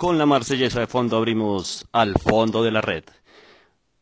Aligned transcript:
Con 0.00 0.16
la 0.16 0.24
marsellesa 0.24 0.80
de 0.80 0.86
fondo 0.86 1.18
abrimos 1.18 1.86
al 1.92 2.14
fondo 2.14 2.62
de 2.62 2.70
la 2.70 2.80
red. 2.80 3.04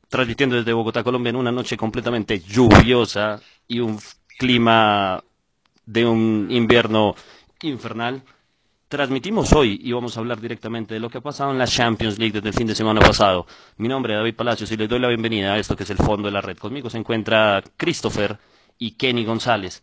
Transmitiendo 0.09 0.55
desde 0.55 0.73
Bogotá, 0.73 1.03
Colombia, 1.03 1.31
en 1.31 1.35
una 1.35 1.51
noche 1.51 1.77
completamente 1.77 2.39
lluviosa 2.39 3.41
y 3.67 3.81
un 3.81 3.99
clima 4.39 5.21
de 5.85 6.07
un 6.07 6.47
invierno 6.51 7.17
infernal. 7.63 8.23
Transmitimos 8.87 9.53
hoy 9.55 9.81
y 9.83 9.91
vamos 9.91 10.17
a 10.17 10.21
hablar 10.21 10.41
directamente 10.41 10.95
de 10.95 11.01
lo 11.01 11.11
que 11.11 11.19
ha 11.19 11.21
pasado 11.21 11.51
en 11.51 11.59
la 11.59 11.67
Champions 11.67 12.17
League 12.17 12.35
desde 12.35 12.51
el 12.51 12.55
fin 12.55 12.69
de 12.69 12.77
semana 12.77 13.01
pasado. 13.01 13.49
Mi 13.79 13.89
nombre 13.89 14.13
es 14.13 14.21
David 14.21 14.37
Palacios 14.37 14.71
y 14.71 14.77
les 14.77 14.89
doy 14.89 15.01
la 15.01 15.09
bienvenida 15.09 15.55
a 15.55 15.59
esto 15.59 15.75
que 15.75 15.83
es 15.83 15.91
el 15.91 15.97
fondo 15.97 16.29
de 16.29 16.33
la 16.33 16.41
red. 16.41 16.59
Conmigo 16.59 16.89
se 16.89 16.99
encuentra 16.99 17.61
Christopher 17.77 18.39
y 18.79 18.93
Kenny 18.93 19.25
González. 19.25 19.83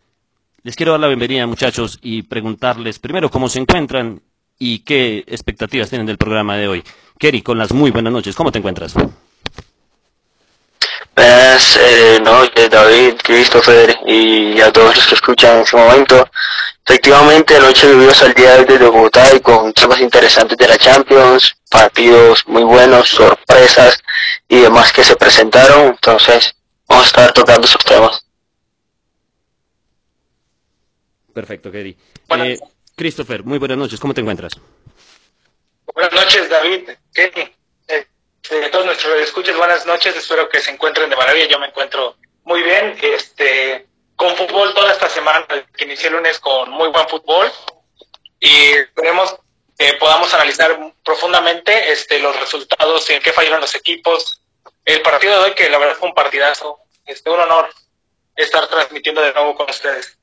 Les 0.63 0.77
quiero 0.77 0.93
dar 0.93 1.01
la 1.01 1.07
bienvenida, 1.07 1.45
muchachos, 1.45 1.99
y 2.01 2.21
preguntarles 2.21 2.99
primero 2.99 3.29
cómo 3.29 3.49
se 3.49 3.59
encuentran 3.59 4.21
y 4.57 4.79
qué 4.79 5.23
expectativas 5.27 5.89
tienen 5.89 6.07
del 6.07 6.17
programa 6.17 6.57
de 6.57 6.67
hoy. 6.67 6.83
Kenny, 7.17 7.41
con 7.41 7.57
las 7.57 7.71
muy 7.71 7.91
buenas 7.91 8.13
noches, 8.13 8.35
¿cómo 8.35 8.51
te 8.51 8.59
encuentras? 8.59 8.93
Buenas 11.15 11.77
eh, 11.77 12.19
noches, 12.21 12.69
David, 12.69 13.15
Christopher 13.23 13.97
y 14.05 14.59
a 14.59 14.71
todos 14.71 14.97
los 14.97 15.07
que 15.07 15.15
escuchan 15.15 15.55
en 15.57 15.61
este 15.63 15.77
momento. 15.77 16.29
Efectivamente, 16.85 17.59
noche 17.59 17.87
lluviosa 17.87 18.25
al 18.25 18.33
día 18.33 18.57
de 18.57 18.77
Bogotá 18.77 19.33
y 19.33 19.39
con 19.39 19.73
temas 19.73 20.01
interesantes 20.01 20.57
de 20.57 20.67
la 20.67 20.77
Champions, 20.77 21.55
partidos 21.69 22.45
muy 22.47 22.63
buenos, 22.63 23.07
sorpresas 23.07 23.97
y 24.49 24.59
demás 24.59 24.91
que 24.91 25.03
se 25.03 25.15
presentaron. 25.15 25.87
Entonces, 25.87 26.53
vamos 26.87 27.05
a 27.05 27.07
estar 27.07 27.33
tocando 27.33 27.65
esos 27.65 27.83
temas. 27.83 28.25
Perfecto, 31.33 31.71
Kenny. 31.71 31.97
Eh, 32.29 32.59
Christopher, 32.95 33.43
muy 33.43 33.59
buenas 33.59 33.77
noches, 33.77 33.99
¿cómo 33.99 34.13
te 34.13 34.21
encuentras? 34.21 34.53
Buenas 35.93 36.13
noches, 36.13 36.49
David, 36.49 36.89
Kenny. 37.13 37.51
Eh, 37.87 38.69
todos 38.71 38.85
nuestros 38.85 39.19
escuches, 39.19 39.57
buenas 39.57 39.85
noches, 39.85 40.15
espero 40.15 40.47
que 40.47 40.59
se 40.59 40.71
encuentren 40.71 41.09
de 41.09 41.15
maravilla, 41.15 41.47
yo 41.47 41.59
me 41.59 41.67
encuentro 41.67 42.15
muy 42.43 42.63
bien, 42.63 42.97
este, 43.01 43.87
con 44.15 44.35
fútbol 44.35 44.73
toda 44.73 44.93
esta 44.93 45.09
semana, 45.09 45.45
que 45.75 45.83
inicié 45.83 46.07
el 46.07 46.15
lunes 46.15 46.39
con 46.39 46.69
muy 46.69 46.89
buen 46.89 47.07
fútbol, 47.09 47.51
y 48.39 48.71
esperemos 48.71 49.35
que 49.77 49.93
podamos 49.93 50.33
analizar 50.33 50.77
profundamente 51.03 51.91
este, 51.91 52.19
los 52.19 52.39
resultados, 52.39 53.09
en 53.09 53.21
qué 53.21 53.33
fallaron 53.33 53.61
los 53.61 53.75
equipos, 53.75 54.41
el 54.85 55.01
partido 55.01 55.33
de 55.33 55.49
hoy, 55.49 55.55
que 55.55 55.69
la 55.69 55.79
verdad 55.79 55.95
fue 55.95 56.09
un 56.09 56.15
partidazo, 56.15 56.79
este, 57.05 57.29
un 57.29 57.39
honor 57.39 57.69
estar 58.35 58.67
transmitiendo 58.67 59.21
de 59.21 59.33
nuevo 59.33 59.55
con 59.55 59.69
ustedes. 59.69 60.14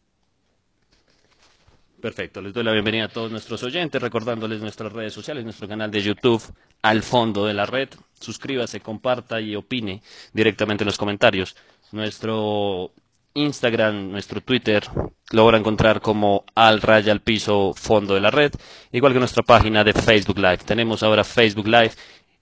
Perfecto, 2.03 2.43
les 2.43 2.53
doy 2.53 2.65
la 2.65 2.73
bienvenida 2.73 3.05
a 3.05 3.09
todos 3.09 3.31
nuestros 3.31 3.63
oyentes, 3.63 4.03
recordándoles 4.03 4.61
nuestras 4.61 4.93
redes 4.93 5.13
sociales, 5.13 5.45
nuestro 5.45 5.69
canal 5.69 5.89
de 5.89 6.03
YouTube, 6.03 6.43
al 6.83 7.01
fondo 7.01 7.47
de 7.47 7.55
la 7.55 7.65
red. 7.65 7.91
Suscríbase, 8.19 8.81
comparta 8.81 9.41
y 9.41 9.55
opine 9.55 10.03
directamente 10.33 10.83
en 10.83 10.87
los 10.87 10.99
comentarios. 10.99 11.55
Nuestro 11.93 12.91
Instagram, 13.35 14.11
nuestro 14.11 14.41
Twitter, 14.41 14.83
lo 15.31 15.47
van 15.47 15.55
a 15.55 15.59
encontrar 15.59 16.01
como 16.01 16.45
al 16.57 16.83
raya 16.83 17.13
al 17.13 17.21
piso 17.21 17.73
fondo 17.73 18.15
de 18.15 18.21
la 18.21 18.33
red, 18.33 18.51
igual 18.91 19.13
que 19.13 19.21
nuestra 19.21 19.45
página 19.45 19.85
de 19.85 19.93
Facebook 19.93 20.39
Live. 20.39 20.59
Tenemos 20.67 21.05
ahora 21.05 21.23
Facebook 21.23 21.69
Live 21.69 21.93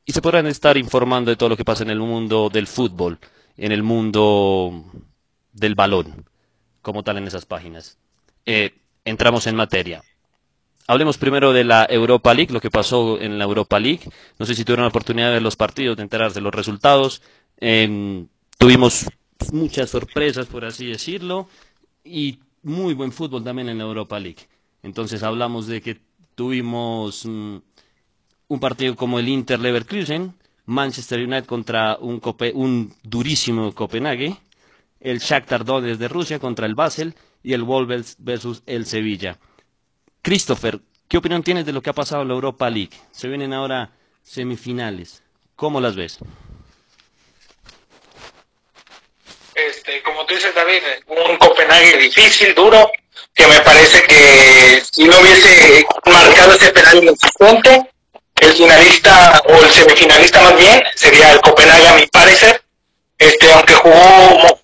y 0.07 0.13
se 0.13 0.23
podrán 0.23 0.47
estar 0.47 0.79
informando 0.79 1.31
de 1.31 1.37
todo 1.37 1.51
lo 1.51 1.57
que 1.59 1.67
pasa 1.67 1.85
en 1.85 1.91
el 1.91 1.99
mundo 1.99 2.49
del 2.49 2.67
fútbol, 2.67 3.19
en 3.59 3.73
el 3.73 3.83
mundo 3.83 4.87
del 5.53 5.75
balón, 5.75 6.25
como 6.81 7.03
tal 7.03 7.19
en 7.19 7.27
esas 7.27 7.45
páginas. 7.45 7.99
Eh, 8.47 8.80
entramos 9.05 9.47
en 9.47 9.57
materia. 9.57 10.03
Hablemos 10.87 11.19
primero 11.19 11.53
de 11.53 11.65
la 11.65 11.87
Europa 11.89 12.35
League, 12.35 12.53
lo 12.53 12.61
que 12.61 12.71
pasó 12.71 13.21
en 13.21 13.39
la 13.39 13.45
Europa 13.45 13.79
League. 13.79 14.01
No 14.39 14.47
sé 14.47 14.55
si 14.55 14.65
tuvieron 14.65 14.85
la 14.85 14.89
oportunidad 14.89 15.29
de 15.29 15.35
ver 15.35 15.43
los 15.43 15.57
partidos, 15.57 15.97
de 15.97 16.03
enterarse 16.03 16.37
de 16.37 16.41
los 16.41 16.55
resultados. 16.55 17.23
Eh, 17.59 18.27
tuvimos 18.59 19.07
muchas 19.53 19.91
sorpresas, 19.91 20.47
por 20.47 20.65
así 20.65 20.87
decirlo, 20.87 21.49
y 22.05 22.41
muy 22.63 22.95
buen 22.95 23.13
fútbol 23.13 23.45
también 23.45 23.69
en 23.69 23.79
la 23.79 23.85
Europa 23.85 24.19
League. 24.19 24.49
Entonces 24.83 25.23
hablamos 25.23 25.67
de 25.67 25.81
que 25.81 26.01
tuvimos 26.35 27.25
mm, 27.25 27.57
un 28.49 28.61
partido 28.61 28.97
como 28.97 29.19
el 29.19 29.29
Inter 29.29 29.61
Leverkusen, 29.61 30.35
Manchester 30.67 31.21
United 31.21 31.47
contra 31.47 31.99
un, 32.01 32.21
un 32.55 32.95
durísimo 33.03 33.73
Copenhague, 33.75 34.37
el 35.01 35.19
Shakhtar 35.19 35.65
Donetsk 35.65 36.01
de 36.01 36.09
Rusia 36.09 36.39
contra 36.39 36.67
el 36.67 36.75
Basel 36.75 37.15
y 37.43 37.55
el 37.55 37.63
Wolves 37.63 38.17
versus 38.19 38.63
el 38.67 38.87
Sevilla. 38.87 39.39
Christopher, 40.23 40.81
¿qué 41.09 41.19
opinión 41.19 41.43
tienes 41.43 41.67
de 41.67 41.73
lo 41.73 41.83
que 41.83 41.91
ha 41.91 41.95
pasado 41.95 42.23
en 42.23 42.29
la 42.29 42.35
Europa 42.35 42.69
League? 42.69 42.97
Se 43.11 43.29
vienen 43.29 43.53
ahora 43.53 43.91
semifinales. 44.23 45.23
¿Cómo 45.57 45.81
las 45.81 45.97
ves? 45.97 46.19
Este, 49.55 50.03
como 50.03 50.25
tú 50.27 50.35
dices, 50.35 50.55
David, 50.55 50.83
un 51.07 51.37
Copenhague 51.37 51.99
difícil, 51.99 52.55
duro, 52.55 52.91
que 53.35 53.47
me 53.47 53.61
parece 53.61 54.03
que 54.05 54.83
si 54.91 55.05
no 55.05 55.19
hubiese 55.21 55.85
marcado 56.07 56.55
ese 56.55 56.73
penal 56.73 57.03
inexistente, 57.03 57.91
el 58.37 58.53
finalista 58.53 59.43
o 59.47 59.65
el 59.65 59.71
semifinalista 59.71 60.43
más 60.43 60.57
bien 60.57 60.83
sería 60.95 61.33
el 61.33 61.41
Copenhague 61.41 61.89
a 61.89 61.95
mi 61.95 62.07
parecer, 62.07 62.63
este, 63.19 63.53
aunque 63.53 63.75
jugó 63.75 64.61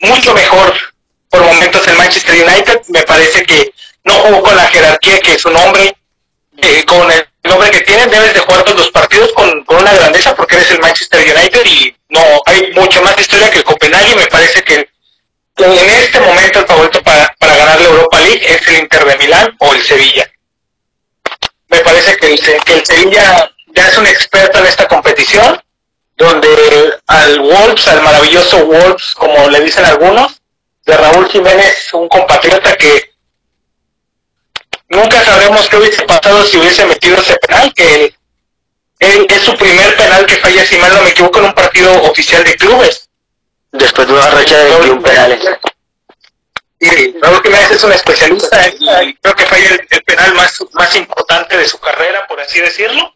mucho 0.00 0.34
mejor 0.34 0.91
por 1.32 1.42
momentos 1.42 1.88
el 1.88 1.96
Manchester 1.96 2.44
United, 2.46 2.82
me 2.88 3.02
parece 3.04 3.42
que 3.44 3.72
no 4.04 4.12
jugó 4.12 4.42
con 4.42 4.54
la 4.54 4.68
jerarquía 4.68 5.18
que 5.20 5.32
es 5.32 5.44
un 5.46 5.56
hombre, 5.56 5.96
eh, 6.58 6.84
con 6.84 7.10
el 7.10 7.26
nombre 7.44 7.70
que 7.70 7.80
tiene, 7.80 8.06
debes 8.06 8.34
de 8.34 8.40
jugar 8.40 8.62
todos 8.64 8.76
los 8.76 8.90
partidos 8.90 9.32
con, 9.32 9.64
con, 9.64 9.78
una 9.78 9.94
grandeza 9.94 10.36
porque 10.36 10.56
eres 10.56 10.70
el 10.72 10.80
Manchester 10.80 11.20
United 11.20 11.64
y 11.64 11.96
no 12.10 12.20
hay 12.44 12.70
mucho 12.74 13.00
más 13.00 13.18
historia 13.18 13.50
que 13.50 13.58
el 13.58 13.64
Copenhague. 13.64 14.14
Me 14.14 14.26
parece 14.26 14.62
que 14.62 14.74
en 15.56 15.90
este 16.02 16.20
momento 16.20 16.58
el 16.58 16.66
favorito 16.66 17.02
para, 17.02 17.34
para 17.38 17.56
ganar 17.56 17.80
la 17.80 17.88
Europa 17.88 18.20
League 18.20 18.44
es 18.46 18.68
el 18.68 18.80
Inter 18.80 19.04
de 19.06 19.16
Milán 19.16 19.56
o 19.58 19.72
el 19.72 19.82
Sevilla. 19.82 20.30
Me 21.68 21.78
parece 21.78 22.14
que 22.18 22.34
el, 22.34 22.40
que 22.64 22.74
el 22.74 22.84
Sevilla 22.84 23.50
ya 23.74 23.88
es 23.88 23.96
un 23.96 24.06
experto 24.06 24.58
en 24.58 24.66
esta 24.66 24.86
competición, 24.86 25.58
donde 26.18 26.94
al 27.06 27.40
Wolves, 27.40 27.88
al 27.88 28.02
maravilloso 28.02 28.66
Wolves, 28.66 29.14
como 29.14 29.48
le 29.48 29.60
dicen 29.60 29.86
algunos, 29.86 30.41
de 30.84 30.96
Raúl 30.96 31.28
Jiménez, 31.28 31.92
un 31.94 32.08
compatriota 32.08 32.76
que 32.76 33.14
nunca 34.88 35.24
sabremos 35.24 35.68
qué 35.68 35.76
hubiese 35.76 36.02
pasado 36.02 36.44
si 36.44 36.58
hubiese 36.58 36.84
metido 36.86 37.16
ese 37.16 37.36
penal, 37.36 37.72
que 37.74 38.14
él, 38.98 39.26
es 39.28 39.42
su 39.42 39.56
primer 39.56 39.96
penal 39.96 40.26
que 40.26 40.36
falla, 40.36 40.64
si 40.64 40.76
mal 40.78 40.94
no 40.94 41.02
me 41.02 41.10
equivoco, 41.10 41.38
en 41.38 41.46
un 41.46 41.52
partido 41.52 42.02
oficial 42.02 42.44
de 42.44 42.56
clubes. 42.56 43.08
Después 43.72 44.06
de 44.06 44.12
una 44.12 44.28
racha 44.28 44.58
de 44.58 44.70
21 44.70 45.02
penales. 45.02 45.40
Y 46.78 47.18
Raúl 47.20 47.42
Jiménez 47.42 47.70
es 47.70 47.84
un 47.84 47.92
especialista 47.92 48.68
y 48.68 49.14
creo 49.14 49.34
que 49.34 49.46
falla 49.46 49.68
el, 49.68 49.86
el, 49.88 50.02
penal 50.02 50.34
más, 50.34 50.58
más 50.72 50.94
importante 50.96 51.56
de 51.56 51.66
su 51.66 51.78
carrera, 51.78 52.26
por 52.26 52.40
así 52.40 52.60
decirlo, 52.60 53.14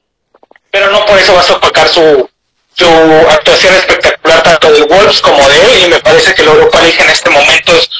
pero 0.70 0.90
no 0.90 1.04
por 1.04 1.18
eso 1.18 1.34
va 1.34 1.40
a 1.40 1.44
sofocar 1.44 1.88
su, 1.88 2.30
su 2.76 2.86
actuación 2.86 3.74
espectacular 3.74 4.42
tanto 4.42 4.70
del 4.70 4.84
Wolves 4.84 5.20
como 5.20 5.48
de 5.48 5.56
él 5.56 5.84
y 5.86 5.88
me 5.88 6.00
parece 6.00 6.34
que 6.34 6.42
la 6.42 6.52
Europa 6.52 6.80
League 6.82 7.02
en 7.02 7.10
este 7.10 7.30
momento 7.30 7.72
es, 7.74 7.90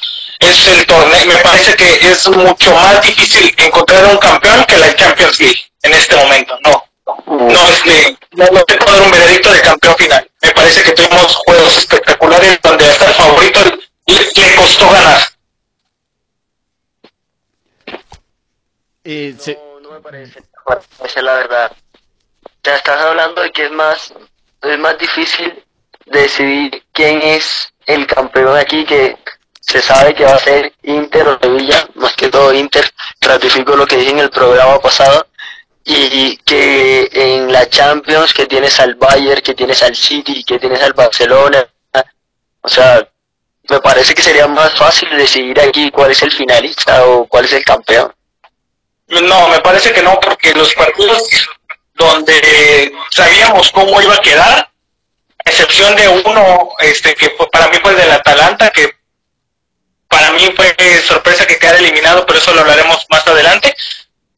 es 0.41 0.69
el 0.69 0.87
torneo, 0.87 1.27
me 1.27 1.37
parece 1.37 1.75
que 1.75 2.11
es 2.11 2.29
mucho 2.29 2.75
más 2.75 3.01
difícil 3.03 3.55
encontrar 3.59 4.05
un 4.07 4.19
campeón 4.19 4.65
que 4.67 4.77
la 4.77 4.95
Champions 4.95 5.41
League 5.41 5.61
en 5.83 5.93
este 5.95 6.17
momento, 6.17 6.59
no. 6.65 6.85
No, 7.27 7.69
este, 7.69 8.19
no, 8.33 8.47
no 8.47 8.63
te 8.65 8.77
puedo 8.77 8.97
dar 8.97 9.03
un 9.03 9.11
veredicto 9.13 9.53
de 9.53 9.61
campeón 9.63 9.95
final. 9.97 10.31
Me 10.43 10.51
parece 10.51 10.83
que 10.83 10.93
tuvimos 10.93 11.37
juegos 11.37 11.79
espectaculares 11.79 12.59
donde 12.63 12.85
hasta 12.85 13.07
el 13.07 13.15
favorito 13.15 13.61
le, 14.07 14.15
le 14.15 14.55
costó 14.57 14.91
ganar. 14.91 15.23
Eh, 19.05 19.37
no, 19.47 19.81
no 19.81 19.91
me 19.93 20.01
parece. 20.01 20.43
Esa 21.05 21.19
es 21.19 21.23
la 21.23 21.35
verdad. 21.35 21.73
Te 22.61 22.75
estás 22.75 23.01
hablando 23.01 23.41
de 23.43 23.53
que 23.53 23.67
es 23.67 23.71
más 23.71 24.13
es 24.71 24.79
más 24.79 24.99
difícil 24.99 25.65
decidir 26.07 26.85
quién 26.93 27.21
es 27.23 27.73
el 27.87 28.07
campeón 28.07 28.57
aquí 28.57 28.85
que 28.85 29.17
se 29.61 29.83
sabe 29.83 30.15
que 30.15 30.25
va 30.25 30.35
a 30.35 30.39
ser 30.39 30.73
Inter 30.83 31.27
o 31.29 31.39
Sevilla, 31.41 31.89
más 31.95 32.15
que 32.15 32.29
todo 32.29 32.55
Inter, 32.55 32.89
ratifico 33.21 33.77
lo 33.77 33.87
que 33.87 33.97
dije 33.97 34.11
en 34.11 34.21
el 34.21 34.31
programa 34.31 34.79
pasado, 34.81 35.27
y 35.85 36.37
que 36.39 37.09
en 37.13 37.53
la 37.53 37.69
Champions 37.69 38.33
que 38.35 38.47
tienes 38.47 38.79
al 38.81 38.95
Bayern, 38.97 39.41
que 39.41 39.55
tienes 39.55 39.83
al 39.83 39.95
City, 39.95 40.45
que 40.45 40.59
tienes 40.59 40.83
al 40.83 40.93
Barcelona, 40.93 41.67
o 42.61 42.69
sea, 42.69 43.09
me 43.69 43.81
parece 43.81 44.15
que 44.15 44.23
sería 44.23 44.47
más 44.49 44.75
fácil 44.75 45.09
decidir 45.17 45.61
aquí 45.61 45.91
cuál 45.91 46.11
es 46.11 46.23
el 46.23 46.33
finalista 46.33 47.07
o 47.07 47.27
cuál 47.27 47.45
es 47.45 47.53
el 47.53 47.65
campeón. 47.65 48.13
No, 49.09 49.49
me 49.49 49.61
parece 49.61 49.93
que 49.93 50.03
no, 50.03 50.19
porque 50.21 50.53
los 50.55 50.75
partidos 50.75 51.23
donde 51.97 52.93
sabíamos 53.11 53.71
cómo 53.73 54.01
iba 54.01 54.15
a 54.15 54.21
quedar, 54.21 54.71
a 55.45 55.51
excepción 55.51 55.97
de 55.97 56.09
uno 56.09 56.71
este 56.81 57.15
que 57.15 57.31
para 57.51 57.69
mí 57.69 57.79
fue 57.83 57.95
del 57.95 58.11
Atalanta, 58.11 58.71
que 58.71 58.95
para 60.09 60.31
mí 60.33 60.53
fue 60.55 60.75
sorpresa 61.03 61.47
que 61.47 61.59
quedara 61.59 61.79
eliminado, 61.79 62.25
pero 62.27 62.39
eso 62.39 62.55
lo 62.55 62.61
hablaremos 62.61 63.05
más 63.11 63.27
adelante. 63.27 63.75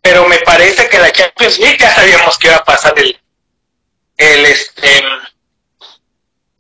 pero 0.01 0.27
me 0.27 0.39
parece 0.39 0.89
que 0.89 0.99
la 0.99 1.13
Champions 1.13 1.59
League 1.59 1.79
ya 1.79 1.95
sabíamos 1.95 2.39
que 2.39 2.47
iba 2.47 2.57
a 2.57 2.65
pasar 2.65 2.95
el, 2.99 3.21
el, 4.17 4.47
este, 4.47 5.05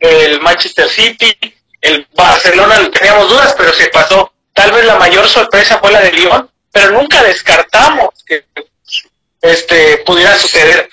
el 0.01 0.41
Manchester 0.41 0.89
City, 0.89 1.35
el 1.81 2.07
Barcelona 2.15 2.91
teníamos 2.91 3.31
dudas, 3.31 3.55
pero 3.57 3.73
se 3.73 3.89
pasó. 3.89 4.33
Tal 4.53 4.73
vez 4.73 4.85
la 4.85 4.97
mayor 4.97 5.27
sorpresa 5.29 5.79
fue 5.79 5.93
la 5.93 6.01
de 6.01 6.13
Lyon, 6.13 6.51
pero 6.73 6.91
nunca 6.91 7.23
descartamos 7.23 8.11
que 8.27 8.45
este 9.41 9.99
pudiera 9.99 10.37
suceder. 10.37 10.89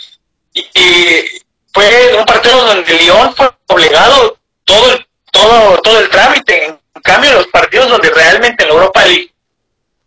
Y, 0.54 1.42
fue 1.74 2.16
un 2.18 2.26
partido 2.26 2.68
donde 2.68 2.94
Lyon 2.94 3.36
fue 3.36 3.52
obligado 3.68 4.40
todo 4.64 4.94
el, 4.94 5.06
todo, 5.30 5.78
todo 5.82 6.00
el 6.00 6.10
trámite. 6.10 6.68
En 6.68 7.02
cambio, 7.04 7.34
los 7.34 7.48
partidos 7.48 7.90
donde 7.90 8.10
realmente 8.12 8.64
en 8.64 8.70
Europa 8.70 9.04
League 9.04 9.34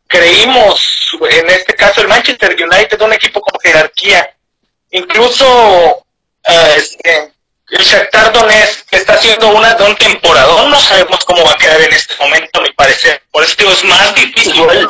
creímos, 0.07 1.11
en 1.31 1.51
este 1.51 1.75
caso 1.75 2.01
el 2.01 2.09
Manchester 2.09 2.57
United, 2.59 3.01
un 3.03 3.13
equipo 3.13 3.43
con 3.43 3.61
jerarquía, 3.61 4.35
incluso 4.91 5.47
uh, 5.99 6.77
este, 6.77 7.35
el 7.71 7.85
Shakhtar 7.85 8.33
Donetsk 8.33 8.87
está 8.91 9.15
haciendo 9.15 9.49
una 9.49 9.75
de 9.75 9.85
un 9.85 9.97
temporadón, 9.97 10.71
no 10.71 10.79
sabemos 10.81 11.25
cómo 11.25 11.45
va 11.45 11.53
a 11.53 11.57
quedar 11.57 11.81
en 11.81 11.93
este 11.93 12.15
momento, 12.19 12.61
a 12.61 12.63
mi 12.63 12.73
parecer. 12.73 13.23
Por 13.31 13.45
eso 13.45 13.55
digo, 13.59 13.71
es 13.71 13.85
más 13.85 14.15
difícil 14.15 14.57
igual, 14.57 14.89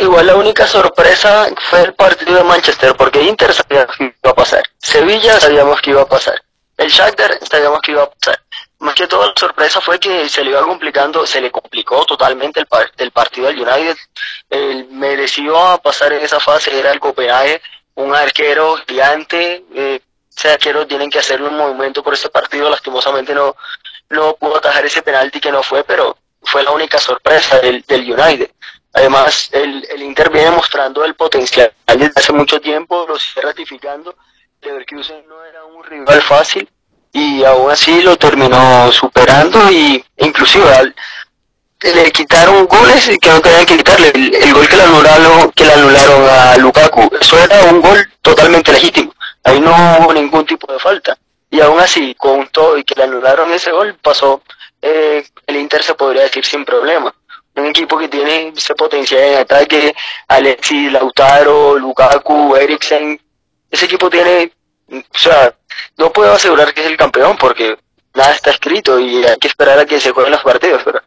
igual 0.00 0.26
la 0.26 0.36
única 0.36 0.66
sorpresa 0.66 1.48
fue 1.70 1.82
el 1.82 1.94
partido 1.94 2.34
de 2.36 2.44
Manchester, 2.44 2.96
porque 2.96 3.22
Inter 3.22 3.52
sabíamos 3.52 3.96
que 3.96 4.04
iba 4.04 4.30
a 4.30 4.34
pasar, 4.34 4.62
Sevilla 4.78 5.38
sabíamos 5.38 5.80
que 5.80 5.90
iba 5.90 6.02
a 6.02 6.08
pasar, 6.08 6.42
el 6.78 6.88
Shakhtar 6.88 7.38
sabíamos 7.48 7.80
que 7.82 7.92
iba 7.92 8.04
a 8.04 8.10
pasar. 8.10 8.40
Más 8.80 8.94
que 8.94 9.08
todo 9.08 9.26
la 9.26 9.32
sorpresa 9.36 9.80
fue 9.80 9.98
que 9.98 10.28
se 10.28 10.44
le 10.44 10.50
iba 10.50 10.62
complicando, 10.62 11.26
se 11.26 11.40
le 11.40 11.50
complicó 11.50 12.06
totalmente 12.06 12.60
el, 12.60 12.68
el 12.98 13.10
partido 13.10 13.48
del 13.48 13.60
United. 13.60 13.96
El 14.48 14.86
merecido 14.90 15.58
a 15.58 15.82
pasar 15.82 16.12
en 16.12 16.24
esa 16.24 16.38
fase 16.38 16.78
era 16.78 16.92
el 16.92 17.00
Copenhague, 17.00 17.60
un 17.96 18.14
arquero 18.14 18.76
gigante, 18.86 19.64
eh, 19.74 20.00
ese 20.38 20.52
arquero 20.52 20.86
tienen 20.86 21.10
que 21.10 21.18
hacer 21.18 21.42
un 21.42 21.56
movimiento 21.56 22.02
por 22.02 22.14
ese 22.14 22.28
partido, 22.28 22.70
lastimosamente 22.70 23.34
no, 23.34 23.56
no 24.10 24.36
pudo 24.36 24.58
atajar 24.58 24.86
ese 24.86 25.02
penalti 25.02 25.40
que 25.40 25.50
no 25.50 25.64
fue, 25.64 25.82
pero 25.82 26.16
fue 26.42 26.62
la 26.62 26.70
única 26.70 26.98
sorpresa 26.98 27.58
del, 27.58 27.82
del 27.82 28.12
United. 28.12 28.50
Además, 28.92 29.48
el, 29.52 29.84
el 29.90 30.02
Inter 30.02 30.30
viene 30.30 30.52
mostrando 30.52 31.04
el 31.04 31.14
potencial 31.14 31.72
desde 31.86 32.12
hace 32.14 32.32
mucho 32.32 32.60
tiempo, 32.60 33.04
lo 33.08 33.18
sigue 33.18 33.42
ratificando. 33.42 34.14
Leverkusen 34.62 35.26
no 35.28 35.44
era 35.44 35.64
un 35.64 35.82
rival 35.84 36.22
fácil 36.22 36.68
y 37.12 37.42
aún 37.44 37.70
así 37.70 38.02
lo 38.02 38.16
terminó 38.16 38.90
superando 38.92 39.70
y 39.70 40.04
inclusive 40.18 40.94
le 41.80 42.10
quitaron 42.12 42.66
goles 42.66 43.10
que 43.20 43.30
no 43.30 43.40
tenían 43.40 43.66
que 43.66 43.76
quitarle. 43.76 44.08
El, 44.14 44.52
gol 44.52 44.68
que 44.68 44.76
le 44.76 44.82
anularon, 44.82 45.50
que 45.52 45.64
le 45.64 45.72
anularon 45.72 46.28
a 46.28 46.56
Lukaku, 46.56 47.10
eso 47.20 47.38
era 47.38 47.64
un 47.64 47.80
gol 47.80 48.08
totalmente 48.22 48.72
legítimo. 48.72 49.12
Ahí 49.48 49.60
no 49.60 49.70
hubo 50.00 50.12
ningún 50.12 50.44
tipo 50.44 50.70
de 50.70 50.78
falta. 50.78 51.16
Y 51.50 51.60
aún 51.60 51.80
así, 51.80 52.14
con 52.14 52.48
todo 52.48 52.76
y 52.76 52.84
que 52.84 52.94
le 52.94 53.04
anularon 53.04 53.50
ese 53.52 53.72
gol, 53.72 53.96
pasó 54.02 54.42
eh, 54.82 55.24
el 55.46 55.56
Inter 55.56 55.82
se 55.82 55.94
podría 55.94 56.24
decir 56.24 56.44
sin 56.44 56.66
problema. 56.66 57.14
Un 57.56 57.66
equipo 57.66 57.96
que 57.96 58.08
tiene 58.08 58.52
ese 58.54 58.74
potencial 58.74 59.22
en 59.22 59.38
ataque, 59.38 59.96
Alexis, 60.28 60.92
Lautaro, 60.92 61.78
Lukaku, 61.78 62.56
Eriksen, 62.56 63.18
ese 63.70 63.86
equipo 63.86 64.10
tiene, 64.10 64.52
o 64.92 65.18
sea, 65.18 65.54
no 65.96 66.12
puedo 66.12 66.34
asegurar 66.34 66.74
que 66.74 66.82
es 66.82 66.86
el 66.86 66.98
campeón 66.98 67.36
porque 67.38 67.78
nada 68.14 68.32
está 68.32 68.50
escrito 68.50 69.00
y 69.00 69.24
hay 69.24 69.38
que 69.38 69.48
esperar 69.48 69.78
a 69.78 69.86
que 69.86 69.98
se 69.98 70.10
jueguen 70.10 70.32
los 70.32 70.42
partidos, 70.42 70.82
pero 70.84 71.00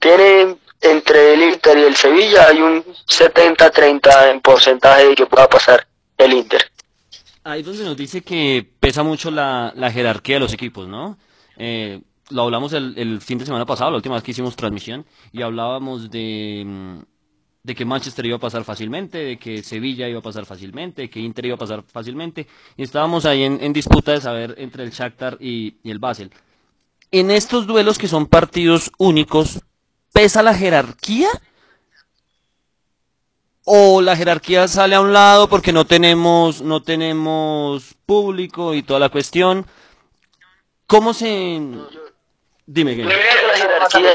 tiene 0.00 0.56
entre 0.80 1.34
el 1.34 1.42
Inter 1.42 1.78
y 1.78 1.84
el 1.84 1.96
Sevilla 1.96 2.48
hay 2.48 2.60
un 2.60 2.84
70-30 2.84 4.30
en 4.30 4.40
porcentaje 4.40 5.06
de 5.06 5.14
que 5.14 5.26
pueda 5.26 5.48
pasar 5.48 5.86
el 6.18 6.32
Inter. 6.32 6.70
Ahí 7.46 7.62
donde 7.62 7.84
nos 7.84 7.96
dice 7.96 8.22
que 8.22 8.68
pesa 8.80 9.04
mucho 9.04 9.30
la, 9.30 9.72
la 9.76 9.92
jerarquía 9.92 10.34
de 10.34 10.40
los 10.40 10.52
equipos, 10.52 10.88
¿no? 10.88 11.16
Eh, 11.56 12.02
lo 12.30 12.42
hablamos 12.42 12.72
el, 12.72 12.98
el, 12.98 13.20
fin 13.20 13.38
de 13.38 13.46
semana 13.46 13.64
pasado, 13.64 13.92
la 13.92 13.98
última 13.98 14.16
vez 14.16 14.24
que 14.24 14.32
hicimos 14.32 14.56
transmisión, 14.56 15.06
y 15.30 15.42
hablábamos 15.42 16.10
de, 16.10 16.64
mm, 16.66 16.98
de 17.62 17.74
que 17.76 17.84
Manchester 17.84 18.26
iba 18.26 18.34
a 18.34 18.40
pasar 18.40 18.64
fácilmente, 18.64 19.18
de 19.18 19.38
que 19.38 19.62
Sevilla 19.62 20.08
iba 20.08 20.18
a 20.18 20.22
pasar 20.22 20.44
fácilmente, 20.44 21.02
de 21.02 21.08
que 21.08 21.20
Inter 21.20 21.46
iba 21.46 21.54
a 21.54 21.58
pasar 21.58 21.84
fácilmente, 21.84 22.48
y 22.76 22.82
estábamos 22.82 23.24
ahí 23.26 23.44
en, 23.44 23.62
en 23.62 23.72
disputa 23.72 24.10
de 24.10 24.20
saber 24.20 24.56
entre 24.58 24.82
el 24.82 24.90
Shakhtar 24.90 25.38
y, 25.40 25.76
y 25.84 25.92
el 25.92 26.00
Basel. 26.00 26.32
En 27.12 27.30
estos 27.30 27.68
duelos 27.68 27.96
que 27.96 28.08
son 28.08 28.26
partidos 28.26 28.90
únicos, 28.98 29.60
¿pesa 30.12 30.42
la 30.42 30.52
jerarquía? 30.52 31.28
O 33.68 34.00
la 34.00 34.16
jerarquía 34.16 34.68
sale 34.68 34.94
a 34.94 35.00
un 35.00 35.12
lado 35.12 35.48
porque 35.48 35.72
no 35.72 35.84
tenemos 35.84 36.62
no 36.62 36.82
tenemos 36.82 37.96
público 38.06 38.74
y 38.74 38.82
toda 38.82 39.00
la 39.00 39.08
cuestión. 39.08 39.66
Cómo 40.86 41.12
se 41.12 41.60
dime 42.64 42.96
que 42.96 43.04
la 43.04 43.10
jerarquía, 43.56 44.14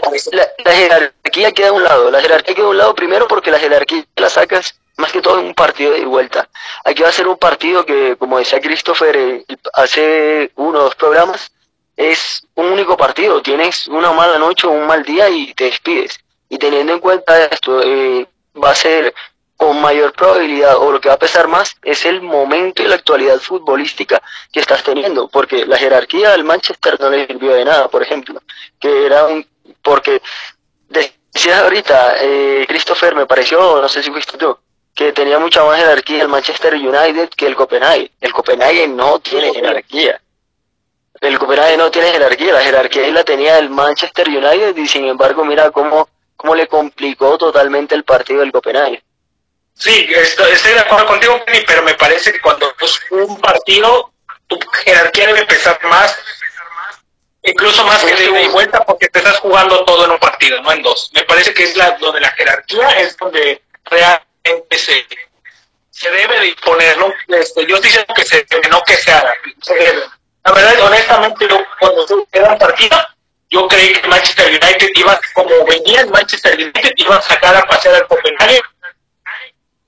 la, 0.63 0.71
jerarquía 0.71 1.51
queda 1.51 1.69
a 1.69 1.74
un 1.74 1.83
lado. 1.83 2.09
La 2.09 2.21
jerarquía 2.21 2.56
queda 2.56 2.65
a 2.65 2.69
un 2.69 2.77
lado 2.77 2.95
primero 2.95 3.27
porque 3.27 3.51
la 3.51 3.59
jerarquía 3.59 4.06
la 4.15 4.30
sacas 4.30 4.80
más 4.95 5.12
que 5.12 5.21
todo 5.21 5.39
en 5.39 5.48
un 5.48 5.54
partido 5.54 5.92
de 5.92 6.06
vuelta. 6.06 6.47
Aquí 6.86 7.04
va 7.04 7.09
a 7.09 7.13
ser 7.13 7.27
un 7.27 7.38
partido 7.38 7.86
que 7.86 8.15
como 8.15 8.38
decía 8.38 8.62
Christopher 8.62 9.18
eh, 9.18 9.45
hace 9.74 10.51
uno 10.56 10.80
o 10.80 10.83
dos 10.83 10.95
programas 10.95 11.52
es 11.97 12.47
un 12.56 12.68
único 12.68 12.95
partido. 12.95 13.42
Tienes 13.42 13.90
una 13.90 14.14
mala 14.14 14.37
noche 14.37 14.66
o 14.66 14.71
un 14.71 14.87
mal 14.87 15.04
día 15.04 15.30
y 15.30 15.54
te 15.54 15.66
despides. 15.66 16.21
Y 16.47 16.57
teniendo 16.57 16.94
en 16.94 16.99
cuenta 16.99 17.45
esto 17.45 17.81
eh, 17.83 18.26
va 18.56 18.71
a 18.71 18.76
ser 18.76 19.14
con 19.61 19.80
mayor 19.80 20.11
probabilidad 20.13 20.75
o 20.77 20.91
lo 20.91 20.99
que 20.99 21.09
va 21.09 21.13
a 21.13 21.19
pesar 21.19 21.47
más 21.47 21.75
es 21.83 22.03
el 22.07 22.19
momento 22.23 22.81
y 22.81 22.87
la 22.87 22.95
actualidad 22.95 23.39
futbolística 23.39 24.19
que 24.51 24.59
estás 24.59 24.81
teniendo, 24.83 25.27
porque 25.27 25.68
la 25.68 25.77
jerarquía 25.77 26.31
del 26.31 26.44
Manchester 26.44 26.99
no 26.99 27.11
le 27.11 27.27
sirvió 27.27 27.53
de 27.53 27.63
nada, 27.63 27.87
por 27.87 28.01
ejemplo, 28.01 28.41
que 28.80 29.06
era 29.06 29.27
un, 29.27 29.45
porque 29.83 30.19
decías 30.89 31.61
ahorita, 31.61 32.15
eh, 32.21 32.65
Christopher 32.68 33.13
me 33.13 33.27
pareció, 33.27 33.80
no 33.80 33.87
sé 33.87 34.01
si 34.01 34.09
fuiste 34.09 34.35
tú, 34.35 34.57
que 34.95 35.13
tenía 35.13 35.37
mucha 35.37 35.63
más 35.63 35.77
jerarquía 35.77 36.23
el 36.23 36.27
Manchester 36.27 36.73
United 36.73 37.30
que 37.30 37.45
el 37.45 37.56
Copenhague. 37.56 38.13
El 38.19 38.33
Copenhague 38.33 38.87
no 38.87 39.19
tiene 39.19 39.53
jerarquía. 39.53 40.19
El 41.19 41.37
Copenhague 41.37 41.77
no 41.77 41.91
tiene 41.91 42.11
jerarquía, 42.11 42.53
la 42.53 42.61
jerarquía 42.61 43.07
la 43.09 43.23
tenía 43.23 43.59
el 43.59 43.69
Manchester 43.69 44.27
United 44.27 44.75
y 44.75 44.87
sin 44.87 45.06
embargo 45.06 45.45
mira 45.45 45.69
cómo, 45.69 46.09
cómo 46.35 46.56
le 46.56 46.65
complicó 46.65 47.37
totalmente 47.37 47.94
el 47.94 48.03
partido 48.03 48.39
del 48.39 48.51
Copenhague. 48.51 49.03
Sí, 49.75 50.07
estoy, 50.16 50.73
de 50.73 50.80
acuerdo 50.80 51.07
contigo, 51.07 51.44
pero 51.66 51.81
me 51.83 51.95
parece 51.95 52.31
que 52.31 52.40
cuando 52.40 52.73
es 52.80 53.01
un 53.09 53.40
partido, 53.42 54.11
tu 54.47 54.59
jerarquía 54.83 55.28
debe 55.28 55.45
pesar 55.45 55.80
más, 55.83 56.18
incluso 57.42 57.83
más 57.85 58.04
que 58.04 58.13
de 58.13 58.25
ida 58.25 58.42
y 58.42 58.47
vuelta, 58.49 58.83
porque 58.85 59.07
te 59.07 59.19
estás 59.19 59.40
jugando 59.40 59.83
todo 59.85 60.06
en 60.06 60.11
un 60.11 60.19
partido, 60.19 60.61
no 60.61 60.71
en 60.71 60.83
dos. 60.83 61.09
Me 61.13 61.23
parece 61.23 61.54
que 61.54 61.63
es 61.63 61.75
la, 61.75 61.97
donde 61.97 62.21
la 62.21 62.30
jerarquía 62.31 62.90
es 62.99 63.18
donde 63.18 63.63
realmente 63.85 64.78
se, 64.78 65.06
debe 66.11 66.40
de 66.40 66.56
¿no? 66.97 67.13
Este, 67.35 67.66
yo 67.66 67.75
estoy 67.75 67.90
diciendo 67.90 68.13
que 68.16 68.25
se 68.25 68.45
no 68.69 68.83
que 68.83 68.95
se 68.95 69.11
haga. 69.11 69.33
La 70.44 70.51
verdad, 70.51 70.80
honestamente, 70.81 71.47
yo, 71.47 71.59
cuando 71.80 72.07
se 72.07 72.16
queda 72.31 72.54
un 72.54 72.59
partido, 72.59 72.97
yo 73.49 73.68
creí 73.68 73.94
que 73.94 74.07
Manchester 74.07 74.47
United 74.47 74.90
iba, 74.95 75.19
como 75.33 75.66
venía 75.66 76.01
el 76.01 76.09
Manchester 76.09 76.56
United, 76.56 76.94
iba 76.97 77.16
a 77.16 77.21
sacar 77.21 77.56
a 77.56 77.63
pasear 77.63 77.95
al 77.95 78.07
Copenhague 78.07 78.61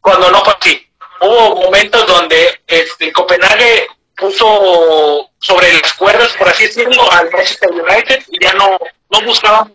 cuando 0.04 0.30
no 0.30 0.44
fue 0.44 0.54
así. 0.60 0.90
Hubo 1.22 1.56
momentos 1.56 2.06
donde 2.06 2.62
este, 2.68 3.12
Copenhague 3.14 3.88
puso 4.18 5.32
sobre 5.40 5.74
las 5.74 5.94
cuerdas, 5.94 6.34
por 6.34 6.50
así 6.50 6.66
decirlo, 6.66 7.10
al 7.12 7.32
Manchester 7.32 7.72
United 7.72 8.24
y 8.28 8.44
ya 8.44 8.54
no, 8.54 8.78
no 9.10 9.22
buscaba 9.22 9.68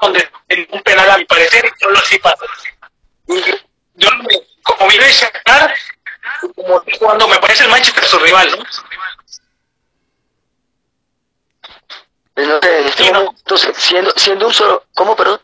donde 0.00 0.30
en 0.48 0.68
un 0.70 0.82
penal 0.82 1.10
a 1.10 1.18
mi 1.18 1.24
parecer 1.24 1.64
y 1.64 1.82
solo 1.82 1.98
así 1.98 2.18
pasó. 2.18 2.44
Yo 3.96 4.08
como 4.62 4.88
viene 4.88 5.06
a 5.06 5.10
Shakhtar, 5.10 5.74
como 6.54 6.82
cuando 7.00 7.26
me 7.26 7.38
parece 7.38 7.64
el 7.64 7.70
Manchester 7.70 8.04
su 8.04 8.18
rival, 8.20 8.50
¿no? 8.52 8.64
Entonces, 12.36 13.76
siendo, 13.76 14.12
siendo 14.16 14.46
un 14.46 14.54
solo, 14.54 14.84
¿cómo, 14.94 15.16
perdón? 15.16 15.42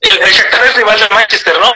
El, 0.00 0.22
el 0.22 0.32
Shakhtar 0.32 0.66
es 0.66 0.76
rival 0.76 0.98
del 1.00 1.10
Manchester, 1.10 1.58
¿no? 1.58 1.72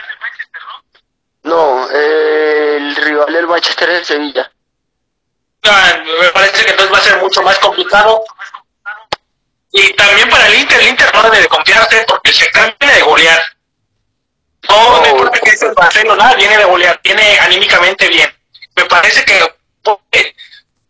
No, 1.45 1.87
eh, 1.91 2.77
el 2.77 2.95
rival 2.95 3.31
del 3.31 3.47
Manchester 3.47 3.87
es 3.91 3.99
el 3.99 4.05
Sevilla. 4.05 4.51
Ah, 5.63 5.93
me 6.19 6.29
parece 6.29 6.65
que 6.65 6.71
entonces 6.71 6.91
va 6.91 6.97
a 6.97 7.01
ser 7.01 7.17
mucho 7.21 7.43
más 7.43 7.59
complicado. 7.59 8.23
Y 9.71 9.93
también 9.93 10.27
para 10.27 10.47
el 10.47 10.55
Inter, 10.55 10.81
el 10.81 10.87
Inter 10.87 11.13
no 11.13 11.21
debe 11.21 11.41
de 11.41 11.47
confiarse 11.47 12.03
porque 12.07 12.33
se 12.33 12.49
viene 12.51 12.95
de 12.95 13.01
golear. 13.03 13.45
No, 14.67 15.01
me 15.01 15.09
importa 15.09 15.39
que 15.39 15.51
es 15.51 15.61
el 15.61 15.73
Barcelona, 15.75 16.33
viene 16.33 16.57
de 16.57 16.65
golear, 16.65 16.99
viene 17.03 17.37
anímicamente 17.39 18.07
bien. 18.07 18.35
Me 18.75 18.85
parece 18.85 19.23
que 19.23 19.55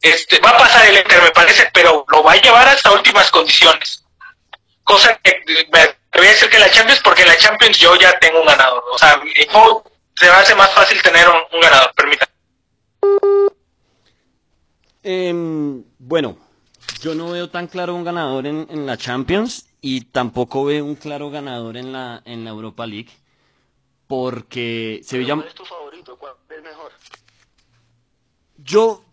este, 0.02 0.40
va 0.40 0.52
a 0.52 0.58
pasar 0.58 0.86
el 0.86 0.98
Inter, 1.00 1.22
me 1.22 1.32
parece, 1.32 1.70
pero 1.74 2.06
lo 2.08 2.24
va 2.24 2.32
a 2.32 2.42
llevar 2.42 2.66
hasta 2.70 2.92
últimas 2.92 3.30
condiciones. 3.30 4.06
Cosa 4.86 5.20
que 5.22 5.34
me 5.74 5.96
voy 6.14 6.28
a 6.28 6.32
decir 6.32 6.50
que 6.50 6.60
la 6.60 6.72
Champions, 6.72 7.02
porque 7.02 7.26
la 7.26 7.36
Champions 7.36 7.78
yo 7.78 7.94
ya 7.96 8.18
tengo 8.20 8.40
un 8.40 8.48
ganador. 8.48 8.84
O 8.90 8.98
sea, 8.98 9.20
yo 9.52 9.84
se 10.15 10.25
me 10.25 10.31
hace 10.31 10.55
más 10.55 10.74
fácil 10.74 11.01
tener 11.01 11.25
un, 11.27 11.62
ganador, 11.62 11.91
permítame. 11.95 12.31
Em, 15.03 15.84
bueno, 16.00 16.38
yo 17.01 17.13
no 17.13 17.31
veo 17.31 17.50
tan 17.50 17.67
claro 17.67 17.93
un 17.93 18.03
ganador 18.03 18.48
en, 18.48 18.65
en, 18.69 18.86
la 18.86 18.98
Champions 18.98 19.67
y 19.81 20.01
tampoco 20.01 20.65
veo 20.65 20.84
un 20.84 20.95
claro 20.95 21.29
ganador 21.29 21.77
en 21.77 21.91
la, 21.91 22.22
en 22.25 22.43
la 22.43 22.50
Europa 22.50 22.88
League. 22.88 23.12
Porque 24.07 25.01
Sevilla. 25.03 25.36
¿Cuál 25.36 25.48
es 25.48 25.53
tu 25.53 25.65
favorito? 25.65 26.17
¿Cuál 26.17 26.34
es 26.50 26.63
mejor? 26.63 26.91
Yo, 28.57 29.03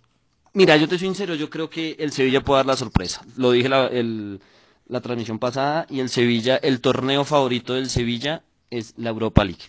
mira, 0.53 0.77
yo 0.77 0.89
te 0.89 0.99
soy 0.99 1.09
sincero, 1.09 1.35
yo 1.35 1.51
creo 1.51 1.69
que 1.69 1.97
el 1.99 2.13
Sevilla 2.13 2.43
puede 2.43 2.61
dar 2.61 2.67
la 2.67 2.77
sorpresa. 2.77 3.23
Lo 3.37 3.51
dije 3.51 3.69
la, 3.69 3.87
el, 3.87 4.41
la 4.87 5.01
transmisión 5.01 5.39
pasada 5.39 5.87
y 5.91 6.01
el 6.01 6.09
Sevilla, 6.09 6.57
el 6.57 6.81
torneo 6.81 7.25
favorito 7.25 7.75
del 7.75 7.91
Sevilla 7.91 8.45
es 8.71 8.95
la 8.97 9.11
Europa 9.11 9.45
League. 9.45 9.65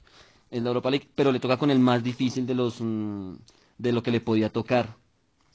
Es 0.53 0.61
la 0.61 0.69
Europa 0.69 0.91
League, 0.91 1.07
pero 1.15 1.31
le 1.31 1.39
toca 1.39 1.57
con 1.57 1.71
el 1.71 1.79
más 1.79 2.03
difícil 2.03 2.45
de 2.45 2.53
los 2.53 2.79
mm, 2.79 3.33
de 3.79 3.91
lo 3.91 4.03
que 4.03 4.11
le 4.11 4.21
podía 4.21 4.49
tocar, 4.49 4.95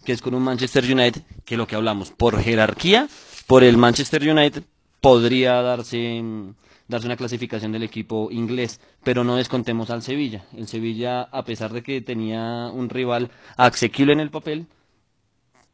que 0.05 0.11
es 0.11 0.21
con 0.21 0.35
un 0.35 0.43
Manchester 0.43 0.85
United, 0.85 1.23
que 1.45 1.57
lo 1.57 1.69
que 1.69 1.77
hablamos, 1.77 2.11
por 2.11 2.41
jerarquía, 2.43 3.09
por 3.47 3.63
el 3.63 3.77
Manchester 3.77 4.29
United 4.29 4.65
podría 5.01 5.63
darse 5.63 6.21
mm, 6.21 6.55
darse 6.89 7.07
una 7.07 7.17
clasificación 7.17 7.71
del 7.71 7.85
equipo 7.85 8.29
inglés, 8.33 8.81
pero 9.05 9.23
no 9.23 9.37
descontemos 9.37 9.91
al 9.91 10.03
Sevilla. 10.03 10.47
El 10.57 10.67
Sevilla, 10.67 11.23
a 11.23 11.45
pesar 11.45 11.73
de 11.73 11.83
que 11.85 12.01
tenía 12.01 12.69
un 12.75 12.89
rival 12.89 13.31
asequible 13.57 14.15
en 14.15 14.21
el 14.21 14.31
papel, 14.31 14.67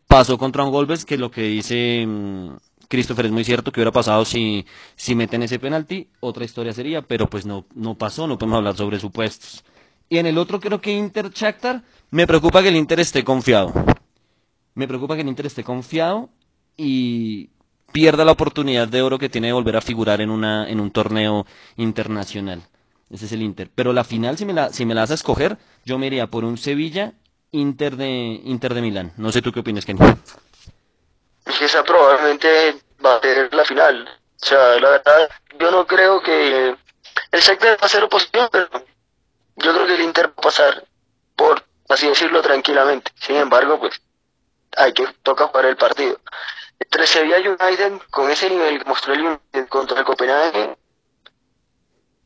pasó 0.07 0.37
contra 0.37 0.65
un 0.65 0.71
Golbes, 0.71 1.07
que 1.07 1.17
lo 1.17 1.31
que 1.31 1.45
dice 1.45 2.05
mm, 2.07 2.57
Christopher 2.95 3.27
es 3.27 3.33
muy 3.33 3.43
cierto 3.43 3.73
que 3.73 3.81
hubiera 3.81 3.91
pasado 3.91 4.25
si, 4.25 4.65
si 4.95 5.17
meten 5.17 5.43
ese 5.43 5.59
penalti, 5.59 6.09
otra 6.21 6.45
historia 6.45 6.73
sería, 6.73 7.03
pero 7.03 7.29
pues 7.29 7.45
no, 7.45 7.67
no 7.75 7.97
pasó, 7.97 8.29
no 8.29 8.39
podemos 8.39 8.59
hablar 8.59 8.77
sobre 8.77 9.01
supuestos. 9.01 9.65
Y 10.09 10.19
en 10.19 10.27
el 10.27 10.39
otro 10.39 10.61
creo 10.61 10.81
que 10.81 10.93
Inter 10.93 11.31
Shakhtar, 11.31 11.83
me 12.11 12.27
preocupa 12.27 12.63
que 12.63 12.69
el 12.69 12.77
Inter 12.77 13.01
esté 13.01 13.25
confiado. 13.25 13.73
Me 14.75 14.87
preocupa 14.87 15.17
que 15.17 15.23
el 15.23 15.29
Inter 15.29 15.47
esté 15.47 15.65
confiado 15.65 16.31
y 16.77 17.51
pierda 17.93 18.25
la 18.25 18.33
oportunidad 18.33 18.87
de 18.87 19.03
oro 19.03 19.19
que 19.19 19.29
tiene 19.29 19.49
de 19.49 19.53
volver 19.55 19.77
a 19.77 19.81
figurar 19.81 20.21
en, 20.21 20.31
una, 20.31 20.69
en 20.69 20.79
un 20.79 20.93
torneo 20.93 21.47
internacional. 21.77 22.63
Ese 23.11 23.27
es 23.27 23.33
el 23.33 23.43
Inter. 23.43 23.71
Pero 23.75 23.93
la 23.93 24.05
final, 24.05 24.39
si 24.39 24.45
me 24.45 24.53
la, 24.53 24.73
si 24.73 24.85
me 24.85 24.95
la 24.95 25.01
vas 25.01 25.11
a 25.11 25.15
escoger, 25.15 25.59
yo 25.85 25.99
me 25.99 26.07
iría 26.07 26.29
por 26.29 26.45
un 26.45 26.59
Sevilla 26.59 27.15
Inter 27.51 27.97
de, 27.97 28.41
Inter 28.45 28.75
de 28.75 28.83
Milán. 28.83 29.13
No 29.17 29.33
sé 29.33 29.43
tú 29.43 29.51
qué 29.51 29.61
opinas, 29.61 29.85
Kenny. 29.85 30.01
Esa 31.47 31.85
probablemente 31.85 32.77
va 33.05 33.17
a 33.17 33.21
ser 33.21 33.55
la 33.55 33.65
final. 33.65 34.21
O 34.43 34.45
sea, 34.45 34.79
la 34.81 34.91
verdad, 34.91 35.31
yo 35.59 35.71
no 35.71 35.87
creo 35.87 36.21
que 36.23 36.77
el 37.31 37.41
Shakhtar 37.41 37.81
va 37.83 37.87
a 37.87 37.89
ser 37.89 38.05
oposición, 38.05 38.49
pero 38.51 38.69
yo 39.57 39.73
creo 39.73 39.87
que 39.87 39.95
el 39.95 40.01
Inter 40.03 40.29
va 40.29 40.35
a 40.37 40.43
pasar 40.43 40.85
por, 41.37 41.65
así 41.89 42.09
decirlo, 42.09 42.43
tranquilamente. 42.43 43.13
Sin 43.17 43.37
embargo, 43.37 43.79
pues 43.79 44.01
hay 44.77 44.93
que 44.93 45.07
toca 45.23 45.47
jugar 45.47 45.67
el 45.67 45.77
partido. 45.77 46.21
Entre 46.79 47.07
Sevilla 47.07 47.39
United, 47.39 48.01
con 48.11 48.31
ese 48.31 48.51
nivel 48.51 48.81
que 48.81 48.85
mostró 48.85 49.15
el 49.15 49.23
United 49.23 49.69
contra 49.69 50.01
el 50.01 50.05
Copenhague, 50.05 50.77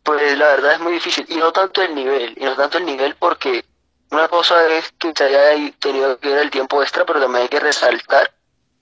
pues 0.03 0.39
la 0.39 0.47
verdad 0.47 0.73
es 0.73 0.81
muy 0.81 0.93
difícil. 0.95 1.27
Y 1.29 1.37
no 1.37 1.53
tanto 1.53 1.83
el 1.83 1.95
nivel, 1.95 2.35
y 2.37 2.45
no 2.45 2.57
tanto 2.57 2.79
el 2.79 2.87
nivel 2.87 3.15
porque 3.17 3.65
una 4.11 4.29
cosa 4.29 4.67
es 4.69 4.91
que 4.99 5.13
se 5.15 5.25
haya 5.25 5.73
tenido 5.79 6.19
que 6.19 6.31
ir 6.31 6.39
el 6.39 6.51
tiempo 6.51 6.83
extra, 6.83 7.05
pero 7.05 7.21
también 7.21 7.43
hay 7.43 7.49
que 7.49 7.61
resaltar 7.61 8.33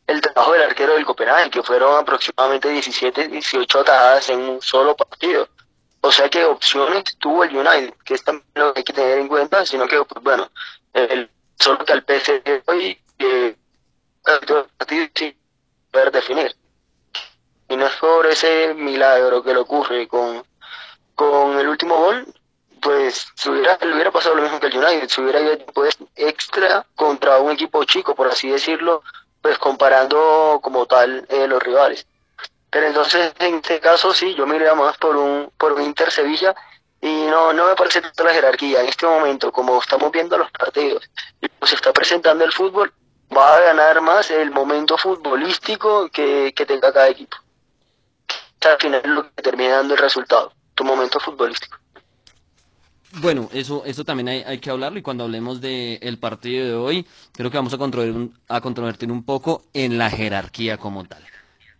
el 0.06 0.20
trabajo 0.20 0.52
del 0.52 0.62
arquero 0.62 0.94
del 0.94 1.04
Copenhague, 1.04 1.50
que 1.50 1.62
fueron 1.62 1.98
aproximadamente 1.98 2.68
17, 2.68 3.28
18 3.28 3.80
atajadas 3.80 4.28
en 4.30 4.40
un 4.40 4.62
solo 4.62 4.96
partido. 4.96 5.48
O 6.00 6.12
sea 6.12 6.28
que 6.28 6.44
opciones 6.44 7.16
tuvo 7.18 7.44
el 7.44 7.56
United, 7.56 7.94
que 8.04 8.14
es 8.14 8.22
también 8.22 8.46
lo 8.54 8.72
que 8.72 8.80
hay 8.80 8.84
que 8.84 8.92
tener 8.92 9.18
en 9.18 9.28
cuenta, 9.28 9.66
sino 9.66 9.88
que, 9.88 10.04
pues, 10.04 10.22
bueno, 10.22 10.48
solo 11.58 11.84
que 11.84 11.92
al 11.92 12.04
PSG 12.04 12.62
hoy, 12.66 12.98
eh, 13.18 13.56
el 14.24 14.64
partido 14.76 15.06
sí 15.14 15.36
poder 15.90 16.12
definir. 16.12 16.54
Y 17.68 17.76
no 17.76 17.86
es 17.86 17.94
por 17.96 18.26
ese 18.26 18.74
milagro 18.74 19.42
que 19.42 19.52
le 19.52 19.58
ocurre 19.58 20.06
con, 20.06 20.44
con 21.16 21.58
el 21.58 21.66
último 21.66 21.96
gol, 21.96 22.26
pues 22.80 23.26
si 23.34 23.50
hubiera, 23.50 23.76
le 23.80 23.94
hubiera 23.94 24.12
pasado 24.12 24.36
lo 24.36 24.42
mismo 24.42 24.60
que 24.60 24.68
el 24.68 24.76
United, 24.76 25.08
si 25.08 25.20
hubiera 25.20 25.40
ido 25.40 25.58
pues, 25.74 25.96
extra 26.14 26.86
contra 26.94 27.38
un 27.38 27.50
equipo 27.50 27.82
chico, 27.82 28.14
por 28.14 28.28
así 28.28 28.48
decirlo, 28.48 29.02
pues 29.46 29.58
comparando 29.58 30.58
como 30.60 30.86
tal 30.86 31.24
eh, 31.28 31.46
los 31.46 31.62
rivales. 31.62 32.04
Pero 32.68 32.88
entonces 32.88 33.32
en 33.38 33.54
este 33.54 33.78
caso 33.78 34.12
sí, 34.12 34.34
yo 34.34 34.44
me 34.44 34.56
iría 34.56 34.74
más 34.74 34.98
por 34.98 35.14
un, 35.16 35.52
por 35.56 35.72
un 35.72 35.82
Inter 35.82 36.10
Sevilla 36.10 36.52
y 37.00 37.26
no, 37.26 37.52
no 37.52 37.68
me 37.68 37.76
parece 37.76 38.00
tanto 38.00 38.24
la 38.24 38.30
jerarquía. 38.30 38.80
En 38.80 38.88
este 38.88 39.06
momento, 39.06 39.52
como 39.52 39.80
estamos 39.80 40.10
viendo 40.10 40.36
los 40.36 40.50
partidos 40.50 41.08
y 41.40 41.46
se 41.64 41.76
está 41.76 41.92
presentando 41.92 42.44
el 42.44 42.50
fútbol, 42.50 42.92
va 43.34 43.54
a 43.54 43.60
ganar 43.60 44.00
más 44.00 44.32
el 44.32 44.50
momento 44.50 44.98
futbolístico 44.98 46.08
que, 46.08 46.52
que 46.52 46.66
tenga 46.66 46.92
cada 46.92 47.08
equipo. 47.08 47.36
Al 48.68 48.78
final 48.80 49.02
lo 49.04 49.30
que 49.30 49.42
termina 49.42 49.76
dando 49.76 49.94
el 49.94 50.00
resultado, 50.00 50.52
tu 50.74 50.82
momento 50.82 51.20
futbolístico. 51.20 51.78
Bueno, 53.18 53.48
eso, 53.52 53.84
eso 53.86 54.04
también 54.04 54.28
hay, 54.28 54.58
que 54.58 54.68
hablarlo 54.68 54.98
y 54.98 55.02
cuando 55.02 55.24
hablemos 55.24 55.60
del 55.60 55.98
el 56.02 56.18
partido 56.18 56.66
de 56.66 56.74
hoy, 56.74 57.06
creo 57.32 57.50
que 57.50 57.56
vamos 57.56 57.72
a, 57.72 57.78
controvertir, 57.78 58.30
a 58.48 58.60
controvertir 58.60 59.10
un 59.10 59.24
poco 59.24 59.64
en 59.72 59.96
la 59.96 60.10
jerarquía 60.10 60.76
como 60.76 61.04
tal. 61.04 61.24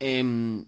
Em, 0.00 0.64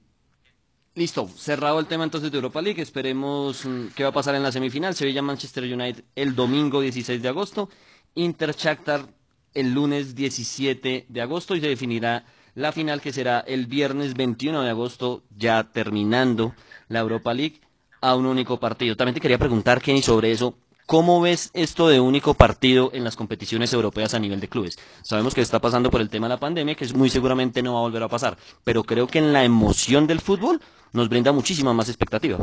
listo, 0.95 1.27
cerrado 1.29 1.81
el 1.81 1.87
tema 1.87 2.05
entonces 2.05 2.31
de 2.31 2.37
Europa 2.37 2.61
League, 2.61 2.83
esperemos 2.83 3.65
mm, 3.65 3.89
qué 3.95 4.03
va 4.03 4.11
a 4.11 4.13
pasar 4.13 4.35
en 4.35 4.43
la 4.43 4.53
semifinal. 4.53 4.95
Sevilla-Manchester 4.95 5.65
United 5.65 6.05
el 6.15 6.35
domingo 6.35 6.83
16 6.83 7.23
de 7.23 7.29
agosto, 7.29 7.71
Inter-Shakhtar 8.15 9.07
el 9.55 9.73
lunes 9.73 10.15
17 10.15 11.07
de 11.09 11.21
agosto 11.23 11.57
y 11.57 11.61
se 11.61 11.69
definirá 11.69 12.27
la 12.55 12.73
final 12.73 13.01
que 13.01 13.13
será 13.13 13.41
el 13.41 13.67
viernes 13.67 14.15
21 14.15 14.63
de 14.63 14.71
agosto, 14.71 15.23
ya 15.35 15.65
terminando 15.73 16.55
la 16.89 17.01
Europa 17.01 17.33
League 17.33 17.61
a 18.01 18.15
un 18.15 18.27
único 18.27 18.59
partido. 18.59 18.97
También 18.97 19.15
te 19.15 19.21
quería 19.21 19.39
preguntar, 19.39 19.81
Kenny, 19.81 20.03
sobre 20.03 20.33
eso. 20.33 20.55
¿Cómo 20.87 21.21
ves 21.21 21.51
esto 21.53 21.89
de 21.89 22.01
único 22.01 22.33
partido 22.33 22.91
en 22.95 23.05
las 23.05 23.15
competiciones 23.15 23.75
europeas 23.75 24.15
a 24.15 24.19
nivel 24.19 24.41
de 24.41 24.49
clubes? 24.49 24.79
Sabemos 25.03 25.35
que 25.35 25.43
está 25.43 25.61
pasando 25.61 25.91
por 25.91 26.01
el 26.01 26.09
tema 26.09 26.29
de 26.29 26.35
la 26.35 26.41
pandemia, 26.41 26.75
que 26.75 26.87
muy 26.95 27.11
seguramente 27.11 27.63
no 27.63 27.75
va 27.75 27.81
a 27.81 27.83
volver 27.83 28.03
a 28.03 28.09
pasar, 28.09 28.39
pero 28.65 28.85
creo 28.85 29.07
que 29.07 29.19
en 29.19 29.35
la 29.35 29.45
emoción 29.45 30.07
del 30.07 30.21
fútbol 30.21 30.63
nos 30.93 31.11
brinda 31.11 31.31
muchísima 31.31 31.75
más 31.75 31.91
expectativa. 31.91 32.39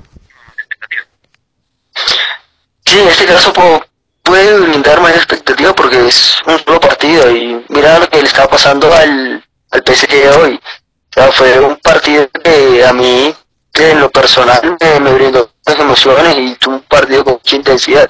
Sí, 2.86 3.00
en 3.00 3.08
este 3.08 3.26
caso 3.26 3.52
puede 4.22 4.60
brindar 4.60 5.02
más 5.02 5.16
expectativa 5.16 5.74
porque 5.74 6.08
es 6.08 6.36
un 6.46 6.60
solo 6.60 6.80
partido 6.80 7.36
y 7.36 7.66
mira 7.70 7.98
lo 7.98 8.08
que 8.08 8.22
le 8.22 8.28
está 8.28 8.48
pasando 8.48 8.94
al, 8.94 9.44
al 9.72 9.84
PSG 9.84 10.40
hoy. 10.40 10.54
O 10.56 11.14
sea, 11.14 11.32
fue 11.32 11.60
un 11.60 11.78
partido 11.78 12.30
que 12.44 12.86
a 12.86 12.94
mí 12.94 13.34
en 13.78 14.00
lo 14.00 14.10
personal 14.10 14.78
me, 14.80 15.14
brindó 15.14 15.52
las 15.66 15.80
emociones 15.80 16.36
y 16.38 16.56
tuvo 16.56 16.76
un 16.76 16.82
partido 16.82 17.24
con 17.24 17.34
mucha 17.34 17.56
intensidad. 17.56 18.08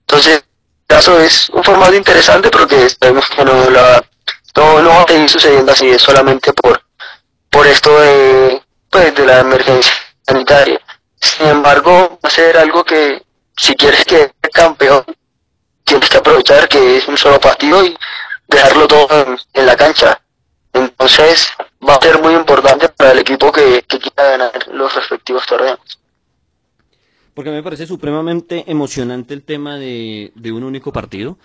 Entonces, 0.00 0.36
el 0.36 0.44
caso 0.86 1.18
es 1.20 1.50
un 1.50 1.64
formato 1.64 1.94
interesante 1.94 2.50
porque 2.50 2.88
sabemos 2.88 3.28
que 3.28 3.44
no, 3.44 3.70
la, 3.70 4.04
no, 4.56 4.82
no 4.82 4.88
va 4.90 5.02
a 5.02 5.06
seguir 5.06 5.28
sucediendo 5.28 5.72
así, 5.72 5.88
es 5.88 6.02
solamente 6.02 6.52
por, 6.52 6.82
por 7.50 7.66
esto 7.66 7.98
de, 8.00 8.62
pues, 8.90 9.14
de 9.14 9.26
la 9.26 9.40
emergencia 9.40 9.92
sanitaria. 10.26 10.80
Sin 11.20 11.48
embargo, 11.48 12.18
va 12.24 12.28
a 12.28 12.30
ser 12.30 12.56
algo 12.56 12.84
que 12.84 13.22
si 13.56 13.74
quieres 13.74 14.04
que 14.04 14.32
campeón, 14.52 15.04
tienes 15.84 16.08
que 16.08 16.18
aprovechar 16.18 16.68
que 16.68 16.98
es 16.98 17.08
un 17.08 17.18
solo 17.18 17.40
partido 17.40 17.84
y 17.84 17.96
dejarlo 18.46 18.86
todo 18.86 19.36
en 19.52 19.66
la 19.66 19.76
cancha. 19.76 20.20
Entonces, 20.72 21.48
va 21.86 21.94
a 21.94 22.00
ser 22.00 22.20
muy 22.22 22.34
importante 22.34 22.88
para 22.88 23.12
el 23.12 23.18
equipo 23.18 23.52
que, 23.52 23.84
quiera 23.86 24.30
ganar 24.30 24.68
los 24.72 24.94
respectivos 24.94 25.46
torneos. 25.46 25.78
Porque 27.34 27.50
me 27.50 27.62
parece 27.62 27.86
supremamente 27.86 28.64
emocionante 28.66 29.34
el 29.34 29.42
tema 29.42 29.76
de, 29.76 30.32
un 30.52 30.64
único 30.64 30.92
partido. 30.92 31.38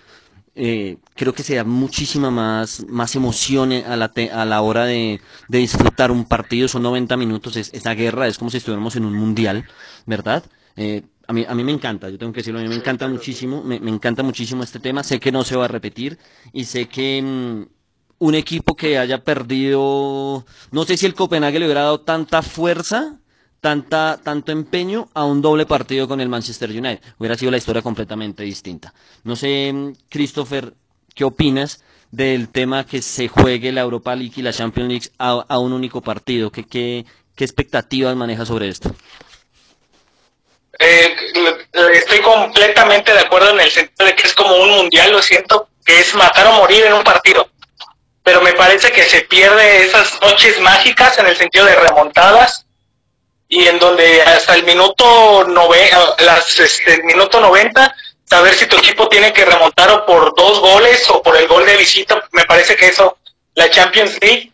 Eh, 0.56 0.98
creo 1.14 1.32
que 1.32 1.42
se 1.42 1.56
da 1.56 1.64
muchísima 1.64 2.30
más, 2.30 2.84
más 2.88 3.14
emoción 3.16 3.72
a 3.72 3.96
la, 3.96 4.12
a 4.32 4.44
la 4.44 4.60
hora 4.62 4.86
de, 4.86 5.20
disfrutar 5.48 6.10
un 6.10 6.24
partido. 6.24 6.66
Son 6.68 6.82
90 6.82 7.16
minutos, 7.16 7.56
es, 7.56 7.72
esa 7.72 7.94
guerra 7.94 8.26
es 8.26 8.38
como 8.38 8.50
si 8.50 8.56
estuviéramos 8.56 8.96
en 8.96 9.04
un 9.04 9.14
mundial, 9.14 9.68
¿verdad? 10.06 10.44
Eh, 10.76 11.02
a 11.26 11.32
mí, 11.32 11.46
a 11.48 11.54
mí 11.54 11.64
me 11.64 11.72
encanta, 11.72 12.10
yo 12.10 12.18
tengo 12.18 12.32
que 12.32 12.40
decirlo, 12.40 12.60
a 12.60 12.62
mí 12.62 12.68
me 12.68 12.74
encanta 12.74 13.08
muchísimo, 13.08 13.62
me, 13.62 13.80
me, 13.80 13.90
encanta 13.90 14.22
muchísimo 14.22 14.62
este 14.62 14.80
tema. 14.80 15.02
Sé 15.02 15.20
que 15.20 15.32
no 15.32 15.44
se 15.44 15.56
va 15.56 15.66
a 15.66 15.68
repetir 15.68 16.18
y 16.52 16.64
sé 16.64 16.86
que 16.86 17.22
mm, 17.22 17.73
un 18.18 18.34
equipo 18.34 18.76
que 18.76 18.98
haya 18.98 19.22
perdido, 19.22 20.44
no 20.70 20.84
sé 20.84 20.96
si 20.96 21.06
el 21.06 21.14
Copenhague 21.14 21.58
le 21.58 21.66
hubiera 21.66 21.82
dado 21.82 22.00
tanta 22.00 22.42
fuerza, 22.42 23.18
tanta, 23.60 24.20
tanto 24.22 24.52
empeño 24.52 25.08
a 25.14 25.24
un 25.24 25.42
doble 25.42 25.66
partido 25.66 26.08
con 26.08 26.20
el 26.20 26.28
Manchester 26.28 26.70
United. 26.70 27.00
Hubiera 27.18 27.36
sido 27.36 27.50
la 27.50 27.58
historia 27.58 27.82
completamente 27.82 28.42
distinta. 28.42 28.94
No 29.24 29.36
sé, 29.36 29.74
Christopher, 30.08 30.74
¿qué 31.14 31.24
opinas 31.24 31.82
del 32.10 32.48
tema 32.48 32.86
que 32.86 33.02
se 33.02 33.28
juegue 33.28 33.72
la 33.72 33.80
Europa 33.80 34.14
League 34.14 34.34
y 34.36 34.42
la 34.42 34.52
Champions 34.52 34.88
League 34.88 35.10
a, 35.18 35.58
un 35.58 35.72
único 35.72 36.00
partido? 36.00 36.50
¿Qué, 36.50 36.64
qué, 36.64 37.04
qué 37.34 37.44
expectativas 37.44 38.14
maneja 38.16 38.46
sobre 38.46 38.68
esto? 38.68 38.94
eh, 40.78 41.16
estoy 41.94 42.20
completamente 42.20 43.12
de 43.12 43.20
acuerdo 43.20 43.50
en 43.50 43.60
el 43.60 43.70
sentido 43.70 44.06
de 44.06 44.14
que 44.14 44.26
es 44.26 44.34
como 44.34 44.56
un 44.56 44.70
mundial, 44.70 45.12
lo 45.12 45.22
siento, 45.22 45.68
que 45.84 46.00
es 46.00 46.14
matar 46.14 46.46
o 46.46 46.52
morir 46.52 46.84
en 46.84 46.94
un 46.94 47.04
partido. 47.04 47.48
Pero 48.24 48.40
me 48.40 48.54
parece 48.54 48.90
que 48.90 49.04
se 49.04 49.20
pierde 49.20 49.84
esas 49.84 50.20
noches 50.20 50.58
mágicas 50.60 51.18
en 51.18 51.26
el 51.26 51.36
sentido 51.36 51.66
de 51.66 51.76
remontadas 51.76 52.66
y 53.48 53.68
en 53.68 53.78
donde 53.78 54.22
hasta 54.22 54.54
el 54.54 54.64
minuto, 54.64 55.44
nove, 55.46 55.90
las, 56.18 56.58
este, 56.58 57.02
minuto 57.04 57.40
90 57.40 57.94
saber 58.24 58.54
si 58.54 58.66
tu 58.66 58.76
equipo 58.78 59.08
tiene 59.08 59.32
que 59.32 59.44
remontar 59.44 59.90
o 59.90 60.06
por 60.06 60.34
dos 60.34 60.58
goles 60.58 61.08
o 61.10 61.22
por 61.22 61.36
el 61.36 61.46
gol 61.46 61.64
de 61.66 61.76
visita, 61.76 62.26
me 62.32 62.44
parece 62.46 62.74
que 62.74 62.88
eso, 62.88 63.18
la 63.54 63.70
Champions 63.70 64.18
League, 64.20 64.50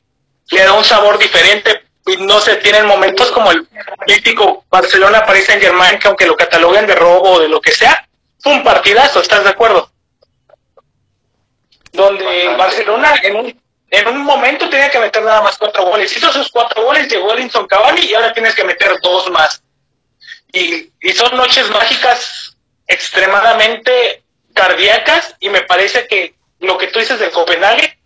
le 0.50 0.64
da 0.64 0.72
un 0.72 0.84
sabor 0.84 1.18
diferente. 1.18 1.84
No 2.18 2.40
se 2.40 2.56
tienen 2.56 2.86
momentos 2.86 3.30
como 3.30 3.52
el 3.52 3.68
mítico 4.06 4.64
Barcelona 4.68 5.24
París 5.24 5.44
Saint 5.46 5.62
Germain, 5.62 5.98
que 5.98 6.08
aunque 6.08 6.26
lo 6.26 6.36
cataloguen 6.36 6.86
de 6.86 6.96
robo 6.96 7.34
o 7.34 7.40
de 7.40 7.48
lo 7.48 7.60
que 7.60 7.70
sea, 7.70 8.06
fue 8.40 8.52
un 8.52 8.64
partidazo, 8.64 9.20
¿estás 9.20 9.44
de 9.44 9.50
acuerdo? 9.50 9.90
Donde 11.92 12.54
Barcelona 12.56 13.14
en 13.22 13.36
un, 13.36 13.62
en 13.90 14.08
un 14.08 14.18
momento 14.22 14.68
tenía 14.68 14.90
que 14.90 14.98
meter 14.98 15.22
nada 15.22 15.42
más 15.42 15.58
cuatro 15.58 15.84
goles. 15.84 16.16
Hizo 16.16 16.32
sus 16.32 16.50
cuatro 16.50 16.84
goles, 16.84 17.08
llegó 17.08 17.34
Linson 17.34 17.66
Cavani 17.66 18.02
y 18.02 18.14
ahora 18.14 18.32
tienes 18.32 18.54
que 18.54 18.64
meter 18.64 18.92
dos 19.02 19.30
más. 19.30 19.62
Y, 20.52 20.90
y 21.00 21.12
son 21.12 21.36
noches 21.36 21.68
mágicas 21.70 22.56
extremadamente 22.86 24.24
cardíacas 24.52 25.36
y 25.40 25.48
me 25.48 25.62
parece 25.62 26.06
que 26.06 26.34
lo 26.58 26.76
que 26.76 26.88
tú 26.88 26.98
dices 26.98 27.18
de 27.18 27.30
Copenhague, 27.30 27.98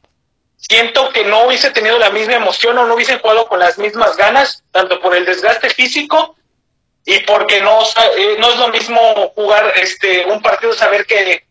siento 0.56 1.10
que 1.10 1.24
no 1.24 1.44
hubiese 1.44 1.70
tenido 1.70 1.98
la 1.98 2.10
misma 2.10 2.34
emoción 2.34 2.78
o 2.78 2.86
no 2.86 2.94
hubiese 2.94 3.18
jugado 3.18 3.46
con 3.48 3.58
las 3.58 3.78
mismas 3.78 4.16
ganas, 4.16 4.62
tanto 4.70 5.00
por 5.00 5.14
el 5.14 5.24
desgaste 5.24 5.70
físico 5.70 6.36
y 7.04 7.18
porque 7.20 7.60
no, 7.60 7.82
eh, 7.82 8.36
no 8.38 8.50
es 8.50 8.56
lo 8.56 8.68
mismo 8.68 8.98
jugar 9.34 9.72
este 9.76 10.24
un 10.26 10.40
partido, 10.40 10.72
saber 10.72 11.04
que 11.06 11.44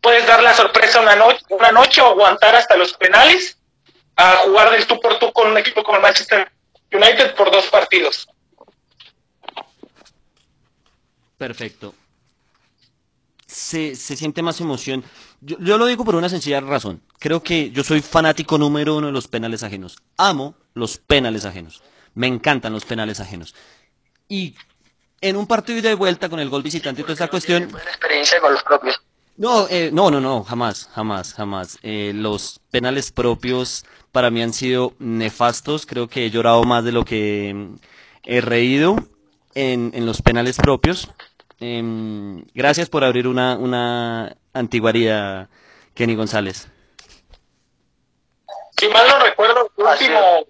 puedes 0.00 0.26
dar 0.26 0.42
la 0.42 0.54
sorpresa 0.54 1.00
una, 1.00 1.16
noche 1.16 1.44
una 1.50 1.72
noche 1.72 2.00
o 2.00 2.06
aguantar 2.06 2.54
hasta 2.56 2.76
los 2.76 2.94
penales, 2.94 3.58
a 4.16 4.36
jugar 4.44 4.70
del 4.70 4.86
tú 4.86 5.00
por 5.00 5.18
tú 5.18 5.32
con 5.32 5.50
un 5.50 5.58
equipo 5.58 5.82
como 5.82 5.96
el 5.96 6.02
Manchester 6.02 6.50
United 6.92 7.34
por 7.34 7.50
dos 7.50 7.66
partidos. 7.66 8.28
Perfecto 11.36 11.94
se, 13.48 13.96
se 13.96 14.16
siente 14.16 14.42
más 14.42 14.60
emoción. 14.60 15.02
Yo, 15.40 15.56
yo, 15.58 15.78
lo 15.78 15.86
digo 15.86 16.04
por 16.04 16.14
una 16.14 16.28
sencilla 16.28 16.60
razón. 16.60 17.02
Creo 17.18 17.42
que 17.42 17.70
yo 17.70 17.82
soy 17.82 18.02
fanático 18.02 18.58
número 18.58 18.96
uno 18.96 19.08
de 19.08 19.12
los 19.12 19.26
penales 19.26 19.62
ajenos. 19.62 19.96
Amo 20.16 20.54
los 20.74 20.98
penales 20.98 21.44
ajenos. 21.44 21.82
Me 22.14 22.26
encantan 22.26 22.72
los 22.72 22.84
penales 22.84 23.20
ajenos. 23.20 23.54
Y 24.28 24.54
en 25.20 25.36
un 25.36 25.46
partido 25.46 25.80
de 25.80 25.94
vuelta 25.94 26.28
con 26.28 26.40
el 26.40 26.50
gol 26.50 26.62
visitante 26.62 27.00
y 27.00 27.04
toda 27.04 27.14
esta 27.14 27.28
cuestión... 27.28 27.64
experiencia 27.64 28.38
con 28.40 28.52
los 28.52 28.62
propios? 28.62 29.02
No, 29.38 29.68
eh, 29.68 29.90
no, 29.92 30.10
no, 30.10 30.20
no, 30.20 30.42
jamás, 30.42 30.90
jamás, 30.92 31.32
jamás. 31.32 31.78
Eh, 31.84 32.10
los 32.12 32.60
penales 32.72 33.12
propios 33.12 33.84
para 34.10 34.30
mí 34.30 34.42
han 34.42 34.52
sido 34.52 34.94
nefastos. 34.98 35.86
Creo 35.86 36.08
que 36.08 36.26
he 36.26 36.30
llorado 36.30 36.64
más 36.64 36.84
de 36.84 36.90
lo 36.90 37.04
que 37.04 37.68
he 38.24 38.40
reído 38.40 38.96
en, 39.54 39.92
en 39.94 40.06
los 40.06 40.22
penales 40.22 40.56
propios. 40.56 41.08
Eh, 41.60 42.42
gracias 42.52 42.88
por 42.90 43.04
abrir 43.04 43.28
una, 43.28 43.56
una 43.56 44.36
antiguaría, 44.52 45.48
Kenny 45.94 46.16
González. 46.16 46.66
Si 48.76 48.88
mal 48.88 49.06
no 49.06 49.20
recuerdo, 49.20 49.70
el 49.76 49.84
último 49.84 50.46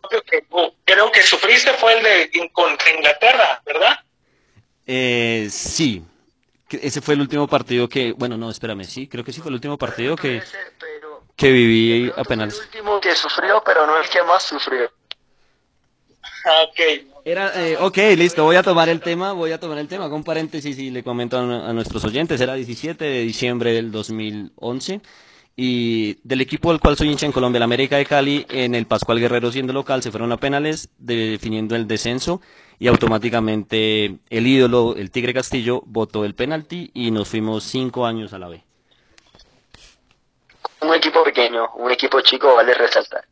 propio 0.00 0.22
que 0.22 0.44
creo 0.84 1.12
que 1.12 1.22
sufriste 1.22 1.72
fue 1.74 1.98
el 1.98 2.02
de 2.02 2.50
contra 2.52 2.90
Inglaterra, 2.90 3.62
¿verdad? 3.64 3.96
Eh, 4.86 5.46
sí, 5.50 6.04
ese 6.82 7.00
fue 7.00 7.14
el 7.14 7.20
último 7.20 7.46
partido 7.46 7.88
que, 7.88 8.12
bueno, 8.12 8.36
no, 8.36 8.50
espérame, 8.50 8.84
sí, 8.84 9.08
creo 9.08 9.24
que 9.24 9.32
sí 9.32 9.40
fue 9.40 9.50
el 9.50 9.54
último 9.54 9.78
partido 9.78 10.16
que, 10.16 10.42
que 11.36 11.50
viví 11.50 12.12
apenas. 12.16 12.54
El 12.54 12.64
último 12.66 13.00
que 13.00 13.14
sufrió, 13.14 13.62
pero 13.64 13.86
no 13.86 13.98
el 13.98 14.08
que 14.08 14.22
más 14.22 14.42
sufrió. 14.42 14.90
Ok. 16.44 16.80
Era, 17.24 17.52
eh, 17.66 17.78
ok, 17.80 17.96
listo, 18.18 18.44
voy 18.44 18.56
a 18.56 18.62
tomar 18.62 18.90
el 18.90 19.00
tema, 19.00 19.32
voy 19.32 19.52
a 19.52 19.58
tomar 19.58 19.78
el 19.78 19.88
tema 19.88 20.10
con 20.10 20.22
paréntesis 20.22 20.78
y 20.78 20.90
le 20.90 21.02
comento 21.02 21.38
a, 21.38 21.70
a, 21.70 21.72
nuestros 21.72 22.04
oyentes, 22.04 22.38
era 22.38 22.52
17 22.52 23.02
de 23.02 23.20
diciembre 23.22 23.72
del 23.72 23.90
2011 23.90 25.00
y 25.56 26.18
del 26.22 26.42
equipo 26.42 26.70
del 26.70 26.80
cual 26.80 26.98
soy 26.98 27.10
hincha 27.10 27.24
en 27.24 27.32
Colombia, 27.32 27.60
la 27.60 27.64
América 27.64 27.96
de 27.96 28.04
Cali, 28.04 28.44
en 28.50 28.74
el 28.74 28.86
Pascual 28.86 29.20
Guerrero 29.20 29.50
siendo 29.52 29.72
local, 29.72 30.02
se 30.02 30.10
fueron 30.10 30.32
a 30.32 30.36
penales 30.36 30.90
definiendo 30.98 31.76
el 31.76 31.86
descenso 31.86 32.42
y 32.78 32.88
automáticamente 32.88 34.16
el 34.30 34.46
ídolo, 34.46 34.94
el 34.96 35.10
Tigre 35.10 35.34
Castillo, 35.34 35.82
votó 35.86 36.24
el 36.24 36.34
penalti 36.34 36.90
y 36.94 37.10
nos 37.10 37.28
fuimos 37.28 37.64
cinco 37.64 38.06
años 38.06 38.32
a 38.32 38.38
la 38.38 38.48
B. 38.48 38.62
Un 40.80 40.94
equipo 40.94 41.24
pequeño, 41.24 41.68
un 41.76 41.90
equipo 41.90 42.20
chico, 42.20 42.54
vale 42.54 42.74
resaltar. 42.74 43.24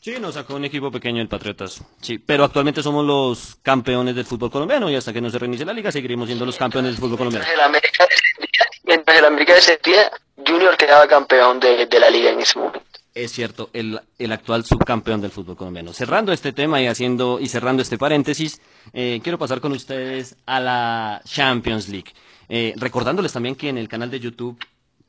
Sí, 0.00 0.18
nos 0.18 0.32
sacó 0.32 0.54
un 0.54 0.64
equipo 0.64 0.90
pequeño 0.90 1.20
el 1.20 1.28
Patriotas. 1.28 1.82
Sí, 2.00 2.18
pero 2.18 2.44
actualmente 2.44 2.82
somos 2.82 3.04
los 3.04 3.56
campeones 3.62 4.14
del 4.14 4.24
fútbol 4.24 4.50
colombiano 4.50 4.88
y 4.88 4.96
hasta 4.96 5.12
que 5.12 5.20
no 5.20 5.28
se 5.28 5.38
reinicie 5.38 5.66
la 5.66 5.74
liga 5.74 5.92
seguiremos 5.92 6.26
siendo 6.26 6.46
los 6.46 6.56
campeones 6.56 6.92
del 6.92 7.00
fútbol 7.00 7.18
colombiano. 7.18 7.44
Mientras 7.44 7.58
el 7.58 7.64
América 7.68 8.06
descendía, 8.08 8.66
mientras 8.84 9.18
el 9.18 9.24
América 9.26 9.54
descendía 9.54 10.10
Junior 10.46 10.76
quedaba 10.78 11.06
campeón 11.06 11.60
de, 11.60 11.84
de, 11.84 12.00
la 12.00 12.08
liga 12.08 12.30
en 12.30 12.40
ese 12.40 12.58
momento. 12.58 12.80
Es 13.20 13.32
cierto, 13.32 13.68
el, 13.74 14.00
el, 14.18 14.32
actual 14.32 14.64
subcampeón 14.64 15.20
del 15.20 15.30
fútbol 15.30 15.54
colombiano. 15.54 15.92
Cerrando 15.92 16.32
este 16.32 16.54
tema 16.54 16.80
y 16.80 16.86
haciendo 16.86 17.38
y 17.38 17.48
cerrando 17.48 17.82
este 17.82 17.98
paréntesis, 17.98 18.62
eh, 18.94 19.20
quiero 19.22 19.36
pasar 19.36 19.60
con 19.60 19.72
ustedes 19.72 20.36
a 20.46 20.58
la 20.58 21.20
Champions 21.26 21.90
League. 21.90 22.12
Eh, 22.48 22.72
recordándoles 22.76 23.32
también 23.32 23.56
que 23.56 23.68
en 23.68 23.76
el 23.76 23.88
canal 23.88 24.10
de 24.10 24.20
YouTube 24.20 24.58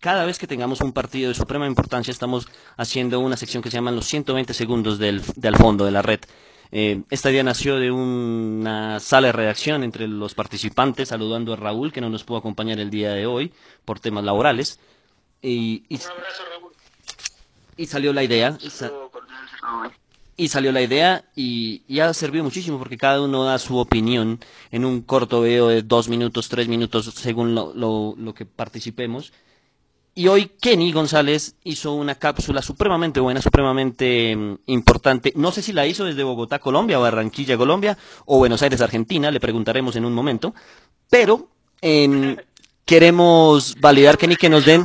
cada 0.02 0.26
vez 0.26 0.40
que 0.40 0.48
tengamos 0.48 0.82
un 0.82 0.92
partido 0.92 1.30
de 1.30 1.36
suprema 1.36 1.68
importancia 1.68 2.12
estamos 2.12 2.50
haciendo 2.76 3.20
una 3.22 3.38
sección 3.38 3.64
que 3.64 3.72
se 3.72 3.78
llama 3.78 3.92
los 3.92 4.08
120 4.08 4.54
segundos 4.54 5.00
del, 5.00 5.22
del 5.38 5.56
fondo 5.56 5.86
de 5.86 5.92
la 5.92 6.02
red. 6.02 6.20
Eh, 6.74 7.04
esta 7.10 7.32
idea 7.32 7.44
nació 7.44 7.78
de 7.78 7.92
una 7.92 9.00
sala 9.00 9.28
de 9.28 9.34
redacción 9.34 9.84
entre 9.84 10.08
los 10.10 10.36
participantes, 10.36 11.10
saludando 11.10 11.54
a 11.54 11.56
Raúl, 11.56 11.94
que 11.94 12.02
no 12.02 12.10
nos 12.10 12.26
pudo 12.26 12.40
acompañar 12.40 12.80
el 12.80 12.90
día 12.90 13.12
de 13.14 13.26
hoy 13.26 13.54
por 13.86 14.02
temas 14.02 14.26
laborales. 14.26 14.80
Un 16.08 16.18
abrazo, 16.18 16.44
Raúl. 16.50 16.61
Y 17.82 17.88
salió 17.88 18.14
la 18.14 18.24
idea. 18.24 18.58
sa- 18.70 18.92
y 20.38 20.48
salió 20.48 20.72
la 20.72 20.82
idea 20.82 21.26
y, 21.36 21.84
y 21.88 22.00
ha 22.00 22.14
servido 22.14 22.44
muchísimo 22.44 22.80
porque 22.80 22.98
cada 22.98 23.22
uno 23.22 23.44
da 23.44 23.60
su 23.60 23.78
opinión 23.78 24.40
en 24.72 24.86
un 24.86 25.02
corto 25.02 25.42
video 25.42 25.68
de 25.68 25.84
dos 25.84 26.08
minutos, 26.10 26.50
tres 26.50 26.68
minutos, 26.68 27.06
según 27.16 27.54
lo, 27.54 27.74
lo, 27.76 28.16
lo 28.18 28.34
que 28.34 28.46
participemos. 28.46 29.34
Y 30.16 30.28
hoy 30.28 30.52
Kenny 30.60 30.92
González 30.92 31.56
hizo 31.64 31.94
una 31.94 32.16
cápsula 32.16 32.62
supremamente 32.62 33.20
buena, 33.20 33.42
supremamente 33.42 34.36
mm, 34.36 34.56
importante. 34.68 35.32
No 35.36 35.52
sé 35.52 35.62
si 35.62 35.74
la 35.74 35.86
hizo 35.88 36.06
desde 36.06 36.24
Bogotá, 36.24 36.60
Colombia, 36.60 37.00
o 37.00 37.02
Barranquilla, 37.04 37.56
Colombia, 37.58 37.98
o 38.26 38.38
Buenos 38.40 38.62
Aires, 38.62 38.82
Argentina, 38.82 39.32
le 39.32 39.40
preguntaremos 39.40 39.96
en 39.96 40.06
un 40.06 40.14
momento. 40.14 40.54
Pero 41.10 41.50
em, 41.82 42.36
queremos 42.86 43.76
validar, 43.80 44.18
Kenny, 44.18 44.36
que 44.36 44.50
nos 44.50 44.66
den, 44.66 44.84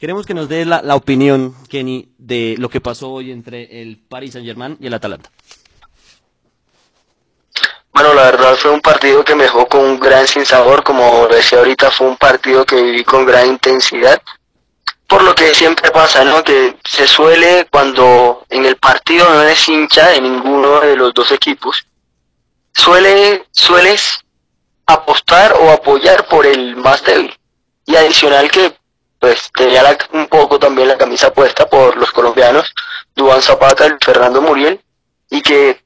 queremos 0.00 0.24
que 0.24 0.34
nos 0.34 0.48
dé 0.48 0.64
la, 0.64 0.80
la 0.82 0.96
opinión, 0.96 1.54
Kenny, 1.68 2.14
de 2.16 2.56
lo 2.58 2.70
que 2.70 2.80
pasó 2.80 3.10
hoy 3.10 3.30
entre 3.30 3.82
el 3.82 3.98
Paris 3.98 4.32
Saint 4.32 4.46
Germain 4.46 4.78
y 4.80 4.86
el 4.86 4.94
Atalanta. 4.94 5.30
Bueno, 7.92 8.14
la 8.14 8.22
verdad 8.22 8.56
fue 8.56 8.70
un 8.70 8.80
partido 8.80 9.22
que 9.22 9.34
me 9.34 9.42
dejó 9.42 9.66
con 9.66 9.80
un 9.80 10.00
gran 10.00 10.26
sinsabor, 10.26 10.82
como 10.82 11.28
decía 11.28 11.58
ahorita, 11.58 11.90
fue 11.90 12.06
un 12.06 12.16
partido 12.16 12.64
que 12.64 12.80
viví 12.80 13.04
con 13.04 13.26
gran 13.26 13.46
intensidad, 13.46 14.22
por 15.06 15.22
lo 15.22 15.34
que 15.34 15.54
siempre 15.54 15.90
pasa, 15.90 16.24
¿no? 16.24 16.42
Que 16.42 16.76
se 16.88 17.06
suele 17.06 17.66
cuando 17.70 18.46
en 18.48 18.64
el 18.64 18.76
partido 18.76 19.28
no 19.28 19.42
eres 19.42 19.68
hincha 19.68 20.08
de 20.10 20.20
ninguno 20.22 20.80
de 20.80 20.96
los 20.96 21.12
dos 21.12 21.30
equipos, 21.30 21.84
suele, 22.72 23.44
sueles 23.50 24.20
apostar 24.86 25.52
o 25.60 25.70
apoyar 25.70 26.26
por 26.26 26.46
el 26.46 26.76
más 26.76 27.04
débil. 27.04 27.36
Y 27.86 27.96
adicional 27.96 28.50
que 28.50 28.79
pues 29.20 29.50
tenía 29.54 29.82
la- 29.82 29.98
un 30.12 30.26
poco 30.26 30.58
también 30.58 30.88
la 30.88 30.98
camisa 30.98 31.32
puesta 31.32 31.68
por 31.68 31.96
los 31.96 32.10
colombianos, 32.10 32.74
Duván 33.14 33.42
Zapata 33.42 33.86
y 33.86 33.90
Fernando 34.04 34.40
Muriel, 34.40 34.80
y 35.28 35.42
que 35.42 35.84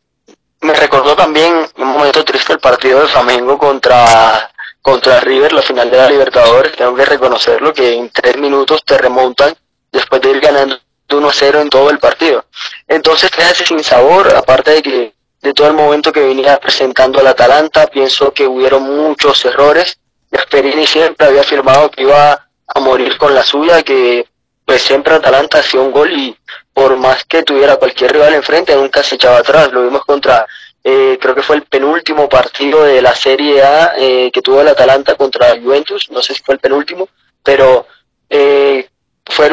me 0.60 0.72
recordó 0.72 1.14
también 1.16 1.68
un 1.76 1.88
momento 1.88 2.24
triste 2.24 2.52
el 2.54 2.60
partido 2.60 3.00
de 3.02 3.08
Flamengo 3.08 3.58
contra, 3.58 4.50
contra 4.80 5.20
River, 5.20 5.52
la 5.52 5.62
final 5.62 5.90
de 5.90 5.96
la 5.98 6.08
Libertadores, 6.08 6.72
tengo 6.76 6.94
que 6.94 7.04
reconocerlo, 7.04 7.74
que 7.74 7.94
en 7.94 8.08
tres 8.10 8.38
minutos 8.38 8.82
te 8.84 8.96
remontan 8.96 9.54
después 9.92 10.22
de 10.22 10.30
ir 10.30 10.40
ganando 10.40 10.78
1-0 11.08 11.60
en 11.60 11.68
todo 11.68 11.90
el 11.90 11.98
partido. 11.98 12.46
Entonces 12.88 13.30
te 13.30 13.42
hace 13.42 13.66
sin 13.66 13.82
sabor, 13.84 14.34
aparte 14.34 14.70
de 14.70 14.82
que 14.82 15.14
de 15.42 15.52
todo 15.52 15.66
el 15.66 15.74
momento 15.74 16.10
que 16.12 16.20
venía 16.20 16.58
presentando 16.58 17.18
al 17.20 17.26
Atalanta, 17.26 17.86
pienso 17.88 18.32
que 18.32 18.46
hubieron 18.46 18.82
muchos 18.84 19.44
errores. 19.44 19.98
Gasperini 20.30 20.86
siempre 20.86 21.26
había 21.26 21.42
afirmado 21.42 21.90
que 21.90 22.02
iba 22.02 22.43
a 22.66 22.80
morir 22.80 23.16
con 23.18 23.34
la 23.34 23.42
suya, 23.42 23.82
que 23.82 24.26
pues 24.64 24.82
siempre 24.82 25.14
Atalanta 25.14 25.58
hacía 25.58 25.80
un 25.80 25.92
gol 25.92 26.10
y 26.12 26.36
por 26.72 26.96
más 26.96 27.24
que 27.24 27.42
tuviera 27.42 27.76
cualquier 27.76 28.12
rival 28.12 28.34
enfrente, 28.34 28.74
nunca 28.74 29.02
se 29.02 29.16
echaba 29.16 29.38
atrás. 29.38 29.72
Lo 29.72 29.82
vimos 29.82 30.04
contra 30.04 30.46
eh, 30.86 31.18
creo 31.18 31.34
que 31.34 31.42
fue 31.42 31.56
el 31.56 31.62
penúltimo 31.62 32.28
partido 32.28 32.84
de 32.84 33.00
la 33.00 33.14
Serie 33.14 33.62
A 33.62 33.94
eh, 33.96 34.30
que 34.30 34.42
tuvo 34.42 34.60
el 34.60 34.68
Atalanta 34.68 35.14
contra 35.14 35.58
Juventus, 35.58 36.10
no 36.10 36.20
sé 36.20 36.34
si 36.34 36.42
fue 36.42 36.56
el 36.56 36.60
penúltimo, 36.60 37.08
pero 37.42 37.86
eh, 38.28 38.86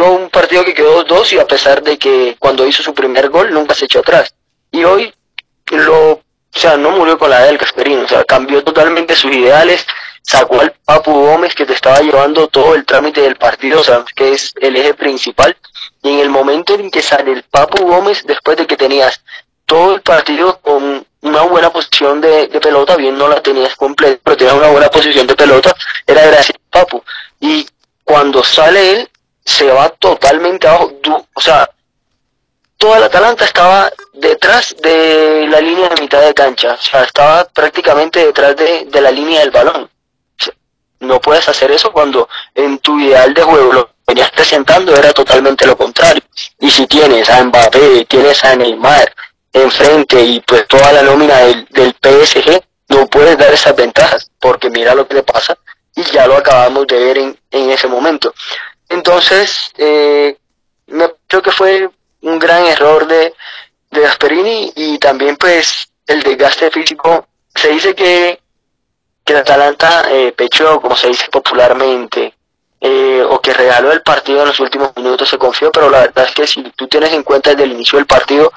un 0.06 0.30
partido 0.30 0.65
que 0.65 0.74
quedó 0.74 1.06
dos 1.06 1.32
y 1.32 1.39
a 1.39 1.47
pesar 1.47 1.82
de 1.82 1.97
que 1.97 2.36
cuando 2.38 2.67
hizo 2.67 2.84
su 2.84 2.93
primer 2.93 3.30
gol 3.30 3.54
nunca 3.54 3.74
se 3.74 3.86
echó 3.86 4.00
atrás. 4.00 4.36
Y 4.71 4.84
hoy 4.84 5.13
lo, 5.71 6.12
o 6.12 6.21
sea, 6.52 6.76
no 6.76 6.91
murió 6.91 7.17
con 7.17 7.30
la 7.30 7.43
del 7.43 7.58
Casperino, 7.58 8.04
o 8.04 8.08
sea, 8.10 8.26
cambió 8.26 8.62
totalmente 8.62 9.15
sus 9.15 9.32
ideales, 9.32 9.86
sacó 10.21 10.62
al 10.62 10.73
Papu 10.86 11.12
Gómez 11.12 11.55
que 11.55 11.65
te 11.65 11.73
estaba 11.73 11.99
llevando 11.99 12.47
todo 12.47 12.75
el 12.75 12.86
trámite 12.86 13.21
del 13.21 13.36
partido, 13.36 13.81
o 13.81 13.84
sea, 13.84 14.03
que 14.15 14.34
es 14.34 14.53
el 14.60 14.75
eje 14.75 14.93
principal. 14.93 15.55
Y 16.03 16.10
en 16.10 16.19
el 16.19 16.29
momento 16.29 16.73
en 16.73 16.89
que 16.89 17.01
sale 17.01 17.31
el 17.31 17.43
Papu 17.43 17.86
Gómez, 17.86 18.23
después 18.25 18.57
de 18.57 18.67
que 18.67 18.77
tenías 18.77 19.21
todo 19.65 19.95
el 19.95 20.01
partido 20.01 20.60
con 20.60 21.05
una 21.21 21.41
buena 21.43 21.71
posición 21.71 22.19
de, 22.19 22.47
pelota, 22.62 22.95
bien 22.95 23.17
no 23.17 23.27
la 23.27 23.41
tenías 23.41 23.75
completa, 23.75 24.19
pero 24.23 24.38
tenías 24.38 24.55
una 24.55 24.69
buena 24.69 24.89
posición 24.89 25.27
de 25.27 25.36
pelota, 25.36 25.75
era 26.05 26.25
gracias 26.25 26.57
a 26.57 26.79
Papu. 26.79 27.03
Y 27.39 27.67
cuando 28.03 28.43
sale 28.43 28.91
él, 28.91 29.10
se 29.45 29.71
va 29.71 29.89
totalmente 29.89 30.67
abajo. 30.67 30.91
O 31.34 31.41
sea, 31.41 31.69
toda 32.77 32.99
la 32.99 33.05
Atalanta 33.05 33.45
estaba 33.45 33.91
detrás 34.13 34.75
de 34.81 35.45
la 35.47 35.62
línea 35.62 35.89
de 35.89 36.01
mitad 36.01 36.21
de 36.21 36.34
cancha. 36.34 36.73
O 36.73 36.81
sea, 36.81 37.03
estaba 37.03 37.45
prácticamente 37.45 38.25
detrás 38.25 38.55
de, 38.55 38.86
de 38.86 39.01
la 39.01 39.12
línea 39.12 39.41
del 39.41 39.51
balón. 39.51 39.90
No 41.01 41.19
puedes 41.19 41.47
hacer 41.47 41.71
eso 41.71 41.91
cuando 41.91 42.27
en 42.55 42.79
tu 42.79 42.99
ideal 42.99 43.33
de 43.33 43.43
juego 43.43 43.73
lo 43.73 43.89
venías 44.07 44.31
presentando 44.31 44.95
era 44.95 45.11
totalmente 45.13 45.65
lo 45.65 45.77
contrario. 45.77 46.23
Y 46.59 46.69
si 46.69 46.87
tienes 46.87 47.29
a 47.29 47.43
Mbappé, 47.43 48.05
tienes 48.05 48.43
a 48.43 48.55
Neymar 48.55 49.13
enfrente 49.53 50.21
y 50.21 50.39
pues 50.41 50.67
toda 50.67 50.93
la 50.93 51.01
nómina 51.01 51.37
del, 51.39 51.67
del 51.71 51.95
PSG, 52.01 52.61
no 52.89 53.07
puedes 53.07 53.37
dar 53.37 53.53
esas 53.53 53.75
ventajas, 53.75 54.29
porque 54.39 54.69
mira 54.69 54.95
lo 54.95 55.07
que 55.07 55.15
le 55.15 55.23
pasa 55.23 55.57
y 55.95 56.03
ya 56.03 56.27
lo 56.27 56.37
acabamos 56.37 56.87
de 56.87 56.99
ver 56.99 57.17
en, 57.17 57.39
en 57.51 57.69
ese 57.71 57.87
momento. 57.87 58.33
Entonces, 58.89 59.71
eh, 59.77 60.37
creo 61.27 61.41
que 61.41 61.51
fue 61.51 61.89
un 62.21 62.39
gran 62.39 62.65
error 62.65 63.07
de, 63.07 63.33
de 63.89 64.01
Gasperini 64.01 64.71
y 64.75 64.97
también 64.97 65.37
pues 65.37 65.89
el 66.07 66.21
desgaste 66.21 66.69
físico. 66.71 67.27
Se 67.55 67.69
dice 67.69 67.95
que, 67.95 68.39
que 69.31 69.37
Atalanta 69.37 70.03
eh, 70.09 70.33
pechó, 70.35 70.81
como 70.81 70.95
se 70.95 71.07
dice 71.07 71.27
popularmente, 71.31 72.33
eh, 72.79 73.23
o 73.29 73.39
que 73.39 73.53
regaló 73.53 73.91
el 73.91 74.01
partido 74.01 74.41
en 74.41 74.47
los 74.47 74.59
últimos 74.59 74.91
minutos, 74.95 75.29
se 75.29 75.37
confió, 75.37 75.71
pero 75.71 75.89
la 75.89 76.01
verdad 76.01 76.25
es 76.25 76.33
que 76.33 76.47
si 76.47 76.63
tú 76.71 76.87
tienes 76.87 77.13
en 77.13 77.23
cuenta 77.23 77.51
desde 77.51 77.63
el 77.63 77.73
inicio 77.73 77.97
del 77.97 78.07
partido, 78.07 78.51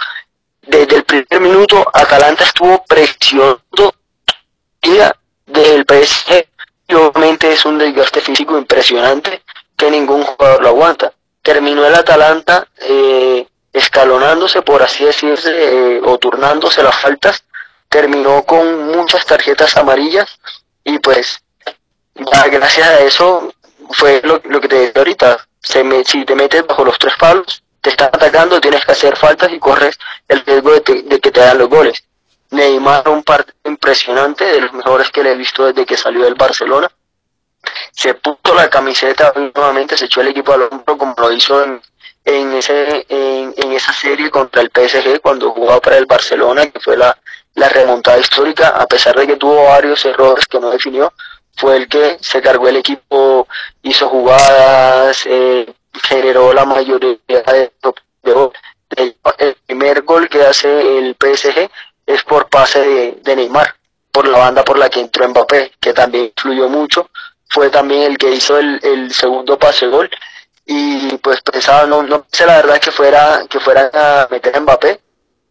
desde 0.62 0.96
el 0.96 1.04
primer 1.04 1.40
minuto 1.40 1.86
Atalanta 1.92 2.44
estuvo 2.44 2.82
presionando 2.86 3.94
del 5.46 5.84
PSG 5.86 6.46
y 6.88 6.94
obviamente 6.94 7.52
es 7.52 7.64
un 7.64 7.78
desgaste 7.78 8.20
físico 8.20 8.58
impresionante 8.58 9.42
que 9.76 9.90
ningún 9.90 10.22
jugador 10.22 10.62
lo 10.62 10.68
aguanta. 10.68 11.12
Terminó 11.42 11.86
el 11.86 11.94
Atalanta 11.94 12.66
eh, 12.78 13.46
escalonándose, 13.72 14.62
por 14.62 14.82
así 14.82 15.04
decirse, 15.04 15.50
eh, 15.52 16.00
o 16.04 16.18
turnándose 16.18 16.82
las 16.82 16.96
faltas, 16.96 17.44
terminó 17.88 18.42
con 18.44 18.88
muchas 18.88 19.24
tarjetas 19.24 19.76
amarillas 19.76 20.40
y 20.84 20.98
pues 20.98 21.42
gracias 22.14 22.86
a 22.86 23.00
eso 23.00 23.52
fue 23.90 24.20
lo, 24.24 24.40
que 24.40 24.68
te 24.68 24.76
decía 24.76 24.92
ahorita, 24.96 25.46
se 25.60 25.82
me, 25.82 26.04
si 26.04 26.24
te 26.24 26.34
metes 26.34 26.66
bajo 26.66 26.84
los 26.84 26.98
tres 26.98 27.14
palos, 27.18 27.62
te 27.80 27.90
están 27.90 28.08
atacando, 28.08 28.60
tienes 28.60 28.84
que 28.84 28.92
hacer 28.92 29.16
faltas 29.16 29.52
y 29.52 29.58
corres 29.58 29.98
el 30.28 30.44
riesgo 30.44 30.72
de, 30.72 31.02
de 31.02 31.20
que 31.20 31.30
te 31.30 31.40
dan 31.40 31.58
los 31.58 31.68
goles. 31.68 32.04
Neymar 32.50 33.08
un 33.08 33.22
partido 33.22 33.56
impresionante, 33.64 34.44
de 34.44 34.60
los 34.60 34.72
mejores 34.72 35.10
que 35.10 35.22
le 35.22 35.32
he 35.32 35.36
visto 35.36 35.66
desde 35.66 35.84
que 35.84 35.96
salió 35.96 36.24
del 36.24 36.34
Barcelona 36.34 36.88
se 37.92 38.14
puso 38.14 38.54
la 38.54 38.68
camiseta 38.68 39.32
nuevamente, 39.54 39.96
se 39.96 40.06
echó 40.06 40.20
el 40.20 40.28
equipo 40.28 40.52
al 40.52 40.62
hombro 40.62 40.98
como 40.98 41.14
lo 41.16 41.32
hizo 41.32 41.62
en, 41.62 41.80
en, 42.24 42.52
ese, 42.54 43.06
en, 43.08 43.54
en, 43.56 43.72
esa 43.72 43.92
serie 43.92 44.30
contra 44.30 44.62
el 44.62 44.70
PSG 44.70 45.20
cuando 45.20 45.50
jugaba 45.52 45.80
para 45.80 45.96
el 45.96 46.06
Barcelona, 46.06 46.66
que 46.66 46.80
fue 46.80 46.96
la, 46.96 47.16
la 47.54 47.68
remontada 47.68 48.18
histórica, 48.18 48.68
a 48.68 48.86
pesar 48.86 49.16
de 49.16 49.26
que 49.26 49.36
tuvo 49.36 49.64
varios 49.64 50.04
errores 50.04 50.46
que 50.46 50.60
no 50.60 50.70
definió, 50.70 51.12
fue 51.56 51.76
el 51.76 51.88
que 51.88 52.18
se 52.20 52.42
cargó 52.42 52.68
el 52.68 52.76
equipo, 52.76 53.46
hizo 53.82 54.08
jugadas, 54.08 55.22
eh, 55.26 55.72
generó 56.02 56.52
la 56.52 56.64
mayoría 56.64 57.16
de, 57.28 57.72
de, 58.22 58.50
el, 58.96 59.56
primer 59.66 60.02
gol 60.02 60.28
que 60.28 60.42
hace 60.42 60.98
el 60.98 61.16
PSG 61.18 61.70
es 62.06 62.22
por 62.24 62.48
pase 62.48 63.16
de, 63.22 63.36
Neymar, 63.36 63.74
por 64.10 64.26
la 64.28 64.38
banda 64.38 64.64
por 64.64 64.78
la 64.78 64.90
que 64.90 65.00
entró 65.00 65.28
Mbappé, 65.28 65.72
que 65.80 65.92
también 65.92 66.26
influyó 66.36 66.68
mucho. 66.68 67.10
Fue 67.48 67.70
también 67.70 68.02
el 68.02 68.18
que 68.18 68.30
hizo 68.30 68.58
el, 68.58 68.80
el 68.82 69.12
segundo 69.12 69.58
pase 69.58 69.86
gol. 69.86 70.10
Y 70.66 71.16
pues 71.18 71.40
pensaba 71.42 71.86
no 71.86 72.02
no 72.02 72.22
pensé 72.22 72.46
la 72.46 72.56
verdad 72.56 72.80
que 72.80 72.90
fuera 72.90 73.44
que 73.48 73.60
fuera 73.60 73.90
a 73.92 74.28
meter 74.30 74.56
a 74.56 74.60
Mbappé 74.60 75.00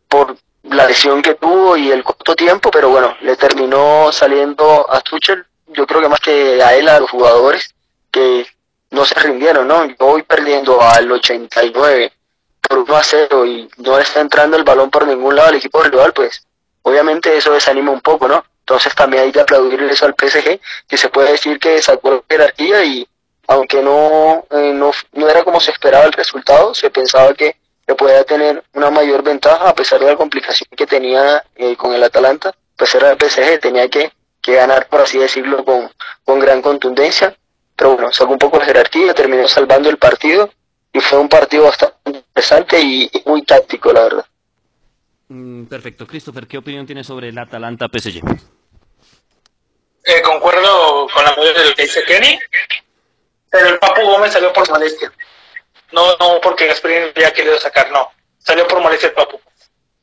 por 0.08 0.36
la 0.64 0.88
lesión 0.88 1.22
que 1.22 1.36
tuvo 1.36 1.78
y 1.78 1.92
el 1.92 2.04
corto 2.04 2.36
tiempo 2.36 2.72
pero 2.72 2.90
bueno 2.90 3.16
le 3.22 3.36
terminó 3.36 4.12
saliendo 4.12 4.90
a 4.90 5.02
Tuchel 5.02 5.46
yo 5.68 5.86
creo 5.86 6.02
que 6.02 6.10
más 6.10 6.20
que 6.20 6.62
a 6.62 6.74
él 6.76 6.88
a 6.88 7.00
los 7.00 7.10
jugadores 7.10 7.74
que 8.12 8.46
no 8.92 9.06
se 9.06 9.16
rindieron 9.16 9.68
no 9.68 9.86
yo 9.86 9.96
voy 10.00 10.24
perdiendo 10.24 10.82
al 10.82 11.12
89 11.12 12.14
por 12.62 12.80
1 12.80 12.96
a 12.96 13.04
0 13.04 13.46
y 13.46 13.70
no 13.78 14.00
está 14.00 14.22
entrando 14.22 14.58
el 14.58 14.64
balón 14.64 14.90
por 14.90 15.06
ningún 15.06 15.36
lado 15.36 15.50
al 15.50 15.56
equipo 15.56 15.84
rival 15.84 16.14
pues 16.14 16.46
obviamente 16.82 17.36
eso 17.36 17.52
desanima 17.52 17.92
un 17.92 18.02
poco 18.02 18.28
no 18.28 18.44
entonces 18.64 18.96
también 18.96 19.24
hay 19.24 19.32
que 19.32 19.42
aplaudirle 19.42 19.92
eso 19.92 20.06
al 20.06 20.16
PSG, 20.18 20.60
que 20.88 20.98
se 20.98 21.10
puede 21.10 21.32
decir 21.34 21.60
que 21.60 21.82
sacó 21.82 22.12
la 22.12 22.22
jerarquía 22.30 22.84
y 22.86 23.06
aunque 23.48 23.84
no, 23.84 24.46
eh, 24.52 24.72
no, 24.74 24.92
no 25.12 25.30
era 25.30 25.44
como 25.44 25.60
se 25.60 25.72
esperaba 25.72 26.06
el 26.06 26.14
resultado, 26.14 26.74
se 26.74 26.90
pensaba 26.90 27.34
que, 27.34 27.58
que 27.86 27.96
podía 27.96 28.24
tener 28.24 28.64
una 28.74 28.90
mayor 28.90 29.24
ventaja 29.24 29.70
a 29.70 29.76
pesar 29.76 30.00
de 30.00 30.08
la 30.08 30.16
complicación 30.16 30.70
que 30.76 30.86
tenía 30.86 31.44
eh, 31.56 31.76
con 31.76 31.94
el 31.94 32.04
Atalanta, 32.04 32.54
pues 32.78 32.94
era 32.96 33.12
el 33.12 33.18
PSG, 33.18 33.60
tenía 33.60 33.90
que, 33.90 34.12
que 34.42 34.56
ganar, 34.56 34.88
por 34.88 35.02
así 35.02 35.18
decirlo, 35.18 35.64
con, 35.66 35.92
con 36.24 36.40
gran 36.40 36.62
contundencia. 36.62 37.36
Pero 37.76 37.96
bueno, 37.96 38.12
sacó 38.12 38.32
un 38.32 38.40
poco 38.40 38.60
la 38.60 38.66
jerarquía, 38.66 39.14
terminó 39.14 39.48
salvando 39.48 39.90
el 39.90 39.98
partido 39.98 40.50
y 40.92 41.00
fue 41.00 41.20
un 41.20 41.28
partido 41.28 41.64
bastante 41.64 41.98
interesante 42.06 42.80
y, 42.80 43.10
y 43.12 43.24
muy 43.26 43.42
táctico, 43.44 43.92
la 43.92 44.04
verdad. 44.04 44.26
Mm, 45.30 45.66
perfecto. 45.66 46.06
Christopher, 46.06 46.48
¿qué 46.48 46.58
opinión 46.60 46.86
tienes 46.86 47.08
sobre 47.08 47.30
el 47.30 47.38
Atalanta 47.38 47.88
PSG? 47.88 48.22
Eh, 50.06 50.22
concuerdo 50.22 51.08
con 51.14 51.24
la 51.24 51.32
mayoría 51.32 51.62
de 51.62 51.70
lo 51.70 51.76
que 51.76 51.84
dice 51.84 52.04
Kenny, 52.04 52.38
pero 53.50 53.70
el 53.70 53.80
Papu 53.80 54.02
Gómez 54.02 54.34
salió 54.34 54.52
por 54.52 54.70
molestia. 54.70 55.12
No, 55.94 56.18
no 56.18 56.42
porque 56.42 56.68
Gasperini 56.68 57.12
había 57.16 57.34
querido 57.34 57.58
sacar, 57.60 57.92
no. 57.92 58.12
Salió 58.40 58.68
por 58.68 58.82
molestia 58.82 59.08
el 59.08 59.14
Papu. 59.14 59.40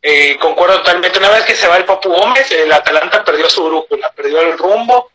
Eh, 0.01 0.39
concuerdo 0.41 0.79
totalmente. 0.79 1.19
Una 1.19 1.31
vez 1.31 1.45
que 1.45 1.55
se 1.55 1.69
va 1.69 1.77
el 1.77 1.85
Papu 1.85 2.09
Gómez, 2.09 2.51
el 2.53 2.73
Atalanta 2.73 3.23
perdió 3.23 3.51
su 3.51 3.65
brújula, 3.65 4.11
perdió 4.13 4.41
el 4.41 4.57
rumbo. 4.57 5.11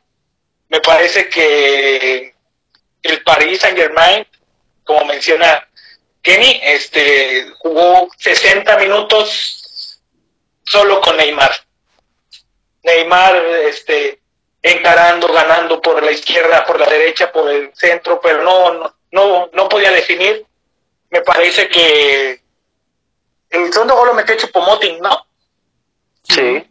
Me 0.70 0.80
parece 0.82 1.28
que 1.30 2.36
el 3.02 3.24
Paris 3.24 3.60
Saint 3.62 3.78
Germain, 3.78 4.28
como 4.84 5.06
menciona 5.06 5.68
Kenny, 6.22 6.60
este, 6.64 7.52
jugó 7.60 8.10
60 8.18 8.78
minutos 8.78 10.02
solo 10.64 11.00
con 11.02 11.16
Neymar. 11.18 11.52
Neymar 12.84 13.36
este, 13.68 14.20
encarando, 14.62 15.32
ganando 15.32 15.80
por 15.82 16.02
la 16.04 16.12
izquierda, 16.12 16.66
por 16.66 16.80
la 16.80 16.88
derecha, 16.88 17.32
por 17.32 17.50
el 17.50 17.72
centro, 17.76 18.20
pero 18.20 18.44
no, 18.44 18.96
no, 19.12 19.50
no, 19.54 19.70
podía 19.70 19.92
definir. 19.92 20.46
Me 21.16 21.22
parece 21.22 21.70
que 21.70 22.42
el 23.50 23.72
segundo 23.72 23.96
gol 23.96 24.10
lo 24.10 24.14
metió 24.16 24.36
Chupomoting, 24.36 25.00
¿no? 25.00 25.26
Sí. 26.24 26.70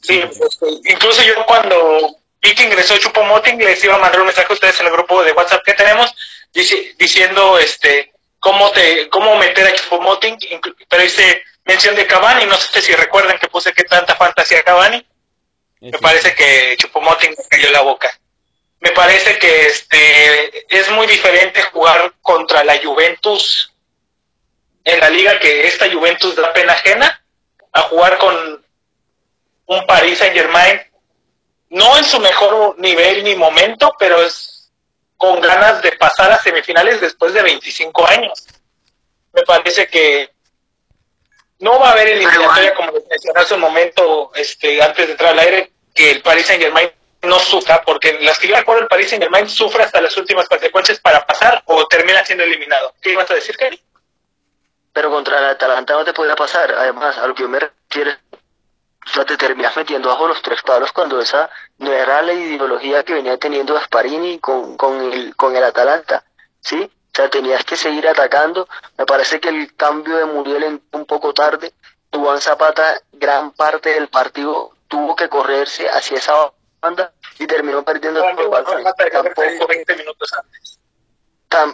Sí, 0.00 0.20
este, 0.20 0.66
incluso 0.84 1.20
yo 1.24 1.44
cuando 1.46 2.16
vi 2.40 2.54
que 2.54 2.62
ingresó 2.62 2.96
Chupomoting 2.96 3.58
les 3.58 3.82
iba 3.82 3.96
a 3.96 3.98
mandar 3.98 4.20
un 4.20 4.28
mensaje 4.28 4.46
a 4.48 4.52
ustedes 4.52 4.78
en 4.78 4.86
el 4.86 4.92
grupo 4.92 5.24
de 5.24 5.32
WhatsApp 5.32 5.64
que 5.64 5.74
tenemos 5.74 6.14
diciendo 6.52 7.58
este 7.58 8.12
cómo 8.38 8.70
te 8.70 9.08
cómo 9.08 9.36
meter 9.36 9.66
a 9.66 9.74
Chupomoting, 9.74 10.38
pero 10.88 11.02
dice 11.02 11.42
mención 11.64 11.96
de 11.96 12.06
Cavani, 12.06 12.46
no 12.46 12.54
sé 12.54 12.80
si 12.80 12.94
recuerdan 12.94 13.36
que 13.40 13.48
puse 13.48 13.72
que 13.72 13.82
tanta 13.82 14.14
fantasía 14.14 14.62
Cavani. 14.62 15.04
Me 15.80 15.98
parece 15.98 16.36
que 16.36 16.76
Chupomoting 16.78 17.30
me 17.30 17.44
cayó 17.48 17.72
la 17.72 17.80
boca. 17.80 18.16
Me 18.80 18.90
parece 18.92 19.38
que 19.38 19.66
este 19.66 20.66
es 20.68 20.90
muy 20.90 21.06
diferente 21.06 21.62
jugar 21.62 22.14
contra 22.22 22.64
la 22.64 22.78
Juventus 22.82 23.72
en 24.84 25.00
la 25.00 25.10
liga 25.10 25.38
que 25.38 25.66
esta 25.66 25.90
Juventus 25.90 26.34
da 26.36 26.52
pena 26.52 26.72
ajena 26.72 27.22
a 27.72 27.82
jugar 27.82 28.18
con 28.18 28.64
un 29.66 29.86
Paris 29.86 30.18
Saint 30.18 30.34
Germain 30.34 30.80
no 31.70 31.96
en 31.96 32.04
su 32.04 32.18
mejor 32.18 32.78
nivel 32.78 33.22
ni 33.22 33.36
momento, 33.36 33.94
pero 33.98 34.20
es 34.22 34.72
con 35.16 35.40
ganas 35.40 35.82
de 35.82 35.92
pasar 35.92 36.32
a 36.32 36.38
semifinales 36.38 37.00
después 37.00 37.32
de 37.32 37.42
25 37.42 38.06
años. 38.06 38.46
Me 39.32 39.42
parece 39.42 39.86
que 39.86 40.30
no 41.60 41.78
va 41.78 41.90
a 41.90 41.92
haber 41.92 42.08
eliminatoria 42.08 42.74
como 42.74 42.90
les 42.92 43.06
mencioné 43.06 43.40
hace 43.40 43.54
un 43.54 43.60
momento, 43.60 44.32
este, 44.34 44.82
antes 44.82 45.06
de 45.06 45.12
entrar 45.12 45.32
al 45.32 45.38
aire, 45.38 45.72
que 45.94 46.10
el 46.10 46.22
Paris 46.22 46.46
Saint 46.46 46.62
Germain 46.62 46.90
no 47.22 47.38
sufra, 47.38 47.82
porque 47.82 48.18
las 48.20 48.38
que 48.38 48.48
yo 48.48 48.56
recuerdo 48.56 48.82
el 48.82 48.88
Paris 48.88 49.10
Saint 49.10 49.22
Germain 49.22 49.48
sufre 49.48 49.82
hasta 49.82 50.00
las 50.00 50.16
últimas 50.16 50.48
consecuencias 50.48 50.98
para 51.00 51.26
pasar 51.26 51.62
o 51.66 51.86
termina 51.86 52.24
siendo 52.24 52.44
eliminado. 52.44 52.94
¿Qué 53.00 53.12
ibas 53.12 53.30
a 53.30 53.34
decir, 53.34 53.56
Kenny? 53.56 53.80
Pero 54.92 55.10
contra 55.10 55.38
el 55.38 55.44
Atalanta 55.44 55.92
no 55.94 56.04
te 56.04 56.12
podía 56.12 56.34
pasar. 56.34 56.72
Además, 56.72 57.18
a 57.18 57.26
lo 57.26 57.34
que 57.34 57.42
yo 57.42 57.48
me 57.48 57.60
refiero, 57.60 58.12
sea, 59.12 59.24
te 59.24 59.36
terminas 59.36 59.76
metiendo 59.76 60.08
bajo 60.08 60.28
los 60.28 60.40
tres 60.42 60.62
palos 60.62 60.92
cuando 60.92 61.20
esa 61.20 61.50
no 61.78 61.92
era 61.92 62.22
la 62.22 62.32
ideología 62.32 63.02
que 63.04 63.14
venía 63.14 63.36
teniendo 63.38 63.74
Gasparini 63.74 64.38
con, 64.38 64.76
con, 64.76 65.12
el, 65.12 65.64
Atalanta. 65.64 66.24
¿Sí? 66.60 66.78
O 66.82 67.16
sea, 67.16 67.28
tenías 67.28 67.64
que 67.64 67.76
seguir 67.76 68.06
atacando. 68.06 68.68
Me 68.96 69.06
parece 69.06 69.40
que 69.40 69.48
el 69.48 69.74
cambio 69.74 70.16
de 70.16 70.26
Muriel 70.26 70.62
entró 70.62 71.00
un 71.00 71.06
poco 71.06 71.32
tarde. 71.34 71.72
Juan 72.12 72.40
Zapata, 72.40 73.00
gran 73.12 73.52
parte 73.52 73.90
del 73.90 74.08
partido, 74.08 74.72
tuvo 74.88 75.16
que 75.16 75.28
correrse 75.28 75.88
hacia 75.88 76.18
esa 76.18 76.52
banda 76.80 77.12
y 77.38 77.46
terminó 77.46 77.82
perdiendo 77.82 78.22
el 78.24 78.36
tampoco, 78.36 79.66
20 79.68 79.96
minutos 79.96 80.32
antes. 80.32 80.78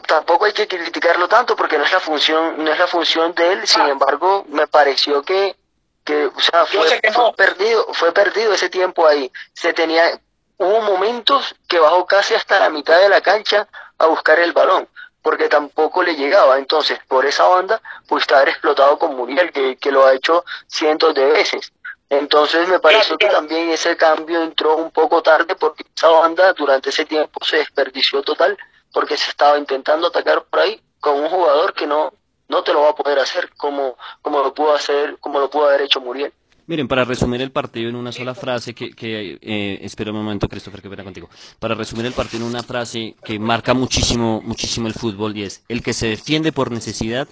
tampoco 0.06 0.44
hay 0.44 0.52
que 0.52 0.66
criticarlo 0.66 1.28
tanto 1.28 1.56
porque 1.56 1.78
no 1.78 1.84
es 1.84 1.92
la 1.92 2.00
función, 2.00 2.62
no 2.62 2.70
es 2.70 2.78
la 2.78 2.86
función 2.86 3.34
de 3.34 3.52
él, 3.52 3.66
sin 3.66 3.82
ah. 3.82 3.90
embargo, 3.90 4.44
me 4.48 4.66
pareció 4.66 5.22
que, 5.22 5.56
que 6.04 6.26
o 6.26 6.40
sea, 6.40 6.66
fue, 6.66 7.00
perdido, 7.36 7.86
fue 7.92 8.12
perdido 8.12 8.52
ese 8.52 8.68
tiempo 8.68 9.06
ahí. 9.06 9.30
Se 9.52 9.72
tenía, 9.72 10.20
hubo 10.58 10.80
momentos 10.82 11.54
que 11.68 11.78
bajó 11.78 12.06
casi 12.06 12.34
hasta 12.34 12.60
la 12.60 12.70
mitad 12.70 12.98
de 13.00 13.08
la 13.08 13.20
cancha 13.20 13.68
a 13.98 14.06
buscar 14.06 14.38
el 14.38 14.52
balón 14.52 14.88
porque 15.26 15.48
tampoco 15.48 16.04
le 16.04 16.14
llegaba. 16.14 16.56
Entonces, 16.56 17.00
por 17.08 17.26
esa 17.26 17.48
banda, 17.48 17.82
pues 18.06 18.30
haber 18.30 18.50
explotado 18.50 18.96
con 18.96 19.16
Muriel, 19.16 19.50
que, 19.50 19.76
que 19.76 19.90
lo 19.90 20.06
ha 20.06 20.14
hecho 20.14 20.44
cientos 20.68 21.16
de 21.16 21.24
veces. 21.24 21.72
Entonces 22.08 22.68
me 22.68 22.78
pareció 22.78 23.16
que 23.18 23.26
también 23.26 23.70
ese 23.70 23.96
cambio 23.96 24.42
entró 24.42 24.76
un 24.76 24.90
poco 24.90 25.22
tarde 25.22 25.56
porque 25.58 25.84
esa 25.94 26.08
banda 26.08 26.52
durante 26.52 26.90
ese 26.90 27.04
tiempo 27.04 27.44
se 27.44 27.56
desperdició 27.56 28.22
total 28.22 28.56
porque 28.92 29.16
se 29.16 29.30
estaba 29.30 29.58
intentando 29.58 30.06
atacar 30.06 30.44
por 30.44 30.60
ahí 30.60 30.80
con 31.00 31.18
un 31.18 31.28
jugador 31.28 31.74
que 31.74 31.86
no 31.86 32.12
no 32.48 32.62
te 32.62 32.72
lo 32.72 32.82
va 32.82 32.90
a 32.90 32.94
poder 32.94 33.18
hacer 33.18 33.50
como 33.56 33.96
como 34.22 34.40
lo 34.40 34.54
pudo 34.54 34.72
hacer 34.74 35.16
como 35.18 35.40
lo 35.40 35.50
pudo 35.50 35.66
haber 35.66 35.82
hecho 35.82 36.00
Muriel. 36.00 36.32
Miren, 36.68 36.88
para 36.88 37.04
resumir 37.04 37.40
el 37.42 37.52
partido 37.52 37.88
en 37.88 37.94
una 37.94 38.10
sola 38.10 38.34
frase, 38.34 38.74
que, 38.74 38.90
que 38.90 39.38
eh, 39.40 39.78
espera 39.82 40.10
un 40.10 40.16
momento, 40.16 40.48
Christopher, 40.48 40.82
que 40.82 40.88
venga 40.88 41.04
contigo. 41.04 41.30
Para 41.60 41.76
resumir 41.76 42.06
el 42.06 42.12
partido 42.12 42.44
en 42.44 42.50
una 42.50 42.64
frase 42.64 43.14
que 43.24 43.38
marca 43.38 43.72
muchísimo, 43.72 44.42
muchísimo 44.42 44.88
el 44.88 44.94
fútbol 44.94 45.36
y 45.36 45.44
es, 45.44 45.62
el 45.68 45.80
que 45.80 45.92
se 45.92 46.08
defiende 46.08 46.50
por 46.50 46.72
necesidad, 46.72 47.28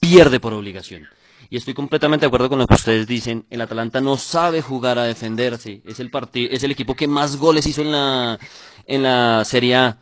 pierde 0.00 0.40
por 0.40 0.52
obligación. 0.52 1.08
Y 1.56 1.58
estoy 1.58 1.72
completamente 1.72 2.24
de 2.24 2.26
acuerdo 2.26 2.50
con 2.50 2.58
lo 2.58 2.66
que 2.66 2.74
ustedes 2.74 3.06
dicen. 3.06 3.46
El 3.48 3.62
Atalanta 3.62 3.98
no 4.02 4.18
sabe 4.18 4.60
jugar 4.60 4.98
a 4.98 5.04
defenderse. 5.04 5.80
Es 5.86 6.00
el 6.00 6.10
es 6.34 6.62
el 6.62 6.70
equipo 6.70 6.94
que 6.94 7.08
más 7.08 7.36
goles 7.36 7.66
hizo 7.66 7.80
en 7.80 7.92
la, 7.92 8.38
en 8.84 9.02
la 9.02 9.42
Serie 9.46 9.74
A. 9.76 9.98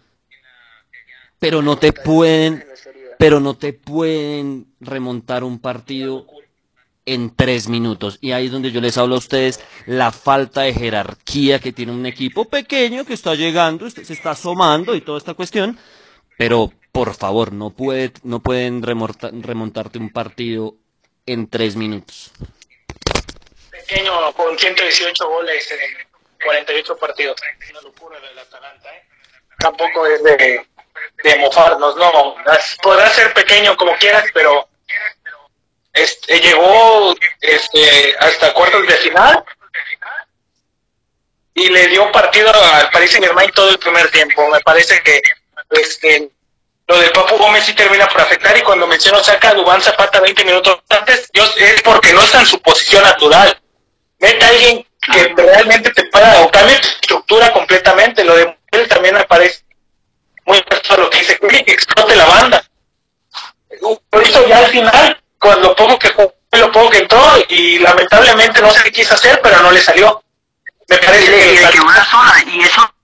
Pero 1.38 1.62
no 1.62 1.76
te 1.76 1.92
pueden, 1.92 2.64
pero 3.20 3.38
no 3.38 3.54
te 3.54 3.72
pueden 3.72 4.66
remontar 4.80 5.44
un 5.44 5.60
partido 5.60 6.26
en 7.06 7.30
tres 7.30 7.68
minutos. 7.68 8.18
Y 8.20 8.32
ahí 8.32 8.46
es 8.46 8.50
donde 8.50 8.72
yo 8.72 8.80
les 8.80 8.98
hablo 8.98 9.14
a 9.14 9.18
ustedes 9.18 9.60
la 9.86 10.10
falta 10.10 10.62
de 10.62 10.74
jerarquía 10.74 11.60
que 11.60 11.72
tiene 11.72 11.92
un 11.92 12.04
equipo 12.04 12.46
pequeño 12.46 13.04
que 13.04 13.14
está 13.14 13.36
llegando, 13.36 13.88
se 13.88 14.12
está 14.12 14.32
asomando 14.32 14.96
y 14.96 15.02
toda 15.02 15.18
esta 15.18 15.34
cuestión. 15.34 15.78
Pero 16.36 16.72
por 16.90 17.14
favor, 17.14 17.52
no, 17.52 17.70
puede, 17.70 18.12
no 18.24 18.40
pueden 18.40 18.82
remontarte 18.82 19.98
un 20.00 20.10
partido 20.10 20.78
en 21.26 21.48
tres 21.48 21.76
minutos. 21.76 22.32
Pequeño 23.70 24.32
con 24.34 24.58
118 24.58 25.28
goles 25.28 25.70
en 25.70 26.08
48 26.44 26.96
partidos. 26.96 27.36
Una 27.70 27.80
locura 27.82 28.20
del 28.20 28.38
Atalanta, 28.38 28.94
¿eh? 28.94 29.02
Tampoco 29.58 30.06
es 30.06 30.22
de, 30.22 30.66
de 31.22 31.36
mofarnos, 31.36 31.96
no. 31.96 32.36
Podrá 32.82 33.08
ser 33.10 33.32
pequeño 33.32 33.76
como 33.76 33.96
quieras, 33.96 34.24
pero 34.34 34.68
este, 35.92 36.40
llegó 36.40 37.14
este, 37.40 38.16
hasta 38.18 38.52
cuartos 38.52 38.86
de 38.86 38.96
final 38.96 39.44
y 41.54 41.68
le 41.68 41.86
dio 41.86 42.10
partido 42.10 42.52
al 42.52 42.90
Paris 42.90 43.12
Saint 43.12 43.24
Germain 43.24 43.50
todo 43.52 43.70
el 43.70 43.78
primer 43.78 44.10
tiempo. 44.10 44.50
Me 44.50 44.60
parece 44.60 45.02
que 45.02 45.22
este, 45.70 46.30
lo 46.86 46.98
del 46.98 47.12
Papu 47.12 47.38
Gómez 47.38 47.64
sí 47.64 47.74
termina 47.74 48.06
por 48.08 48.20
afectar 48.20 48.56
y 48.56 48.62
cuando 48.62 48.86
menciono 48.86 49.22
saca 49.22 49.50
a 49.50 49.54
Dubán 49.54 49.80
Zapata 49.80 50.20
20 50.20 50.44
minutos 50.44 50.80
antes, 50.90 51.30
es 51.32 51.82
porque 51.82 52.12
no 52.12 52.20
está 52.20 52.40
en 52.40 52.46
su 52.46 52.60
posición 52.60 53.02
natural. 53.02 53.58
Mete 54.18 54.44
a 54.44 54.48
alguien 54.48 54.86
que 55.00 55.34
realmente 55.36 55.90
te 55.90 56.04
pueda, 56.04 56.42
o 56.42 56.50
cambie 56.50 56.78
tu 56.78 56.88
estructura 56.88 57.52
completamente. 57.52 58.24
Lo 58.24 58.36
de 58.36 58.58
él 58.72 58.88
también 58.88 59.14
me 59.14 59.24
parece 59.24 59.64
muy 60.44 60.58
a 60.58 60.96
lo 60.96 61.08
que 61.08 61.18
dice 61.18 61.38
que 61.38 61.72
explote 61.72 62.16
la 62.16 62.26
banda. 62.26 62.64
Por 64.10 64.22
eso 64.22 64.46
ya 64.46 64.58
al 64.58 64.66
final 64.66 65.22
con 65.38 65.60
lo 65.62 65.74
poco 65.74 65.98
que 65.98 66.10
jugó, 66.10 66.34
lo 66.52 66.72
poco 66.72 66.90
que 66.90 66.98
entró 66.98 67.22
y 67.48 67.78
lamentablemente 67.78 68.60
no 68.60 68.70
sé 68.70 68.82
qué 68.84 68.92
quiso 68.92 69.14
hacer, 69.14 69.40
pero 69.42 69.60
no 69.60 69.70
le 69.70 69.80
salió. 69.80 70.22
Me 70.88 70.98
parece 70.98 71.30
que, 71.30 71.68
que 71.70 71.80
una 71.80 72.04
sola 72.04 72.34
y 72.46 72.60
eso 72.60 72.94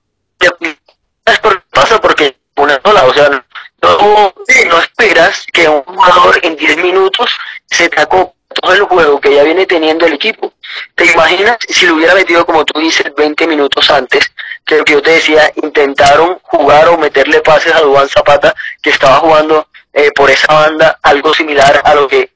es 1.25 1.39
por 1.39 1.63
pasa 1.65 2.01
porque 2.01 2.37
una 2.57 2.81
sola, 2.83 3.05
o 3.05 3.15
sea, 3.15 3.45
no, 3.83 4.81
esperas 4.81 5.47
que 5.53 5.69
un 5.69 5.83
jugador 5.83 6.39
en 6.43 6.57
10 6.57 6.77
minutos 6.79 7.31
se 7.67 7.89
tacó 7.89 8.35
todo 8.61 8.73
el 8.75 8.83
juego 8.83 9.21
que 9.21 9.35
ya 9.35 9.43
viene 9.43 9.67
teniendo 9.67 10.07
el 10.07 10.15
equipo. 10.15 10.53
¿Te 10.95 11.07
imaginas 11.07 11.57
si 11.69 11.87
lo 11.87 11.95
hubiera 11.95 12.15
metido, 12.15 12.45
como 12.45 12.65
tú 12.65 12.81
dices, 12.81 13.13
20 13.17 13.47
minutos 13.47 13.91
antes? 13.91 14.33
Que 14.65 14.77
lo 14.77 14.85
que 14.85 14.93
yo 14.95 15.03
te 15.03 15.13
decía, 15.13 15.51
intentaron 15.63 16.39
jugar 16.43 16.89
o 16.89 16.99
meterle 16.99 17.41
pases 17.41 17.75
a 17.75 17.81
Dubán 17.81 18.09
Zapata, 18.09 18.55
que 18.83 18.91
estaba 18.91 19.17
jugando 19.17 19.69
eh, 19.93 20.11
por 20.13 20.31
esa 20.31 20.53
banda 20.53 20.99
algo 21.03 21.33
similar 21.35 21.81
a 21.85 21.95
lo 21.95 22.07
que 22.07 22.31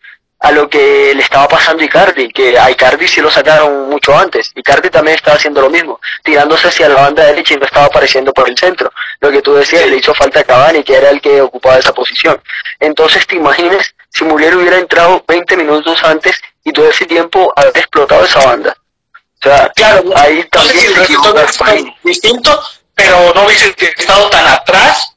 a 0.45 0.53
lo 0.53 0.69
que 0.69 1.15
le 1.15 1.23
estaba 1.23 1.49
pasando 1.49 1.83
a 1.83 1.87
Icardi, 1.87 2.29
que 2.29 2.59
a 2.59 2.71
Icardi 2.71 3.09
sí 3.09 3.23
lo 3.23 3.31
sacaron 3.31 3.89
mucho 3.89 4.15
antes. 4.15 4.53
Icardi 4.55 4.91
también 4.91 5.17
estaba 5.17 5.39
haciendo 5.39 5.63
lo 5.63 5.71
mismo, 5.71 5.99
tirándose 6.23 6.69
hacia 6.69 6.87
la 6.91 6.97
banda 6.97 7.25
derecha 7.25 7.55
y 7.55 7.57
no 7.57 7.65
estaba 7.65 7.87
apareciendo 7.87 8.31
por 8.35 8.47
el 8.51 8.59
centro. 8.59 8.93
Lo 9.21 9.31
que 9.31 9.41
tú 9.41 9.55
decías, 9.55 9.89
le 9.89 9.97
hizo 9.97 10.13
falta 10.13 10.41
a 10.41 10.45
Cavani, 10.45 10.83
que 10.83 10.97
era 10.97 11.09
el 11.09 11.23
que 11.23 11.41
ocupaba 11.41 11.79
esa 11.79 11.95
posición. 11.95 12.39
Entonces, 12.79 13.27
te 13.27 13.37
imaginas 13.37 13.95
si 14.11 14.25
Muriel 14.25 14.59
hubiera 14.59 14.77
entrado 14.77 15.25
20 15.27 15.57
minutos 15.57 16.05
antes 16.05 16.39
y 16.63 16.73
todo 16.73 16.91
ese 16.91 17.07
tiempo 17.07 17.51
haber 17.57 17.79
explotado 17.79 18.27
esa 18.27 18.45
banda. 18.45 18.77
O 19.15 19.49
sea, 19.49 19.73
claro, 19.75 20.05
ahí 20.15 20.45
también 20.51 20.93
no 20.95 21.87
distinto, 22.03 22.63
pero 22.95 23.33
no 23.35 23.47
hubiese 23.47 23.75
estado 23.79 24.29
tan 24.29 24.47
atrás 24.47 25.15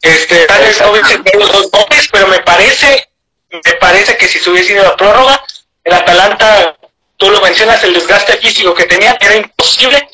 este, 0.00 0.46
tal 0.46 0.60
vez 0.62 0.80
no 0.80 0.92
hubiese 0.92 1.22
los 1.38 1.52
dos 1.52 1.70
goles, 1.70 2.08
pero 2.12 2.28
me 2.28 2.40
parece, 2.40 3.07
me 3.50 3.74
parece 3.74 4.16
que 4.16 4.28
si 4.28 4.38
se 4.38 4.50
hubiese 4.50 4.74
ido 4.74 4.86
a 4.86 4.96
prórroga, 4.96 5.44
el 5.84 5.92
Atalanta, 5.92 6.76
tú 7.16 7.30
lo 7.30 7.40
mencionas, 7.40 7.82
el 7.84 7.94
desgaste 7.94 8.36
físico 8.36 8.74
que 8.74 8.84
tenía, 8.84 9.16
era 9.20 9.36
imposible 9.36 10.08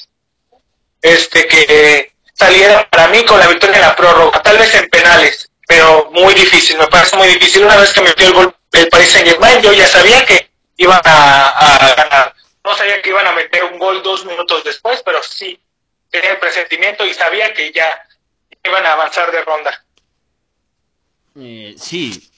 este 1.02 1.46
que 1.46 2.12
saliera 2.32 2.88
para 2.90 3.08
mí 3.08 3.24
con 3.24 3.38
la 3.38 3.48
victoria 3.48 3.76
en 3.76 3.82
la 3.82 3.96
prórroga, 3.96 4.42
tal 4.42 4.58
vez 4.58 4.74
en 4.74 4.88
penales, 4.88 5.50
pero 5.66 6.10
muy 6.12 6.34
difícil, 6.34 6.78
me 6.78 6.86
parece 6.86 7.16
muy 7.16 7.28
difícil. 7.28 7.64
Una 7.64 7.76
vez 7.76 7.92
que 7.92 8.00
metió 8.00 8.26
el 8.26 8.34
gol 8.34 8.56
el 8.72 8.88
Paris 8.88 9.10
Saint 9.10 9.28
Germain, 9.28 9.62
yo 9.62 9.72
ya 9.72 9.86
sabía 9.86 10.24
que 10.26 10.50
iban 10.76 11.00
a, 11.04 11.94
ganar. 11.96 12.34
No 12.64 12.74
sabía 12.74 13.00
que 13.02 13.10
iban 13.10 13.26
a 13.26 13.32
meter 13.32 13.64
un 13.64 13.78
gol 13.78 14.02
dos 14.02 14.24
minutos 14.24 14.64
después, 14.64 15.02
pero 15.04 15.22
sí 15.22 15.60
tenía 16.10 16.32
el 16.32 16.38
presentimiento 16.38 17.04
y 17.06 17.14
sabía 17.14 17.52
que 17.54 17.72
ya 17.72 18.06
iban 18.64 18.84
a 18.84 18.92
avanzar 18.92 19.30
de 19.30 19.42
ronda. 19.42 19.84
Eh, 21.36 21.74
sí, 21.78 22.30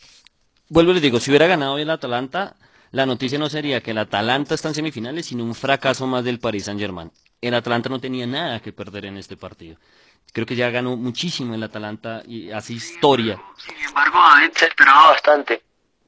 vuelvo 0.69 0.91
y 0.91 0.95
les 0.95 1.03
digo, 1.03 1.21
si 1.21 1.31
hubiera 1.31 1.47
ganado 1.47 1.79
el 1.79 1.91
Atalanta, 1.91 2.55
la 2.93 3.07
noticia 3.07 3.39
no 3.39 3.49
sería 3.49 3.81
que 3.81 3.91
el 3.91 3.99
Atalanta 3.99 4.55
está 4.55 4.69
en 4.69 4.75
semifinales, 4.75 5.27
sino 5.27 5.45
un 5.45 5.55
fracaso 5.55 6.07
más 6.07 6.25
del 6.25 6.39
Paris 6.39 6.65
Saint 6.65 6.81
Germain. 6.81 7.11
El 7.41 7.55
Atalanta 7.55 7.89
no 7.89 8.01
tenía 8.01 8.27
nada 8.27 8.61
que 8.61 8.73
perder 8.73 9.07
en 9.07 9.17
este 9.19 9.37
partido. 9.37 9.77
Creo 10.33 10.47
que 10.47 10.57
ya 10.57 10.71
ganó 10.71 10.97
muchísimo 10.97 11.55
el 11.55 11.63
Atalanta 11.63 12.23
y 12.27 12.51
hace 12.51 12.75
historia. 12.75 13.41
Sin 13.57 13.77
embargo, 13.87 14.19
se 14.55 14.67
esperaba 14.67 15.11
bastante. 15.11 15.63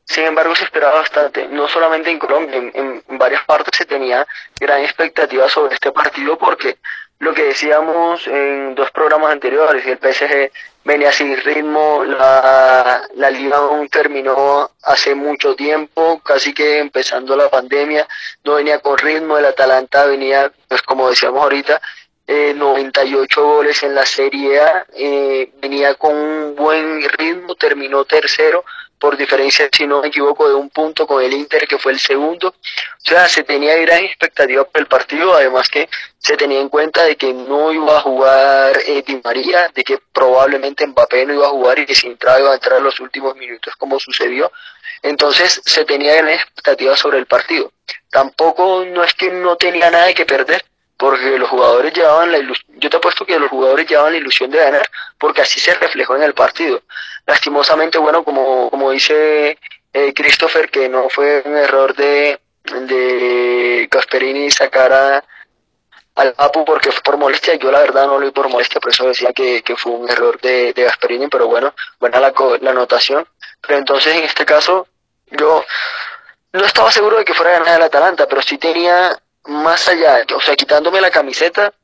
Sin 0.08 0.24
embargo, 0.24 0.54
se 0.54 0.64
esperaba 0.64 0.94
bastante, 0.94 1.46
no 1.48 1.68
solamente 1.68 2.10
en 2.10 2.18
Colombia, 2.18 2.56
en, 2.56 3.02
varias 3.18 3.44
partes 3.44 3.76
se 3.76 3.84
tenía 3.84 4.26
gran 4.58 4.80
expectativa 4.80 5.50
sobre 5.50 5.74
este 5.74 5.92
partido 5.92 6.38
porque 6.38 6.78
lo 7.18 7.34
que 7.34 7.42
decíamos 7.42 8.26
en 8.26 8.74
dos 8.74 8.90
programas 8.90 9.32
anteriores, 9.32 9.84
el 9.84 9.98
PSG 9.98 10.50
venía 10.88 11.12
sin 11.12 11.36
ritmo, 11.36 12.02
la, 12.02 13.02
la 13.14 13.30
liga 13.30 13.58
aún 13.58 13.90
terminó 13.90 14.70
hace 14.82 15.14
mucho 15.14 15.54
tiempo, 15.54 16.18
casi 16.24 16.54
que 16.54 16.78
empezando 16.78 17.36
la 17.36 17.50
pandemia, 17.50 18.08
no 18.42 18.54
venía 18.54 18.78
con 18.78 18.96
ritmo, 18.96 19.36
el 19.36 19.44
Atalanta 19.44 20.06
venía, 20.06 20.50
pues 20.66 20.80
como 20.80 21.10
decíamos 21.10 21.42
ahorita, 21.42 21.78
eh, 22.26 22.54
98 22.56 23.44
goles 23.44 23.82
en 23.82 23.94
la 23.94 24.06
Serie 24.06 24.60
A, 24.62 24.86
eh, 24.94 25.52
venía 25.60 25.94
con 25.94 26.16
un 26.16 26.56
buen 26.56 27.02
ritmo, 27.18 27.54
terminó 27.54 28.06
tercero, 28.06 28.64
por 28.98 29.16
diferencia, 29.16 29.68
si 29.72 29.86
no 29.86 30.00
me 30.00 30.08
equivoco, 30.08 30.48
de 30.48 30.54
un 30.54 30.70
punto 30.70 31.06
con 31.06 31.22
el 31.22 31.32
Inter, 31.32 31.66
que 31.66 31.78
fue 31.78 31.92
el 31.92 32.00
segundo. 32.00 32.48
O 32.48 33.08
sea, 33.08 33.28
se 33.28 33.44
tenía 33.44 33.76
gran 33.76 34.04
expectativa 34.04 34.64
por 34.64 34.80
el 34.80 34.86
partido, 34.86 35.34
además 35.34 35.68
que 35.68 35.88
se 36.18 36.36
tenía 36.36 36.60
en 36.60 36.68
cuenta 36.68 37.04
de 37.04 37.16
que 37.16 37.32
no 37.32 37.72
iba 37.72 37.96
a 37.96 38.00
jugar 38.00 38.76
eh, 38.86 39.02
Di 39.06 39.20
María, 39.22 39.68
de 39.74 39.84
que 39.84 39.98
probablemente 40.12 40.86
Mbappé 40.86 41.26
no 41.26 41.34
iba 41.34 41.46
a 41.46 41.50
jugar 41.50 41.78
y 41.78 41.86
que 41.86 41.94
si 41.94 42.06
entraba 42.06 42.40
iba 42.40 42.50
a 42.50 42.54
entrar 42.54 42.78
en 42.78 42.84
los 42.84 42.98
últimos 43.00 43.36
minutos, 43.36 43.74
como 43.76 43.98
sucedió. 43.98 44.50
Entonces 45.02 45.62
se 45.64 45.84
tenía 45.84 46.16
gran 46.16 46.30
expectativa 46.30 46.96
sobre 46.96 47.18
el 47.18 47.26
partido. 47.26 47.72
Tampoco 48.10 48.84
no 48.84 49.04
es 49.04 49.14
que 49.14 49.30
no 49.30 49.56
tenía 49.56 49.90
nada 49.90 50.12
que 50.12 50.26
perder, 50.26 50.64
porque 50.98 51.38
los 51.38 51.48
jugadores 51.48 51.94
llevaban 51.94 52.32
la 52.32 52.38
ilusión, 52.38 52.80
yo 52.80 52.90
te 52.90 52.96
apuesto 52.96 53.24
que 53.24 53.38
los 53.38 53.48
jugadores 53.48 53.88
llevaban 53.88 54.12
la 54.12 54.18
ilusión 54.18 54.50
de 54.50 54.58
ganar, 54.58 54.90
porque 55.16 55.42
así 55.42 55.60
se 55.60 55.72
reflejó 55.74 56.16
en 56.16 56.24
el 56.24 56.34
partido. 56.34 56.82
Lastimosamente, 57.28 57.98
bueno, 57.98 58.24
como, 58.24 58.70
como 58.70 58.90
dice 58.90 59.58
eh, 59.92 60.14
Christopher, 60.14 60.70
que 60.70 60.88
no 60.88 61.10
fue 61.10 61.42
un 61.44 61.58
error 61.58 61.94
de, 61.94 62.40
de 62.64 63.86
Gasperini 63.90 64.50
sacar 64.50 64.90
a, 64.94 65.24
al 66.14 66.32
Papu 66.32 66.64
porque 66.64 66.90
fue 66.90 67.02
por 67.02 67.18
molestia, 67.18 67.56
yo 67.56 67.70
la 67.70 67.80
verdad 67.80 68.06
no 68.06 68.18
lo 68.18 68.24
vi 68.24 68.32
por 68.32 68.48
molestia, 68.48 68.80
por 68.80 68.92
eso 68.92 69.06
decía 69.06 69.34
que, 69.34 69.62
que 69.62 69.76
fue 69.76 69.92
un 69.92 70.08
error 70.08 70.40
de, 70.40 70.72
de 70.72 70.84
Gasperini, 70.84 71.28
pero 71.28 71.48
bueno, 71.48 71.74
buena 72.00 72.18
la, 72.18 72.32
la 72.62 72.70
anotación. 72.70 73.28
Pero 73.60 73.78
entonces 73.78 74.16
en 74.16 74.24
este 74.24 74.46
caso, 74.46 74.86
yo 75.26 75.66
no 76.54 76.64
estaba 76.64 76.90
seguro 76.90 77.18
de 77.18 77.26
que 77.26 77.34
fuera 77.34 77.56
a 77.56 77.58
ganar 77.58 77.76
el 77.76 77.82
Atalanta, 77.88 78.26
pero 78.26 78.40
sí 78.40 78.56
tenía 78.56 79.20
más 79.44 79.86
allá, 79.86 80.24
o 80.34 80.40
sea, 80.40 80.56
quitándome 80.56 81.02
la 81.02 81.10
camiseta, 81.10 81.74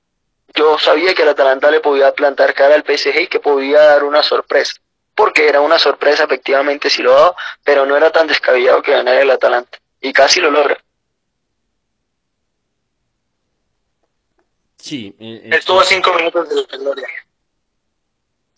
yo 0.54 0.78
sabía 0.78 1.12
que 1.12 1.20
el 1.20 1.28
Atalanta 1.28 1.70
le 1.70 1.80
podía 1.80 2.14
plantar 2.14 2.54
cara 2.54 2.76
al 2.76 2.84
PSG 2.84 3.20
y 3.20 3.26
que 3.26 3.40
podía 3.40 3.82
dar 3.82 4.04
una 4.04 4.22
sorpresa. 4.22 4.76
Porque 5.14 5.48
era 5.48 5.60
una 5.60 5.78
sorpresa, 5.78 6.24
efectivamente, 6.24 6.90
si 6.90 7.02
lo 7.02 7.12
daba, 7.12 7.36
pero 7.62 7.86
no 7.86 7.96
era 7.96 8.10
tan 8.10 8.26
descabellado 8.26 8.82
que 8.82 8.92
ganara 8.92 9.20
el 9.20 9.30
Atalanta. 9.30 9.78
Y 10.00 10.12
casi 10.12 10.40
lo 10.40 10.50
logra. 10.50 10.76
Sí. 14.76 15.14
Eh, 15.18 15.48
Estuvo 15.52 15.80
a 15.80 15.84
cinco 15.84 16.12
minutos 16.14 16.48
de 16.48 16.56
la 16.56 16.76
gloria. 16.78 17.08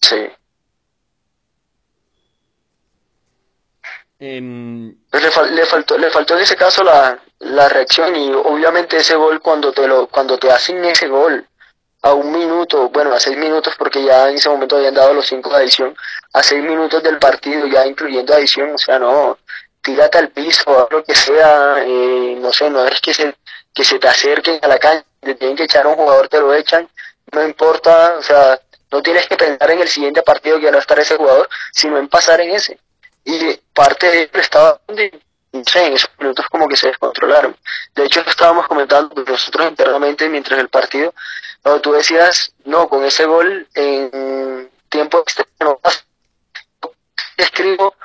Sí. 0.00 0.28
Eh, 4.18 4.40
le, 5.12 5.30
fal 5.30 5.54
le, 5.54 5.66
faltó, 5.66 5.98
le 5.98 6.10
faltó 6.10 6.34
en 6.34 6.40
ese 6.40 6.56
caso 6.56 6.82
la, 6.82 7.20
la 7.40 7.68
reacción 7.68 8.16
y 8.16 8.32
obviamente 8.32 8.96
ese 8.96 9.14
gol 9.14 9.42
cuando 9.42 9.72
te 9.72 9.86
lo 9.86 10.06
cuando 10.08 10.38
te 10.38 10.50
hacen 10.50 10.82
ese 10.86 11.06
gol 11.06 11.46
a 12.06 12.14
un 12.14 12.30
minuto, 12.30 12.88
bueno, 12.90 13.12
a 13.12 13.18
seis 13.18 13.36
minutos 13.36 13.74
porque 13.76 14.04
ya 14.04 14.30
en 14.30 14.36
ese 14.36 14.48
momento 14.48 14.76
habían 14.76 14.94
dado 14.94 15.12
los 15.12 15.26
cinco 15.26 15.50
de 15.50 15.56
adición, 15.56 15.96
a 16.32 16.40
seis 16.40 16.62
minutos 16.62 17.02
del 17.02 17.18
partido 17.18 17.66
ya 17.66 17.84
incluyendo 17.84 18.32
adición, 18.32 18.74
o 18.74 18.78
sea, 18.78 19.00
no, 19.00 19.38
tírate 19.82 20.18
al 20.18 20.28
piso, 20.28 20.86
lo 20.88 21.02
que 21.02 21.16
sea, 21.16 21.82
eh, 21.84 22.36
no 22.38 22.52
sé, 22.52 22.70
no 22.70 22.84
es 22.86 23.00
que 23.00 23.12
se, 23.12 23.34
que 23.74 23.84
se 23.84 23.98
te 23.98 24.06
acerquen 24.06 24.60
a 24.62 24.68
la 24.68 24.78
cancha, 24.78 25.04
te 25.20 25.34
tienen 25.34 25.56
que 25.56 25.64
echar 25.64 25.84
a 25.84 25.88
un 25.88 25.96
jugador, 25.96 26.28
te 26.28 26.38
lo 26.38 26.54
echan, 26.54 26.88
no 27.32 27.44
importa, 27.44 28.14
o 28.18 28.22
sea, 28.22 28.60
no 28.92 29.02
tienes 29.02 29.26
que 29.26 29.36
pensar 29.36 29.68
en 29.72 29.80
el 29.80 29.88
siguiente 29.88 30.22
partido 30.22 30.60
que 30.60 30.70
va 30.70 30.76
a 30.76 30.80
estar 30.80 30.98
ese 31.00 31.16
jugador, 31.16 31.48
sino 31.72 31.98
en 31.98 32.06
pasar 32.08 32.40
en 32.40 32.52
ese. 32.52 32.78
Y 33.24 33.56
parte 33.74 34.08
de 34.08 34.22
él 34.22 34.30
estaba 34.34 34.80
no 34.86 35.80
en 35.80 35.92
esos 35.94 36.10
minutos 36.18 36.46
como 36.50 36.68
que 36.68 36.76
se 36.76 36.88
descontrolaron. 36.88 37.56
De 37.94 38.04
hecho, 38.04 38.20
estábamos 38.26 38.66
comentando 38.66 39.24
nosotros 39.24 39.68
internamente 39.68 40.28
mientras 40.28 40.60
el 40.60 40.68
partido, 40.68 41.14
cuando 41.66 41.82
tú 41.82 41.92
decías, 41.94 42.54
no, 42.64 42.88
con 42.88 43.04
ese 43.04 43.24
gol 43.24 43.66
en 43.74 44.70
tiempo 44.88 45.18
extra 45.18 45.44
no. 45.58 45.80
Escribo, 47.36 47.96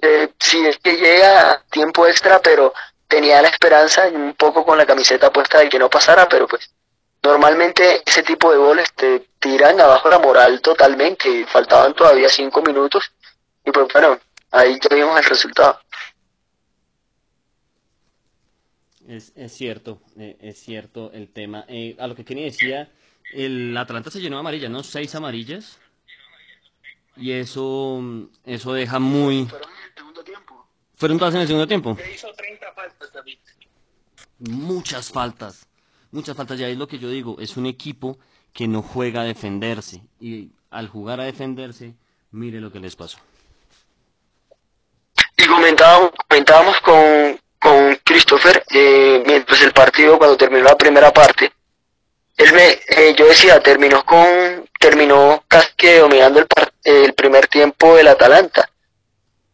eh, 0.00 0.32
si 0.38 0.64
es 0.64 0.78
que 0.78 0.92
llega 0.92 1.64
tiempo 1.68 2.06
extra, 2.06 2.40
pero 2.40 2.72
tenía 3.08 3.42
la 3.42 3.48
esperanza 3.48 4.06
un 4.06 4.34
poco 4.34 4.64
con 4.64 4.78
la 4.78 4.86
camiseta 4.86 5.32
puesta 5.32 5.58
de 5.58 5.68
que 5.68 5.80
no 5.80 5.90
pasara, 5.90 6.28
pero 6.28 6.46
pues 6.46 6.70
normalmente 7.20 8.04
ese 8.06 8.22
tipo 8.22 8.52
de 8.52 8.58
goles 8.58 8.92
te 8.92 9.30
tiran 9.40 9.80
abajo 9.80 10.08
la 10.08 10.20
moral 10.20 10.60
totalmente. 10.60 11.44
Faltaban 11.46 11.94
todavía 11.94 12.28
cinco 12.28 12.62
minutos 12.62 13.10
y 13.64 13.72
pues 13.72 13.88
bueno, 13.92 14.16
ahí 14.52 14.78
ya 14.80 14.94
vimos 14.94 15.18
el 15.18 15.24
resultado. 15.24 15.80
Es, 19.08 19.32
es 19.34 19.52
cierto, 19.52 20.02
eh, 20.16 20.36
es 20.40 20.60
cierto 20.60 21.10
el 21.12 21.32
tema. 21.32 21.64
Eh, 21.66 21.96
a 21.98 22.06
lo 22.06 22.14
que 22.14 22.24
Kenny 22.24 22.44
decía, 22.44 22.92
el 23.32 23.76
Atlanta 23.76 24.10
se 24.10 24.20
llenó 24.20 24.36
de 24.36 24.40
amarillas, 24.40 24.70
¿no? 24.70 24.82
Seis 24.82 25.14
amarillas. 25.14 25.78
Y 27.16 27.32
eso, 27.32 28.02
eso 28.44 28.72
deja 28.72 28.98
muy... 28.98 29.46
Fueron 29.46 29.68
en 29.68 29.86
el 29.86 29.94
segundo 29.96 30.24
tiempo. 30.24 30.68
¿Fueron 30.94 31.18
todas 31.18 31.34
en 31.34 31.40
el 31.40 31.46
segundo 31.46 31.66
tiempo? 31.66 31.96
Le 31.98 32.14
hizo 32.14 32.32
30 32.32 32.72
faltas, 32.72 33.12
David. 33.12 33.38
Muchas 34.38 35.10
faltas. 35.10 35.66
Muchas 36.12 36.36
faltas. 36.36 36.58
Ya 36.58 36.68
es 36.68 36.78
lo 36.78 36.86
que 36.86 36.98
yo 36.98 37.10
digo. 37.10 37.36
Es 37.40 37.56
un 37.56 37.66
equipo 37.66 38.18
que 38.52 38.68
no 38.68 38.82
juega 38.82 39.22
a 39.22 39.24
defenderse. 39.24 40.02
Y 40.20 40.50
al 40.70 40.88
jugar 40.88 41.20
a 41.20 41.24
defenderse, 41.24 41.94
mire 42.30 42.60
lo 42.60 42.70
que 42.70 42.80
les 42.80 42.94
pasó. 42.94 43.18
Y 45.36 45.46
comentábamos, 45.46 46.12
comentábamos 46.28 46.80
con, 46.80 47.40
con 47.58 47.96
Christopher 48.04 48.64
eh, 48.70 49.22
mientras 49.26 49.62
el 49.62 49.72
partido, 49.72 50.18
cuando 50.18 50.36
terminó 50.36 50.64
la 50.64 50.76
primera 50.76 51.12
parte, 51.12 51.52
él 52.38 52.52
me, 52.52 52.78
eh, 52.86 53.14
yo 53.16 53.26
decía, 53.26 53.60
terminó 53.60 54.04
con, 54.04 54.68
terminó 54.78 55.42
casi 55.48 55.68
que 55.76 55.98
dominando 55.98 56.38
el, 56.38 56.46
par, 56.46 56.72
el 56.84 57.12
primer 57.14 57.48
tiempo 57.48 57.96
del 57.96 58.08
Atalanta. 58.08 58.70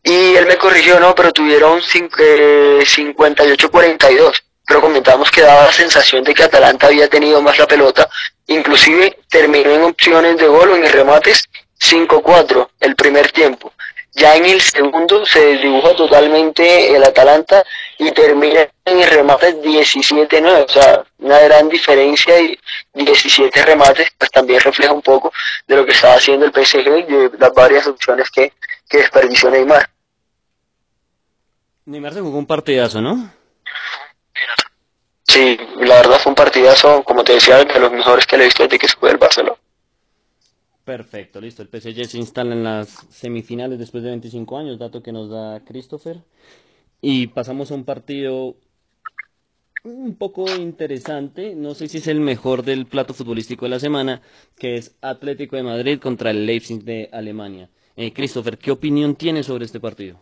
Y 0.02 0.34
él 0.34 0.44
me 0.46 0.58
corrigió, 0.58 1.00
no, 1.00 1.14
pero 1.14 1.32
tuvieron 1.32 1.78
eh, 1.78 2.80
58-42. 2.84 4.42
Pero 4.66 4.80
comentamos 4.80 5.30
que 5.30 5.40
daba 5.40 5.64
la 5.64 5.72
sensación 5.72 6.24
de 6.24 6.34
que 6.34 6.42
Atalanta 6.44 6.86
había 6.88 7.08
tenido 7.08 7.40
más 7.40 7.58
la 7.58 7.66
pelota. 7.66 8.08
Inclusive 8.46 9.18
terminó 9.30 9.70
en 9.70 9.82
opciones 9.82 10.36
de 10.36 10.46
gol 10.46 10.70
o 10.70 10.76
en 10.76 10.90
remates 10.90 11.44
5-4 11.80 12.68
el 12.80 12.96
primer 12.96 13.32
tiempo. 13.32 13.72
Ya 14.14 14.36
en 14.36 14.44
el 14.44 14.60
segundo 14.60 15.26
se 15.26 15.44
desdibuja 15.44 15.94
totalmente 15.96 16.94
el 16.94 17.02
Atalanta 17.02 17.64
y 17.98 18.12
termina 18.12 18.68
en 18.84 19.00
el 19.00 19.10
remate 19.10 19.60
17-9, 19.60 20.64
o 20.64 20.68
sea, 20.68 21.04
una 21.18 21.40
gran 21.40 21.68
diferencia 21.68 22.40
y 22.40 22.56
17 22.94 23.62
remates, 23.64 24.08
pues 24.16 24.30
también 24.30 24.60
refleja 24.60 24.92
un 24.92 25.02
poco 25.02 25.32
de 25.66 25.76
lo 25.76 25.84
que 25.84 25.92
estaba 25.92 26.14
haciendo 26.14 26.46
el 26.46 26.52
PSG 26.52 26.78
y 26.78 27.02
de 27.02 27.30
las 27.38 27.52
varias 27.52 27.88
opciones 27.88 28.30
que, 28.30 28.52
que 28.88 28.98
desperdició 28.98 29.50
Neymar. 29.50 29.90
Neymar 31.86 32.14
se 32.14 32.20
jugó 32.20 32.38
un 32.38 32.46
partidazo, 32.46 33.00
¿no? 33.00 33.30
Sí, 35.26 35.58
la 35.80 35.96
verdad 35.96 36.20
fue 36.20 36.30
un 36.30 36.36
partidazo, 36.36 37.02
como 37.02 37.24
te 37.24 37.32
decía, 37.32 37.64
de 37.64 37.80
los 37.80 37.90
mejores 37.90 38.26
que 38.26 38.36
le 38.36 38.44
he 38.44 38.46
visto 38.46 38.62
desde 38.62 38.78
que 38.78 38.86
se 38.86 38.96
fue 38.96 39.10
el 39.10 39.16
Barcelona. 39.16 39.58
Perfecto, 40.84 41.40
listo. 41.40 41.62
El 41.62 41.68
PSG 41.68 42.04
se 42.04 42.18
instala 42.18 42.54
en 42.54 42.62
las 42.62 42.88
semifinales 43.10 43.78
después 43.78 44.04
de 44.04 44.10
25 44.10 44.58
años, 44.58 44.78
dato 44.78 45.02
que 45.02 45.12
nos 45.12 45.30
da 45.30 45.60
Christopher. 45.64 46.22
Y 47.00 47.28
pasamos 47.28 47.70
a 47.70 47.74
un 47.74 47.84
partido 47.84 48.56
un 49.82 50.16
poco 50.16 50.48
interesante, 50.56 51.54
no 51.54 51.74
sé 51.74 51.88
si 51.88 51.98
es 51.98 52.06
el 52.06 52.20
mejor 52.20 52.64
del 52.64 52.86
plato 52.86 53.12
futbolístico 53.12 53.66
de 53.66 53.70
la 53.70 53.80
semana, 53.80 54.22
que 54.58 54.76
es 54.76 54.94
Atlético 55.02 55.56
de 55.56 55.62
Madrid 55.62 56.00
contra 56.00 56.30
el 56.30 56.46
Leipzig 56.46 56.82
de 56.84 57.10
Alemania. 57.12 57.68
Eh, 57.96 58.12
Christopher, 58.12 58.56
¿qué 58.58 58.70
opinión 58.70 59.14
tienes 59.14 59.46
sobre 59.46 59.66
este 59.66 59.80
partido? 59.80 60.18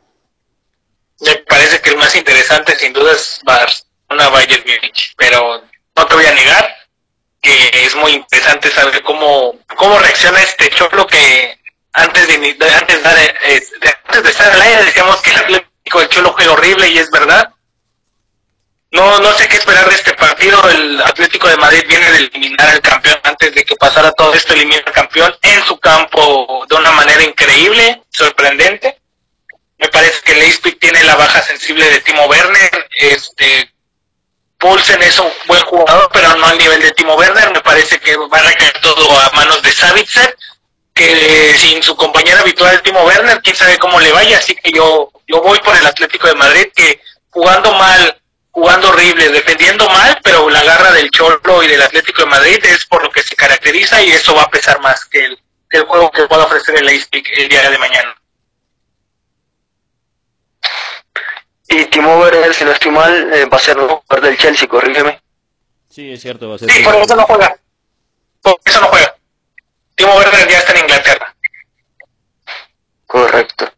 Me 1.20 1.36
parece 1.46 1.80
que 1.80 1.90
el 1.90 1.96
más 1.96 2.14
interesante 2.16 2.74
sin 2.76 2.92
duda 2.92 3.12
es 3.12 3.40
Barcelona 3.44 4.28
Bayern 4.30 4.62
Múnich, 4.66 5.14
pero 5.16 5.62
no 5.96 6.06
te 6.06 6.14
voy 6.14 6.24
a 6.24 6.34
negar 6.34 6.81
que 7.42 7.84
es 7.84 7.94
muy 7.96 8.12
interesante 8.12 8.70
saber 8.70 9.02
cómo, 9.02 9.56
cómo 9.76 9.98
reacciona 9.98 10.40
este 10.40 10.70
Cholo 10.70 11.06
que 11.06 11.58
antes 11.92 12.28
de, 12.28 12.34
antes 12.34 13.02
de, 13.02 13.10
de, 13.10 13.96
antes 14.04 14.22
de 14.22 14.30
estar 14.30 14.50
al 14.52 14.62
aire 14.62 14.84
decíamos 14.84 15.20
que 15.20 15.30
el 15.30 15.36
Atlético 15.36 15.98
del 15.98 16.08
Cholo 16.08 16.32
juega 16.32 16.52
horrible 16.52 16.88
y 16.88 16.98
es 16.98 17.10
verdad. 17.10 17.52
No, 18.92 19.18
no 19.20 19.32
sé 19.32 19.48
qué 19.48 19.56
esperar 19.56 19.88
de 19.88 19.94
este 19.94 20.14
partido. 20.14 20.68
El 20.68 21.00
Atlético 21.00 21.48
de 21.48 21.56
Madrid 21.56 21.82
viene 21.88 22.10
de 22.10 22.18
eliminar 22.18 22.68
al 22.68 22.80
campeón 22.80 23.18
antes 23.24 23.54
de 23.54 23.64
que 23.64 23.74
pasara 23.76 24.12
todo 24.12 24.34
esto, 24.34 24.52
elimina 24.52 24.82
al 24.86 24.92
campeón 24.92 25.34
en 25.42 25.64
su 25.64 25.78
campo 25.80 26.64
de 26.68 26.76
una 26.76 26.92
manera 26.92 27.22
increíble, 27.22 28.02
sorprendente. 28.10 28.98
Me 29.78 29.88
parece 29.88 30.20
que 30.22 30.34
Leipzig 30.34 30.78
tiene 30.78 31.02
la 31.04 31.16
baja 31.16 31.42
sensible 31.42 31.90
de 31.90 32.00
Timo 32.00 32.26
Werner. 32.26 32.88
Este, 32.98 33.71
Poulsen 34.62 35.02
es 35.02 35.18
un 35.18 35.28
buen 35.48 35.60
jugador, 35.64 36.08
pero 36.12 36.36
no 36.36 36.46
al 36.46 36.56
nivel 36.56 36.80
de 36.80 36.92
Timo 36.92 37.16
Werner. 37.16 37.50
Me 37.52 37.60
parece 37.62 37.98
que 37.98 38.16
va 38.16 38.38
a 38.38 38.42
recaer 38.42 38.72
todo 38.80 39.10
a 39.18 39.28
manos 39.34 39.60
de 39.60 39.72
Savitzer, 39.72 40.36
que 40.94 41.52
sin 41.58 41.82
su 41.82 41.96
compañero 41.96 42.38
habitual 42.38 42.80
Timo 42.80 43.02
Werner, 43.02 43.42
quién 43.42 43.56
sabe 43.56 43.76
cómo 43.78 43.98
le 43.98 44.12
vaya. 44.12 44.38
Así 44.38 44.54
que 44.54 44.70
yo, 44.70 45.10
yo 45.26 45.42
voy 45.42 45.58
por 45.58 45.76
el 45.76 45.84
Atlético 45.84 46.28
de 46.28 46.36
Madrid, 46.36 46.68
que 46.76 47.02
jugando 47.30 47.72
mal, 47.72 48.22
jugando 48.52 48.90
horrible, 48.90 49.30
defendiendo 49.30 49.88
mal, 49.88 50.20
pero 50.22 50.48
la 50.48 50.62
garra 50.62 50.92
del 50.92 51.10
Cholo 51.10 51.64
y 51.64 51.66
del 51.66 51.82
Atlético 51.82 52.22
de 52.22 52.30
Madrid 52.30 52.64
es 52.64 52.86
por 52.86 53.02
lo 53.02 53.10
que 53.10 53.24
se 53.24 53.34
caracteriza 53.34 54.00
y 54.00 54.12
eso 54.12 54.32
va 54.32 54.42
a 54.42 54.50
pesar 54.50 54.80
más 54.80 55.04
que 55.06 55.24
el, 55.24 55.38
que 55.68 55.78
el 55.78 55.86
juego 55.86 56.08
que 56.12 56.28
pueda 56.28 56.44
ofrecer 56.44 56.76
el 56.76 56.86
Leipzig 56.86 57.24
el 57.36 57.48
día 57.48 57.68
de 57.68 57.78
mañana. 57.78 58.14
Y 61.72 61.86
Timo 61.86 62.18
Werner, 62.18 62.52
si 62.52 62.64
no 62.64 62.72
estoy 62.72 62.90
mal, 62.90 63.32
eh, 63.32 63.46
va 63.46 63.56
a 63.56 63.60
ser 63.60 63.78
el 63.78 63.88
jugador 63.88 64.20
del 64.20 64.36
Chelsea, 64.36 64.68
corrígeme. 64.68 65.22
Sí, 65.88 66.12
es 66.12 66.20
cierto, 66.20 66.50
va 66.50 66.56
a 66.56 66.58
ser. 66.58 66.70
Sí, 66.70 66.82
por 66.82 66.94
eso 66.96 67.16
no 67.16 67.24
juega. 67.24 67.56
Por 68.42 68.60
eso 68.62 68.80
no 68.82 68.88
juega. 68.88 69.16
Timo 69.94 70.14
Werner 70.16 70.48
ya 70.48 70.58
está 70.58 70.72
en 70.72 70.80
Inglaterra. 70.80 71.34
Correcto. 73.06 73.72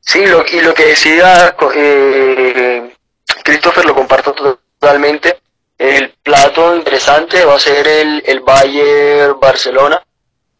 Sí, 0.00 0.24
lo, 0.26 0.46
y 0.46 0.60
lo 0.60 0.72
que 0.72 0.86
decía 0.86 1.56
eh, 1.74 2.94
Christopher 3.42 3.86
lo 3.86 3.94
comparto 3.94 4.32
totalmente. 4.34 5.40
El 5.78 6.10
plato 6.22 6.76
interesante 6.76 7.44
va 7.44 7.56
a 7.56 7.60
ser 7.60 7.88
el, 7.88 8.22
el 8.24 8.40
Bayern 8.40 9.40
Barcelona. 9.40 10.00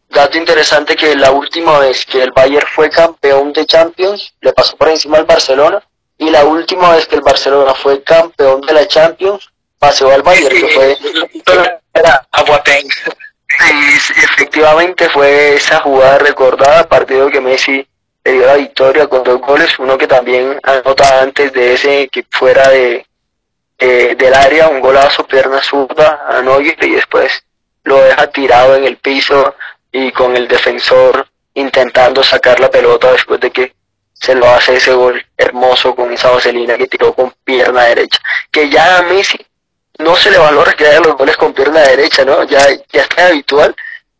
Dato 0.09 0.37
interesante 0.37 0.97
que 0.97 1.15
la 1.15 1.31
última 1.31 1.79
vez 1.79 2.05
que 2.05 2.21
el 2.21 2.31
Bayern 2.31 2.67
fue 2.67 2.89
campeón 2.89 3.53
de 3.53 3.65
Champions, 3.65 4.33
le 4.41 4.51
pasó 4.51 4.75
por 4.75 4.89
encima 4.89 5.17
al 5.17 5.25
Barcelona. 5.25 5.81
Y 6.23 6.29
la 6.29 6.45
última 6.45 6.91
vez 6.95 7.05
que 7.05 7.15
el 7.15 7.21
Barcelona 7.21 7.73
fue 7.73 8.01
campeón 8.01 8.61
de 8.61 8.73
la 8.73 8.87
Champions, 8.87 9.49
pasó 9.77 10.09
al 10.09 10.21
Bayern, 10.21 10.55
que 10.55 10.67
fue... 10.69 10.97
Era 11.93 12.25
a 12.31 12.43
Boateng. 12.43 12.87
efectivamente 14.23 15.09
fue 15.09 15.55
esa 15.55 15.81
jugada 15.81 16.19
recordada, 16.19 16.87
partido 16.87 17.29
que 17.29 17.41
Messi 17.41 17.85
le 18.23 18.31
dio 18.31 18.45
la 18.45 18.55
victoria 18.55 19.07
con 19.07 19.21
dos 19.23 19.41
goles, 19.41 19.77
uno 19.79 19.97
que 19.97 20.07
también 20.07 20.57
anota 20.63 21.21
antes 21.21 21.51
de 21.51 21.73
ese 21.73 22.07
que 22.07 22.25
fuera 22.31 22.69
de, 22.69 23.05
del 23.77 24.33
área, 24.33 24.69
un 24.69 24.79
golazo, 24.79 25.27
pierna 25.27 25.61
zurda 25.61 26.25
a 26.25 26.41
Neuer 26.41 26.77
y 26.85 26.91
después 26.91 27.43
lo 27.83 28.01
deja 28.01 28.27
tirado 28.27 28.77
en 28.77 28.85
el 28.85 28.95
piso 28.95 29.55
y 29.91 30.13
con 30.13 30.37
el 30.37 30.47
defensor 30.47 31.27
intentando 31.53 32.23
sacar 32.23 32.61
la 32.61 32.71
pelota 32.71 33.11
después 33.11 33.41
de 33.41 33.51
que 33.51 33.73
se 34.23 34.35
lo 34.35 34.49
hace 34.49 34.77
ese 34.77 34.93
gol 34.93 35.21
hermoso 35.37 35.93
con 35.93 36.13
esa 36.13 36.29
vaselina 36.29 36.77
que 36.77 36.87
tiró 36.87 37.13
con 37.13 37.33
pierna 37.43 37.83
derecha. 37.83 38.19
Que 38.49 38.69
ya 38.69 38.99
a 38.99 39.01
Messi 39.01 39.37
no 39.97 40.15
se 40.15 40.31
le 40.31 40.37
valora 40.37 40.71
que 40.73 40.87
haya 40.87 41.01
los 41.01 41.17
goles 41.17 41.35
con 41.35 41.53
pierna 41.53 41.81
derecha, 41.81 42.23
¿no? 42.23 42.43
Ya, 42.43 42.65
ya 42.91 43.01
está 43.01 43.27
habitual 43.27 43.75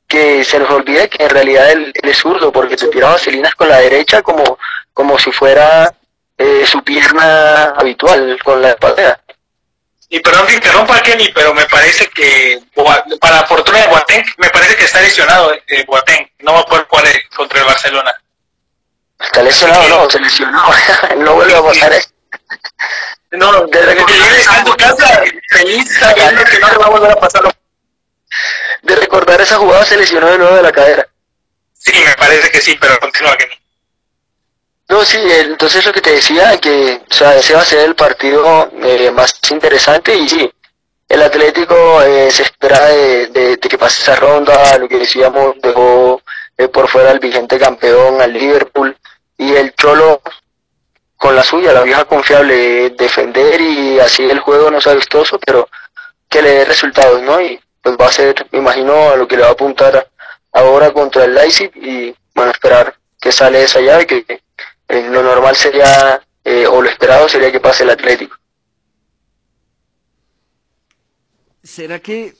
que 0.05 0.43
se 0.43 0.59
nos 0.59 0.69
olvide 0.69 1.07
que 1.07 1.23
en 1.23 1.29
realidad 1.29 1.71
él, 1.71 1.93
es 2.03 2.17
zurdo, 2.17 2.51
porque 2.51 2.77
se 2.77 2.89
tira 2.89 3.11
vaselinas 3.11 3.55
con 3.55 3.69
la 3.69 3.79
derecha 3.79 4.21
como, 4.21 4.59
como 4.93 5.17
si 5.17 5.31
fuera 5.31 5.95
eh, 6.37 6.65
su 6.67 6.83
pierna 6.83 7.69
habitual 7.69 8.37
con 8.43 8.61
la 8.61 8.71
espalda. 8.71 9.21
Y 10.09 10.19
perdón 10.19 10.47
que 10.47 10.55
interrumpa, 10.55 11.01
Kenny, 11.01 11.29
pero 11.33 11.53
me 11.53 11.65
parece 11.65 12.07
que, 12.07 12.61
para 13.21 13.37
la 13.37 13.45
fortuna 13.45 13.79
de 13.79 13.87
Boateng, 13.87 14.25
me 14.37 14.49
parece 14.49 14.75
que 14.75 14.83
está 14.83 14.99
lesionado 14.99 15.53
eh, 15.53 15.85
Boateng. 15.87 16.29
No 16.39 16.53
va 16.53 16.59
a 16.59 16.65
poder 16.65 16.85
jugar 16.87 17.07
eh, 17.07 17.21
contra 17.33 17.61
el 17.61 17.65
Barcelona. 17.65 18.13
Está 19.19 19.41
lesionado, 19.41 19.87
no, 19.89 20.09
se 20.09 20.19
lesionó. 20.19 20.63
no 21.17 21.35
vuelve 21.35 21.55
a 21.55 21.61
pasar 21.61 21.93
esto. 21.93 22.13
No, 23.31 23.65
desde 23.67 23.95
que 23.95 24.03
viene 24.05 24.43
a 24.49 24.63
tu 24.63 24.75
casa 24.75 25.23
feliz 25.49 25.97
sabiendo 25.99 26.43
que 26.43 26.59
no 26.59 26.69
le 26.69 26.77
va 26.77 26.85
a 26.85 26.89
volver 26.89 27.11
a 27.11 27.15
pasar 27.15 27.43
de 28.83 28.95
recordar 28.95 29.41
esa 29.41 29.57
jugada 29.57 29.85
se 29.85 29.97
lesionó 29.97 30.27
de 30.27 30.37
nuevo 30.37 30.55
de 30.55 30.63
la 30.63 30.71
cadera. 30.71 31.07
Sí, 31.73 31.93
me 32.05 32.15
parece 32.15 32.51
que 32.51 32.61
sí, 32.61 32.77
pero 32.79 32.99
continúa 32.99 33.37
que 33.37 33.49
no. 34.89 35.03
sí, 35.03 35.17
entonces 35.17 35.85
lo 35.85 35.93
que 35.93 36.01
te 36.01 36.11
decía, 36.11 36.57
que 36.59 37.01
o 37.09 37.13
sea, 37.13 37.35
ese 37.37 37.53
va 37.53 37.61
a 37.61 37.65
ser 37.65 37.79
el 37.79 37.95
partido 37.95 38.71
eh, 38.81 39.11
más 39.11 39.39
interesante 39.49 40.15
y 40.15 40.29
sí, 40.29 40.53
el 41.09 41.21
Atlético 41.21 42.01
eh, 42.01 42.31
se 42.31 42.43
espera 42.43 42.85
de, 42.87 43.59
que 43.59 43.77
pase 43.77 44.01
esa 44.01 44.15
ronda, 44.15 44.77
lo 44.77 44.87
que 44.87 44.99
decíamos, 44.99 45.55
dejó 45.61 46.21
eh, 46.57 46.67
por 46.67 46.87
fuera 46.89 47.11
al 47.11 47.19
vigente 47.19 47.57
campeón, 47.57 48.21
al 48.21 48.33
Liverpool, 48.33 48.95
y 49.43 49.55
el 49.55 49.73
Cholo 49.75 50.21
con 51.17 51.35
la 51.35 51.43
suya, 51.43 51.73
la 51.73 51.83
vieja 51.83 52.05
confiable, 52.05 52.89
defender 52.91 53.61
y 53.61 53.99
así 53.99 54.23
el 54.23 54.39
juego 54.39 54.69
no 54.69 54.81
sea 54.81 54.93
vistoso, 54.93 55.39
pero 55.39 55.69
que 56.29 56.41
le 56.41 56.49
dé 56.49 56.65
resultados, 56.65 57.21
¿no? 57.21 57.39
Y 57.39 57.59
pues 57.81 57.95
va 57.99 58.07
a 58.07 58.11
ser, 58.11 58.47
me 58.51 58.59
imagino, 58.59 59.09
a 59.11 59.15
lo 59.15 59.27
que 59.27 59.37
le 59.37 59.43
va 59.43 59.49
a 59.49 59.51
apuntar 59.51 60.09
ahora 60.51 60.91
contra 60.91 61.25
el 61.25 61.33
Leipzig 61.33 61.71
y 61.75 62.15
bueno, 62.35 62.51
esperar 62.51 62.95
que 63.19 63.31
sale 63.31 63.63
esa 63.63 63.79
llave, 63.79 64.05
que 64.05 64.25
eh, 64.27 65.09
lo 65.09 65.23
normal 65.23 65.55
sería, 65.55 66.21
eh, 66.43 66.67
o 66.67 66.81
lo 66.81 66.89
esperado 66.89 67.29
sería 67.29 67.51
que 67.51 67.59
pase 67.59 67.83
el 67.83 67.91
Atlético. 67.91 68.35
¿Será 71.63 71.99
que, 71.99 72.33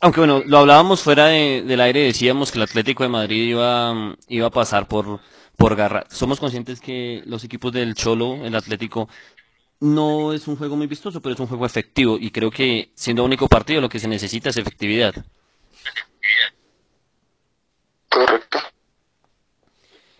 aunque 0.00 0.20
bueno, 0.20 0.42
lo 0.46 0.58
hablábamos 0.58 1.02
fuera 1.02 1.26
del 1.26 1.80
aire, 1.80 2.00
decíamos 2.00 2.50
que 2.50 2.58
el 2.58 2.64
Atlético 2.64 3.02
de 3.02 3.10
Madrid 3.10 3.50
iba, 3.50 4.16
iba 4.28 4.46
a 4.46 4.50
pasar 4.50 4.88
por, 4.88 5.20
por 5.56 5.76
garra. 5.76 6.04
Somos 6.10 6.40
conscientes 6.40 6.80
que 6.80 7.22
los 7.26 7.44
equipos 7.44 7.72
del 7.72 7.94
Cholo, 7.94 8.44
el 8.44 8.54
Atlético, 8.54 9.08
no 9.80 10.32
es 10.32 10.46
un 10.48 10.56
juego 10.56 10.76
muy 10.76 10.86
vistoso, 10.86 11.20
pero 11.20 11.34
es 11.34 11.40
un 11.40 11.46
juego 11.46 11.66
efectivo 11.66 12.16
y 12.18 12.30
creo 12.30 12.50
que 12.50 12.90
siendo 12.94 13.24
único 13.24 13.48
partido 13.48 13.80
lo 13.80 13.88
que 13.88 13.98
se 13.98 14.08
necesita 14.08 14.50
es 14.50 14.56
efectividad. 14.56 15.14
Correcto. 18.08 18.58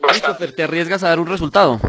Christopher, 0.00 0.54
¿te 0.54 0.62
arriesgas 0.62 1.02
a 1.02 1.08
dar 1.08 1.20
un 1.20 1.26
resultado? 1.26 1.80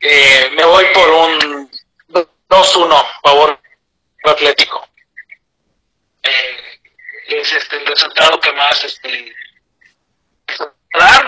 Eh, 0.00 0.50
me 0.56 0.64
voy 0.64 0.84
por 0.94 1.10
un 1.10 1.70
2-1, 2.48 3.04
favor 3.22 3.58
Atlético. 4.24 4.86
Eh, 6.22 6.80
es 7.28 7.52
este 7.52 7.76
el 7.76 7.86
resultado 7.86 8.38
que 8.40 8.52
más 8.52 8.84
este, 8.84 9.34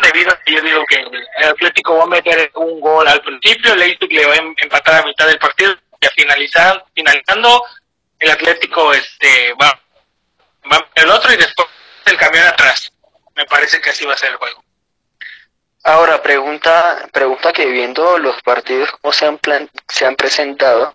debido 0.03 0.33
a 0.33 0.37
que 0.41 0.53
yo 0.53 0.61
digo 0.61 0.85
que 0.87 0.97
el 0.97 1.49
Atlético 1.49 1.97
va 1.97 2.05
a 2.05 2.09
meter 2.09 2.51
un 2.55 2.81
gol 2.81 3.07
al 3.07 3.23
principio, 3.23 3.73
el 3.73 3.79
Leipzig 3.79 4.13
le 4.13 4.27
va 4.27 4.35
a 4.35 4.37
em-, 4.37 4.55
empatar 4.57 5.03
a 5.03 5.07
mitad 5.07 5.27
del 5.27 5.39
partido 5.39 5.75
y 6.01 6.07
a 6.07 6.11
finalizar, 6.11 6.85
finalizando 6.95 7.65
el 8.19 8.31
Atlético 8.31 8.93
este 8.93 9.55
va, 9.55 9.81
va 10.71 10.89
el 10.95 11.11
otro 11.11 11.33
y 11.33 11.37
después 11.37 11.69
el 12.07 12.17
camión 12.17 12.47
atrás. 12.47 12.93
Me 13.35 13.45
parece 13.47 13.81
que 13.81 13.91
así 13.91 14.05
va 14.05 14.15
a 14.15 14.19
ser 14.19 14.33
el 14.33 14.37
juego. 14.37 14.63
Ahora, 15.85 16.23
pregunta, 16.23 17.09
pregunta 17.13 17.53
que 17.53 17.67
viendo 17.67 18.19
los 18.19 18.41
partidos 18.43 18.91
como 18.93 19.13
se 19.13 19.27
han, 19.27 19.39
plan, 19.39 19.69
se 19.89 20.07
han 20.07 20.15
presentado, 20.15 20.95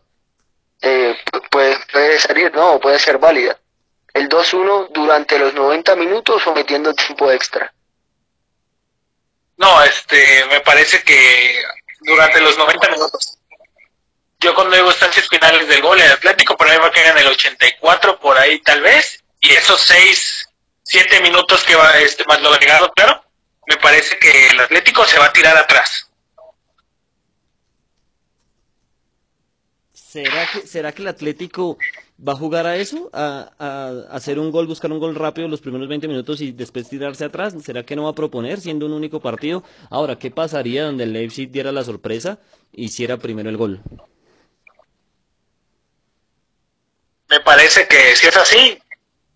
eh, 0.82 1.18
puede, 1.50 1.78
puede 1.92 2.20
salir, 2.20 2.54
¿no? 2.54 2.80
Puede 2.80 3.00
ser 3.00 3.18
válida. 3.18 3.60
El 4.14 4.30
2-1 4.30 4.90
durante 4.94 5.38
los 5.40 5.54
90 5.54 5.96
minutos 5.96 6.46
o 6.48 6.54
metiendo 6.54 6.94
tiempo 6.94 7.32
extra. 7.32 7.74
No, 9.58 9.84
este, 9.84 10.46
me 10.46 10.62
parece 10.62 11.04
que 11.04 11.62
durante 12.02 12.40
los 12.42 12.58
90 12.58 12.90
minutos. 12.92 13.40
Yo 14.40 14.54
cuando 14.54 14.76
digo 14.76 14.92
estancias 14.92 15.28
finales 15.28 15.68
del 15.68 15.82
gol, 15.82 16.00
el 16.00 16.12
Atlético 16.12 16.56
por 16.56 16.68
ahí 16.68 16.78
va 16.78 16.88
a 16.88 16.92
caer 16.92 17.08
en 17.08 17.18
el 17.18 17.28
84, 17.28 18.20
por 18.20 18.38
ahí 18.38 18.60
tal 18.60 18.82
vez, 18.82 19.24
y 19.40 19.50
esos 19.52 19.82
6, 19.82 20.50
7 20.84 21.22
minutos 21.22 21.64
que 21.64 21.76
va, 21.76 21.98
este, 21.98 22.24
más 22.26 22.40
lo 22.42 22.54
agregado, 22.54 22.92
claro, 22.94 23.24
me 23.68 23.78
parece 23.78 24.20
que 24.20 24.48
el 24.48 24.60
Atlético 24.60 25.06
se 25.06 25.18
va 25.18 25.26
a 25.26 25.34
tirar 25.34 25.58
atrás. 25.58 26.10
¿Será 29.92 30.48
que, 30.52 30.68
será 30.68 30.92
que 30.92 31.02
el 31.02 31.08
Atlético 31.08 31.78
va 32.26 32.34
a 32.34 32.36
jugar 32.36 32.66
a 32.66 32.76
eso, 32.76 33.10
a, 33.14 33.52
hacer 34.12 34.40
un 34.40 34.52
gol, 34.52 34.68
buscar 34.68 34.92
un 34.92 35.00
gol 35.00 35.16
rápido 35.16 35.48
los 35.48 35.62
primeros 35.62 35.88
20 35.88 36.08
minutos 36.08 36.42
y 36.42 36.52
después 36.52 36.90
tirarse 36.90 37.26
atrás. 37.26 37.54
¿Será 37.64 37.84
que 37.84 37.96
no 37.96 38.04
va 38.04 38.12
a 38.12 38.16
proponer 38.16 38.60
siendo 38.60 38.86
un 38.86 38.94
único 38.94 39.20
partido? 39.20 39.64
Ahora, 39.90 40.18
¿qué 40.18 40.32
pasaría 40.32 40.86
donde 40.86 41.04
el 41.04 41.14
Leipzig 41.14 41.52
diera 41.52 41.72
la 41.72 41.84
sorpresa 41.84 42.40
y 42.72 42.86
hiciera 42.86 43.18
primero 43.18 43.50
el 43.50 43.58
gol? 43.58 43.82
Me 47.30 47.40
parece 47.42 47.88
que 47.88 48.16
si 48.16 48.28
es 48.28 48.38
así, 48.38 48.80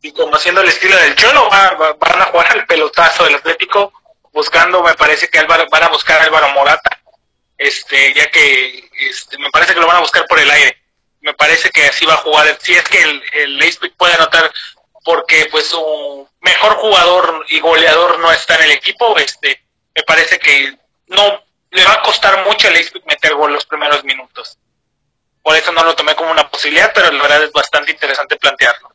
y 0.01 0.11
como 0.13 0.35
haciendo 0.35 0.61
el 0.61 0.69
estilo 0.69 0.95
del 0.95 1.15
Cholo, 1.15 1.49
van 1.49 2.21
a 2.21 2.25
jugar 2.25 2.51
al 2.51 2.65
pelotazo 2.65 3.25
del 3.25 3.35
Atlético, 3.35 3.91
buscando, 4.31 4.81
me 4.81 4.93
parece 4.93 5.27
que 5.27 5.43
van 5.43 5.83
a 5.83 5.89
buscar 5.89 6.21
a 6.21 6.23
Álvaro 6.23 6.49
Morata, 6.53 7.01
este, 7.57 8.13
ya 8.13 8.31
que 8.31 8.89
este, 9.09 9.37
me 9.37 9.49
parece 9.51 9.73
que 9.73 9.81
lo 9.81 9.87
van 9.87 9.97
a 9.97 10.01
buscar 10.01 10.25
por 10.27 10.39
el 10.39 10.49
aire 10.49 10.80
me 11.21 11.33
parece 11.33 11.69
que 11.69 11.85
así 11.85 12.05
va 12.05 12.13
a 12.13 12.17
jugar. 12.17 12.57
Si 12.61 12.73
es 12.73 12.83
que 12.89 13.01
el, 13.01 13.23
el 13.33 13.57
Leipzig 13.57 13.95
puede 13.95 14.13
anotar 14.13 14.51
porque 15.03 15.47
pues 15.51 15.67
su 15.67 16.27
mejor 16.41 16.73
jugador 16.75 17.45
y 17.49 17.59
goleador 17.59 18.19
no 18.19 18.31
está 18.31 18.55
en 18.55 18.63
el 18.63 18.71
equipo, 18.71 19.17
este, 19.17 19.63
me 19.95 20.03
parece 20.03 20.37
que 20.39 20.77
no 21.07 21.43
le 21.71 21.85
va 21.85 21.93
a 21.93 22.01
costar 22.01 22.45
mucho 22.45 22.67
al 22.67 22.73
Leipzig 22.73 23.01
meter 23.05 23.33
gol 23.35 23.53
los 23.53 23.65
primeros 23.65 24.03
minutos. 24.03 24.57
Por 25.41 25.55
eso 25.55 25.71
no 25.71 25.83
lo 25.83 25.95
tomé 25.95 26.15
como 26.15 26.31
una 26.31 26.49
posibilidad, 26.49 26.91
pero 26.93 27.11
la 27.11 27.23
verdad 27.23 27.43
es 27.43 27.51
bastante 27.51 27.91
interesante 27.91 28.37
plantearlo. 28.37 28.93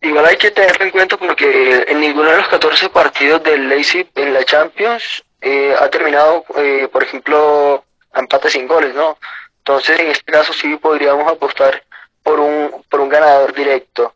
Igual 0.00 0.26
hay 0.26 0.36
que 0.36 0.50
tenerlo 0.50 0.84
en 0.84 0.90
cuenta 0.90 1.16
porque 1.16 1.84
en 1.86 2.00
ninguno 2.00 2.30
de 2.30 2.38
los 2.38 2.48
14 2.48 2.88
partidos 2.90 3.42
del 3.44 3.68
Leipzig 3.68 4.10
en 4.16 4.34
la 4.34 4.44
Champions 4.44 5.24
eh, 5.40 5.74
ha 5.78 5.88
terminado, 5.90 6.44
eh, 6.56 6.88
por 6.92 7.04
ejemplo, 7.04 7.84
empate 8.14 8.50
sin 8.50 8.66
goles, 8.66 8.94
¿no? 8.94 9.18
Entonces, 9.58 10.00
en 10.00 10.08
este 10.08 10.32
caso 10.32 10.52
sí 10.52 10.76
podríamos 10.76 11.30
apostar 11.30 11.82
por 12.22 12.40
un, 12.40 12.84
por 12.88 13.00
un 13.00 13.08
ganador 13.08 13.54
directo. 13.54 14.14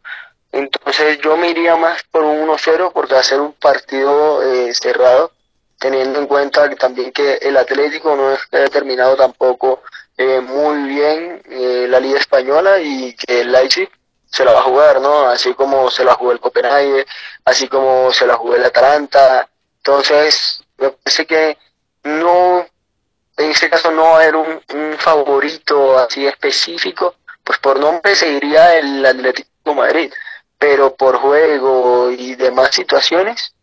Entonces, 0.53 1.19
yo 1.19 1.37
me 1.37 1.51
iría 1.51 1.77
más 1.77 2.03
por 2.05 2.23
un 2.25 2.49
1-0 2.49 2.93
porque 2.93 3.15
va 3.15 3.21
a 3.21 3.25
ser 3.25 3.41
un 3.41 3.53
partido 3.53 4.43
eh, 4.43 4.75
cerrado 4.75 5.33
teniendo 5.79 6.19
en 6.19 6.27
cuenta 6.27 6.69
que 6.69 6.77
también 6.77 7.13
que 7.13 7.35
el 7.35 7.57
Atlético 7.57 8.17
no 8.17 8.31
ha 8.31 8.69
terminado 8.69 9.17
tampoco 9.17 9.83
eh, 10.17 10.41
muy 10.41 10.89
bien 10.89 11.43
eh, 11.51 11.87
la 11.89 12.01
Liga 12.01 12.19
Española 12.19 12.81
y 12.81 13.15
que 13.15 13.43
el 13.43 13.53
Leipzig 13.53 13.91
se 14.25 14.45
la 14.45 14.53
va 14.53 14.61
a 14.61 14.65
jugar, 14.65 15.01
¿no? 15.01 15.29
Así 15.29 15.55
como 15.55 15.91
se 15.91 16.05
la 16.05 16.15
jugó 16.15 16.33
el 16.33 16.41
Copenhague, 16.41 17.07
así 17.45 17.69
como 17.69 18.13
se 18.13 18.27
la 18.27 18.37
jugó 18.37 18.55
el 18.55 18.65
Atalanta. 18.65 19.49
Entonces, 19.79 20.65
me 20.79 20.91
parece 20.91 21.27
que 21.27 21.59
no, 22.05 22.67
en 23.37 23.51
este 23.51 23.69
caso 23.69 23.91
no 23.91 24.03
va 24.03 24.11
a 24.11 24.23
haber 24.23 24.37
un, 24.37 24.61
favorito 24.99 25.99
así 25.99 26.27
específico, 26.27 27.17
pues 27.45 27.59
por 27.59 27.79
nombre 27.79 28.15
seguiría 28.15 28.79
el 28.79 29.05
Atlético 29.05 29.75
Madrid, 29.75 30.13
pero 30.59 30.97
por 30.97 31.17
juego 31.17 32.11
y 32.11 32.35
demás 32.35 32.75
situaciones 32.75 33.55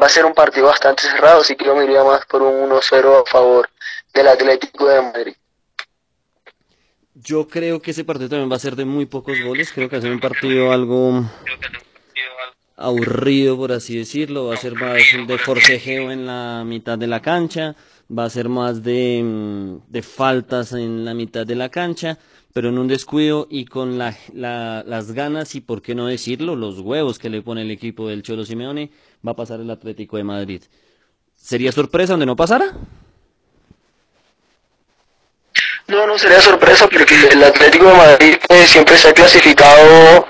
va 0.00 0.06
a 0.06 0.10
ser 0.10 0.24
un 0.24 0.34
partido 0.34 0.66
bastante 0.66 1.02
cerrado, 1.02 1.42
así 1.42 1.54
que 1.54 1.64
yo 1.64 1.76
me 1.76 1.84
iría 1.84 2.02
más 2.02 2.24
por 2.26 2.42
un 2.42 2.70
1-0 2.70 3.22
a 3.22 3.30
favor 3.30 3.68
del 4.14 4.28
Atlético 4.28 4.86
de 4.86 5.02
Madrid. 5.02 5.34
Yo 7.14 7.48
creo 7.48 7.82
que 7.82 7.90
ese 7.90 8.04
partido 8.04 8.28
también 8.28 8.50
va 8.50 8.56
a 8.56 8.60
ser 8.60 8.76
de 8.76 8.84
muy 8.84 9.06
pocos 9.06 9.40
goles. 9.42 9.72
Creo 9.72 9.88
que 9.88 9.96
va 9.96 9.98
a 9.98 10.02
ser 10.02 10.12
un 10.12 10.20
partido 10.20 10.72
algo 10.72 11.24
aburrido, 12.76 13.56
por 13.56 13.72
así 13.72 13.98
decirlo. 13.98 14.46
Va 14.46 14.54
a 14.54 14.58
ser 14.58 14.74
más 14.74 15.02
de 15.26 15.38
forcejeo 15.38 16.12
en 16.12 16.26
la 16.26 16.62
mitad 16.64 16.96
de 16.96 17.08
la 17.08 17.20
cancha. 17.20 17.74
Va 18.10 18.24
a 18.24 18.30
ser 18.30 18.48
más 18.48 18.82
de, 18.82 19.22
mm, 19.22 19.90
de 19.90 20.02
faltas 20.02 20.72
en 20.72 21.04
la 21.04 21.14
mitad 21.14 21.46
de 21.46 21.54
la 21.54 21.68
cancha. 21.68 22.18
Pero 22.54 22.70
en 22.70 22.78
un 22.78 22.88
descuido 22.88 23.46
y 23.50 23.66
con 23.66 23.98
la, 23.98 24.16
la, 24.32 24.82
las 24.86 25.12
ganas 25.12 25.54
y, 25.54 25.60
por 25.60 25.82
qué 25.82 25.94
no 25.94 26.06
decirlo, 26.06 26.56
los 26.56 26.80
huevos 26.80 27.18
que 27.18 27.28
le 27.28 27.42
pone 27.42 27.62
el 27.62 27.70
equipo 27.70 28.08
del 28.08 28.22
Cholo 28.22 28.44
Simeone, 28.44 28.90
va 29.26 29.32
a 29.32 29.36
pasar 29.36 29.60
el 29.60 29.70
Atlético 29.70 30.16
de 30.16 30.24
Madrid. 30.24 30.62
¿Sería 31.36 31.70
sorpresa 31.70 32.14
donde 32.14 32.26
no 32.26 32.36
pasara? 32.36 32.72
No, 35.88 36.06
no 36.06 36.18
sería 36.18 36.40
sorpresa 36.42 36.86
porque 36.86 37.14
el 37.30 37.42
Atlético 37.42 37.86
de 37.86 37.94
Madrid 37.94 38.36
eh, 38.50 38.66
siempre 38.66 38.98
se 38.98 39.08
ha 39.08 39.14
clasificado, 39.14 40.26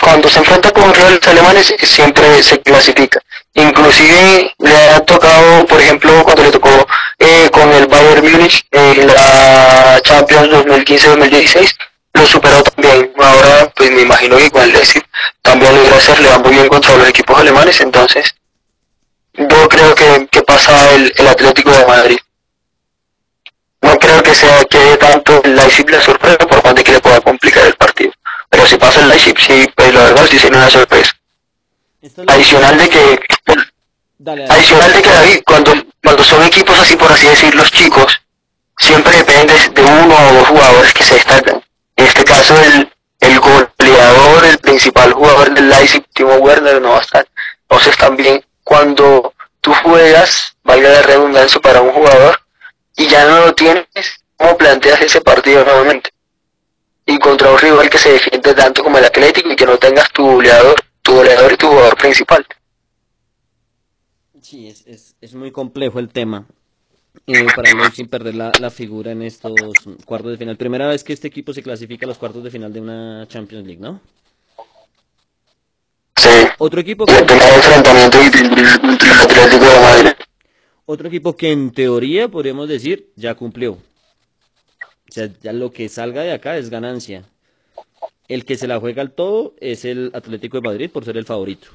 cuando 0.00 0.28
se 0.28 0.40
enfrenta 0.40 0.72
con 0.72 0.92
rivales 0.92 1.26
alemanes 1.28 1.74
siempre 1.80 2.42
se 2.42 2.60
clasifica. 2.60 3.20
Inclusive 3.54 4.52
le 4.58 4.76
ha 4.90 5.00
tocado, 5.04 5.64
por 5.66 5.80
ejemplo, 5.80 6.24
cuando 6.24 6.42
le 6.42 6.50
tocó 6.50 6.70
eh, 7.18 7.48
con 7.52 7.70
el 7.72 7.86
Bayern 7.86 8.30
Múnich 8.30 8.66
en 8.70 9.06
la 9.06 10.00
Champions 10.02 10.50
2015-2016, 10.50 11.76
lo 12.14 12.26
superó 12.26 12.62
también. 12.62 13.12
Ahora, 13.18 13.72
pues 13.74 13.90
me 13.90 14.02
imagino 14.02 14.36
que 14.36 14.50
con 14.50 14.62
el 14.62 14.72
Leipzig 14.72 15.04
también 15.42 15.74
lo 15.74 15.84
irá 15.84 15.94
a 15.94 15.98
hacer, 15.98 16.18
le 16.20 16.28
va 16.28 16.38
muy 16.38 16.52
bien 16.52 16.68
contra 16.68 16.96
los 16.96 17.08
equipos 17.08 17.38
alemanes, 17.38 17.80
entonces 17.80 18.34
yo 19.34 19.68
creo 19.68 19.94
que, 19.94 20.28
que 20.30 20.42
pasa 20.42 20.94
el, 20.94 21.12
el 21.16 21.28
Atlético 21.28 21.70
de 21.70 21.86
Madrid 21.86 22.18
no 23.86 23.96
creo 23.98 24.22
que 24.22 24.34
sea 24.34 24.64
que 24.64 24.96
tanto 24.96 25.42
el 25.44 25.54
Leipzig 25.54 25.88
la 25.90 26.00
sorpresa 26.00 26.38
por 26.38 26.60
cuanto 26.60 26.82
que 26.82 26.92
le 26.92 27.00
pueda 27.00 27.20
complicar 27.20 27.66
el 27.66 27.74
partido. 27.74 28.12
Pero 28.50 28.66
si 28.66 28.76
pasa 28.76 29.00
el 29.00 29.08
Leipzig, 29.08 29.38
sí, 29.38 29.70
pues 29.74 29.94
la 29.94 30.04
verdad 30.04 30.26
sí 30.28 30.38
sería 30.38 30.58
una 30.58 30.70
sorpresa. 30.70 31.12
Adicional 32.26 32.78
de 32.78 32.88
que, 32.88 33.20
adicional 34.48 34.92
de 34.92 35.02
que 35.02 35.08
David, 35.08 35.40
cuando, 35.44 35.72
cuando 36.02 36.22
son 36.22 36.44
equipos 36.44 36.78
así 36.78 36.96
por 36.96 37.10
así 37.10 37.26
decir, 37.26 37.54
los 37.54 37.70
chicos, 37.70 38.20
siempre 38.78 39.16
depende 39.16 39.54
de 39.74 39.82
uno 39.82 40.14
o 40.14 40.34
dos 40.34 40.48
jugadores 40.48 40.94
que 40.94 41.02
se 41.02 41.14
destacan. 41.14 41.62
En 41.96 42.06
este 42.06 42.24
caso 42.24 42.54
el, 42.60 42.92
el 43.20 43.40
goleador, 43.40 44.44
el 44.44 44.58
principal 44.58 45.12
jugador 45.12 45.52
del 45.54 45.68
Leipzig, 45.68 46.04
Timo 46.14 46.34
Werner, 46.36 46.80
no 46.80 46.90
va 46.90 46.98
a 46.98 47.02
estar. 47.02 47.26
Entonces 47.62 47.96
también 47.96 48.44
cuando 48.62 49.32
tú 49.60 49.72
juegas, 49.82 50.56
valga 50.62 50.88
la 50.88 51.02
redundancia 51.02 51.60
para 51.60 51.80
un 51.80 51.92
jugador, 51.92 52.40
y 52.96 53.06
ya 53.06 53.24
no 53.26 53.46
lo 53.46 53.54
tienes, 53.54 53.86
¿cómo 54.36 54.56
planteas 54.56 55.00
ese 55.02 55.20
partido 55.20 55.64
nuevamente? 55.64 56.10
Y 57.04 57.18
contra 57.18 57.50
un 57.50 57.58
rival 57.58 57.88
que 57.90 57.98
se 57.98 58.12
defiende 58.12 58.54
tanto 58.54 58.82
como 58.82 58.98
el 58.98 59.04
Atlético 59.04 59.50
y 59.50 59.56
que 59.56 59.66
no 59.66 59.78
tengas 59.78 60.10
tu 60.12 60.24
goleador, 60.24 60.76
tu 61.02 61.14
goleador 61.14 61.52
y 61.52 61.56
tu 61.56 61.68
jugador 61.68 61.96
principal. 61.96 62.46
Sí, 64.42 64.68
es, 64.68 64.86
es, 64.86 65.05
es 65.26 65.34
muy 65.34 65.50
complejo 65.50 65.98
el 65.98 66.08
tema. 66.08 66.46
Eh, 67.26 67.46
para 67.56 67.72
no 67.72 67.90
sin 67.90 68.06
perder 68.08 68.34
la, 68.34 68.52
la, 68.60 68.70
figura 68.70 69.10
en 69.10 69.22
estos 69.22 69.54
cuartos 70.04 70.32
de 70.32 70.38
final. 70.38 70.56
Primera 70.56 70.86
vez 70.86 71.02
que 71.02 71.12
este 71.12 71.28
equipo 71.28 71.52
se 71.52 71.62
clasifica 71.62 72.06
a 72.06 72.08
los 72.08 72.18
cuartos 72.18 72.44
de 72.44 72.50
final 72.50 72.72
de 72.72 72.80
una 72.80 73.26
Champions 73.26 73.66
League, 73.66 73.80
¿no? 73.80 74.00
Sí. 76.16 76.28
Otro 76.58 76.80
equipo 76.80 77.06
que... 77.06 77.12
Otro 80.84 81.08
equipo 81.08 81.36
que 81.36 81.50
en 81.50 81.72
teoría 81.72 82.28
podríamos 82.28 82.68
decir 82.68 83.10
ya 83.16 83.34
cumplió. 83.34 83.72
O 83.72 83.80
sea, 85.10 85.28
ya 85.42 85.52
lo 85.52 85.72
que 85.72 85.88
salga 85.88 86.22
de 86.22 86.32
acá 86.32 86.56
es 86.56 86.70
ganancia. 86.70 87.24
El 88.28 88.44
que 88.44 88.56
se 88.56 88.68
la 88.68 88.78
juega 88.78 89.02
al 89.02 89.10
todo 89.10 89.54
es 89.58 89.84
el 89.84 90.10
Atlético 90.14 90.58
de 90.58 90.68
Madrid 90.68 90.90
por 90.90 91.04
ser 91.04 91.16
el 91.16 91.24
favorito. 91.24 91.68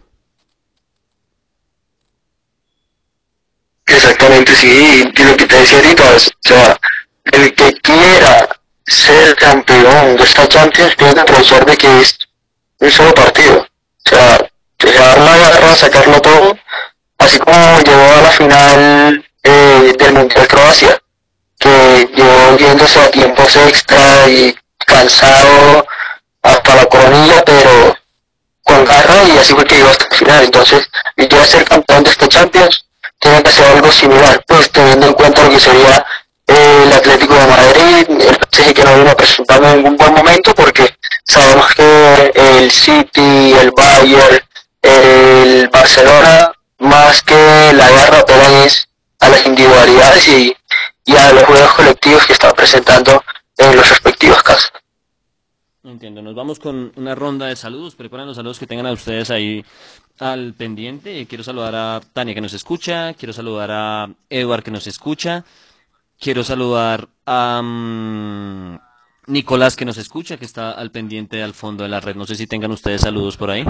Exactamente, 4.03 4.55
sí, 4.55 5.11
y 5.15 5.23
lo 5.23 5.37
que 5.37 5.45
te 5.45 5.55
decía 5.57 5.77
ahorita, 5.77 6.03
o 6.03 6.19
sea, 6.39 6.79
el 7.25 7.53
que 7.53 7.71
quiera 7.83 8.49
ser 8.87 9.35
campeón 9.35 10.17
de 10.17 10.23
esta 10.23 10.47
Champions 10.47 10.97
tiene 10.97 11.13
que 11.13 11.19
aprovechar 11.19 11.63
de 11.67 11.77
que 11.77 12.01
es 12.01 12.17
un 12.79 12.89
solo 12.89 13.13
partido. 13.13 13.59
O 13.59 14.09
sea, 14.09 14.49
dejar 14.79 15.19
la 15.19 15.37
garra, 15.37 15.75
sacarlo 15.75 16.19
todo 16.19 16.57
así 17.19 17.37
como 17.37 17.79
llegó 17.81 18.01
a 18.01 18.21
la 18.23 18.31
final 18.31 19.25
eh, 19.43 19.93
del 19.99 20.13
Mundial 20.13 20.47
Croacia, 20.47 20.99
que 21.59 22.09
llegó 22.15 22.57
viéndose 22.57 22.99
a 22.99 23.11
tiempos 23.11 23.55
extra 23.55 24.27
y 24.27 24.55
cansado 24.79 25.85
hasta 26.41 26.75
la 26.75 26.85
coronilla, 26.87 27.45
pero 27.45 27.95
con 28.63 28.83
garra 28.83 29.23
y 29.25 29.37
así 29.37 29.53
fue 29.53 29.65
que 29.65 29.75
llegó 29.75 29.89
hasta 29.89 30.07
la 30.09 30.17
final. 30.17 30.43
Entonces, 30.45 30.89
y 31.17 31.27
ya 31.27 31.45
ser 31.45 31.65
campeón 31.65 32.03
de 32.03 32.09
este 32.09 32.27
Champions 32.27 32.85
tiene 33.21 33.43
que 33.43 33.51
ser 33.51 33.65
algo 33.67 33.91
similar, 33.91 34.43
pues 34.47 34.71
teniendo 34.71 35.07
en 35.07 35.13
cuenta 35.13 35.43
lo 35.43 35.51
que 35.51 35.59
sería 35.59 36.05
eh, 36.47 36.83
el 36.85 36.91
Atlético 36.91 37.35
de 37.35 37.47
Madrid, 37.47 38.05
el 38.09 38.35
PSG 38.35 38.73
que 38.73 38.83
no 38.83 38.97
vino 38.97 39.11
a 39.11 39.15
presentar 39.15 39.63
en 39.63 39.75
ningún 39.77 39.95
buen 39.95 40.13
momento 40.13 40.53
porque 40.55 40.95
sabemos 41.23 41.73
que 41.75 42.31
el 42.33 42.71
City, 42.71 43.53
el 43.53 43.71
Bayern, 43.71 44.41
el 44.81 45.69
Barcelona 45.69 46.51
más 46.79 47.21
que 47.21 47.71
la 47.73 47.89
guerra 47.89 48.23
pero 48.25 48.41
es 48.65 48.87
a 49.19 49.29
las 49.29 49.45
individualidades 49.45 50.27
y, 50.27 50.57
y 51.05 51.15
a 51.15 51.31
los 51.31 51.43
juegos 51.43 51.73
colectivos 51.73 52.25
que 52.25 52.33
están 52.33 52.53
presentando 52.53 53.23
en 53.57 53.75
los 53.75 53.87
respectivos 53.87 54.41
casos. 54.41 54.71
Entiendo, 55.83 56.23
nos 56.23 56.33
vamos 56.33 56.59
con 56.59 56.91
una 56.95 57.13
ronda 57.13 57.47
de 57.47 57.55
saludos, 57.55 57.95
preparen 57.95 58.25
los 58.25 58.35
saludos 58.35 58.57
que 58.57 58.67
tengan 58.67 58.87
a 58.87 58.91
ustedes 58.91 59.29
ahí 59.29 59.63
al 60.21 60.53
pendiente. 60.53 61.25
Quiero 61.25 61.43
saludar 61.43 61.75
a 61.75 62.01
Tania 62.13 62.35
que 62.35 62.41
nos 62.41 62.53
escucha, 62.53 63.13
quiero 63.15 63.33
saludar 63.33 63.71
a 63.71 64.09
Edward 64.29 64.63
que 64.63 64.71
nos 64.71 64.85
escucha, 64.85 65.43
quiero 66.19 66.43
saludar 66.43 67.07
a 67.25 67.59
um, 67.61 68.77
Nicolás 69.25 69.75
que 69.75 69.85
nos 69.85 69.97
escucha, 69.97 70.37
que 70.37 70.45
está 70.45 70.71
al 70.71 70.91
pendiente 70.91 71.41
al 71.41 71.55
fondo 71.55 71.83
de 71.83 71.89
la 71.89 71.99
red. 71.99 72.15
No 72.15 72.25
sé 72.25 72.35
si 72.35 72.45
tengan 72.45 72.71
ustedes 72.71 73.01
saludos 73.01 73.35
por 73.35 73.49
ahí. 73.49 73.65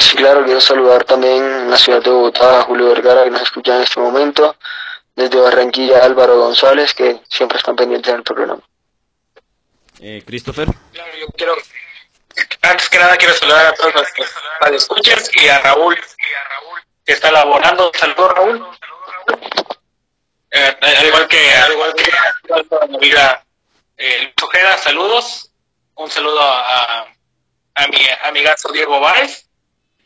Sí, 0.00 0.16
claro, 0.16 0.44
quiero 0.44 0.60
saludar 0.60 1.04
también 1.04 1.42
en 1.42 1.70
la 1.70 1.76
ciudad 1.76 2.02
de 2.02 2.10
Bogotá 2.10 2.60
a 2.60 2.62
Julio 2.62 2.88
Vergara 2.88 3.24
que 3.24 3.30
nos 3.30 3.42
escucha 3.42 3.76
en 3.76 3.82
este 3.82 4.00
momento, 4.00 4.56
desde 5.16 5.40
Barranquilla 5.40 6.04
Álvaro 6.04 6.38
González 6.38 6.94
que 6.94 7.20
siempre 7.28 7.58
están 7.58 7.74
pendientes 7.76 8.12
del 8.12 8.22
programa. 8.22 8.62
Eh, 10.00 10.22
Christopher. 10.26 10.68
Claro, 10.92 11.10
yo 11.20 11.26
quiero, 11.36 11.54
antes 12.64 12.88
que 12.88 12.98
nada 12.98 13.16
quiero 13.16 13.34
saludar 13.34 13.66
a 13.66 13.74
todos 13.74 14.06
que 14.12 14.76
escuchas 14.76 15.30
y 15.34 15.48
a 15.48 15.58
Raúl 15.60 15.96
que 17.04 17.12
está 17.12 17.30
laborando. 17.30 17.92
Saludos 17.94 18.32
Raúl. 18.34 18.66
Eh, 20.50 20.76
al 20.80 21.06
igual 21.06 21.28
que 21.28 21.52
al 21.52 21.72
igual 21.72 21.94
que 21.94 22.12
amiga 22.94 23.44
eh, 23.96 24.32
Ojeda, 24.42 24.78
saludos. 24.78 25.50
Un 25.96 26.10
saludo 26.10 26.40
a, 26.40 27.06
a 27.74 27.86
mi 27.88 27.98
amigazo 28.24 28.72
Diego 28.72 29.00
Báez 29.00 29.48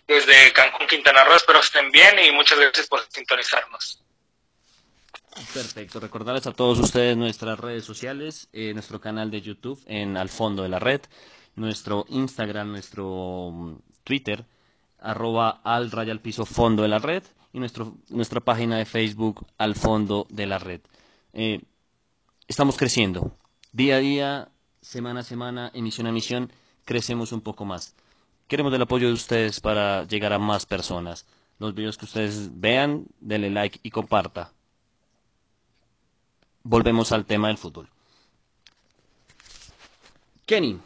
desde 0.06 0.52
Cancún, 0.52 0.86
Quintana 0.86 1.24
Roo. 1.24 1.36
Espero 1.36 1.60
estén 1.60 1.90
bien 1.90 2.18
y 2.18 2.32
muchas 2.32 2.58
gracias 2.58 2.86
por 2.86 3.06
sintonizarnos. 3.10 4.02
Perfecto. 5.54 6.00
Recordarles 6.00 6.46
a 6.46 6.52
todos 6.52 6.78
ustedes 6.78 7.16
nuestras 7.16 7.58
redes 7.60 7.84
sociales, 7.84 8.48
eh, 8.52 8.72
nuestro 8.74 9.00
canal 9.00 9.30
de 9.30 9.40
YouTube 9.40 9.80
en 9.86 10.16
Al 10.16 10.28
Fondo 10.28 10.62
de 10.62 10.68
la 10.68 10.78
Red, 10.78 11.02
nuestro 11.58 12.06
Instagram, 12.08 12.70
nuestro 12.70 13.50
mm, 13.52 13.76
Twitter, 14.04 14.46
arroba 15.00 15.60
al 15.64 16.20
piso 16.20 16.44
fondo 16.44 16.82
de 16.82 16.88
la 16.88 16.98
red 16.98 17.22
y 17.52 17.58
nuestro, 17.60 17.96
nuestra 18.10 18.40
página 18.40 18.76
de 18.76 18.84
Facebook 18.84 19.46
Al 19.56 19.74
Fondo 19.74 20.26
de 20.30 20.46
la 20.46 20.58
Red. 20.58 20.80
Eh, 21.32 21.62
estamos 22.46 22.76
creciendo. 22.76 23.32
Día 23.72 23.96
a 23.96 23.98
día, 23.98 24.48
semana 24.80 25.20
a 25.20 25.24
semana, 25.24 25.70
emisión 25.74 26.06
a 26.06 26.10
emisión, 26.10 26.52
crecemos 26.84 27.32
un 27.32 27.40
poco 27.40 27.64
más. 27.64 27.94
Queremos 28.46 28.72
el 28.72 28.82
apoyo 28.82 29.08
de 29.08 29.14
ustedes 29.14 29.60
para 29.60 30.04
llegar 30.04 30.32
a 30.32 30.38
más 30.38 30.66
personas. 30.66 31.26
los 31.58 31.74
videos 31.74 31.98
que 31.98 32.04
ustedes 32.04 32.60
vean, 32.60 33.06
denle 33.18 33.50
like 33.50 33.80
y 33.82 33.90
comparta. 33.90 34.52
Volvemos 36.62 37.10
al 37.10 37.24
tema 37.24 37.48
del 37.48 37.58
fútbol. 37.58 37.88
Kenny, 40.46 40.78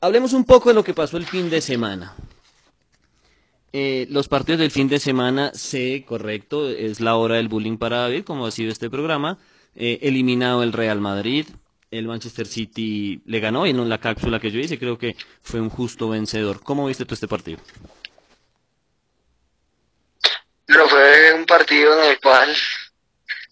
hablemos 0.00 0.32
un 0.32 0.44
poco 0.44 0.70
de 0.70 0.74
lo 0.74 0.84
que 0.84 0.94
pasó 0.94 1.16
el 1.16 1.26
fin 1.26 1.50
de 1.50 1.60
semana. 1.60 2.14
Eh, 3.72 4.06
los 4.10 4.28
partidos 4.28 4.60
del 4.60 4.70
fin 4.70 4.88
de 4.88 4.98
semana, 4.98 5.52
sé, 5.54 6.04
correcto, 6.06 6.68
es 6.68 7.00
la 7.00 7.16
hora 7.16 7.36
del 7.36 7.48
bullying 7.48 7.78
para 7.78 7.98
David, 7.98 8.24
como 8.24 8.46
ha 8.46 8.50
sido 8.50 8.72
este 8.72 8.90
programa. 8.90 9.38
Eh, 9.76 10.00
eliminado 10.02 10.64
el 10.64 10.72
Real 10.72 11.00
Madrid, 11.00 11.46
el 11.92 12.08
Manchester 12.08 12.46
City 12.46 13.22
le 13.24 13.38
ganó 13.38 13.66
y 13.66 13.70
en 13.70 13.88
la 13.88 13.98
cápsula 13.98 14.40
que 14.40 14.50
yo 14.50 14.58
hice 14.58 14.78
creo 14.78 14.98
que 14.98 15.16
fue 15.42 15.60
un 15.60 15.70
justo 15.70 16.08
vencedor. 16.08 16.60
¿Cómo 16.62 16.86
viste 16.86 17.04
tú 17.04 17.14
este 17.14 17.28
partido? 17.28 17.60
Pero 20.66 20.88
fue 20.88 21.34
un 21.34 21.46
partido 21.46 22.00
en 22.00 22.10
el 22.10 22.20
cual 22.20 22.52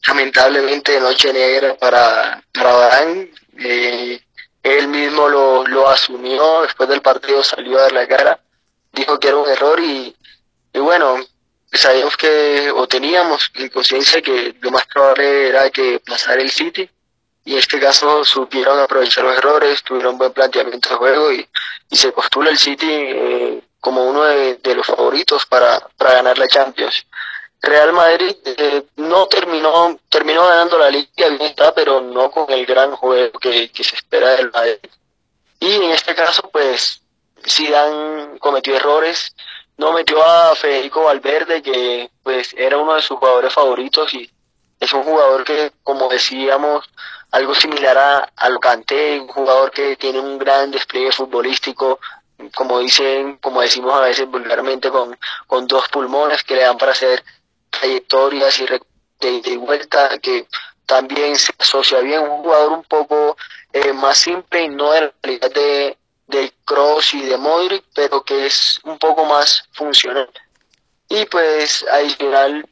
lamentablemente 0.07 1.01
noche 1.01 1.33
negra 1.33 1.77
para, 1.77 2.43
para 2.53 3.03
eh, 3.59 4.21
él 4.77 4.89
mismo 4.89 5.29
lo, 5.29 5.65
lo 5.67 5.89
asumió, 5.89 6.63
después 6.63 6.89
del 6.89 7.01
partido 7.01 7.43
salió 7.45 7.79
a 7.79 7.83
dar 7.83 7.93
la 7.93 8.09
cara, 8.09 8.41
dijo 8.93 9.19
que 9.19 9.29
era 9.29 9.37
un 9.37 9.49
error 9.49 9.81
y, 9.81 10.15
y 10.73 10.79
bueno, 10.79 11.17
sabíamos 11.73 12.17
que, 12.17 12.71
o 12.75 12.87
teníamos 12.87 13.51
en 13.55 13.69
conciencia 13.69 14.21
que 14.21 14.57
lo 14.61 14.71
más 14.71 14.87
probable 14.87 15.49
era 15.49 15.71
que 15.71 16.01
pasara 16.01 16.43
el 16.43 16.51
City 16.51 16.89
y 17.45 17.53
en 17.53 17.59
este 17.59 17.81
caso 17.81 18.25
supieron 18.25 18.79
aprovechar 18.79 19.25
los 19.25 19.37
errores, 19.39 19.83
tuvieron 19.83 20.13
un 20.13 20.19
buen 20.19 20.33
planteamiento 20.33 20.91
de 20.91 20.95
juego 20.97 21.33
y, 21.33 21.49
y 21.91 21.97
se 21.97 22.13
postula 22.13 22.51
el 22.51 22.59
City 22.59 22.87
eh, 22.91 23.63
como 23.81 24.05
uno 24.05 24.25
de, 24.25 24.75
los 24.75 24.87
favoritos 24.87 25.47
para, 25.47 25.81
para 25.97 26.15
ganar 26.15 26.37
la 26.37 26.47
Champions. 26.47 27.07
Real 27.61 27.93
Madrid 27.93 28.37
eh, 28.45 28.85
no 28.97 29.27
terminó 29.27 29.99
terminó 30.09 30.47
ganando 30.47 30.79
la 30.79 30.91
liga 30.91 31.11
bien 31.17 31.43
está 31.43 31.75
pero 31.75 32.01
no 32.01 32.31
con 32.31 32.51
el 32.51 32.65
gran 32.65 32.95
juego 32.95 33.39
que, 33.39 33.71
se 33.75 33.97
espera 33.97 34.31
del 34.31 34.51
Madrid. 34.51 34.79
Y 35.61 35.75
en 35.75 35.91
este 35.91 36.15
caso 36.15 36.49
pues 36.53 37.01
Zidane 37.47 38.39
cometió 38.39 38.77
errores 38.77 39.35
no 39.77 39.93
metió 39.93 40.23
a 40.23 40.55
Federico 40.57 41.05
Valverde 41.05 41.63
que 41.63 42.11
pues 42.23 42.55
era 42.57 42.79
uno 42.79 42.95
de 42.95 43.03
sus 43.03 43.19
jugadores 43.19 43.53
favoritos 43.53 44.13
y 44.15 44.31
es 44.79 44.93
un 44.93 45.03
jugador 45.03 45.45
que 45.45 45.73
como 45.83 46.09
decíamos 46.09 46.89
algo 47.31 47.55
similar 47.55 47.99
a, 47.99 48.33
a 48.37 48.49
lo 48.49 48.61
un 49.21 49.29
jugador 49.29 49.71
que 49.71 49.97
tiene 49.97 50.21
un 50.21 50.39
gran 50.39 50.71
despliegue 50.71 51.13
futbolístico 51.13 51.99
como 52.55 52.79
dicen 52.79 53.37
como 53.39 53.61
decimos 53.61 53.95
a 53.95 54.01
veces 54.01 54.27
vulgarmente 54.29 54.91
con, 54.91 55.19
con 55.47 55.67
dos 55.67 55.89
pulmones 55.89 56.45
que 56.45 56.55
le 56.55 56.63
dan 56.63 56.79
para 56.79 56.93
hacer 56.93 57.23
trayectorias 57.71 58.61
y 58.61 58.67
de, 59.41 59.57
vuelta 59.57 60.19
que 60.19 60.47
también 60.87 61.37
se 61.37 61.53
asocia 61.59 62.01
bien 62.01 62.21
un 62.21 62.43
jugador 62.43 62.73
un 62.73 62.85
poco 62.85 63.37
eh, 63.73 63.93
más 63.93 64.19
simple 64.19 64.63
y 64.63 64.69
no 64.69 64.93
de 64.93 65.01
la 65.03 65.13
calidad 65.21 65.51
de, 65.53 65.99
de 66.29 66.53
Cross 66.65 67.15
y 67.15 67.23
de 67.23 67.37
Modric, 67.37 67.85
pero 67.95 68.23
que 68.23 68.47
es 68.47 68.81
un 68.85 68.99
poco 68.99 69.25
más 69.25 69.65
funcional. 69.73 70.31
Y 71.09 71.25
pues 71.27 71.85
adicional, 71.91 72.69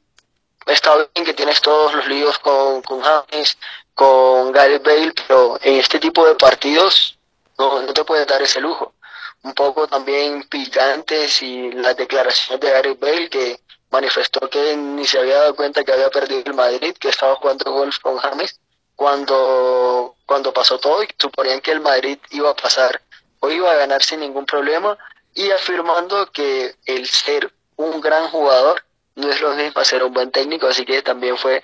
está 0.66 0.96
bien 1.14 1.24
que 1.24 1.34
tienes 1.34 1.60
todos 1.60 1.94
los 1.94 2.06
líos 2.06 2.38
con, 2.38 2.82
con 2.82 3.00
James, 3.00 3.56
con 3.94 4.52
Gareth 4.52 4.84
Bale, 4.84 5.12
pero 5.26 5.58
en 5.62 5.76
este 5.76 5.98
tipo 5.98 6.26
de 6.26 6.34
partidos 6.34 7.18
no, 7.58 7.82
no 7.82 7.92
te 7.94 8.04
puedes 8.04 8.26
dar 8.26 8.42
ese 8.42 8.60
lujo. 8.60 8.94
Un 9.42 9.54
poco 9.54 9.86
también 9.86 10.42
picantes 10.48 11.40
y 11.42 11.72
las 11.72 11.96
declaraciones 11.96 12.60
de 12.60 12.70
Gareth 12.70 13.00
Bale 13.00 13.30
que 13.30 13.60
manifestó 13.90 14.48
que 14.50 14.76
ni 14.76 15.06
se 15.06 15.18
había 15.18 15.38
dado 15.38 15.56
cuenta 15.56 15.84
que 15.84 15.92
había 15.92 16.10
perdido 16.10 16.42
el 16.44 16.54
Madrid, 16.54 16.94
que 16.98 17.08
estaba 17.08 17.36
jugando 17.36 17.72
golf 17.72 17.98
con 18.00 18.16
James 18.18 18.58
cuando, 18.94 20.16
cuando 20.24 20.52
pasó 20.52 20.78
todo 20.78 21.02
y 21.02 21.08
suponían 21.18 21.60
que 21.60 21.72
el 21.72 21.80
Madrid 21.80 22.18
iba 22.30 22.50
a 22.50 22.56
pasar 22.56 23.00
o 23.40 23.50
iba 23.50 23.70
a 23.70 23.76
ganar 23.76 24.02
sin 24.02 24.20
ningún 24.20 24.46
problema 24.46 24.96
y 25.34 25.50
afirmando 25.50 26.30
que 26.32 26.74
el 26.86 27.06
ser 27.06 27.52
un 27.76 28.00
gran 28.00 28.28
jugador 28.28 28.82
no 29.14 29.30
es 29.30 29.40
lo 29.40 29.54
mismo 29.54 29.84
ser 29.84 30.02
un 30.02 30.12
buen 30.12 30.30
técnico, 30.30 30.66
así 30.66 30.84
que 30.84 31.02
también 31.02 31.36
fue 31.36 31.62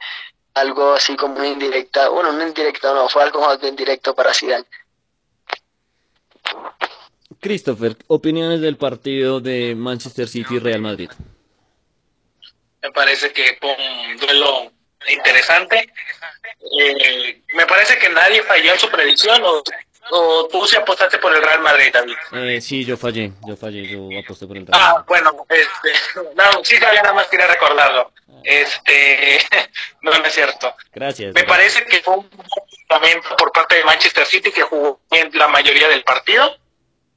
algo 0.54 0.92
así 0.92 1.16
como 1.16 1.36
una 1.36 1.48
indirecta, 1.48 2.10
bueno, 2.10 2.30
una 2.30 2.46
indirecta 2.46 2.92
no, 2.92 3.08
fue 3.08 3.22
algo 3.22 3.40
más 3.40 3.58
bien 3.60 3.74
directo 3.74 4.14
para 4.14 4.34
Zidane. 4.34 4.66
Christopher, 7.40 7.96
opiniones 8.06 8.60
del 8.60 8.76
partido 8.76 9.40
de 9.40 9.74
Manchester 9.74 10.28
City 10.28 10.56
y 10.56 10.58
Real 10.58 10.80
Madrid 10.80 11.10
me 12.82 12.90
parece 12.90 13.32
que 13.32 13.56
fue 13.60 13.74
un 13.76 14.16
duelo 14.16 14.72
interesante. 15.08 15.92
Eh, 16.80 17.42
me 17.54 17.66
parece 17.66 17.98
que 17.98 18.08
nadie 18.08 18.42
falló 18.42 18.72
en 18.72 18.78
su 18.78 18.88
predicción 18.90 19.42
o, 19.44 19.62
o 20.10 20.48
tú 20.48 20.66
se 20.66 20.76
apostaste 20.76 21.18
por 21.18 21.34
el 21.34 21.42
Real 21.42 21.60
Madrid, 21.60 21.92
David. 21.92 22.14
Eh, 22.32 22.60
sí, 22.60 22.84
yo 22.84 22.96
fallé, 22.96 23.32
yo 23.46 23.56
fallé, 23.56 23.86
yo 23.86 24.08
aposté 24.18 24.46
por 24.46 24.56
el 24.56 24.66
Real 24.66 24.80
Ah, 24.80 25.04
bueno, 25.06 25.46
este, 25.48 26.20
no, 26.34 26.64
sí 26.64 26.76
sabía, 26.76 27.02
nada 27.02 27.14
más 27.14 27.28
quería 27.28 27.46
recordarlo. 27.46 28.12
Este, 28.44 29.38
no, 30.02 30.10
no 30.10 30.24
es 30.24 30.34
cierto. 30.34 30.74
Gracias. 30.92 31.34
Me 31.34 31.44
parece 31.44 31.84
que 31.84 32.00
fue 32.00 32.16
un 32.16 32.30
fundamento 32.30 33.36
por 33.36 33.52
parte 33.52 33.76
de 33.76 33.84
Manchester 33.84 34.26
City 34.26 34.50
que 34.50 34.62
jugó 34.62 35.00
bien 35.10 35.30
la 35.34 35.48
mayoría 35.48 35.88
del 35.88 36.02
partido 36.02 36.56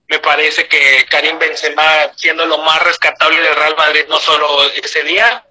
me 0.07 0.19
parece 0.19 0.67
que 0.67 1.05
Karim 1.09 1.39
Benzema 1.39 1.83
siendo 2.15 2.45
lo 2.45 2.59
más 2.59 2.81
rescatable 2.83 3.41
del 3.41 3.55
Real 3.55 3.75
Madrid 3.75 4.05
no 4.07 4.19
solo 4.19 4.63
ese 4.71 5.03
día 5.03 5.44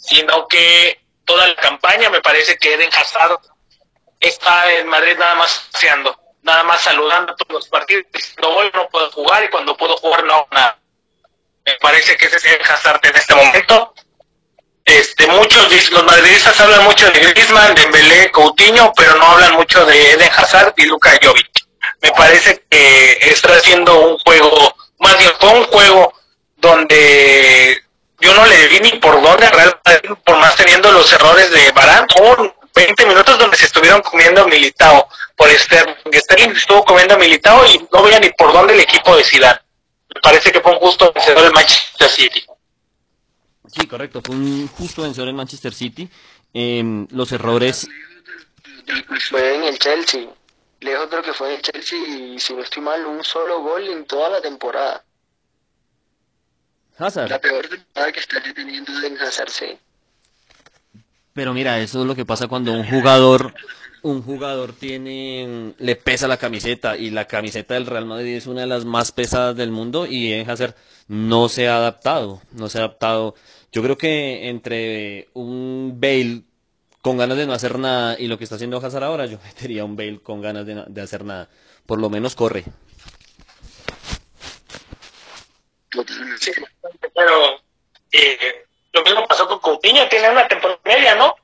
sino 0.00 0.48
que 0.48 1.00
toda 1.24 1.46
la 1.46 1.54
campaña 1.56 2.10
me 2.10 2.20
parece 2.20 2.56
que 2.58 2.74
Eden 2.74 2.90
Hazard 2.92 3.38
está 4.18 4.72
en 4.72 4.88
Madrid 4.88 5.16
nada 5.18 5.34
más 5.36 5.68
paseando, 5.70 6.18
nada 6.42 6.62
más 6.64 6.80
saludando 6.80 7.34
todos 7.36 7.62
los 7.62 7.68
partidos, 7.68 8.04
no 8.40 8.52
voy 8.52 8.70
no 8.74 8.88
puedo 8.88 9.10
jugar 9.12 9.44
y 9.44 9.50
cuando 9.50 9.76
puedo 9.76 9.96
jugar 9.96 10.24
no 10.24 10.46
nada. 10.50 10.78
Me 11.64 11.74
parece 11.80 12.16
que 12.16 12.26
ese 12.26 12.36
es 12.36 12.44
Eden 12.44 12.62
Hazard 12.62 13.00
en 13.02 13.16
este 13.16 13.34
momento. 13.34 13.94
Este, 14.84 15.26
muchos 15.28 15.90
los 15.92 16.04
madridistas 16.04 16.58
hablan 16.60 16.84
mucho 16.84 17.08
de 17.10 17.20
Griezmann, 17.20 17.74
de 17.74 17.86
Belé, 17.86 18.30
Coutinho, 18.32 18.92
pero 18.96 19.14
no 19.16 19.26
hablan 19.26 19.54
mucho 19.54 19.84
de 19.84 20.12
Eden 20.12 20.30
Hazard 20.34 20.74
y 20.76 20.86
Luka 20.86 21.16
Jovic. 21.22 21.50
Me 22.00 22.10
parece 22.12 22.64
que 22.68 23.18
está 23.22 23.54
haciendo 23.54 24.00
un 24.00 24.18
juego, 24.18 24.74
más 24.98 25.16
bien 25.18 25.30
fue 25.38 25.50
un 25.50 25.64
juego 25.64 26.12
donde 26.56 27.84
yo 28.20 28.34
no 28.34 28.46
le 28.46 28.68
vi 28.68 28.80
ni 28.80 28.92
por 28.98 29.22
dónde 29.22 29.48
Real 29.48 29.80
por 30.24 30.38
más 30.38 30.56
teniendo 30.56 30.92
los 30.92 31.12
errores 31.12 31.50
de 31.50 31.72
Barán, 31.72 32.06
hubo 32.18 32.54
20 32.74 33.06
minutos 33.06 33.38
donde 33.38 33.56
se 33.56 33.66
estuvieron 33.66 34.00
comiendo 34.02 34.46
Militao 34.46 35.08
por 35.36 35.50
Sterling. 35.50 35.94
Sterling 36.12 36.50
estuvo 36.50 36.84
comiendo 36.84 37.18
Militao 37.18 37.66
y 37.66 37.86
no 37.92 38.02
veía 38.02 38.20
ni 38.20 38.30
por 38.30 38.52
dónde 38.52 38.74
el 38.74 38.80
equipo 38.80 39.16
de 39.16 39.24
Zidane. 39.24 39.60
Me 40.14 40.20
parece 40.20 40.52
que 40.52 40.60
fue 40.60 40.72
un 40.72 40.78
justo 40.78 41.12
vencedor 41.12 41.44
el 41.44 41.52
Manchester 41.52 42.08
City. 42.08 42.44
Sí, 43.66 43.86
correcto, 43.86 44.20
fue 44.24 44.34
un 44.34 44.68
justo 44.68 45.02
vencedor 45.02 45.28
el 45.28 45.34
Manchester 45.34 45.72
City. 45.72 46.08
Em, 46.52 47.06
los 47.10 47.30
errores... 47.32 47.88
Fue 49.28 49.54
en 49.54 49.62
el 49.64 49.78
Chelsea, 49.78 50.26
lejos 50.80 51.08
de 51.10 51.16
lo 51.16 51.22
que 51.22 51.32
fue 51.32 51.50
en 51.50 51.54
el 51.56 51.62
Chelsea 51.62 51.98
y 51.98 52.40
si 52.40 52.54
no 52.54 52.62
estoy 52.62 52.82
mal, 52.82 53.06
un 53.06 53.22
solo 53.22 53.60
gol 53.60 53.86
en 53.86 54.04
toda 54.04 54.28
la 54.28 54.40
temporada. 54.40 55.04
La 57.28 57.40
peor 57.40 57.66
temporada 57.66 58.12
que 58.12 58.20
está 58.20 58.42
teniendo 58.54 58.92
en 59.02 59.18
Hazard, 59.18 59.50
sí. 59.50 59.78
Pero 61.32 61.54
mira, 61.54 61.80
eso 61.80 62.02
es 62.02 62.06
lo 62.06 62.14
que 62.14 62.26
pasa 62.26 62.48
cuando 62.48 62.72
un 62.72 62.84
jugador 62.84 63.54
un 64.02 64.22
jugador 64.22 64.72
tiene 64.72 65.74
le 65.78 65.96
pesa 65.96 66.26
la 66.26 66.38
camiseta 66.38 66.96
y 66.96 67.10
la 67.10 67.26
camiseta 67.26 67.74
del 67.74 67.86
Real 67.86 68.06
Madrid 68.06 68.34
es 68.34 68.46
una 68.46 68.62
de 68.62 68.66
las 68.66 68.84
más 68.84 69.12
pesadas 69.12 69.56
del 69.56 69.70
mundo 69.70 70.06
y 70.06 70.32
en 70.32 70.48
Hazard 70.48 70.74
no 71.08 71.48
se 71.48 71.68
ha 71.68 71.76
adaptado, 71.76 72.40
no 72.52 72.68
se 72.68 72.78
ha 72.78 72.82
adaptado. 72.82 73.34
Yo 73.72 73.82
creo 73.82 73.98
que 73.98 74.48
entre 74.48 75.28
un 75.34 75.98
Bale 76.00 76.42
con 77.02 77.18
ganas 77.18 77.36
de 77.36 77.46
no 77.46 77.52
hacer 77.52 77.78
nada 77.78 78.18
y 78.18 78.26
lo 78.26 78.38
que 78.38 78.44
está 78.44 78.56
haciendo 78.56 78.78
Hazard 78.78 79.04
ahora, 79.04 79.26
yo 79.26 79.38
metería 79.44 79.84
un 79.84 79.96
Bale 79.96 80.20
con 80.20 80.40
ganas 80.40 80.66
de, 80.66 80.84
de 80.86 81.00
hacer 81.00 81.24
nada. 81.24 81.48
Por 81.86 81.98
lo 81.98 82.10
menos 82.10 82.34
corre. 82.34 82.64
Sí, 86.38 86.52
pero 87.14 87.60
eh, 88.12 88.64
lo 88.92 89.02
mismo 89.02 89.26
pasó 89.26 89.48
con 89.48 89.58
Coutinho, 89.58 90.08
tiene 90.08 90.30
una 90.30 90.46
temporada 90.46 90.80
media, 90.84 91.14
¿no? 91.16 91.34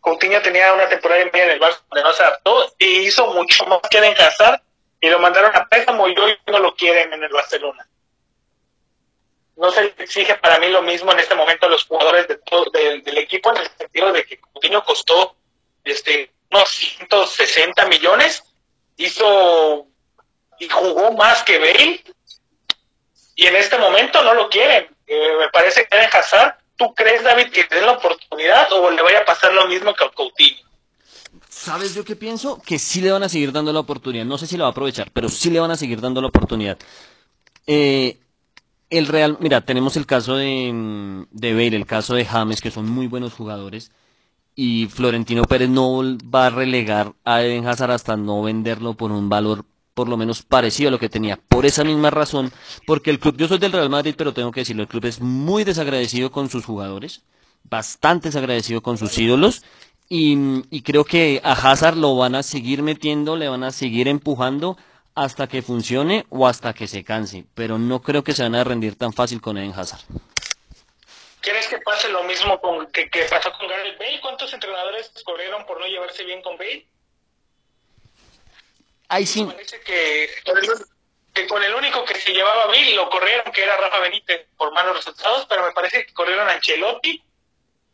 Coutinho 0.00 0.42
tenía 0.42 0.72
una 0.72 0.88
temporada 0.88 1.24
media 1.26 1.44
en 1.44 1.50
el 1.52 1.60
Barça 1.60 1.80
donde 1.90 2.02
no 2.02 2.12
se 2.12 2.22
adaptó 2.22 2.74
y 2.78 3.06
hizo 3.06 3.26
mucho 3.32 3.64
más 3.66 3.80
que 3.90 3.98
en 3.98 4.20
Hazard 4.20 4.60
y 5.00 5.08
lo 5.08 5.18
mandaron 5.18 5.54
a 5.54 5.68
préstamo 5.68 6.08
y 6.08 6.18
hoy 6.18 6.36
no 6.46 6.58
lo 6.58 6.74
quieren 6.74 7.12
en 7.12 7.22
el 7.22 7.32
Barcelona. 7.32 7.86
No 9.56 9.70
se 9.70 9.94
exige 9.98 10.34
para 10.36 10.58
mí 10.58 10.68
lo 10.68 10.82
mismo 10.82 11.12
en 11.12 11.20
este 11.20 11.34
momento 11.34 11.66
a 11.66 11.68
los 11.68 11.84
jugadores 11.84 12.26
de 12.26 12.38
todo, 12.38 12.70
del 12.70 13.18
equipo 13.18 13.50
en 13.50 13.58
el 13.58 13.68
sentido 13.78 14.12
de 14.12 14.24
que 14.24 14.38
Coutinho 14.38 14.84
costó 14.84 15.36
este 15.84 16.30
unos 16.50 16.68
160 16.68 17.86
millones, 17.86 18.44
hizo 18.96 19.86
y 20.58 20.68
jugó 20.68 21.12
más 21.12 21.42
que 21.42 21.58
Bale 21.58 22.02
y 23.34 23.46
en 23.46 23.56
este 23.56 23.78
momento 23.78 24.22
no 24.22 24.34
lo 24.34 24.48
quieren. 24.48 24.86
eh, 25.06 25.28
me 25.38 25.48
parece 25.50 25.86
que 25.86 25.96
en 25.96 26.08
Hazard. 26.12 26.56
¿Tú 26.76 26.92
crees, 26.94 27.22
David, 27.22 27.50
que 27.52 27.64
den 27.70 27.86
la 27.86 27.92
oportunidad 27.92 28.72
o 28.72 28.90
le 28.90 29.00
vaya 29.02 29.20
a 29.20 29.24
pasar 29.24 29.52
lo 29.52 29.68
mismo 29.68 29.94
que 29.94 30.04
a 30.04 30.10
Coutinho? 30.10 30.58
¿Sabes 31.48 31.94
yo 31.94 32.04
qué 32.04 32.16
pienso? 32.16 32.60
Que 32.66 32.78
sí 32.78 33.00
le 33.00 33.12
van 33.12 33.22
a 33.22 33.28
seguir 33.28 33.52
dando 33.52 33.72
la 33.72 33.80
oportunidad. 33.80 34.24
No 34.24 34.38
sé 34.38 34.46
si 34.46 34.56
lo 34.56 34.64
va 34.64 34.68
a 34.68 34.72
aprovechar, 34.72 35.10
pero 35.12 35.28
sí 35.28 35.50
le 35.50 35.60
van 35.60 35.70
a 35.70 35.76
seguir 35.76 36.00
dando 36.00 36.20
la 36.20 36.28
oportunidad. 36.28 36.76
Eh, 37.66 38.18
el 38.90 39.06
Real, 39.06 39.36
mira, 39.40 39.60
tenemos 39.60 39.96
el 39.96 40.06
caso 40.06 40.36
de, 40.36 41.26
de 41.30 41.52
Bale, 41.54 41.76
el 41.76 41.86
caso 41.86 42.14
de 42.14 42.24
James, 42.24 42.60
que 42.60 42.70
son 42.70 42.88
muy 42.88 43.06
buenos 43.06 43.32
jugadores. 43.32 43.92
Y 44.56 44.86
Florentino 44.86 45.44
Pérez 45.44 45.68
no 45.68 46.02
va 46.32 46.46
a 46.46 46.50
relegar 46.50 47.12
a 47.24 47.42
Eden 47.42 47.66
Hazard 47.66 47.92
hasta 47.92 48.16
no 48.16 48.42
venderlo 48.42 48.94
por 48.94 49.10
un 49.10 49.28
valor 49.28 49.64
por 49.94 50.08
lo 50.08 50.16
menos 50.16 50.42
parecido 50.42 50.88
a 50.88 50.90
lo 50.90 50.98
que 50.98 51.08
tenía. 51.08 51.36
Por 51.36 51.64
esa 51.66 51.84
misma 51.84 52.10
razón, 52.10 52.52
porque 52.86 53.10
el 53.10 53.18
club, 53.18 53.36
yo 53.36 53.48
soy 53.48 53.58
del 53.58 53.72
Real 53.72 53.88
Madrid, 53.88 54.14
pero 54.18 54.34
tengo 54.34 54.52
que 54.52 54.60
decirlo, 54.60 54.82
el 54.82 54.88
club 54.88 55.04
es 55.06 55.20
muy 55.20 55.64
desagradecido 55.64 56.30
con 56.30 56.50
sus 56.50 56.64
jugadores, 56.64 57.22
bastante 57.62 58.28
desagradecido 58.28 58.82
con 58.82 58.98
sus 58.98 59.16
ídolos, 59.16 59.62
y, 60.08 60.82
creo 60.82 61.04
que 61.04 61.40
a 61.42 61.52
Hazard 61.52 61.96
lo 61.96 62.16
van 62.16 62.34
a 62.34 62.42
seguir 62.42 62.82
metiendo, 62.82 63.36
le 63.36 63.48
van 63.48 63.64
a 63.64 63.70
seguir 63.70 64.06
empujando 64.06 64.76
hasta 65.14 65.46
que 65.46 65.62
funcione 65.62 66.26
o 66.28 66.46
hasta 66.46 66.74
que 66.74 66.86
se 66.86 67.04
canse, 67.04 67.44
pero 67.54 67.78
no 67.78 68.02
creo 68.02 68.22
que 68.22 68.32
se 68.32 68.42
van 68.42 68.54
a 68.54 68.64
rendir 68.64 68.96
tan 68.96 69.12
fácil 69.12 69.40
con 69.40 69.56
Eden 69.56 69.72
Hazard. 69.74 70.02
¿Quieres 71.40 71.68
que 71.68 71.78
pase 71.78 72.08
lo 72.10 72.22
mismo 72.24 72.60
con, 72.60 72.86
que, 72.86 73.08
pasó 73.28 73.50
con 73.58 73.68
Gareth 73.68 73.98
Bale? 73.98 74.20
¿Cuántos 74.20 74.52
entrenadores 74.52 75.12
corrieron 75.24 75.64
por 75.66 75.78
no 75.78 75.86
llevarse 75.86 76.24
bien 76.24 76.42
con 76.42 76.56
Bale? 76.56 76.86
Ahí 79.08 79.26
sí. 79.26 79.44
parece 79.44 79.80
que, 79.80 80.28
con 81.48 81.62
el 81.62 81.74
único 81.74 82.04
que 82.04 82.14
se 82.14 82.32
llevaba 82.32 82.66
Bale 82.66 82.94
lo 82.94 83.08
corrieron, 83.10 83.52
que 83.52 83.62
era 83.62 83.76
Rafa 83.76 84.00
Benítez, 84.00 84.46
por 84.56 84.72
malos 84.72 84.96
resultados, 84.96 85.46
pero 85.48 85.64
me 85.64 85.72
parece 85.72 86.06
que 86.06 86.12
corrieron 86.14 86.48
a 86.48 86.52
Ancelotti 86.52 87.22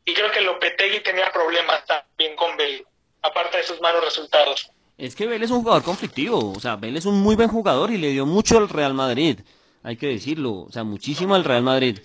y 0.05 0.15
creo 0.15 0.31
que 0.31 0.41
Lopetegui 0.41 1.01
tenía 1.01 1.31
problemas 1.33 1.85
también 1.87 2.37
con 2.37 2.57
Bale, 2.57 2.85
aparte 3.23 3.59
de 3.59 3.63
sus 3.65 3.81
malos 3.81 4.05
resultados. 4.05 4.71
Es 4.99 5.15
que 5.15 5.27
Bale 5.27 5.45
es 5.45 5.51
un 5.51 5.63
jugador 5.63 5.83
conflictivo, 5.83 6.53
o 6.53 6.61
sea, 6.61 6.77
Bale 6.77 6.99
es 6.99 7.07
un 7.07 7.21
muy 7.21 7.35
buen 7.35 7.49
jugador 7.49 7.91
y 7.91 7.99
le 7.99 8.11
dio 8.11 8.27
mucho 8.27 8.59
al 8.59 8.69
Real 8.69 8.95
Madrid, 8.95 9.41
hay 9.83 9.97
que 9.97 10.09
decirlo, 10.09 10.67
o 10.69 10.73
sea, 10.73 10.85
muchísimo 10.85 11.35
al 11.35 11.45
Real 11.45 11.63
Madrid. 11.63 11.99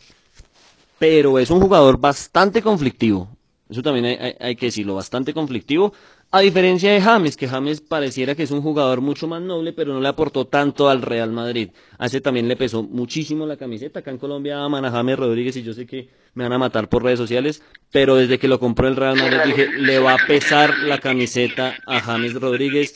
Pero 0.97 1.39
es 1.39 1.49
un 1.49 1.60
jugador 1.60 1.97
bastante 1.97 2.62
conflictivo, 2.62 3.28
eso 3.70 3.82
también 3.82 4.06
hay, 4.06 4.36
hay 4.39 4.56
que 4.56 4.68
decirlo, 4.68 4.95
bastante 4.95 5.34
conflictivo. 5.34 5.93
A 6.32 6.41
diferencia 6.41 6.91
de 6.91 6.99
James, 6.99 7.38
que 7.38 7.47
James 7.47 7.80
pareciera 7.80 8.36
que 8.36 8.43
es 8.43 8.51
un 8.51 8.61
jugador 8.61 8.99
mucho 8.99 9.26
más 9.28 9.41
noble, 9.41 9.71
pero 9.71 9.93
no 9.93 10.01
le 10.01 10.09
aportó 10.09 10.45
tanto 10.45 10.89
al 10.89 11.01
Real 11.01 11.32
Madrid. 11.32 11.69
A 11.97 12.07
ese 12.07 12.19
también 12.19 12.47
le 12.49 12.57
pesó 12.57 12.84
muchísimo 12.84 13.45
la 13.45 13.55
camiseta. 13.55 13.99
Acá 13.99 14.11
en 14.11 14.17
Colombia 14.17 14.61
aman 14.61 14.84
a 14.84 14.91
James 14.91 15.17
Rodríguez 15.17 15.55
y 15.55 15.63
yo 15.63 15.73
sé 15.73 15.86
que 15.86 16.09
me 16.34 16.43
van 16.43 16.53
a 16.53 16.57
matar 16.57 16.89
por 16.89 17.03
redes 17.03 17.19
sociales, 17.19 17.63
pero 17.91 18.15
desde 18.17 18.38
que 18.38 18.49
lo 18.49 18.59
compró 18.59 18.88
el 18.88 18.97
Real 18.97 19.15
Madrid 19.15 19.39
dije, 19.45 19.69
le 19.78 19.99
va 19.99 20.15
a 20.15 20.28
pesar 20.28 20.78
la 20.80 20.99
camiseta 20.99 21.78
a 21.86 22.01
James 22.01 22.34
Rodríguez 22.34 22.95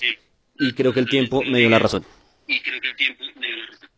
y 0.59 0.73
creo 0.73 0.91
que 0.91 0.99
el 0.99 1.09
tiempo 1.09 1.41
me 1.43 1.59
dio 1.59 1.69
la 1.69 1.80
razón. 1.80 2.03
Y 2.47 2.59
creo 2.59 2.82
que 2.82 2.89
el 2.89 2.95
tiempo 2.97 3.23
me 3.36 3.47
dio 3.47 3.57
la 3.57 3.67
razón. 3.67 3.89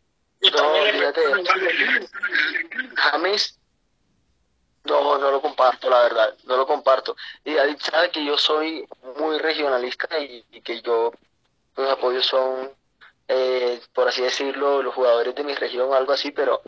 James 2.96 3.61
no, 4.84 5.18
no 5.18 5.32
lo 5.32 5.42
comparto, 5.42 5.90
la 5.90 6.02
verdad, 6.04 6.36
no 6.46 6.58
lo 6.58 6.66
comparto. 6.66 7.16
Y 7.44 7.54
David 7.54 7.78
sabe 7.80 8.10
que 8.12 8.24
yo 8.24 8.38
soy 8.38 8.88
muy 9.18 9.38
regionalista 9.38 10.08
y, 10.20 10.44
que 10.62 10.82
yo, 10.82 11.12
mis 11.78 11.90
apoyos 11.90 12.26
son, 12.26 12.72
eh, 13.28 13.80
por 13.94 14.08
así 14.08 14.22
decirlo, 14.22 14.82
los 14.82 14.94
jugadores 14.94 15.36
de 15.36 15.44
mi 15.44 15.54
región, 15.54 15.94
algo 15.94 16.14
así, 16.14 16.32
pero 16.32 16.62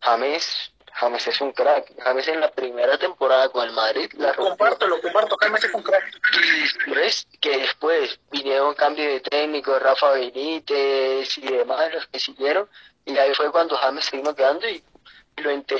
James, 0.00 0.72
James 0.92 1.26
es 1.26 1.40
un 1.40 1.52
crack. 1.52 1.92
James 2.02 2.28
en 2.28 2.40
la 2.40 2.50
primera 2.50 2.98
temporada 2.98 3.48
con 3.48 3.64
el 3.64 3.72
Madrid 3.72 4.10
la 4.18 4.32
rompió. 4.32 4.56
Comparto, 4.56 4.86
lo 4.88 5.00
comparto, 5.00 5.36
James 5.40 5.64
es 5.64 5.74
un 5.74 5.82
crack. 5.82 6.20
Y 6.86 6.90
ves 6.90 7.26
que 7.40 7.58
después 7.58 8.18
vinieron 8.30 8.74
cambios 8.74 9.12
de 9.12 9.20
técnico, 9.20 9.78
Rafa 9.78 10.10
Benítez 10.12 11.38
y 11.38 11.46
demás, 11.46 11.92
los 11.92 12.06
que 12.08 12.18
siguieron, 12.18 12.68
y 13.04 13.16
ahí 13.16 13.32
fue 13.34 13.50
cuando 13.52 13.76
James 13.76 14.04
se 14.04 14.16
vino 14.16 14.34
quedando 14.34 14.68
y 14.68 14.82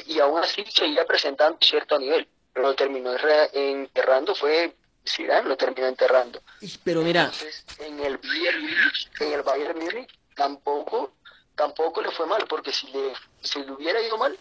y 0.07 0.19
aún 0.21 0.39
así 0.39 0.65
seguía 0.69 1.05
presentando 1.05 1.59
cierto 1.61 1.99
nivel. 1.99 2.27
Pero 2.53 2.69
lo 2.69 2.75
terminó 2.75 3.13
enterrando 3.53 4.35
fue 4.35 4.75
Zidane, 5.07 5.49
lo 5.49 5.57
terminó 5.57 5.87
enterrando. 5.87 6.43
Pero 6.85 7.03
mira, 7.03 7.31
en 7.79 8.01
el 8.01 8.19
Bayern 8.19 8.61
Munich, 8.61 9.11
en 9.21 9.33
el 9.33 9.43
Bayern 9.43 9.79
Munich 9.79 10.11
tampoco, 10.35 11.13
tampoco 11.55 12.03
le 12.03 12.11
fue 12.11 12.27
mal, 12.27 12.47
porque 12.49 12.73
si 12.73 12.87
le, 12.89 13.13
si 13.43 13.63
le 13.63 13.73
hubiera 13.73 14.01
ido 14.01 14.19
mal, 14.19 14.37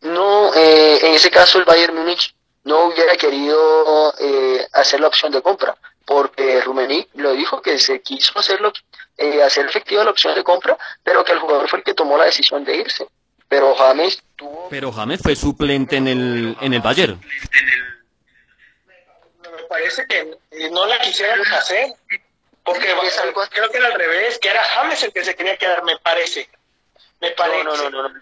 no, 0.00 0.54
eh, 0.54 0.98
en 1.02 1.14
ese 1.14 1.30
caso 1.30 1.58
el 1.58 1.64
Bayern 1.64 1.94
Munich 1.94 2.34
no 2.64 2.86
hubiera 2.86 3.16
querido 3.16 4.12
eh, 4.18 4.66
hacer 4.72 5.00
la 5.00 5.08
opción 5.08 5.32
de 5.32 5.42
compra, 5.42 5.76
porque 6.04 6.60
Rummenigge 6.60 7.08
lo 7.14 7.32
dijo 7.32 7.62
que 7.62 7.78
se 7.78 8.02
quiso 8.02 8.38
hacerlo, 8.38 8.72
eh, 9.16 9.42
hacer 9.42 9.66
efectiva 9.66 10.04
la 10.04 10.10
opción 10.10 10.34
de 10.34 10.44
compra, 10.44 10.76
pero 11.02 11.24
que 11.24 11.32
el 11.32 11.38
jugador 11.38 11.68
fue 11.68 11.78
el 11.78 11.84
que 11.84 11.94
tomó 11.94 12.18
la 12.18 12.24
decisión 12.24 12.64
de 12.64 12.76
irse. 12.76 13.06
Pero 13.48 13.74
James 13.74 14.22
tuvo... 14.34 14.68
Pero 14.68 14.92
James 14.92 15.20
fue 15.22 15.36
suplente 15.36 15.96
en 15.96 16.08
el, 16.08 16.56
en 16.60 16.74
el 16.74 16.80
Bayern. 16.80 17.20
Me 19.40 19.62
parece 19.68 20.06
que 20.06 20.36
no 20.70 20.86
la 20.86 20.98
quisieron 21.00 21.46
hacer. 21.52 21.94
Porque 22.64 22.86
creo 23.50 23.70
que 23.70 23.78
era 23.78 23.86
al 23.86 23.94
revés, 23.94 24.38
que 24.40 24.48
era 24.48 24.60
James 24.60 25.00
el 25.04 25.12
que 25.12 25.24
se 25.24 25.36
quería 25.36 25.56
quedar, 25.56 25.84
me 25.84 25.96
parece. 25.98 26.48
Me 27.20 27.30
parece. 27.30 27.62
No, 27.62 27.76
no, 27.76 27.90
no, 27.90 28.20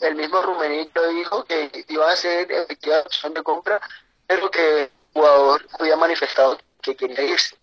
El 0.00 0.14
mismo 0.16 0.42
Rumenito 0.42 1.08
dijo 1.10 1.44
que 1.44 1.84
iba 1.88 2.10
a 2.10 2.16
ser 2.16 2.50
efectiva 2.50 3.00
opción 3.00 3.34
de 3.34 3.42
compra, 3.44 3.80
pero 4.26 4.50
que 4.50 4.82
el 4.82 4.90
jugador 5.12 5.64
había 5.78 5.96
manifestado 5.96 6.58
que 6.82 6.96
quería 6.96 7.22
irse. 7.22 7.56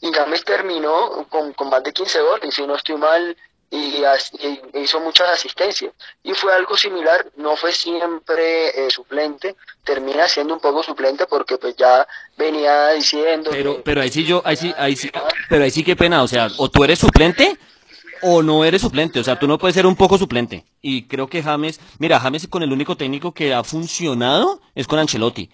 Y 0.00 0.10
James 0.10 0.42
terminó 0.44 1.26
con, 1.28 1.52
con 1.52 1.68
más 1.68 1.82
de 1.82 1.92
15 1.92 2.20
goles, 2.22 2.54
si 2.54 2.66
no 2.66 2.74
estoy 2.76 2.96
mal, 2.96 3.36
y, 3.70 4.02
hizo 4.74 5.00
muchas 5.00 5.28
asistencias. 5.28 5.92
Y 6.22 6.32
fue 6.34 6.54
algo 6.54 6.76
similar, 6.76 7.26
no 7.36 7.56
fue 7.56 7.72
siempre 7.72 8.68
eh, 8.68 8.90
suplente, 8.90 9.56
termina 9.84 10.28
siendo 10.28 10.54
un 10.54 10.60
poco 10.60 10.82
suplente 10.82 11.26
porque 11.26 11.58
pues 11.58 11.76
ya 11.76 12.06
venía 12.36 12.90
diciendo... 12.90 13.50
Pero, 13.50 13.82
pero 13.82 14.00
ahí 14.00 14.10
sí 14.10 14.24
yo, 14.24 14.42
ahí 14.44 14.56
sí, 14.56 14.74
ahí 14.76 14.96
sí, 14.96 15.10
pero 15.48 15.64
ahí 15.64 15.70
sí 15.70 15.84
qué 15.84 15.96
pena, 15.96 16.22
o 16.22 16.28
sea, 16.28 16.48
o 16.56 16.70
tú 16.70 16.84
eres 16.84 16.98
suplente 16.98 17.58
o 18.22 18.42
no 18.42 18.64
eres 18.64 18.82
suplente, 18.82 19.20
o 19.20 19.24
sea, 19.24 19.38
tú 19.38 19.46
no 19.46 19.58
puedes 19.58 19.74
ser 19.74 19.86
un 19.86 19.96
poco 19.96 20.18
suplente. 20.18 20.64
Y 20.80 21.06
creo 21.06 21.28
que 21.28 21.42
James, 21.42 21.80
mira, 21.98 22.18
James 22.18 22.48
con 22.48 22.62
el 22.62 22.72
único 22.72 22.96
técnico 22.96 23.32
que 23.32 23.54
ha 23.54 23.62
funcionado 23.62 24.60
es 24.74 24.86
con 24.86 24.98
Ancelotti 24.98 25.50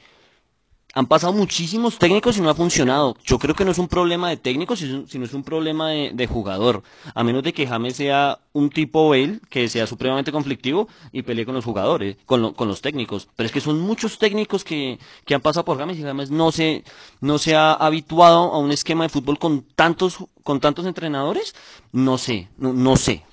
han 0.94 1.06
pasado 1.06 1.32
muchísimos 1.32 1.98
técnicos 1.98 2.38
y 2.38 2.40
no 2.40 2.50
ha 2.50 2.54
funcionado. 2.54 3.16
Yo 3.24 3.38
creo 3.38 3.54
que 3.54 3.64
no 3.64 3.72
es 3.72 3.78
un 3.78 3.88
problema 3.88 4.28
de 4.28 4.36
técnicos, 4.36 4.78
sino 4.78 5.24
es 5.24 5.34
un 5.34 5.42
problema 5.42 5.90
de, 5.90 6.26
jugador. 6.26 6.82
A 7.14 7.24
menos 7.24 7.42
de 7.42 7.52
que 7.52 7.66
James 7.66 7.96
sea 7.96 8.38
un 8.52 8.70
tipo 8.70 9.08
Bale, 9.08 9.40
que 9.50 9.68
sea 9.68 9.88
supremamente 9.88 10.30
conflictivo 10.30 10.88
y 11.10 11.22
pelee 11.22 11.44
con 11.44 11.54
los 11.54 11.64
jugadores, 11.64 12.16
con, 12.24 12.54
con 12.54 12.68
los 12.68 12.80
técnicos. 12.80 13.28
Pero 13.34 13.46
es 13.46 13.52
que 13.52 13.60
son 13.60 13.80
muchos 13.80 14.18
técnicos 14.18 14.62
que, 14.62 14.98
han 15.34 15.40
pasado 15.40 15.64
por 15.64 15.78
James 15.78 15.98
y 15.98 16.02
James 16.02 16.30
no 16.30 16.52
se, 16.52 16.84
no 17.20 17.38
se 17.38 17.56
ha 17.56 17.72
habituado 17.72 18.52
a 18.52 18.58
un 18.58 18.70
esquema 18.70 19.02
de 19.04 19.10
fútbol 19.10 19.38
con 19.38 19.62
tantos, 19.62 20.18
con 20.44 20.60
tantos 20.60 20.86
entrenadores. 20.86 21.56
No 21.90 22.18
sé, 22.18 22.48
no, 22.56 22.72
no 22.72 22.96
sé. 22.96 23.24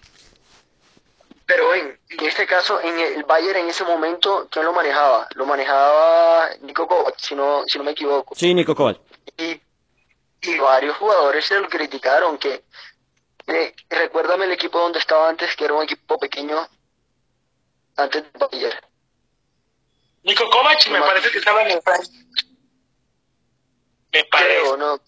Pero 1.46 1.66
en, 2.12 2.26
este 2.26 2.46
caso, 2.46 2.80
en 2.82 3.00
el 3.00 3.24
Bayern 3.24 3.60
en 3.60 3.70
ese 3.70 3.84
momento, 3.84 4.48
¿quién 4.52 4.66
lo 4.66 4.74
manejaba? 4.74 5.28
Lo 5.36 5.46
manejaba 5.46 6.50
Nico 6.62 6.88
Kovac, 6.88 7.18
si 7.18 7.36
no, 7.36 7.64
si 7.68 7.78
no 7.78 7.84
me 7.84 7.92
equivoco. 7.92 8.36
Sí, 8.36 8.54
Nico 8.54 8.76
Kovac. 8.76 9.00
Y, 9.38 9.62
varios 10.60 10.98
jugadores 10.98 11.46
se 11.46 11.60
lo 11.60 11.70
criticaron, 11.70 12.38
que 12.38 12.64
eh, 13.48 13.76
recuérdame 13.90 14.46
el 14.46 14.52
equipo 14.52 14.80
donde 14.80 15.00
estaba 15.00 15.30
antes, 15.30 15.56
que 15.56 15.66
era 15.66 15.74
un 15.74 15.84
equipo 15.84 16.18
pequeño 16.18 16.68
antes 17.96 18.24
del 18.24 18.32
Bayern. 18.40 18.80
Nico 20.24 20.50
Kovac 20.50 20.88
me 20.90 21.00
parece 21.00 21.32
que 21.32 21.38
estaba 21.38 21.62
en 21.64 21.72
el 21.72 21.82
Me 24.12 24.24
parece. 24.26 24.78
no, 24.78 25.00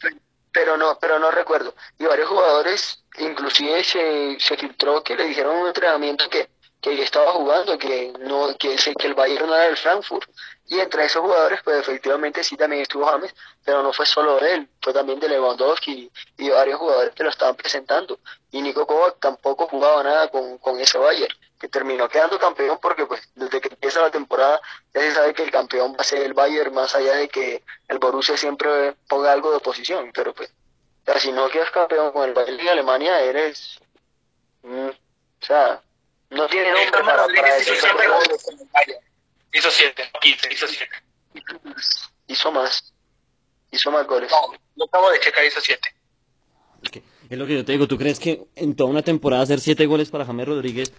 pero 0.51 0.77
no, 0.77 0.97
pero 0.99 1.19
no 1.19 1.31
recuerdo. 1.31 1.75
Y 1.99 2.05
varios 2.05 2.29
jugadores, 2.29 3.03
inclusive 3.17 3.83
se, 3.83 4.39
se 4.39 4.55
filtró 4.55 5.03
que 5.03 5.15
le 5.15 5.25
dijeron 5.25 5.55
en 5.55 5.61
un 5.63 5.67
entrenamiento 5.67 6.29
que, 6.29 6.52
que 6.83 7.01
estaba 7.01 7.31
jugando, 7.31 7.77
que 7.77 8.13
no, 8.19 8.55
que, 8.57 8.75
el 8.75 9.13
Bayern 9.13 9.47
no 9.47 9.55
era 9.55 9.67
el 9.67 9.77
Frankfurt. 9.77 10.29
Y 10.67 10.79
entre 10.79 11.05
esos 11.05 11.21
jugadores, 11.21 11.61
pues 11.63 11.77
efectivamente 11.77 12.43
sí 12.43 12.57
también 12.57 12.81
estuvo 12.81 13.05
James, 13.05 13.33
pero 13.63 13.81
no 13.81 13.93
fue 13.93 14.05
solo 14.05 14.37
él, 14.39 14.67
fue 14.81 14.93
también 14.93 15.19
de 15.19 15.29
Lewandowski 15.29 16.11
y, 16.37 16.49
varios 16.49 16.79
jugadores 16.79 17.13
que 17.15 17.23
lo 17.23 17.29
estaban 17.29 17.55
presentando. 17.55 18.19
Y 18.51 18.61
Nico 18.61 18.85
Kovac 18.85 19.17
tampoco 19.19 19.67
jugaba 19.67 20.03
nada 20.03 20.27
con, 20.29 20.57
con 20.57 20.77
ese 20.79 20.97
Bayern, 20.97 21.33
que 21.59 21.69
terminó 21.69 22.09
quedando 22.09 22.37
campeón 22.37 22.77
porque 22.81 23.05
pues 23.05 23.21
desde 23.33 23.61
que 23.61 23.69
empieza 23.69 24.01
la 24.01 24.11
temporada 24.11 24.61
ya 24.93 25.01
se 25.01 25.11
sabe 25.11 25.33
que 25.33 25.43
el 25.43 25.51
campeón 25.51 25.93
va 25.93 26.01
a 26.01 26.03
ser 26.03 26.21
el 26.23 26.33
Bayern, 26.33 26.73
más 26.73 26.93
allá 26.95 27.15
de 27.15 27.29
que 27.29 27.63
el 27.87 27.99
Borussia 27.99 28.35
siempre 28.35 28.93
ponga 29.07 29.31
algo 29.31 29.51
de 29.51 29.57
oposición, 29.57 30.11
pero 30.13 30.33
pues 30.33 30.51
si 31.19 31.31
no 31.31 31.49
quedas 31.49 31.71
campeón 31.71 32.11
con 32.11 32.27
el 32.27 32.33
Bayern 32.33 32.59
en 32.59 32.67
Alemania 32.67 33.21
eres... 33.21 33.79
Mm, 34.63 34.89
o 34.89 35.45
sea, 35.45 35.81
No 36.33 36.47
tiene 36.47 36.71
nombre 36.71 37.03
para, 37.03 37.59
hizo 37.59 37.73
7 37.75 38.07
goles 38.07 38.47
en 38.47 38.59
el 38.59 38.67
Bayern. 38.71 39.05
Hizo 39.53 39.69
7, 39.69 40.09
no 40.13 40.19
15, 40.19 40.53
hizo 40.53 40.67
7. 40.67 40.91
Hizo 42.27 42.51
más. 42.51 42.93
Hizo 43.71 43.91
más 43.91 44.07
goles. 44.07 44.31
No, 44.31 44.53
lo 44.75 44.85
acabo 44.85 45.11
de 45.11 45.19
checar, 45.19 45.45
hizo 45.45 45.61
7. 45.61 45.79
Ok, 46.87 46.97
Es 47.29 47.37
lo 47.37 47.45
que 47.45 47.55
yo 47.55 47.65
te 47.65 47.71
digo, 47.71 47.87
¿tú 47.87 47.97
crees 47.97 48.19
que 48.19 48.45
en 48.55 48.75
toda 48.75 48.89
una 48.89 49.01
temporada 49.01 49.43
hacer 49.43 49.59
siete 49.59 49.85
goles 49.85 50.09
para 50.09 50.25
James 50.25 50.47
Rodríguez? 50.47 50.91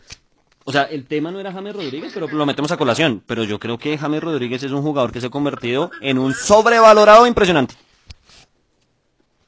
O 0.64 0.72
sea, 0.72 0.84
el 0.84 1.06
tema 1.06 1.30
no 1.30 1.40
era 1.40 1.52
James 1.52 1.74
Rodríguez, 1.74 2.12
pero 2.14 2.26
lo 2.26 2.46
metemos 2.46 2.72
a 2.72 2.76
colación. 2.78 3.22
Pero 3.26 3.44
yo 3.44 3.58
creo 3.58 3.76
que 3.76 3.98
James 3.98 4.22
Rodríguez 4.22 4.62
es 4.62 4.72
un 4.72 4.82
jugador 4.82 5.12
que 5.12 5.20
se 5.20 5.26
ha 5.26 5.30
convertido 5.30 5.90
en 6.00 6.18
un 6.18 6.32
sobrevalorado 6.32 7.26
impresionante. 7.26 7.74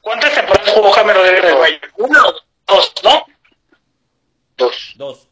¿Cuántas 0.01 0.33
temporadas 0.35 0.73
jugó 0.73 0.91
James 0.91 1.15
Rodríguez 1.15 1.43
en 1.43 1.49
el 1.49 1.57
Bayern? 1.57 1.91
Una 1.97 2.23
o 2.27 2.33
dos, 2.67 2.93
¿no? 3.03 3.25
Dos. 4.57 4.93
Dos. 4.95 5.26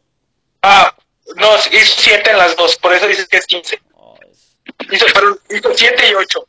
Ah, 0.62 0.94
no, 1.36 1.56
hizo 1.56 1.94
7 1.98 2.30
en 2.30 2.38
las 2.38 2.56
dos, 2.56 2.76
por 2.76 2.92
eso 2.92 3.06
dices 3.06 3.28
que 3.28 3.38
es 3.38 3.46
15. 3.46 3.80
Hizo, 4.92 5.06
hizo 5.50 5.70
7 5.74 6.10
y 6.10 6.14
8. 6.14 6.48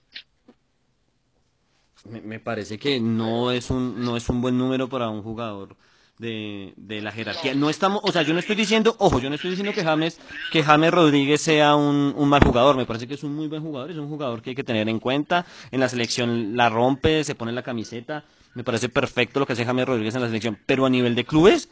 Me, 2.05 2.21
me 2.21 2.39
parece 2.39 2.77
que 2.77 2.99
no 2.99 3.51
es 3.51 3.69
un 3.69 4.03
no 4.03 4.15
es 4.15 4.29
un 4.29 4.41
buen 4.41 4.57
número 4.57 4.87
para 4.87 5.09
un 5.09 5.23
jugador 5.23 5.75
de, 6.17 6.73
de 6.77 7.01
la 7.01 7.11
jerarquía. 7.11 7.53
No 7.53 7.69
estamos, 7.69 8.01
o 8.03 8.11
sea, 8.11 8.21
yo 8.21 8.33
no 8.33 8.39
estoy 8.39 8.55
diciendo, 8.55 8.95
ojo, 8.99 9.19
yo 9.19 9.29
no 9.29 9.35
estoy 9.35 9.51
diciendo 9.51 9.73
que 9.73 9.83
James 9.83 10.19
que 10.51 10.63
James 10.63 10.91
Rodríguez 10.91 11.41
sea 11.41 11.75
un, 11.75 12.13
un 12.15 12.29
mal 12.29 12.43
jugador. 12.43 12.75
Me 12.75 12.85
parece 12.85 13.07
que 13.07 13.15
es 13.15 13.23
un 13.23 13.35
muy 13.35 13.47
buen 13.47 13.61
jugador, 13.61 13.91
es 13.91 13.97
un 13.97 14.09
jugador 14.09 14.41
que 14.41 14.51
hay 14.51 14.55
que 14.55 14.63
tener 14.63 14.89
en 14.89 14.99
cuenta. 14.99 15.45
En 15.71 15.79
la 15.79 15.89
selección 15.89 16.55
la 16.55 16.69
rompe, 16.69 17.23
se 17.23 17.35
pone 17.35 17.51
la 17.51 17.63
camiseta. 17.63 18.23
Me 18.53 18.63
parece 18.63 18.89
perfecto 18.89 19.39
lo 19.39 19.45
que 19.45 19.53
hace 19.53 19.65
James 19.65 19.85
Rodríguez 19.85 20.15
en 20.15 20.21
la 20.21 20.27
selección, 20.27 20.57
pero 20.65 20.85
a 20.85 20.89
nivel 20.89 21.13
de 21.13 21.25
clubes 21.25 21.69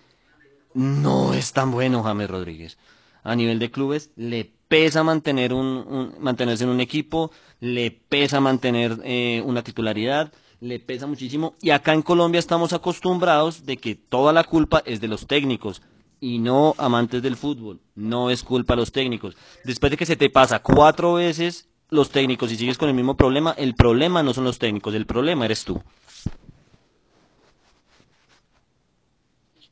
no 0.75 1.33
es 1.33 1.53
tan 1.53 1.71
bueno 1.71 2.03
James 2.03 2.29
Rodríguez. 2.29 2.77
A 3.23 3.35
nivel 3.35 3.57
de 3.57 3.71
clubes 3.71 4.11
le 4.15 4.51
pesa 4.67 5.03
mantener 5.03 5.53
un, 5.53 5.65
un- 5.65 6.15
mantenerse 6.19 6.63
en 6.65 6.69
un 6.69 6.79
equipo, 6.81 7.31
le 7.59 7.89
pesa 7.91 8.39
mantener 8.39 8.99
eh, 9.03 9.41
una 9.45 9.63
titularidad, 9.63 10.31
le 10.59 10.79
pesa 10.79 11.07
muchísimo. 11.07 11.55
Y 11.61 11.71
acá 11.71 11.93
en 11.93 12.03
Colombia 12.03 12.39
estamos 12.39 12.73
acostumbrados 12.73 13.65
de 13.65 13.77
que 13.77 13.95
toda 13.95 14.33
la 14.33 14.43
culpa 14.43 14.83
es 14.85 15.01
de 15.01 15.07
los 15.07 15.25
técnicos 15.27 15.81
y 16.19 16.39
no 16.39 16.75
amantes 16.77 17.21
del 17.23 17.35
fútbol. 17.35 17.79
No 17.95 18.29
es 18.29 18.43
culpa 18.43 18.73
de 18.73 18.81
los 18.81 18.91
técnicos. 18.91 19.35
Después 19.63 19.89
de 19.91 19.97
que 19.97 20.05
se 20.05 20.15
te 20.15 20.29
pasa 20.29 20.59
cuatro 20.59 21.15
veces 21.15 21.67
los 21.89 22.09
técnicos 22.11 22.51
y 22.51 22.57
sigues 22.57 22.77
con 22.77 22.89
el 22.89 22.95
mismo 22.95 23.15
problema, 23.17 23.53
el 23.57 23.75
problema 23.75 24.23
no 24.23 24.33
son 24.33 24.43
los 24.43 24.59
técnicos, 24.59 24.93
el 24.95 25.05
problema 25.07 25.45
eres 25.45 25.63
tú. 25.65 25.81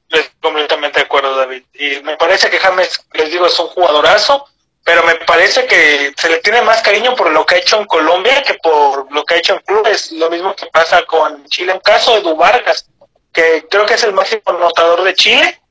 Estoy 0.10 0.22
completamente 0.41 0.99
de 0.99 1.06
acuerdo, 1.06 1.36
David. 1.38 1.53
Y 1.74 2.01
me 2.01 2.18
parece 2.18 2.49
que 2.49 2.59
James, 2.59 3.05
les 3.14 3.32
digo, 3.32 3.45
es 3.45 3.59
un 3.59 3.68
jugadorazo, 3.68 4.47
pero 4.84 5.03
me 5.03 5.16
parece 5.16 5.66
que 5.66 6.14
se 6.18 6.30
le 6.30 6.39
tiene 6.39 6.61
más 6.61 6.82
cariño 6.82 7.16
por 7.16 7.32
lo 7.32 7.45
que 7.45 7.55
ha 7.55 7.57
hecho 7.59 7.80
en 7.80 7.86
Colombia 7.86 8.43
que 8.43 8.55
por 8.55 9.11
lo 9.11 9.24
que 9.24 9.36
ha 9.36 9.38
hecho 9.38 9.53
en 9.53 9.61
clubes. 9.61 10.11
Lo 10.11 10.30
mismo 10.30 10.55
que 10.55 10.66
pasa 10.68 11.03
con 11.05 11.45
Chile 11.45 11.72
en 11.72 11.80
caso 11.80 12.11
de 12.11 12.20
Edu 12.20 12.36
Vargas, 12.36 12.86
que 13.32 13.66
creo 13.70 13.86
que 13.86 13.93
es 13.93 14.03
el 14.03 14.14
máximo 14.14 14.41
anotador 14.45 15.03
de 15.03 15.16
Chile, 15.16 15.61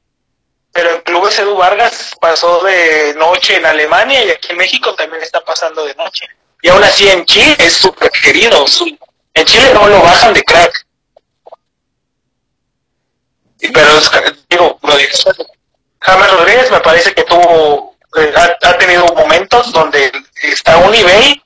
pero 0.72 0.90
en 0.90 1.02
clubes 1.02 1.38
Edu 1.38 1.56
Vargas 1.56 2.12
pasó 2.20 2.62
de 2.64 3.14
noche 3.14 3.56
en 3.56 3.66
Alemania 3.66 4.24
y 4.24 4.30
aquí 4.30 4.48
en 4.50 4.56
México 4.56 4.94
también 4.94 5.22
está 5.22 5.40
pasando 5.40 5.84
de 5.84 5.94
noche. 5.94 6.26
Y 6.62 6.68
aún 6.68 6.82
así 6.82 7.08
en 7.08 7.26
Chile 7.26 7.56
es 7.58 7.74
súper 7.74 8.10
querido. 8.10 8.64
En 9.34 9.44
Chile 9.44 9.70
no 9.74 9.88
lo 9.88 10.00
bajan 10.00 10.32
de 10.32 10.42
crack. 10.42 10.86
Pero 13.58 13.98
es, 13.98 14.10
digo, 14.48 14.78
lo 14.82 14.96
de 14.96 15.08
James 16.02 16.30
Rodríguez 16.32 16.70
me 16.70 16.80
parece 16.80 17.14
que 17.14 17.22
tuvo, 17.24 17.96
eh, 18.16 18.32
ha, 18.36 18.68
ha 18.68 18.78
tenido 18.78 19.06
momentos 19.14 19.72
donde 19.72 20.10
está 20.42 20.74
a 20.74 20.78
un 20.78 20.90
nivel 20.92 21.42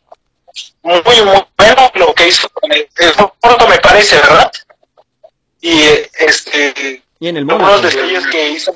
muy, 0.83 1.03
muy 1.03 1.21
bueno 1.59 1.91
lo 1.95 2.15
que 2.15 2.29
hizo 2.29 2.49
con 2.51 2.73
el, 2.73 2.89
el 2.97 3.13
Porto 3.41 3.67
me 3.69 3.79
parece, 3.79 4.17
¿verdad? 4.17 4.51
Y 5.61 5.83
este, 6.19 7.03
Y 7.19 7.29
en 7.29 7.37
el 7.39 7.43
algunos 7.51 7.69
Mónaco. 7.69 7.83
destellos 7.83 8.27
que 8.29 8.49
hizo. 8.51 8.73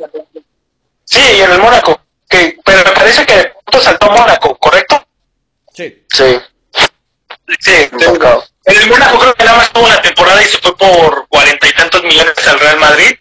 Sí, 1.05 1.21
y 1.37 1.41
en 1.41 1.53
el 1.53 1.59
Mónaco, 1.61 2.01
que, 2.29 2.57
pero 2.65 2.85
me 2.85 2.93
parece 2.93 3.25
que 3.27 3.35
el 3.41 3.53
Porto 3.53 3.81
saltó 3.81 4.11
a 4.11 4.17
Mónaco, 4.17 4.57
¿correcto? 4.59 5.05
Sí. 5.73 6.05
Sí. 6.13 6.41
Sí, 7.59 7.73
en 7.73 8.77
el 8.83 8.89
Mónaco 8.89 9.19
creo 9.19 9.35
que 9.35 9.45
nada 9.45 9.57
más 9.59 9.73
tuvo 9.73 9.87
una 9.87 10.01
temporada 10.03 10.41
y 10.43 10.45
se 10.45 10.59
fue 10.59 10.77
por 10.77 11.27
cuarenta 11.29 11.67
y 11.69 11.73
tantos 11.73 12.03
millones 12.05 12.47
al 12.47 12.61
Real 12.61 12.79
Madrid. 12.79 13.17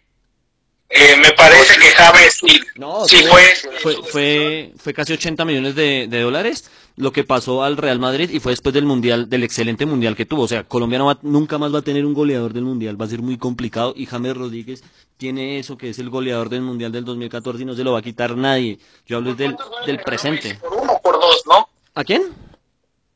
Eh, 0.92 1.16
me 1.18 1.32
parece 1.34 1.80
que 1.80 1.88
James 1.92 2.34
sí, 2.34 2.60
No, 2.76 3.06
sí 3.08 3.18
fue, 3.30 3.44
fue, 3.82 3.96
fue, 4.12 4.74
fue 4.76 4.94
casi 4.94 5.14
80 5.14 5.46
millones 5.46 5.76
de, 5.76 6.08
de 6.10 6.22
dólares 6.22 6.70
lo 6.96 7.14
que 7.14 7.24
pasó 7.24 7.64
al 7.64 7.78
Real 7.78 8.00
Madrid 8.00 8.30
y 8.32 8.40
fue 8.40 8.52
después 8.54 8.74
del 8.74 8.86
mundial, 8.86 9.30
del 9.30 9.44
excelente 9.44 9.86
mundial 9.86 10.16
que 10.16 10.26
tuvo. 10.26 10.42
O 10.44 10.48
sea, 10.48 10.64
Colombia 10.64 10.98
no 10.98 11.06
va- 11.06 11.20
nunca 11.22 11.58
más 11.60 11.74
va 11.74 11.80
a 11.80 11.84
tener 11.84 12.06
un 12.06 12.14
goleador 12.16 12.52
del 12.54 12.64
mundial, 12.64 13.00
va 13.00 13.06
a 13.06 13.10
ser 13.10 13.22
muy 13.22 13.38
complicado 13.38 13.94
y 13.96 14.06
James 14.08 14.36
Rodríguez 14.36 14.84
tiene 15.16 15.60
eso 15.60 15.78
que 15.78 15.90
es 15.92 16.00
el 16.00 16.10
goleador 16.10 16.50
del 16.50 16.62
mundial 16.62 16.92
del 16.92 17.06
2014 17.06 17.62
y 17.62 17.66
no 17.66 17.76
se 17.76 17.84
lo 17.84 17.94
va 17.94 18.00
a 18.00 18.02
quitar 18.02 18.36
nadie. 18.36 18.80
Yo 19.06 19.18
hablo 19.18 19.32
es 19.32 19.38
del, 19.38 19.56
del 19.86 20.00
presente. 20.00 20.56
por 20.56 20.74
uno 20.74 20.94
o 20.94 21.02
por 21.02 21.20
dos, 21.22 21.44
¿no? 21.46 21.70
¿A 21.94 22.04
quién? 22.04 22.34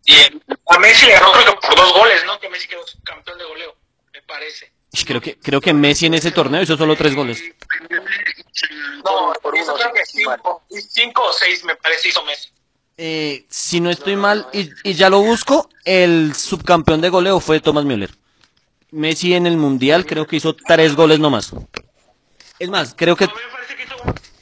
Y 0.06 0.14
a 0.14 0.80
Messi 0.80 1.06
le 1.08 1.14
ganó 1.14 1.32
creo 1.32 1.60
que 1.60 1.68
por 1.68 1.76
dos 1.76 1.94
goles, 1.94 2.24
¿no? 2.26 2.40
Que 2.40 2.50
Messi 2.50 2.68
quedó 2.68 2.82
campeón 3.04 3.38
de 3.40 3.46
goleo, 3.46 3.76
me 4.14 4.22
parece. 4.22 4.72
Creo 5.06 5.20
que, 5.20 5.38
creo 5.40 5.60
que 5.60 5.74
Messi 5.74 6.06
en 6.06 6.14
ese 6.14 6.32
torneo 6.32 6.62
hizo 6.62 6.78
solo 6.78 6.96
tres 6.96 7.16
goles. 7.16 7.44
No, 9.04 9.34
por 9.42 9.58
hizo 9.58 9.74
uno, 9.74 9.82
creo 9.82 9.94
que 9.94 10.06
cinco, 10.06 10.64
cinco 10.90 11.24
o 11.24 11.34
seis 11.34 11.64
me 11.64 11.76
parece 11.76 12.10
hizo 12.10 12.24
Messi. 12.24 12.50
Eh, 12.98 13.46
si 13.50 13.80
no 13.80 13.90
estoy 13.90 14.16
mal, 14.16 14.48
y, 14.54 14.70
y 14.84 14.94
ya 14.94 15.10
lo 15.10 15.20
busco, 15.22 15.68
el 15.84 16.36
subcampeón 16.36 17.02
de 17.02 17.10
goleo 17.10 17.40
fue 17.40 17.60
Thomas 17.60 17.86
Müller. 17.86 18.12
Messi 18.92 19.34
en 19.34 19.48
el 19.48 19.58
mundial 19.58 20.06
creo 20.06 20.28
que 20.28 20.36
hizo 20.36 20.56
tres 20.56 20.96
goles 20.96 21.20
nomás. 21.20 21.52
Es 22.60 22.70
más, 22.70 22.94
creo 22.96 23.16
que, 23.16 23.26
No, 23.26 23.34
me 23.34 23.52
parece 23.52 23.76
que 23.76 23.84
hizo, 23.84 23.96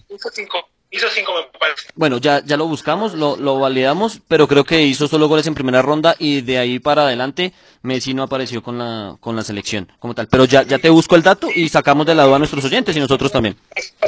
hizo 0.09 0.29
cinco, 0.33 0.69
hizo 0.91 1.07
cinco 1.09 1.33
me 1.33 1.59
parece. 1.59 1.87
bueno, 1.95 2.17
ya, 2.17 2.43
ya 2.43 2.57
lo 2.57 2.67
buscamos, 2.67 3.13
lo, 3.13 3.35
lo 3.37 3.59
validamos, 3.59 4.19
pero 4.27 4.47
creo 4.47 4.63
que 4.63 4.81
hizo 4.83 5.07
solo 5.07 5.27
goles 5.27 5.47
en 5.47 5.55
primera 5.55 5.81
ronda 5.81 6.15
y 6.19 6.41
de 6.41 6.57
ahí 6.59 6.79
para 6.79 7.03
adelante 7.03 7.53
Messi 7.81 8.13
no 8.13 8.23
apareció 8.23 8.61
con 8.61 8.77
la, 8.77 9.17
con 9.19 9.35
la 9.35 9.43
selección 9.43 9.91
como 9.99 10.13
tal. 10.13 10.27
Pero 10.27 10.45
ya, 10.45 10.63
ya 10.63 10.77
te 10.79 10.89
busco 10.89 11.15
el 11.15 11.23
dato 11.23 11.47
y 11.53 11.69
sacamos 11.69 12.05
de 12.05 12.13
la 12.15 12.25
duda 12.25 12.35
a 12.35 12.39
nuestros 12.39 12.63
oyentes 12.65 12.95
y 12.95 12.99
nosotros 12.99 13.31
también. 13.31 13.57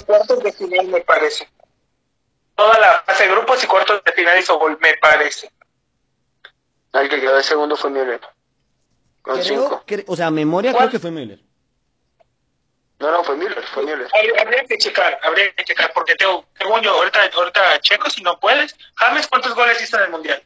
Cuartos 0.06 0.44
de 0.44 0.52
final 0.52 0.88
me 0.88 1.02
parece. 1.02 1.48
Toda 2.56 2.78
la 2.80 3.02
fase 3.06 3.24
de 3.24 3.32
grupos 3.32 3.64
y 3.64 3.68
cuartos 3.68 4.02
de 4.06 4.12
final 4.12 4.38
hizo 4.40 4.60
gol, 4.60 4.78
me 4.82 4.94
parece. 5.02 5.50
El 6.94 7.10
que 7.10 7.20
quedó 7.20 7.36
de 7.36 7.44
segundo 7.44 7.76
fue 7.76 7.90
Müller. 7.90 8.22
Con 9.24 9.40
Creo, 9.40 9.44
cinco. 9.44 9.84
o 10.08 10.16
sea, 10.16 10.30
memoria 10.30 10.74
creo 10.74 10.90
que 10.90 11.00
fue 11.00 11.10
Müller. 11.10 11.40
No, 13.04 13.12
no, 13.12 13.22
fue 13.22 13.36
Müller, 13.36 13.62
fue 13.74 13.84
Müller. 13.84 14.08
Habría, 14.40 14.64
que 14.64 14.78
checar, 14.78 15.20
habría 15.24 15.52
que 15.52 15.66
checar, 15.66 15.92
porque 15.92 16.16
tengo, 16.16 16.46
según 16.58 16.82
yo, 16.82 16.92
ahorita, 16.92 17.30
ahorita 17.36 17.82
checo 17.82 18.10
si 18.10 18.24
no 18.24 18.40
puedes. 18.40 18.78
James, 18.96 19.28
¿cuántos 19.28 19.54
goles 19.56 19.82
hizo 19.82 19.98
en 19.98 20.04
el 20.04 20.10
Mundial? 20.12 20.42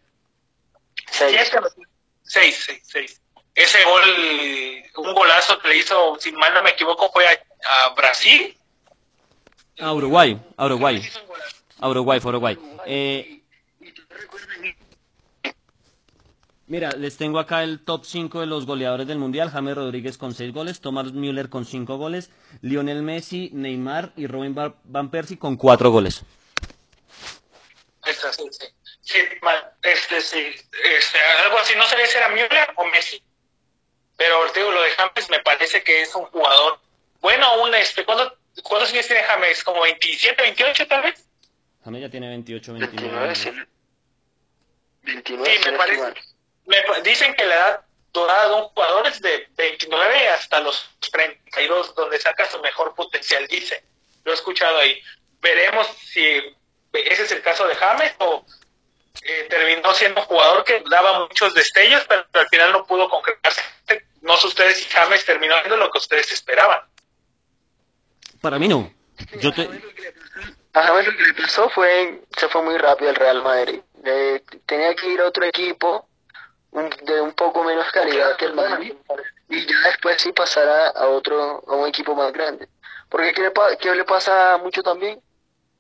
Seis. 1.12 1.52
Seis, 2.24 2.64
seis, 2.66 2.82
seis. 2.84 3.22
Ese 3.54 3.84
gol, 3.84 5.06
un 5.06 5.14
golazo 5.14 5.60
que 5.60 5.68
le 5.68 5.78
hizo, 5.78 6.18
si 6.20 6.32
mal 6.32 6.52
no 6.56 6.64
me 6.64 6.72
equivoco, 6.72 7.12
fue 7.12 7.28
a, 7.28 7.40
a 7.64 7.90
Brasil. 7.90 8.58
A 9.80 9.94
Uruguay, 9.94 10.42
a 10.58 10.66
Uruguay, 10.66 11.08
a 11.80 11.90
Uruguay, 11.90 12.20
fue 12.20 12.30
Uruguay. 12.30 12.58
Eh, 12.88 13.44
Mira, 16.68 16.92
les 16.92 17.16
tengo 17.16 17.40
acá 17.40 17.64
el 17.64 17.80
top 17.80 18.04
5 18.04 18.42
de 18.42 18.46
los 18.46 18.66
goleadores 18.66 19.08
del 19.08 19.18
Mundial. 19.18 19.50
James 19.50 19.74
Rodríguez 19.74 20.18
con 20.18 20.34
6 20.34 20.54
goles, 20.54 20.82
Thomas 20.82 21.14
Müller 21.14 21.50
con 21.50 21.66
5 21.66 21.98
goles, 21.98 22.30
Lionel 22.62 23.04
Messi, 23.04 23.50
Neymar 23.54 24.12
y 24.18 24.28
Robin 24.28 24.54
Van 24.84 25.10
Persie 25.10 25.40
con 25.40 25.56
4 25.56 25.90
goles. 25.92 26.24
Esta, 28.06 28.34
sí, 28.34 28.44
sí. 28.52 28.66
Sí, 29.00 29.20
mal, 29.42 29.72
este, 29.82 30.20
sí, 30.20 30.46
este, 30.84 31.18
algo 31.46 31.58
así, 31.60 31.74
no 31.78 31.84
sé 31.84 31.96
si 32.06 32.18
era 32.18 32.28
Müller 32.28 32.74
o 32.76 32.84
Messi. 32.86 33.24
Pero 34.18 34.36
digo, 34.54 34.70
lo 34.70 34.82
de 34.82 34.90
James 34.90 35.30
me 35.30 35.40
parece 35.40 35.82
que 35.82 36.02
es 36.02 36.14
un 36.16 36.26
jugador. 36.26 36.80
Bueno, 37.22 37.64
un 37.64 37.74
este, 37.76 38.04
¿cuántos, 38.04 38.34
¿cuántos 38.64 38.92
años 38.92 39.08
tiene 39.08 39.24
James? 39.24 39.64
¿Como 39.64 39.82
27, 39.84 40.42
28 40.42 40.88
tal 40.88 41.04
vez? 41.04 41.26
James 41.86 42.02
ya 42.02 42.10
tiene 42.10 42.28
28, 42.28 42.74
29, 42.74 43.28
29. 43.28 43.36
sí. 43.36 43.52
29, 45.04 45.60
Sí, 45.64 45.72
me 45.72 45.78
parece. 45.78 46.37
Me 46.68 47.02
dicen 47.02 47.34
que 47.34 47.46
la 47.46 47.56
edad 47.56 47.82
dorada 48.14 48.50
de 48.50 48.56
un 48.56 48.64
jugador 48.70 49.08
es 49.08 49.22
de 49.22 49.48
29 49.56 50.30
hasta 50.30 50.60
los 50.60 50.90
32, 51.12 51.96
donde 51.96 52.20
saca 52.20 52.50
su 52.50 52.60
mejor 52.62 52.94
potencial, 52.94 53.48
dice. 53.48 53.84
Lo 54.24 54.32
he 54.32 54.36
escuchado 54.36 54.78
ahí. 54.78 55.02
Veremos 55.40 55.88
si 55.88 56.22
ese 56.94 57.24
es 57.24 57.32
el 57.32 57.42
caso 57.42 57.68
de 57.68 57.76
James 57.76 58.14
o 58.20 58.46
eh, 59.24 59.48
terminó 59.50 59.94
siendo 59.94 60.22
un 60.22 60.28
jugador 60.28 60.64
que 60.64 60.84
daba 60.90 61.20
muchos 61.20 61.54
destellos, 61.54 62.04
pero 62.08 62.26
al 62.34 62.48
final 62.50 62.72
no 62.72 62.86
pudo 62.86 63.10
concretarse. 63.10 63.62
No 64.22 64.36
sé 64.38 64.48
ustedes 64.48 64.78
si 64.78 64.90
James 64.90 65.26
terminó 65.26 65.56
haciendo 65.56 65.78
lo 65.78 65.90
que 65.92 66.00
ustedes 66.00 66.32
esperaban. 66.32 66.80
Para 68.42 68.60
mí 68.60 68.68
no. 68.68 68.92
Yo 69.40 69.54
te... 69.54 69.70
a 70.74 70.84
James 70.84 71.08
lo 71.08 71.18
que 71.18 71.24
le 71.24 71.34
pasó 71.34 71.70
fue, 71.70 72.22
se 72.36 72.50
fue 72.50 72.62
muy 72.62 72.78
rápido 72.78 73.10
el 73.10 73.16
Real 73.16 73.42
Madrid. 73.42 73.80
Eh, 74.04 74.42
tenía 74.66 74.96
que 74.96 75.10
ir 75.10 75.22
a 75.22 75.28
otro 75.28 75.46
equipo 75.46 76.07
de 76.72 77.22
un 77.22 77.34
poco 77.34 77.64
menos 77.64 77.90
calidad 77.92 78.36
que 78.38 78.46
el 78.46 78.54
Madrid 78.54 78.94
y 79.50 79.66
ya 79.66 79.80
después 79.86 80.22
sí 80.22 80.32
pasará 80.34 80.90
a 80.90 81.08
otro, 81.08 81.64
a 81.68 81.76
un 81.76 81.88
equipo 81.88 82.14
más 82.16 82.32
grande. 82.34 82.68
Porque 83.10 83.34
¿qué 83.34 83.42
le, 83.42 83.78
qué 83.80 83.96
le 83.96 84.04
pasa 84.04 84.58
mucho 84.58 84.84
también? 84.84 85.22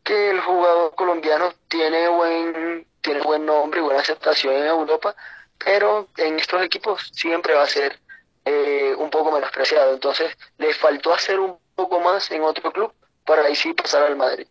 Que 0.03 0.31
el 0.31 0.39
jugador 0.39 0.95
colombiano 0.95 1.53
tiene 1.67 2.07
buen, 2.07 2.87
tiene 3.01 3.21
buen 3.21 3.45
nombre 3.45 3.79
y 3.79 3.83
buena 3.83 3.99
aceptación 3.99 4.55
en 4.55 4.67
Europa, 4.67 5.15
pero 5.57 6.07
en 6.17 6.39
estos 6.39 6.61
equipos 6.61 7.11
siempre 7.13 7.53
va 7.53 7.63
a 7.63 7.67
ser 7.67 7.99
eh, 8.45 8.95
un 8.97 9.09
poco 9.09 9.31
menospreciado. 9.31 9.93
Entonces 9.93 10.35
le 10.57 10.73
faltó 10.73 11.13
hacer 11.13 11.39
un 11.39 11.59
poco 11.75 11.99
más 11.99 12.31
en 12.31 12.43
otro 12.43 12.71
club 12.71 12.93
para 13.25 13.43
ahí 13.43 13.55
sí 13.55 13.73
pasar 13.73 14.03
al 14.03 14.15
Madrid 14.15 14.47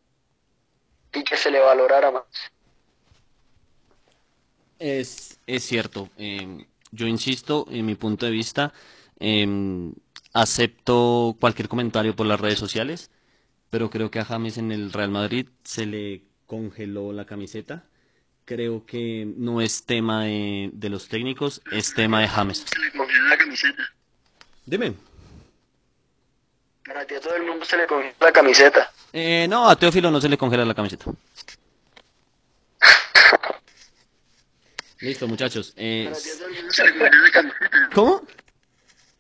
y 1.13 1.25
que 1.25 1.37
se 1.37 1.51
le 1.51 1.61
valorara 1.61 2.11
más. 2.11 2.25
Es, 4.79 5.39
es 5.47 5.65
cierto. 5.65 6.09
eh, 6.19 6.67
yo 6.93 7.07
insisto, 7.07 7.67
en 7.71 7.85
mi 7.85 7.95
punto 7.95 8.27
de 8.27 8.33
vista, 8.33 8.73
em, 9.19 9.93
acepto 10.33 11.37
cualquier 11.41 11.69
comentario 11.69 12.15
por 12.17 12.27
las 12.27 12.41
redes 12.41 12.59
sociales, 12.59 13.11
pero 13.71 13.91
creo 13.91 14.11
que 14.11 14.21
a 14.21 14.25
James 14.25 14.57
en 14.59 14.73
el 14.73 14.93
Real 14.93 15.11
Madrid 15.11 15.49
se 15.65 15.85
le 15.87 16.23
congeló 16.47 17.13
la 17.13 17.25
camiseta. 17.27 17.85
Creo 18.45 18.87
que 18.87 19.27
no 19.37 19.61
es 19.61 19.85
tema 19.85 20.25
de, 20.25 20.71
de 20.73 20.89
los 20.89 21.09
técnicos, 21.09 21.61
es 21.73 21.93
tema 21.95 22.21
de 22.21 22.29
James. 22.29 22.65
Se 22.67 22.79
le 22.79 22.93
congeló 22.93 23.29
la 23.29 23.37
camiseta. 23.37 23.83
Dime. 24.65 24.95
Para 26.87 27.05
ti 27.05 27.15
a 27.17 27.21
todo 27.21 27.35
el 27.35 27.45
mundo 27.45 27.65
se 27.65 27.77
le 27.77 27.87
congeló 27.87 28.15
la 28.21 28.33
camiseta. 28.33 28.91
Eh, 29.13 29.47
no, 29.51 29.69
a 29.69 29.77
Teófilo 29.77 30.11
no 30.11 30.21
se 30.21 30.29
le 30.29 30.39
congela 30.39 30.65
la 30.65 30.75
camiseta. 30.75 31.07
Listo, 35.01 35.27
muchachos. 35.29 35.73
eh, 35.77 36.09
Para 36.11 36.19
ti 36.23 36.29
a 36.31 36.37
todo 36.39 36.47
el 36.49 36.55
mundo 36.55 36.73
se 36.73 36.85
le 36.85 36.93
congeló 36.99 37.23
la 37.23 37.31
camiseta. 37.31 37.91
¿Cómo? 37.95 38.23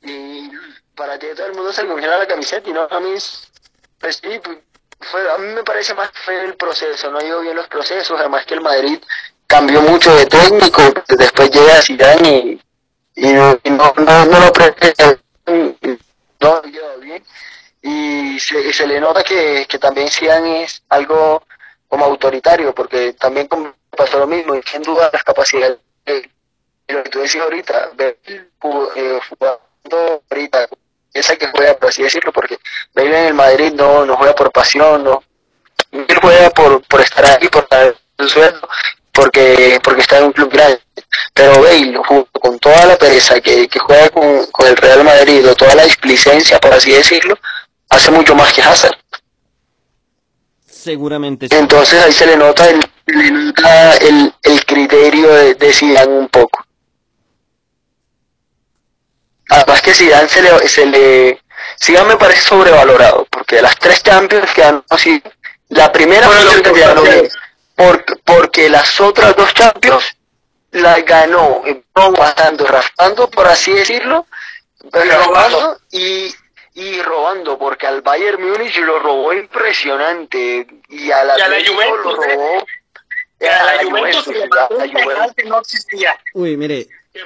Y 0.03 0.51
para 0.95 1.18
ti 1.18 1.27
a 1.27 1.35
todo 1.35 1.47
el 1.47 1.55
mundo 1.55 1.72
se 1.72 1.83
le 1.83 1.89
congela 1.89 2.18
la 2.18 2.27
camiseta 2.27 2.68
y 2.68 2.72
no 2.72 2.83
a 2.91 3.01
mí. 3.01 3.11
es- 3.12 3.51
Pues 3.99 4.16
sí, 4.22 4.29
pues, 4.43 4.59
fue, 5.01 5.31
a 5.31 5.39
mí 5.39 5.53
me 5.55 5.62
parece 5.64 5.95
más 5.95 6.11
que 6.11 6.18
fue 6.20 6.45
el 6.45 6.55
proceso, 6.57 7.11
no 7.11 7.18
ha 7.18 7.24
ido 7.24 7.41
bien 7.41 7.57
los 7.57 7.66
procesos, 7.68 8.18
además 8.18 8.45
que 8.47 8.55
el 8.55 8.61
Madrid 8.61 8.99
cambió 9.47 9.81
mucho 9.83 10.14
de 10.14 10.27
técnico, 10.27 10.83
después 11.09 11.51
llega 11.51 11.81
Zidane 11.83 12.59
y, 13.14 13.27
y 13.29 13.33
no, 13.33 13.59
y 13.64 13.70
no, 13.70 13.93
no, 13.97 14.24
no 14.27 14.41
lo 14.41 14.53
pre- 14.53 14.74
no 16.41 16.49
ha 16.57 16.62
quedado 16.62 16.99
bien 17.01 17.24
y 17.83 18.39
se, 18.41 18.61
y 18.68 18.72
se 18.72 18.87
le 18.87 19.01
nota 19.01 19.22
que, 19.22 19.66
que 19.68 19.79
también 19.79 20.09
Zidane 20.11 20.64
es 20.64 20.83
algo 20.89 21.43
como 21.89 22.05
autoritario, 22.05 22.74
porque 22.74 23.12
también 23.14 23.47
como 23.49 23.74
pasó 23.97 24.18
lo 24.18 24.26
mismo, 24.26 24.55
y 24.55 24.62
sin 24.62 24.82
duda 24.82 25.11
las 25.12 25.24
capacidades 25.24 25.78
de 26.05 26.30
lo 26.88 27.03
que 27.03 27.11
tú 27.11 27.20
decías 27.20 27.44
ahorita, 27.44 27.90
ver 27.94 28.18
eh, 28.26 29.20
jugando 29.28 30.22
ahorita, 30.30 30.68
esa 31.12 31.36
que 31.36 31.49
juega, 31.49 31.74
por 31.74 31.88
así 31.88 32.03
decirlo, 32.03 32.32
porque 32.32 32.59
Bale 32.94 33.20
en 33.20 33.26
el 33.28 33.34
Madrid 33.34 33.72
no, 33.72 34.05
no 34.05 34.16
juega 34.16 34.34
por 34.34 34.53
pasión, 34.53 35.03
no, 35.03 35.22
él 35.90 36.18
juega 36.20 36.51
por, 36.51 36.82
por 36.82 37.01
estar 37.01 37.24
ahí, 37.24 37.49
por 37.49 37.68
dar 37.68 37.94
el 38.18 38.28
sueldo, 38.28 38.68
porque, 39.12 39.80
porque 39.82 40.03
está 40.03 40.18
en 40.18 40.24
un 40.24 40.32
club 40.32 40.53
grande. 40.53 40.80
Pero 41.32 41.62
Bale, 41.62 41.97
junto 42.07 42.40
con 42.40 42.59
toda 42.59 42.86
la 42.86 42.97
pereza 42.97 43.40
que, 43.40 43.68
que 43.68 43.78
juega 43.78 44.11
con, 44.11 44.47
con 44.47 44.66
el 44.66 44.76
Real 44.76 45.05
Madrid, 45.05 45.49
o 45.49 45.55
toda 45.55 45.74
la 45.74 45.84
displicencia, 45.84 46.61
por 46.61 46.72
así 46.72 46.92
decirlo, 46.92 47.38
hace 47.88 48.11
mucho 48.11 48.34
más 48.34 48.53
que 48.53 48.62
Hazard. 48.62 48.97
Seguramente 50.66 51.49
sí. 51.49 51.57
Entonces 51.57 52.03
ahí 52.03 52.12
se 52.12 52.26
le 52.26 52.36
nota 52.36 52.68
el, 52.68 52.80
le 53.07 53.30
nota 53.30 53.96
el, 53.96 54.34
el 54.42 54.64
criterio 54.64 55.32
de, 55.32 55.54
de 55.54 55.72
Zidane 55.72 56.12
un 56.12 56.28
poco. 56.28 56.64
Además 59.48 59.80
que 59.80 59.94
Zidane 59.94 60.28
se 60.28 60.42
le, 60.42 60.68
se 60.68 60.86
le 60.86 61.42
Zidane 61.82 62.09
me 62.09 62.16
parece 62.16 62.40
sobrevalorado, 62.40 63.26
porque 63.30 63.57
de 63.57 63.62
las 63.62 63.76
tres 63.78 64.02
Champions 64.02 64.52
que 64.52 64.64
han 64.64 64.84
así, 64.88 65.22
la 65.68 65.92
primera 65.92 66.26
Bueno, 66.26 66.50
fue 66.50 66.62
que 66.62 66.80
ganó 66.80 67.02
porque, 67.74 68.12
porque 68.24 68.68
las 68.68 69.00
otras 69.00 69.36
dos 69.36 69.52
Champions 69.54 70.16
las 70.72 71.04
ganó 71.04 71.62
bastante, 72.18 72.64
raspando, 72.64 73.30
por 73.30 73.46
así 73.46 73.72
decirlo, 73.72 74.26
raspando 74.92 75.78
y, 75.90 76.34
y 76.74 77.02
robando, 77.02 77.59
porque 77.59 77.86
al 77.86 78.02
Bayern 78.02 78.42
Múnich 78.42 78.76
lo 78.78 78.98
robó 78.98 79.32
impresionante 79.32 80.66
y 80.88 81.11
a 81.11 81.24
la, 81.24 81.38
Y 81.38 81.40
a 81.40 81.48
la 81.48 81.57
Atlético 81.57 81.74
Juventus, 81.74 82.16
lo 82.16 82.22
¿eh? 82.24 82.34
robó 82.34 82.66
A 83.41 83.74
la 83.76 83.84
Juventus 83.84 84.26
la- 84.28 84.47
mandó 84.68 84.87
la 84.87 85.03
Juventus. 85.05 85.34
que 85.37 85.45
no 85.45 85.59
existía. 85.61 86.18
Uy, 86.34 86.57
mire, 86.57 86.87
Que 87.12 87.20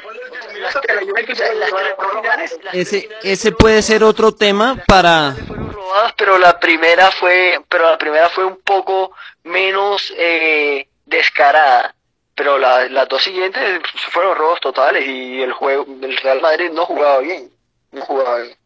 que 0.87 0.95
la 0.95 1.01
Juventus 1.03 1.39
la 1.39 2.71
ese, 2.73 3.09
ese 3.23 3.53
puede 3.53 3.83
ser 3.83 4.03
otro 4.05 4.33
tema 4.33 4.77
para... 4.87 5.33
fueron 5.47 5.73
robadas, 5.73 6.13
pero 6.17 6.39
la 6.39 6.59
primera 6.59 7.11
fue, 7.13 7.61
pero 7.69 7.89
la 7.91 7.99
primera 7.99 8.29
fue 8.29 8.45
un 8.45 8.61
poco 8.61 9.15
menos 9.45 10.13
eh, 10.17 10.89
descarada. 11.07 11.95
Pero 12.35 12.59
la- 12.59 12.89
las 12.89 13.09
dos 13.09 13.23
siguientes 13.23 13.81
fueron 14.11 14.37
robos 14.37 14.61
totales 14.61 15.07
y 15.07 15.43
el 15.43 15.53
juego, 15.53 15.87
el 16.03 16.17
Real 16.19 16.41
Madrid 16.41 16.71
no 16.73 16.87
jugaba 16.87 17.19
bien, 17.19 17.51
no 17.93 18.01
jugaba 18.03 18.39
bien. 18.41 18.57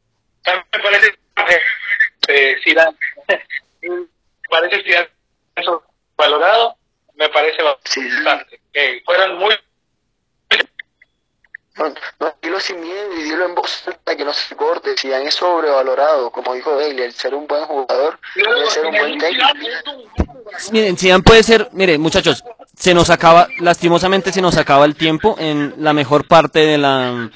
Me 0.73 0.79
parece 0.83 1.09
eh, 1.09 1.61
eh, 2.29 2.57
Zidane. 2.63 2.97
me 3.83 4.07
parece 4.49 4.83
Zidane 4.83 5.09
eso 5.57 5.83
valorado, 6.17 6.77
me 7.15 7.29
parece 7.29 7.59
Sí, 7.85 8.01
bastante. 8.25 8.61
Que 8.73 9.03
fueron 9.05 9.39
muy 9.39 9.55
No, 11.77 11.95
no, 12.21 12.35
dilo 12.43 12.61
sin 12.61 12.81
miedo 12.81 13.15
y 13.15 13.23
dilo 13.23 13.47
en 13.47 13.55
voz 13.55 13.87
alta 13.89 14.17
que 14.17 14.25
no 14.25 14.33
se 14.33 14.55
corte. 14.55 14.97
Si 14.97 15.11
es 15.11 15.35
sobrevalorado, 15.35 16.31
como 16.31 16.55
dijo 16.55 16.77
Bailey, 16.77 17.07
el 17.07 17.13
ser 17.13 17.35
un 17.35 17.47
buen 17.47 17.65
jugador, 17.65 18.19
el 18.37 18.71
ser 18.71 18.87
un 18.87 18.93
buen 18.97 19.19
técnico. 19.19 19.49
Miren, 20.71 20.97
Zidane 20.97 21.23
puede 21.23 21.43
ser, 21.43 21.69
mire, 21.73 21.99
muchachos, 21.99 22.45
se 22.77 22.95
nos 22.95 23.11
acaba, 23.11 23.49
lastimosamente 23.61 24.33
se 24.33 24.43
nos 24.43 24.57
acaba 24.57 24.85
el 24.85 24.95
tiempo 24.95 25.37
en 25.39 25.75
la 25.79 25.93
mejor 25.93 26.27
parte 26.27 26.61
de 26.61 26.79
la... 26.79 27.31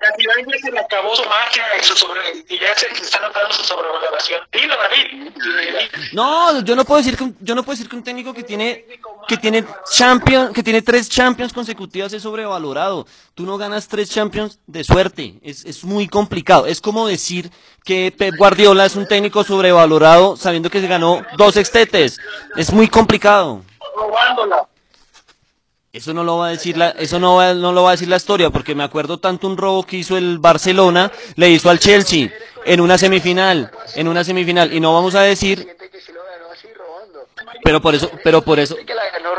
Ya 0.00 0.58
se 0.72 0.78
acabó 0.78 1.14
su 1.14 1.22
magia 1.28 1.62
y, 1.78 1.84
su 1.84 1.94
sobre, 1.94 2.20
y 2.48 2.58
ya 2.58 2.74
se 2.74 2.86
está 2.86 3.20
notando 3.20 3.52
su 3.52 3.62
sobrevaloración. 3.64 4.40
Dilo, 4.50 4.74
David. 4.74 5.30
No, 6.14 6.62
yo 6.62 6.74
no 6.74 6.84
puedo 6.86 7.02
decir 7.02 7.18
que 7.18 7.24
un- 7.24 7.36
yo 7.40 7.54
no 7.54 7.62
puedo 7.62 7.74
decir 7.76 7.88
que 7.88 7.96
un 7.96 8.02
técnico 8.02 8.32
que 8.32 8.42
tiene 8.42 8.86
que 9.28 9.36
tiene 9.36 9.64
champion, 9.92 10.52
que 10.54 10.62
tiene 10.62 10.80
tres 10.80 11.08
champions 11.10 11.52
consecutivas 11.52 12.12
es 12.14 12.22
sobrevalorado. 12.22 13.06
Tú 13.34 13.44
no 13.44 13.58
ganas 13.58 13.88
tres 13.88 14.10
champions 14.10 14.58
de 14.66 14.84
suerte, 14.84 15.34
es, 15.42 15.66
es 15.66 15.84
muy 15.84 16.08
complicado. 16.08 16.66
Es 16.66 16.80
como 16.80 17.06
decir 17.06 17.50
que 17.84 18.10
Pep 18.16 18.34
Guardiola 18.38 18.86
es 18.86 18.96
un 18.96 19.06
técnico 19.06 19.44
sobrevalorado 19.44 20.34
sabiendo 20.36 20.70
que 20.70 20.80
se 20.80 20.86
ganó 20.88 21.22
dos 21.36 21.56
extetes. 21.58 22.18
Es 22.56 22.72
muy 22.72 22.88
complicado. 22.88 23.62
Robándola. 23.94 24.66
Eso 25.92 26.14
no 26.14 26.22
lo 26.22 26.36
va 26.38 26.46
a 26.46 26.50
decir 26.50 26.76
la, 26.76 26.90
eso 26.90 27.18
no, 27.18 27.34
va- 27.36 27.52
no 27.54 27.72
lo 27.72 27.82
va 27.82 27.90
a 27.90 27.92
decir 27.92 28.06
la 28.08 28.16
historia, 28.16 28.50
porque 28.50 28.76
me 28.76 28.84
acuerdo 28.84 29.18
tanto 29.18 29.48
un 29.48 29.56
robo 29.56 29.82
que 29.82 29.96
hizo 29.96 30.16
el 30.16 30.38
Barcelona, 30.38 31.10
le 31.34 31.50
hizo 31.50 31.68
al 31.68 31.80
Chelsea 31.80 32.30
en 32.64 32.80
una 32.80 32.96
semifinal, 32.96 33.70
en 33.96 34.06
una 34.06 34.22
semifinal, 34.22 34.72
y 34.72 34.78
no 34.78 34.94
vamos 34.94 35.16
a 35.16 35.22
decir, 35.22 35.66
pero 37.64 37.80
por 37.80 37.94
eso, 37.96 38.08
pero 38.22 38.40
por 38.42 38.60
eso, 38.60 38.76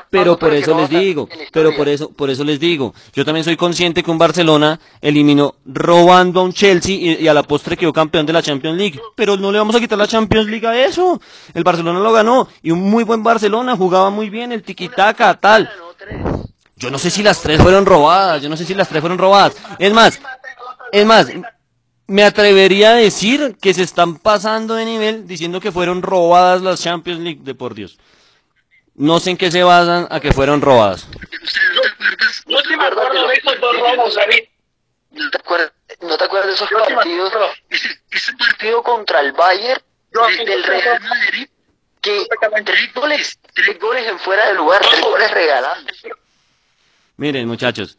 pero 0.10 0.38
por 0.38 0.54
eso 0.54 0.78
les 0.78 0.89
digo, 0.89 1.30
pero 1.54 1.74
por 1.78 1.88
eso, 1.88 2.10
por 2.12 2.30
eso 2.30 2.43
les 2.43 2.60
digo, 2.60 2.93
yo 3.14 3.24
también 3.24 3.45
soy 3.45 3.56
consciente 3.56 4.04
que 4.04 4.12
un 4.12 4.18
Barcelona 4.18 4.78
eliminó 4.99 5.56
robando 5.66 6.41
a 6.41 6.43
un 6.43 6.52
Chelsea 6.52 6.95
y, 6.95 7.28
a 7.30 7.34
la 7.34 7.43
postre 7.43 7.78
quedó 7.78 7.93
campeón 7.93 8.26
de 8.26 8.34
la 8.34 8.41
Champions 8.43 8.78
League, 8.78 8.99
pero 9.16 9.38
no 9.38 9.54
le 9.54 9.58
vamos 9.58 9.76
a 9.76 9.80
quitar 9.80 9.97
la 9.97 10.08
Champions 10.08 10.47
League 10.49 10.68
a 10.68 10.86
eso, 10.86 11.22
el 11.54 11.64
Barcelona 11.64 11.99
lo 12.02 12.12
ganó, 12.12 12.49
y 12.62 12.72
un 12.72 12.82
muy 12.82 13.06
buen 13.06 13.24
Barcelona, 13.24 13.78
jugaba 13.78 14.10
muy 14.10 14.30
bien, 14.30 14.52
el 14.52 14.64
tiki-taka, 14.64 15.39
tal. 15.39 15.70
Yo 16.82 16.89
no 16.89 16.97
sé 16.97 17.11
si 17.11 17.21
las 17.21 17.39
tres 17.39 17.61
fueron 17.61 17.86
robadas, 17.86 18.41
yo 18.41 18.49
no 18.49 18.57
sé 18.57 18.65
si 18.65 18.73
las 18.73 18.89
tres 18.89 19.01
fueron 19.01 19.19
robadas. 19.19 19.55
Es 19.77 19.93
más, 19.93 20.19
es 20.91 21.05
más, 21.05 21.27
me 22.07 22.23
atrevería 22.23 22.93
a 22.93 22.95
decir 22.95 23.55
que 23.61 23.71
se 23.75 23.84
están 23.84 24.17
pasando 24.17 24.73
de 24.73 24.86
nivel 24.86 25.27
diciendo 25.27 25.61
que 25.61 25.71
fueron 25.71 26.01
robadas 26.01 26.63
las 26.63 26.82
Champions 26.82 27.19
League, 27.19 27.41
de 27.43 27.53
por 27.53 27.75
Dios. 27.75 27.99
No 28.95 29.19
sé 29.19 29.29
en 29.29 29.38
qué 29.38 29.51
se 29.51 29.61
basan 29.61 30.07
a 30.09 30.19
que 30.19 30.32
fueron 30.32 30.59
robadas. 30.59 31.07
De 31.11 31.38
esos 33.36 33.61
dos 33.61 33.79
robos, 33.79 34.15
David. 34.15 34.43
¿No 35.11 35.29
te 35.29 35.38
acuerdas, 35.38 35.73
no 36.01 36.17
te 36.17 36.23
acuerdas 36.23 36.47
de 36.47 36.53
esos 36.55 36.67
sí 36.67 36.75
me 36.75 36.95
partidos? 36.95 37.34
Ese, 37.69 38.34
partido 38.38 38.82
contra 38.82 39.19
el 39.19 39.34
Bayern 39.34 39.84
del 40.47 40.63
Real. 40.63 40.99
Madrid, 40.99 41.47
que 42.01 42.27
tres 42.65 42.93
goles, 42.95 43.39
tres 43.53 43.79
goles 43.79 44.07
en 44.07 44.17
fuera 44.17 44.47
de 44.47 44.55
lugar, 44.55 44.82
tres 44.82 45.01
goles 45.01 45.29
regalados. 45.29 45.86
Miren, 47.18 47.47
muchachos, 47.47 47.97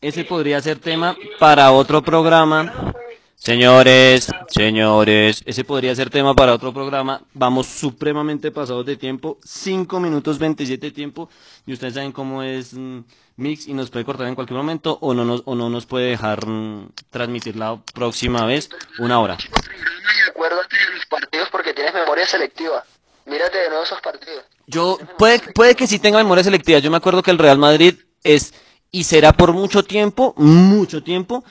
ese 0.00 0.24
podría 0.24 0.60
ser 0.60 0.78
tema 0.78 1.16
para 1.38 1.72
otro 1.72 2.02
programa, 2.02 2.94
Señores, 3.38 4.28
señores, 4.48 5.42
ese 5.44 5.62
podría 5.62 5.94
ser 5.94 6.08
tema 6.08 6.34
para 6.34 6.54
otro 6.54 6.72
programa. 6.72 7.20
Vamos 7.34 7.66
supremamente 7.66 8.50
pasados 8.50 8.86
de 8.86 8.96
tiempo, 8.96 9.38
5 9.44 10.00
minutos 10.00 10.38
27 10.38 10.86
de 10.86 10.90
tiempo, 10.90 11.28
y 11.66 11.74
ustedes 11.74 11.94
saben 11.94 12.12
cómo 12.12 12.42
es 12.42 12.72
mm, 12.72 13.00
Mix 13.36 13.68
y 13.68 13.74
nos 13.74 13.90
puede 13.90 14.06
cortar 14.06 14.26
en 14.26 14.34
cualquier 14.34 14.56
momento 14.56 14.98
o 15.02 15.12
no 15.12 15.26
nos, 15.26 15.42
o 15.44 15.54
no 15.54 15.68
nos 15.68 15.84
puede 15.84 16.10
dejar 16.10 16.46
mm, 16.46 16.88
transmitir 17.10 17.56
la 17.56 17.78
próxima 17.94 18.46
vez 18.46 18.70
una 18.98 19.20
hora. 19.20 19.36
Y 19.38 20.30
acuérdate 20.30 20.74
de 20.74 20.94
los 20.94 21.04
partidos 21.06 21.48
porque 21.50 21.74
tienes 21.74 21.92
memoria 21.92 22.26
selectiva. 22.26 22.84
Mírate 23.26 23.58
de 23.58 23.68
nuevo 23.68 23.84
esos 23.84 24.00
partidos. 24.00 24.44
Yo, 24.66 24.98
puede, 25.18 25.40
puede 25.52 25.74
que 25.74 25.86
sí 25.86 25.98
tenga 25.98 26.18
memoria 26.18 26.42
selectiva. 26.42 26.78
Yo 26.78 26.90
me 26.90 26.96
acuerdo 26.96 27.22
que 27.22 27.30
el 27.30 27.38
Real 27.38 27.58
Madrid 27.58 27.96
es 28.34 28.54
y 28.90 29.04
será 29.04 29.32
por 29.32 29.52
mucho 29.52 29.82
tiempo, 29.82 30.34
mucho 30.36 31.02
tiempo, 31.02 31.44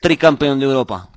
tricampeón 0.00 0.58
de 0.58 0.66
Europa. 0.66 1.10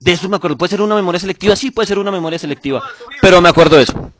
De 0.00 0.12
eso 0.12 0.28
me 0.28 0.36
acuerdo. 0.36 0.56
¿Puede 0.56 0.70
ser 0.70 0.80
una 0.80 0.94
memoria 0.94 1.18
selectiva? 1.18 1.56
Sí, 1.56 1.70
puede 1.70 1.86
ser 1.86 1.98
una 1.98 2.10
memoria 2.10 2.38
selectiva. 2.38 2.82
Pero 3.20 3.40
me 3.40 3.48
acuerdo 3.48 3.76
de 3.76 3.82
eso. 3.82 4.12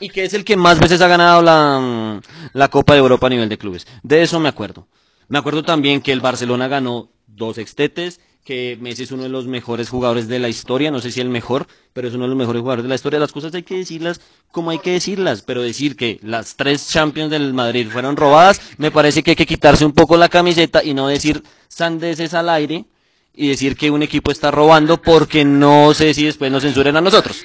Y 0.00 0.08
que 0.08 0.24
es 0.24 0.32
el 0.32 0.44
que 0.44 0.56
más 0.56 0.78
veces 0.78 1.00
ha 1.00 1.08
ganado 1.08 1.42
la, 1.42 2.20
la 2.52 2.68
Copa 2.68 2.94
de 2.94 3.00
Europa 3.00 3.26
a 3.26 3.30
nivel 3.30 3.48
de 3.48 3.58
clubes. 3.58 3.86
De 4.02 4.22
eso 4.22 4.40
me 4.40 4.48
acuerdo. 4.48 4.86
Me 5.28 5.38
acuerdo 5.38 5.62
también 5.62 6.00
que 6.00 6.12
el 6.12 6.20
Barcelona 6.20 6.68
ganó 6.68 7.10
dos 7.26 7.58
extetes, 7.58 8.20
que 8.48 8.78
Messi 8.80 9.02
es 9.02 9.12
uno 9.12 9.24
de 9.24 9.28
los 9.28 9.46
mejores 9.46 9.90
jugadores 9.90 10.26
de 10.26 10.38
la 10.38 10.48
historia, 10.48 10.90
no 10.90 11.00
sé 11.00 11.10
si 11.10 11.20
el 11.20 11.28
mejor, 11.28 11.66
pero 11.92 12.08
es 12.08 12.14
uno 12.14 12.24
de 12.24 12.28
los 12.28 12.38
mejores 12.38 12.60
jugadores 12.62 12.82
de 12.82 12.88
la 12.88 12.94
historia. 12.94 13.18
Las 13.18 13.30
cosas 13.30 13.54
hay 13.54 13.62
que 13.62 13.76
decirlas 13.76 14.22
como 14.50 14.70
hay 14.70 14.78
que 14.78 14.92
decirlas, 14.92 15.42
pero 15.42 15.60
decir 15.60 15.96
que 15.96 16.18
las 16.22 16.56
tres 16.56 16.88
Champions 16.88 17.30
del 17.30 17.52
Madrid 17.52 17.90
fueron 17.90 18.16
robadas, 18.16 18.62
me 18.78 18.90
parece 18.90 19.22
que 19.22 19.32
hay 19.32 19.36
que 19.36 19.44
quitarse 19.44 19.84
un 19.84 19.92
poco 19.92 20.16
la 20.16 20.30
camiseta 20.30 20.82
y 20.82 20.94
no 20.94 21.08
decir 21.08 21.42
sandeces 21.68 22.32
al 22.32 22.48
aire 22.48 22.86
y 23.34 23.50
decir 23.50 23.76
que 23.76 23.90
un 23.90 24.02
equipo 24.02 24.30
está 24.30 24.50
robando 24.50 24.96
porque 24.96 25.44
no 25.44 25.92
sé 25.92 26.14
si 26.14 26.24
después 26.24 26.50
nos 26.50 26.62
censuren 26.62 26.96
a 26.96 27.02
nosotros. 27.02 27.44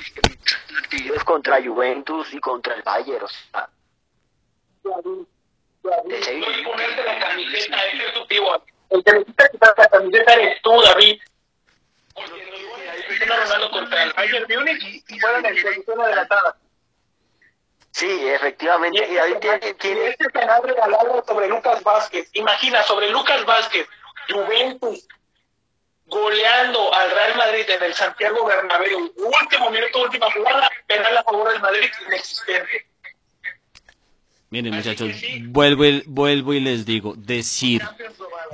Contra 1.26 1.62
Juventus 1.62 2.34
y 2.34 2.40
contra 2.40 2.76
el 2.76 2.82
Bayern, 2.82 3.26
o 3.26 3.28
sea, 3.52 3.68
de 8.30 8.73
El 8.94 9.04
que 9.04 9.12
necesita 9.12 9.50
quitar 9.50 9.74
la 9.78 9.88
camiseta 9.90 10.34
eres 10.36 10.62
tú, 10.62 10.82
David. 10.82 11.20
Cristiano 13.08 13.36
Ronaldo 13.44 13.72
contra 13.72 14.04
el 14.04 14.14
Bayern 14.14 14.46
Múnich 14.50 15.04
y 15.08 15.20
fueron 15.20 15.46
en 15.46 15.62
posición 15.64 16.02
adelantada. 16.02 16.56
Sí, 17.92 18.30
efectivamente. 18.30 19.08
Y 19.10 19.16
David 19.16 19.38
tiene, 19.38 19.60
Y 19.70 19.74
tiene- 19.74 20.08
este 20.10 20.30
penal 20.30 20.62
regalado 20.64 21.24
sobre 21.28 21.48
Lucas 21.48 21.82
Vázquez, 21.84 22.30
imagina, 22.34 22.84
sobre 22.84 23.10
Lucas 23.10 23.44
Vázquez, 23.46 23.88
Juventus 24.30 25.08
goleando 26.06 26.94
al 26.94 27.10
Real 27.12 27.36
Madrid 27.36 27.68
en 27.70 27.84
el 27.84 27.94
Santiago 27.96 28.46
Bernabéu, 28.46 29.12
último 29.16 29.72
minuto, 29.72 30.02
última 30.04 30.32
jugada, 30.32 30.70
penal 30.86 31.18
a 31.18 31.24
favor 31.24 31.52
del 31.52 31.62
Madrid 31.62 31.90
inexistente. 32.08 32.88
Miren 34.54 34.76
muchachos, 34.76 35.16
sí. 35.20 35.42
vuelvo 35.48 35.84
y, 35.84 36.04
vuelvo 36.06 36.54
y 36.54 36.60
les 36.60 36.86
digo, 36.86 37.16
decir, 37.18 37.82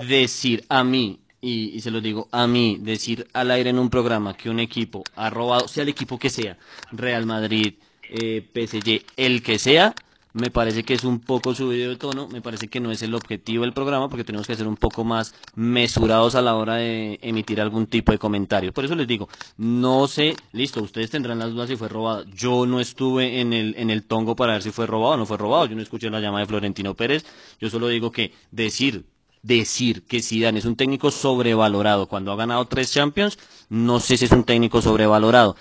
decir 0.08 0.64
a 0.70 0.82
mí, 0.82 1.20
y, 1.42 1.72
y 1.76 1.82
se 1.82 1.92
lo 1.92 2.00
digo 2.00 2.30
a 2.32 2.48
mí, 2.48 2.78
decir 2.80 3.28
al 3.34 3.52
aire 3.52 3.72
en 3.72 3.78
un 3.78 3.90
programa 3.90 4.34
que 4.38 4.50
un 4.50 4.62
equipo 4.62 5.04
ha 5.18 5.30
robado, 5.30 5.68
sea 5.68 5.84
el 5.84 5.90
equipo 5.90 6.18
que 6.18 6.30
sea, 6.30 6.58
Real 6.94 7.26
Madrid, 7.26 7.74
eh, 8.04 8.42
PSG, 8.42 9.04
el 9.18 9.44
que 9.44 9.60
sea, 9.60 9.94
me 10.34 10.52
parece 10.52 10.84
que 10.84 10.94
es 10.94 11.04
un 11.04 11.20
poco 11.20 11.56
subido 11.56 11.90
de 11.90 11.96
tono, 11.96 12.28
me 12.28 12.42
parece 12.42 12.68
que 12.68 12.80
no 12.80 12.92
es 12.92 13.02
el 13.02 13.16
objetivo 13.16 13.64
del 13.64 13.74
programa 13.74 14.10
porque 14.10 14.24
tenemos 14.24 14.48
que 14.48 14.56
ser 14.56 14.68
un 14.68 14.78
poco 14.78 15.04
más 15.04 15.34
mesurados 15.56 16.36
a 16.36 16.42
la 16.42 16.56
hora 16.56 16.76
de 16.76 17.20
emitir 17.22 17.60
algún 17.62 17.88
tipo 17.88 18.12
de 18.12 18.20
comentario. 18.20 18.74
Por 18.74 18.86
eso 18.86 18.96
les 18.96 19.08
digo, 19.08 19.28
no 19.58 20.08
sé, 20.08 20.36
listo, 20.52 20.82
ustedes 20.82 21.10
tendrán 21.10 21.40
las 21.40 21.52
dudas 21.52 21.70
si 21.70 21.76
fue 21.76 21.90
robado. 21.90 22.26
Yo 22.26 22.66
no 22.66 22.80
estuve 22.80 23.42
en 23.42 23.54
el, 23.54 23.76
en 23.78 23.90
el 23.90 24.04
tongo 24.04 24.36
para 24.36 24.54
ver 24.54 24.64
si 24.64 24.72
fue 24.72 24.88
robado 24.88 25.14
o 25.14 25.18
no 25.18 25.26
fue 25.26 25.38
robado, 25.38 25.66
yo 25.66 25.76
no 25.76 25.82
escuché 25.82 26.10
la 26.10 26.20
llamada 26.20 26.42
de 26.42 26.48
Florentino 26.48 26.94
Pérez, 26.96 27.26
yo 27.60 27.70
solo 27.70 27.88
digo 27.88 28.12
que 28.12 28.34
decir 28.52 29.06
decir 29.42 30.06
que 30.06 30.22
Zidane 30.22 30.60
es 30.60 30.66
un 30.66 30.76
técnico 30.76 31.12
sobrevalorado 31.12 32.08
cuando 32.08 32.32
ha 32.32 32.36
ganado 32.36 32.66
tres 32.66 32.92
Champions, 32.92 33.38
no 33.70 34.00
sé 34.00 34.18
si 34.18 34.26
es 34.26 34.32
un 34.32 34.44
técnico 34.44 34.82
sobrevalorado. 34.82 35.56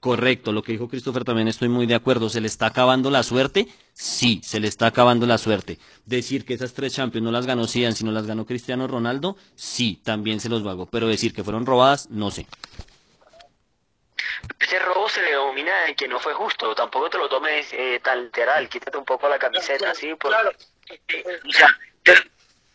Correcto, 0.00 0.52
lo 0.52 0.62
que 0.62 0.72
dijo 0.72 0.88
Christopher 0.88 1.24
también 1.24 1.46
estoy 1.48 1.68
muy 1.68 1.84
de 1.86 1.94
acuerdo. 1.94 2.30
¿Se 2.30 2.40
le 2.40 2.46
está 2.46 2.66
acabando 2.66 3.10
la 3.10 3.22
suerte? 3.22 3.68
Sí, 3.92 4.40
se 4.42 4.58
le 4.58 4.66
está 4.66 4.86
acabando 4.86 5.26
la 5.26 5.36
suerte. 5.36 5.78
Decir 6.06 6.46
que 6.46 6.54
esas 6.54 6.72
tres 6.72 6.94
Champions 6.94 7.22
no 7.24 7.30
las 7.30 7.44
ganó 7.44 7.66
Zidane, 7.66 7.94
sino 7.94 8.10
las 8.10 8.26
ganó 8.26 8.46
Cristiano 8.46 8.86
Ronaldo, 8.86 9.36
sí, 9.54 10.00
también 10.02 10.40
se 10.40 10.48
los 10.48 10.62
vago. 10.62 10.86
Pero 10.86 11.06
decir 11.06 11.34
que 11.34 11.44
fueron 11.44 11.66
robadas, 11.66 12.08
no 12.08 12.30
sé. 12.30 12.46
ese 14.58 14.78
robo 14.78 15.06
se 15.08 15.20
le 15.20 15.28
denomina 15.32 15.72
de 15.86 15.94
que 15.94 16.08
no 16.08 16.18
fue 16.18 16.32
justo. 16.32 16.74
Tampoco 16.74 17.10
te 17.10 17.18
lo 17.18 17.28
tomes 17.28 17.70
eh, 17.74 18.00
tan 18.02 18.24
literal. 18.24 18.70
Quítate 18.70 18.96
un 18.96 19.04
poco 19.04 19.28
la 19.28 19.38
camiseta, 19.38 19.94
¿sí? 19.94 20.08
Porque, 20.18 20.28
Claro. 20.28 20.52
eh, 21.08 21.24
o 21.46 21.52
sea, 21.52 21.68
te, 22.02 22.14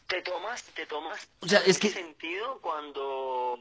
te 0.07 0.21
tomas, 0.21 0.63
te 0.75 0.85
tomas 0.85 1.27
O 1.41 1.47
sea, 1.47 1.59
es 1.65 1.79
que- 1.79 1.87
ese 1.87 1.99
sentido 1.99 2.59
cuando 2.61 3.59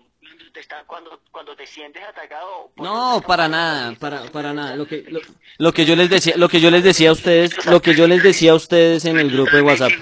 te 0.52 0.60
está, 0.60 0.84
cuando, 0.86 1.20
cuando 1.30 1.54
te 1.56 1.66
sientes 1.66 2.02
atacado. 2.02 2.70
No, 2.76 3.22
para 3.26 3.48
nada, 3.48 3.94
para, 3.98 4.24
para 4.30 4.52
nada. 4.52 4.76
Lo 4.76 4.86
que, 4.86 5.04
lo, 5.08 5.20
lo 5.58 5.72
que 5.72 5.84
yo 5.84 5.96
les 5.96 6.08
decía, 6.10 6.34
lo 6.36 6.48
que 6.48 6.60
yo 6.60 6.70
les 6.70 6.82
decía 6.84 7.10
a 7.10 7.12
ustedes, 7.12 7.64
lo 7.66 7.80
que 7.82 7.94
yo 7.94 8.06
les 8.06 8.22
decía 8.22 8.52
a 8.52 8.54
ustedes 8.54 9.04
en 9.04 9.18
el 9.18 9.30
grupo 9.30 9.56
de 9.56 9.62
WhatsApp, 9.62 9.92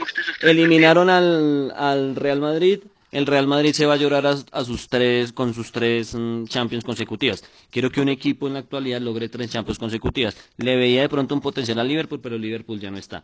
eliminaron 0.41 1.11
al, 1.11 1.73
al 1.77 2.17
Real 2.17 2.41
Madrid. 2.41 2.81
El 3.11 3.27
Real 3.27 3.47
Madrid 3.47 3.75
se 3.75 3.85
va 3.85 3.95
a 3.95 3.97
llorar 3.99 4.27
a, 4.27 4.37
a 4.53 4.65
sus 4.65 4.89
tres, 4.89 5.33
con 5.35 5.53
sus 5.53 5.71
tres 5.71 6.15
mm, 6.15 6.47
Champions 6.47 6.83
consecutivas. 6.85 7.45
Quiero 7.71 7.91
que 7.91 8.01
un 8.01 8.09
equipo 8.09 8.47
en 8.47 8.55
la 8.55 8.61
actualidad 8.61 9.01
logre 9.03 9.29
tres 9.29 9.51
Champions 9.51 9.79
consecutivas. 9.79 10.35
Le 10.57 10.77
veía 10.77 11.03
de 11.03 11.09
pronto 11.11 11.35
un 11.35 11.43
potencial 11.43 11.79
al 11.79 11.89
Liverpool, 11.89 12.21
pero 12.23 12.39
Liverpool 12.39 12.81
ya 12.81 12.91
no 12.91 12.97
está. 12.97 13.23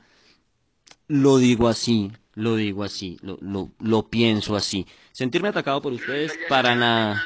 Lo 1.09 1.39
digo 1.39 1.69
así, 1.69 2.13
lo 2.35 2.55
digo 2.55 2.85
así, 2.85 3.19
lo, 3.23 3.39
lo, 3.41 3.71
lo 3.81 4.05
pienso 4.09 4.55
así. 4.55 4.87
Sentirme 5.13 5.49
atacado 5.49 5.83
por 5.83 5.93
ustedes, 5.93 6.39
para 6.49 6.75
nada. 6.75 7.25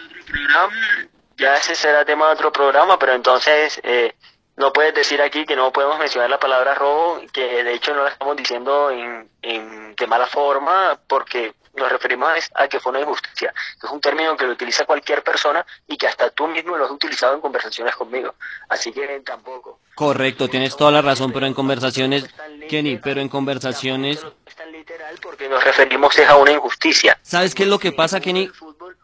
ya 1.37 1.57
ese 1.57 1.75
será 1.75 2.05
tema 2.05 2.29
de 2.29 2.35
otro 2.35 2.53
programa, 2.53 2.99
pero 2.99 3.13
entonces 3.13 3.81
eh, 3.83 4.15
no 4.57 4.73
puedes 4.73 4.95
decir 4.95 5.21
aquí 5.21 5.45
que 5.45 5.57
no 5.57 5.73
podemos 5.73 5.99
mencionar 5.99 6.31
la 6.31 6.39
palabra 6.39 6.75
robo, 6.75 7.21
que 7.33 7.65
de 7.65 7.75
hecho 7.75 7.95
no 7.95 8.05
la 8.05 8.11
estamos 8.11 8.37
diciendo 8.37 8.91
en, 8.91 9.29
en 9.43 9.95
de 9.97 10.07
mala 10.07 10.27
forma, 10.27 10.99
porque 11.09 11.55
nos 11.75 11.91
referimos 11.91 12.31
a 12.55 12.69
que 12.69 12.79
fue 12.81 12.91
una 12.91 13.01
injusticia. 13.01 13.53
Es 13.83 13.91
un 13.91 14.01
término 14.01 14.37
que 14.37 14.47
lo 14.47 14.53
utiliza 14.53 14.85
cualquier 14.85 15.23
persona 15.23 15.65
y 15.89 15.97
que 15.97 16.07
hasta 16.07 16.31
tú 16.31 16.47
mismo 16.47 16.77
lo 16.77 16.85
has 16.85 16.91
utilizado 16.91 17.35
en 17.35 17.41
conversaciones 17.41 17.95
conmigo. 17.97 18.35
Así 18.69 18.93
que 18.93 19.23
tampoco. 19.25 19.81
Correcto, 19.95 20.49
tienes 20.49 20.77
toda 20.77 20.91
la 20.91 21.03
razón, 21.03 21.33
pero 21.33 21.47
en 21.47 21.55
conversaciones, 21.55 22.27
Kenny, 22.69 22.99
pero 22.99 23.21
en 23.21 23.29
conversaciones, 23.29 24.25
es 24.47 24.57
tan 24.57 24.73
literal 24.73 25.17
porque 25.23 25.49
nos 25.49 25.63
referimos 25.65 26.19
es 26.19 26.29
a 26.29 26.37
una 26.37 26.53
injusticia. 26.53 27.19
¿sabes 27.23 27.55
qué 27.55 27.63
es 27.63 27.69
lo 27.69 27.79
que 27.79 27.93
pasa, 27.93 28.21
Kenny? 28.21 28.51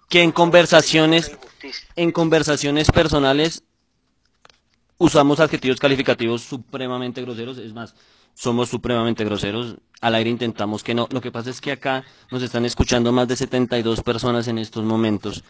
Que 0.08 0.22
en 0.22 0.32
conversaciones, 0.32 1.36
en 1.96 2.12
conversaciones 2.12 2.90
personales, 2.90 3.62
usamos 4.98 5.40
adjetivos 5.40 5.78
calificativos 5.78 6.42
supremamente 6.42 7.22
groseros, 7.22 7.58
es 7.58 7.72
más, 7.72 7.94
somos 8.38 8.68
supremamente 8.68 9.24
groseros, 9.24 9.78
al 10.00 10.14
aire 10.14 10.30
intentamos 10.30 10.84
que 10.84 10.94
no, 10.94 11.08
lo 11.10 11.20
que 11.20 11.32
pasa 11.32 11.50
es 11.50 11.60
que 11.60 11.72
acá 11.72 12.04
nos 12.30 12.40
están 12.40 12.64
escuchando 12.64 13.10
más 13.10 13.26
de 13.26 13.34
72 13.34 14.00
personas 14.02 14.46
en 14.46 14.58
estos 14.58 14.84
momentos, 14.84 15.42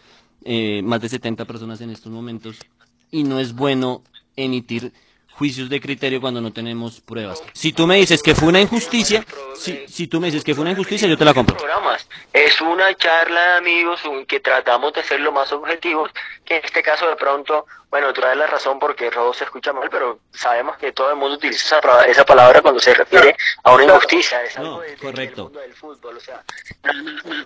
eh, 0.43 0.81
más 0.83 0.99
de 0.99 1.09
70 1.09 1.45
personas 1.45 1.81
en 1.81 1.91
estos 1.91 2.11
momentos, 2.11 2.57
y 3.11 3.25
no 3.25 3.39
es 3.39 3.53
bueno 3.53 4.01
emitir 4.35 4.91
juicios 5.33 5.69
de 5.69 5.79
criterio 5.79 6.19
cuando 6.19 6.41
no 6.41 6.51
tenemos 6.51 6.99
pruebas. 6.99 7.43
Si 7.53 7.73
tú 7.73 7.85
me 7.85 7.97
dices 7.97 8.23
que 8.23 8.33
fue 8.33 8.49
una 8.49 8.59
injusticia, 8.59 9.23
si, 9.55 9.87
si 9.87 10.07
tú 10.07 10.19
me 10.19 10.27
dices 10.27 10.43
que 10.43 10.55
fue 10.55 10.63
una 10.63 10.71
injusticia, 10.71 11.07
yo 11.07 11.17
te 11.17 11.25
la 11.25 11.35
compro. 11.35 11.57
Es 12.33 12.59
una 12.59 12.95
charla 12.95 13.39
de 13.39 13.57
amigos 13.57 14.01
que 14.27 14.39
tratamos 14.39 14.93
de 14.93 15.03
ser 15.03 15.19
lo 15.19 15.31
más 15.31 15.51
objetivos, 15.53 16.09
que 16.43 16.57
en 16.57 16.65
este 16.65 16.81
caso 16.81 17.07
de 17.07 17.15
pronto, 17.15 17.67
bueno, 17.89 18.13
tú 18.13 18.21
das 18.21 18.37
la 18.37 18.45
razón 18.47 18.79
porque 18.79 19.09
robo 19.09 19.33
se 19.33 19.43
escucha 19.45 19.73
mal, 19.73 19.89
pero 19.89 20.19
sabemos 20.31 20.77
que 20.77 20.91
todo 20.91 21.09
el 21.09 21.15
mundo 21.15 21.35
utiliza 21.37 21.79
esa, 21.79 22.05
esa 22.05 22.25
palabra 22.25 22.61
cuando 22.61 22.79
se 22.79 22.93
refiere 22.93 23.35
a 23.63 23.71
una 23.73 23.83
injusticia, 23.85 24.43
es 24.43 24.57
algo 24.57 24.75
No, 24.75 24.79
de- 24.81 24.89
de- 24.91 24.97
correcto. 24.97 25.35
del 25.35 25.43
mundo 25.45 25.59
del 25.59 25.73
fútbol, 25.73 26.17
o 26.17 26.19
sea, 26.19 26.43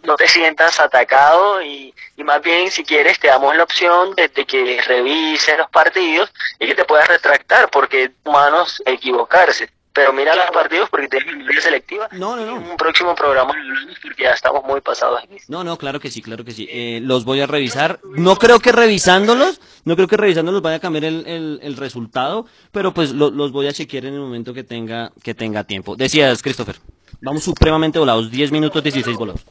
no, 0.04 0.16
te 0.16 0.28
sientas 0.28 0.80
atacado 0.80 1.62
y, 1.62 1.94
y 2.18 2.24
más 2.24 2.42
bien 2.42 2.70
si 2.72 2.84
quieres 2.84 3.20
te 3.20 3.28
damos 3.28 3.56
la 3.56 3.64
opción 3.64 4.16
de, 4.16 4.28
de 4.28 4.46
que 4.46 4.82
revises 4.86 5.58
los 5.58 5.70
partidos 5.70 6.32
y 6.60 6.68
que 6.68 6.76
te 6.76 6.86
puedas 6.86 7.08
retractar 7.08 7.70
porque 7.70 8.04
es 8.04 8.12
humanos 8.24 8.82
equivocarse. 8.86 9.70
Pero 9.94 10.12
mira 10.12 10.34
los 10.36 10.50
partidos 10.50 10.90
porque 10.90 11.08
memoria 11.24 11.43
selectiva. 11.64 12.08
No, 12.12 12.36
no, 12.36 12.46
no. 12.46 12.58
En 12.58 12.72
un 12.72 12.78
próximo 12.78 13.16
programa 13.16 13.54
porque 14.02 14.24
ya 14.24 14.32
estamos 14.32 14.64
muy 14.66 14.82
pasados 14.82 15.24
aquí. 15.24 15.38
No, 15.48 15.64
no, 15.64 15.78
claro 15.78 16.00
que 16.00 16.12
sí, 16.12 16.22
claro 16.22 16.44
que 16.46 16.52
sí. 16.52 16.68
Eh, 16.70 17.00
los 17.02 17.26
voy 17.26 17.42
a 17.42 17.48
revisar. 17.48 18.00
No 18.04 18.36
creo 18.36 18.60
que 18.60 18.72
revisándolos, 18.72 19.60
no 19.86 19.96
creo 19.96 20.08
que 20.08 20.18
revisándolos 20.18 20.62
vaya 20.62 20.78
a 20.78 20.80
cambiar 20.80 21.06
el, 21.06 21.26
el, 21.28 21.60
el 21.64 21.76
resultado, 21.78 22.46
pero 22.72 22.94
pues 22.94 23.12
lo- 23.12 23.32
los 23.32 23.52
voy 23.52 23.68
a 23.68 23.74
chequear 23.74 24.06
en 24.06 24.14
el 24.14 24.20
momento 24.20 24.54
que 24.54 24.64
tenga, 24.64 25.12
que 25.24 25.34
tenga 25.34 25.64
tiempo. 25.64 25.96
Decías, 25.96 26.42
Christopher, 26.44 26.76
vamos 27.22 27.44
supremamente 27.44 27.98
volados, 28.00 28.30
10 28.30 28.52
minutos, 28.52 28.84
16 28.84 29.18
volados. 29.18 29.42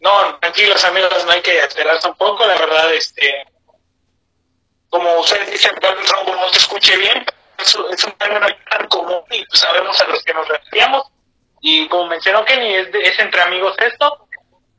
No, 0.00 0.10
tranquilos 0.40 0.82
amigos, 0.84 1.10
no 1.26 1.32
hay 1.32 1.42
que 1.42 1.60
alterarse 1.60 2.08
un 2.08 2.14
poco, 2.16 2.46
la 2.46 2.54
verdad, 2.58 2.94
este, 2.94 3.44
como 4.88 5.20
ustedes 5.20 5.50
dicen, 5.52 5.72
no 5.82 6.48
se 6.52 6.58
escuche 6.58 6.96
bien, 6.96 7.24
es, 7.62 8.04
un 8.04 8.12
término 8.12 8.46
tan 8.68 8.88
común 8.88 9.22
y 9.30 9.44
sabemos 9.52 10.00
a 10.00 10.08
los 10.08 10.22
que 10.22 10.34
nos 10.34 10.48
referíamos. 10.48 11.04
Y 11.60 11.88
como 11.88 12.06
mencionó 12.06 12.44
Kenny, 12.44 12.74
es, 12.74 12.88
es 12.92 13.18
entre 13.18 13.42
amigos 13.42 13.76
esto, 13.78 14.28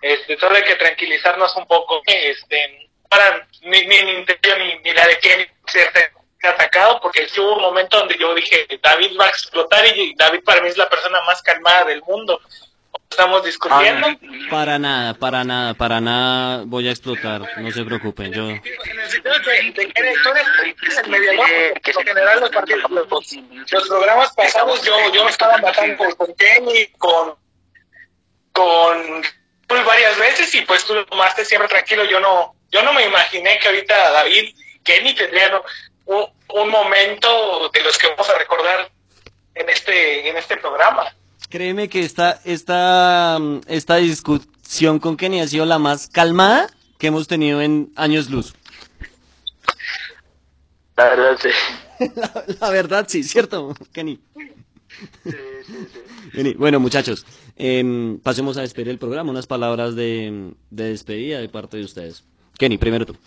este, 0.01 0.37
solo 0.37 0.55
hay 0.55 0.63
que 0.63 0.75
tranquilizarnos 0.75 1.55
un 1.55 1.67
poco, 1.67 2.01
este, 2.05 2.89
para 3.07 3.47
ni, 3.61 3.85
ni, 3.85 4.03
ni, 4.03 4.13
ni, 4.13 4.79
ni 4.83 4.93
la 4.93 5.07
de 5.07 5.19
Kenny 5.19 5.45
ser 5.67 6.11
atacado, 6.43 6.99
porque 7.01 7.29
sí 7.29 7.39
hubo 7.39 7.55
un 7.55 7.61
momento 7.61 7.99
donde 7.99 8.17
yo 8.17 8.33
dije, 8.33 8.67
David 8.81 9.15
va 9.19 9.25
a 9.25 9.29
explotar 9.29 9.85
y 9.85 10.15
David 10.15 10.43
para 10.43 10.61
mí 10.61 10.69
es 10.69 10.77
la 10.77 10.89
persona 10.89 11.21
más 11.21 11.41
calmada 11.43 11.85
del 11.85 12.01
mundo 12.01 12.41
estamos 13.11 13.43
discutiendo. 13.43 14.07
Ah, 14.07 14.17
para 14.49 14.79
nada, 14.79 15.13
para 15.13 15.43
nada, 15.43 15.73
para 15.73 16.01
nada 16.01 16.63
voy 16.65 16.87
a 16.87 16.91
explotar, 16.91 17.41
no 17.57 17.71
se 17.71 17.83
preocupen. 17.83 18.33
Yo... 18.33 18.49
En 18.49 18.61
el 18.63 19.09
sentido 19.09 19.35
de, 19.35 19.73
que 19.73 20.03
el 21.03 21.09
mediador, 21.09 21.47
que 21.81 21.91
en 21.91 22.07
general 22.07 22.39
los, 22.39 22.49
partidos, 22.49 22.89
los, 22.89 23.87
programas 23.87 24.33
pasados 24.33 24.81
yo, 24.83 24.95
yo 25.13 25.23
me 25.25 25.29
estaba 25.29 25.57
matando 25.57 26.15
con 26.15 26.33
Kenny, 26.35 26.87
con, 26.97 27.35
con 28.53 29.85
varias 29.85 30.17
veces 30.17 30.53
y 30.55 30.61
pues 30.61 30.85
tú 30.85 30.95
lo 30.95 31.05
tomaste 31.05 31.45
siempre 31.45 31.67
tranquilo. 31.67 32.05
Yo 32.05 32.19
no, 32.19 32.55
yo 32.71 32.81
no 32.81 32.93
me 32.93 33.05
imaginé 33.05 33.59
que 33.59 33.67
ahorita 33.67 34.11
David 34.11 34.55
Kenny 34.83 35.13
tendrían 35.13 35.51
un, 36.05 36.25
un 36.47 36.69
momento 36.69 37.69
de 37.73 37.81
los 37.81 37.97
que 37.97 38.07
vamos 38.07 38.29
a 38.29 38.37
recordar 38.37 38.89
en 39.53 39.69
este, 39.69 40.29
en 40.29 40.37
este 40.37 40.57
programa. 40.57 41.13
Créeme 41.51 41.89
que 41.89 41.99
esta, 41.99 42.39
esta, 42.45 43.37
esta 43.67 43.97
discusión 43.97 44.99
con 44.99 45.17
Kenny 45.17 45.41
ha 45.41 45.47
sido 45.49 45.65
la 45.65 45.79
más 45.79 46.07
calmada 46.07 46.69
que 46.97 47.07
hemos 47.07 47.27
tenido 47.27 47.61
en 47.61 47.91
años 47.97 48.29
luz. 48.29 48.53
La 50.95 51.09
verdad, 51.09 51.37
sí. 51.41 51.49
la, 52.61 52.69
verdad, 52.69 53.05
sí, 53.09 53.23
¿cierto, 53.23 53.75
Kenny? 53.91 54.21
Sí, 55.25 55.31
sí, 55.65 55.87
sí. 56.33 56.53
Bueno, 56.57 56.79
muchachos, 56.79 57.25
em, 57.57 58.17
pasemos 58.19 58.55
a 58.55 58.61
despedir 58.61 58.87
el 58.87 58.97
programa. 58.97 59.29
Unas 59.29 59.45
palabras 59.45 59.93
de, 59.93 60.53
de 60.69 60.83
despedida 60.85 61.39
de 61.41 61.49
parte 61.49 61.75
de 61.75 61.83
ustedes. 61.83 62.23
Kenny, 62.57 62.77
primero 62.77 63.05
tú. 63.05 63.17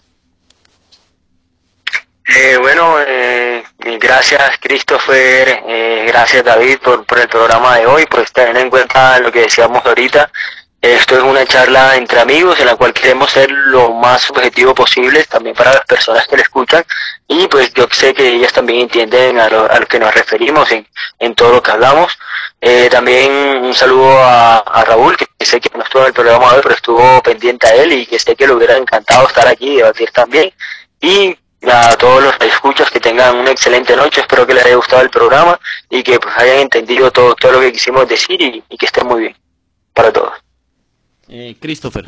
Eh, 2.37 2.57
bueno, 2.61 2.97
eh, 3.07 3.63
gracias 3.79 4.59
Christopher, 4.61 5.63
eh, 5.69 6.05
gracias 6.09 6.43
David 6.45 6.79
por, 6.79 7.05
por 7.05 7.21
el 7.21 7.29
programa 7.29 7.79
de 7.79 7.87
hoy, 7.87 8.07
por 8.07 8.29
tener 8.31 8.57
en 8.57 8.71
cuenta 8.71 9.21
lo 9.21 9.31
que 9.31 9.43
decíamos 9.43 9.87
ahorita. 9.87 10.33
Esto 10.81 11.17
es 11.17 11.23
una 11.23 11.47
charla 11.47 11.95
entre 11.95 12.19
amigos 12.19 12.59
en 12.59 12.67
la 12.67 12.75
cual 12.75 12.93
queremos 12.93 13.31
ser 13.31 13.51
lo 13.51 13.93
más 13.93 14.23
subjetivo 14.23 14.75
posible 14.75 15.23
también 15.25 15.55
para 15.55 15.75
las 15.75 15.85
personas 15.87 16.27
que 16.27 16.37
le 16.37 16.43
escuchan 16.43 16.85
y 17.29 17.47
pues 17.47 17.73
yo 17.73 17.87
sé 17.93 18.13
que 18.13 18.27
ellas 18.27 18.53
también 18.53 18.81
entienden 18.81 19.39
a 19.39 19.49
lo, 19.49 19.71
a 19.71 19.79
lo 19.79 19.87
que 19.87 20.01
nos 20.01 20.13
referimos 20.13 20.73
en, 20.73 20.87
en 21.21 21.35
todo 21.37 21.53
lo 21.53 21.63
que 21.63 21.71
hablamos. 21.71 22.19
Eh, 22.61 22.89
también 22.91 23.31
un 23.63 23.75
saludo 23.75 24.19
a, 24.19 24.59
a, 24.59 24.85
Raúl, 24.85 25.17
que 25.17 25.47
sé 25.47 25.61
que 25.61 25.71
no 25.79 25.85
estuvo 25.85 26.03
en 26.03 26.09
el 26.09 26.15
programa 26.15 26.53
hoy, 26.53 26.61
pero 26.63 26.75
estuvo 26.75 27.23
pendiente 27.23 27.69
a 27.69 27.75
él 27.77 27.93
y 27.93 28.07
que 28.07 28.19
sé 28.19 28.35
que 28.35 28.47
le 28.47 28.55
hubiera 28.55 28.77
encantado 28.77 29.29
estar 29.29 29.47
aquí 29.47 29.75
y 29.75 29.77
debatir 29.77 30.11
también. 30.11 30.53
Y 31.01 31.37
a 31.69 31.97
todos 31.97 32.23
los 32.23 32.35
escuchas 32.41 32.91
que 32.91 33.01
tengan 33.01 33.37
una 33.37 33.51
excelente 33.51 33.97
noche, 33.97 34.21
espero 34.21 34.47
que 34.47 34.55
les 34.55 34.65
haya 34.65 34.77
gustado 34.77 35.03
el 35.03 35.11
programa 35.11 35.59
y 35.91 36.03
que 36.03 36.19
pues 36.19 36.35
hayan 36.37 36.61
entendido 36.61 37.11
todo, 37.11 37.35
todo 37.35 37.53
lo 37.53 37.61
que 37.61 37.73
quisimos 37.73 38.09
decir 38.09 38.41
y, 38.41 38.63
que 38.77 38.87
estén 38.87 39.07
muy 39.07 39.21
bien 39.23 39.37
para 39.93 40.13
todos. 40.13 40.33
Eh, 41.29 41.57
Christopher. 41.61 42.05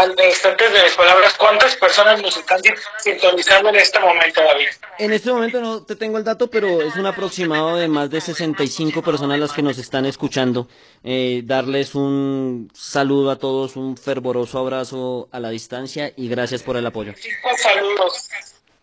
Al 0.00 0.16
instante 0.18 0.66
de 0.70 0.82
mis 0.82 0.94
palabras, 0.94 1.34
¿cuántas 1.34 1.76
personas 1.76 2.22
nos 2.22 2.34
están 2.34 2.58
sintonizando 3.00 3.68
en 3.68 3.76
este 3.76 4.00
momento, 4.00 4.40
David? 4.40 4.68
En 4.98 5.12
este 5.12 5.30
momento 5.30 5.60
no 5.60 5.82
te 5.82 5.94
tengo 5.94 6.16
el 6.16 6.24
dato, 6.24 6.48
pero 6.48 6.80
es 6.80 6.96
un 6.96 7.04
aproximado 7.04 7.76
de 7.76 7.86
más 7.86 8.08
de 8.08 8.18
65 8.22 9.02
personas 9.02 9.38
las 9.38 9.52
que 9.52 9.60
nos 9.60 9.76
están 9.76 10.06
escuchando. 10.06 10.68
Eh, 11.04 11.42
darles 11.44 11.94
un 11.94 12.72
saludo 12.74 13.30
a 13.30 13.36
todos, 13.36 13.76
un 13.76 13.98
fervoroso 13.98 14.60
abrazo 14.60 15.28
a 15.32 15.38
la 15.38 15.50
distancia 15.50 16.14
y 16.16 16.30
gracias 16.30 16.62
por 16.62 16.78
el 16.78 16.86
apoyo. 16.86 17.12
saludos. 17.58 18.30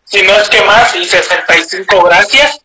Si 0.04 0.22
no 0.22 0.36
es 0.36 0.48
que 0.48 0.62
más, 0.62 0.94
y 0.94 1.04
65 1.04 2.00
gracias. 2.04 2.60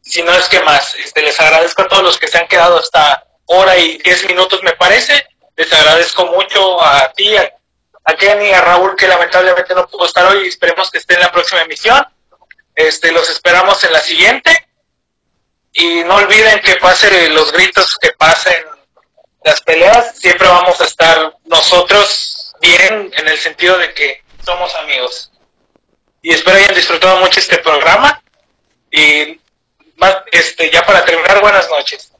Si 0.00 0.22
no 0.22 0.32
es 0.32 0.48
que 0.48 0.60
más, 0.60 0.94
este, 0.94 1.20
les 1.20 1.38
agradezco 1.38 1.82
a 1.82 1.88
todos 1.88 2.02
los 2.02 2.18
que 2.18 2.28
se 2.28 2.38
han 2.38 2.48
quedado 2.48 2.78
hasta 2.78 3.26
hora 3.44 3.76
y 3.76 3.98
10 3.98 4.26
minutos, 4.28 4.62
me 4.62 4.72
parece 4.72 5.22
les 5.58 5.72
agradezco 5.72 6.24
mucho 6.26 6.80
a 6.80 7.12
ti, 7.12 7.36
a, 7.36 7.52
Kenny 8.16 8.48
y 8.48 8.52
a 8.52 8.60
Raúl 8.60 8.96
que 8.96 9.06
lamentablemente 9.06 9.74
no 9.74 9.86
pudo 9.86 10.06
estar 10.06 10.26
hoy 10.26 10.44
y 10.44 10.48
esperemos 10.48 10.90
que 10.90 10.98
esté 10.98 11.14
en 11.14 11.20
la 11.20 11.32
próxima 11.32 11.62
emisión. 11.62 12.04
Este, 12.74 13.12
los 13.12 13.28
esperamos 13.28 13.82
en 13.84 13.92
la 13.92 14.00
siguiente. 14.00 14.68
Y 15.72 16.02
no 16.04 16.16
olviden 16.16 16.60
que 16.60 16.76
pasen 16.76 17.34
los 17.34 17.52
gritos, 17.52 17.96
que 18.00 18.10
pasen 18.12 18.64
las 19.44 19.60
peleas. 19.60 20.16
Siempre 20.18 20.48
vamos 20.48 20.80
a 20.80 20.84
estar 20.84 21.36
nosotros 21.44 22.54
bien 22.60 23.10
en 23.16 23.28
el 23.28 23.38
sentido 23.38 23.78
de 23.78 23.92
que 23.94 24.22
somos 24.44 24.74
amigos. 24.76 25.30
Y 26.22 26.32
espero 26.32 26.56
hayan 26.56 26.74
disfrutado 26.74 27.18
mucho 27.20 27.40
este 27.40 27.58
programa. 27.58 28.22
Y 28.90 29.40
este, 30.32 30.70
ya 30.70 30.84
para 30.84 31.04
terminar, 31.04 31.40
buenas 31.40 31.68
noches. 31.68 32.12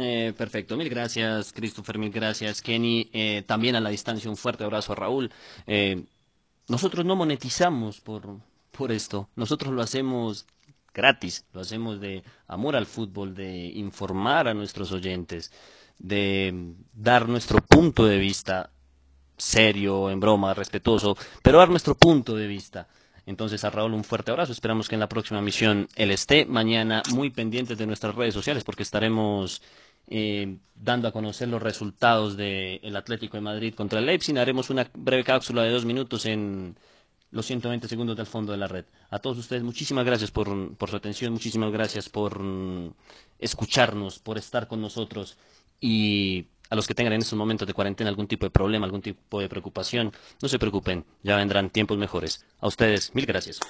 Eh, 0.00 0.32
perfecto, 0.36 0.76
mil 0.76 0.88
gracias 0.88 1.52
Christopher, 1.52 1.98
mil 1.98 2.10
gracias 2.10 2.60
Kenny. 2.60 3.08
Eh, 3.12 3.44
también 3.46 3.76
a 3.76 3.80
la 3.80 3.90
distancia 3.90 4.30
un 4.30 4.36
fuerte 4.36 4.64
abrazo 4.64 4.92
a 4.92 4.96
Raúl. 4.96 5.30
Eh, 5.66 6.04
nosotros 6.68 7.04
no 7.04 7.14
monetizamos 7.16 8.00
por, 8.00 8.38
por 8.72 8.90
esto, 8.90 9.28
nosotros 9.36 9.72
lo 9.72 9.82
hacemos 9.82 10.46
gratis, 10.92 11.44
lo 11.52 11.60
hacemos 11.60 12.00
de 12.00 12.24
amor 12.46 12.76
al 12.76 12.86
fútbol, 12.86 13.34
de 13.34 13.66
informar 13.66 14.48
a 14.48 14.54
nuestros 14.54 14.90
oyentes, 14.92 15.52
de 15.98 16.74
dar 16.92 17.28
nuestro 17.28 17.60
punto 17.60 18.06
de 18.06 18.18
vista 18.18 18.70
serio, 19.36 20.10
en 20.10 20.20
broma, 20.20 20.54
respetuoso, 20.54 21.16
pero 21.42 21.58
dar 21.58 21.68
nuestro 21.68 21.94
punto 21.94 22.36
de 22.36 22.46
vista. 22.46 22.88
Entonces 23.26 23.64
a 23.64 23.70
Raúl 23.70 23.94
un 23.94 24.04
fuerte 24.04 24.30
abrazo, 24.30 24.52
esperamos 24.52 24.88
que 24.88 24.96
en 24.96 25.00
la 25.00 25.08
próxima 25.08 25.40
misión 25.40 25.88
él 25.96 26.10
esté. 26.10 26.44
Mañana 26.44 27.02
muy 27.12 27.30
pendientes 27.30 27.78
de 27.78 27.86
nuestras 27.86 28.14
redes 28.14 28.34
sociales 28.34 28.64
porque 28.64 28.82
estaremos 28.82 29.62
eh, 30.08 30.58
dando 30.74 31.08
a 31.08 31.12
conocer 31.12 31.48
los 31.48 31.62
resultados 31.62 32.36
del 32.36 32.96
Atlético 32.96 33.36
de 33.36 33.40
Madrid 33.40 33.74
contra 33.74 33.98
el 33.98 34.06
Leipzig. 34.06 34.38
Haremos 34.38 34.68
una 34.70 34.88
breve 34.94 35.24
cápsula 35.24 35.62
de 35.62 35.70
dos 35.70 35.84
minutos 35.84 36.26
en 36.26 36.76
los 37.30 37.46
120 37.46 37.88
segundos 37.88 38.16
del 38.16 38.26
fondo 38.26 38.52
de 38.52 38.58
la 38.58 38.68
red. 38.68 38.84
A 39.10 39.18
todos 39.18 39.38
ustedes, 39.38 39.62
muchísimas 39.62 40.04
gracias 40.04 40.30
por, 40.30 40.76
por 40.76 40.90
su 40.90 40.96
atención, 40.96 41.32
muchísimas 41.32 41.72
gracias 41.72 42.08
por 42.08 42.38
mm, 42.38 42.92
escucharnos, 43.38 44.18
por 44.18 44.38
estar 44.38 44.68
con 44.68 44.80
nosotros 44.80 45.36
y 45.80 46.46
a 46.70 46.76
los 46.76 46.86
que 46.86 46.94
tengan 46.94 47.12
en 47.12 47.20
estos 47.20 47.38
momentos 47.38 47.66
de 47.66 47.74
cuarentena 47.74 48.10
algún 48.10 48.26
tipo 48.26 48.46
de 48.46 48.50
problema, 48.50 48.86
algún 48.86 49.02
tipo 49.02 49.40
de 49.40 49.48
preocupación, 49.48 50.12
no 50.40 50.48
se 50.48 50.58
preocupen, 50.58 51.04
ya 51.22 51.36
vendrán 51.36 51.70
tiempos 51.70 51.98
mejores. 51.98 52.44
A 52.60 52.66
ustedes, 52.66 53.14
mil 53.14 53.26
gracias. 53.26 53.60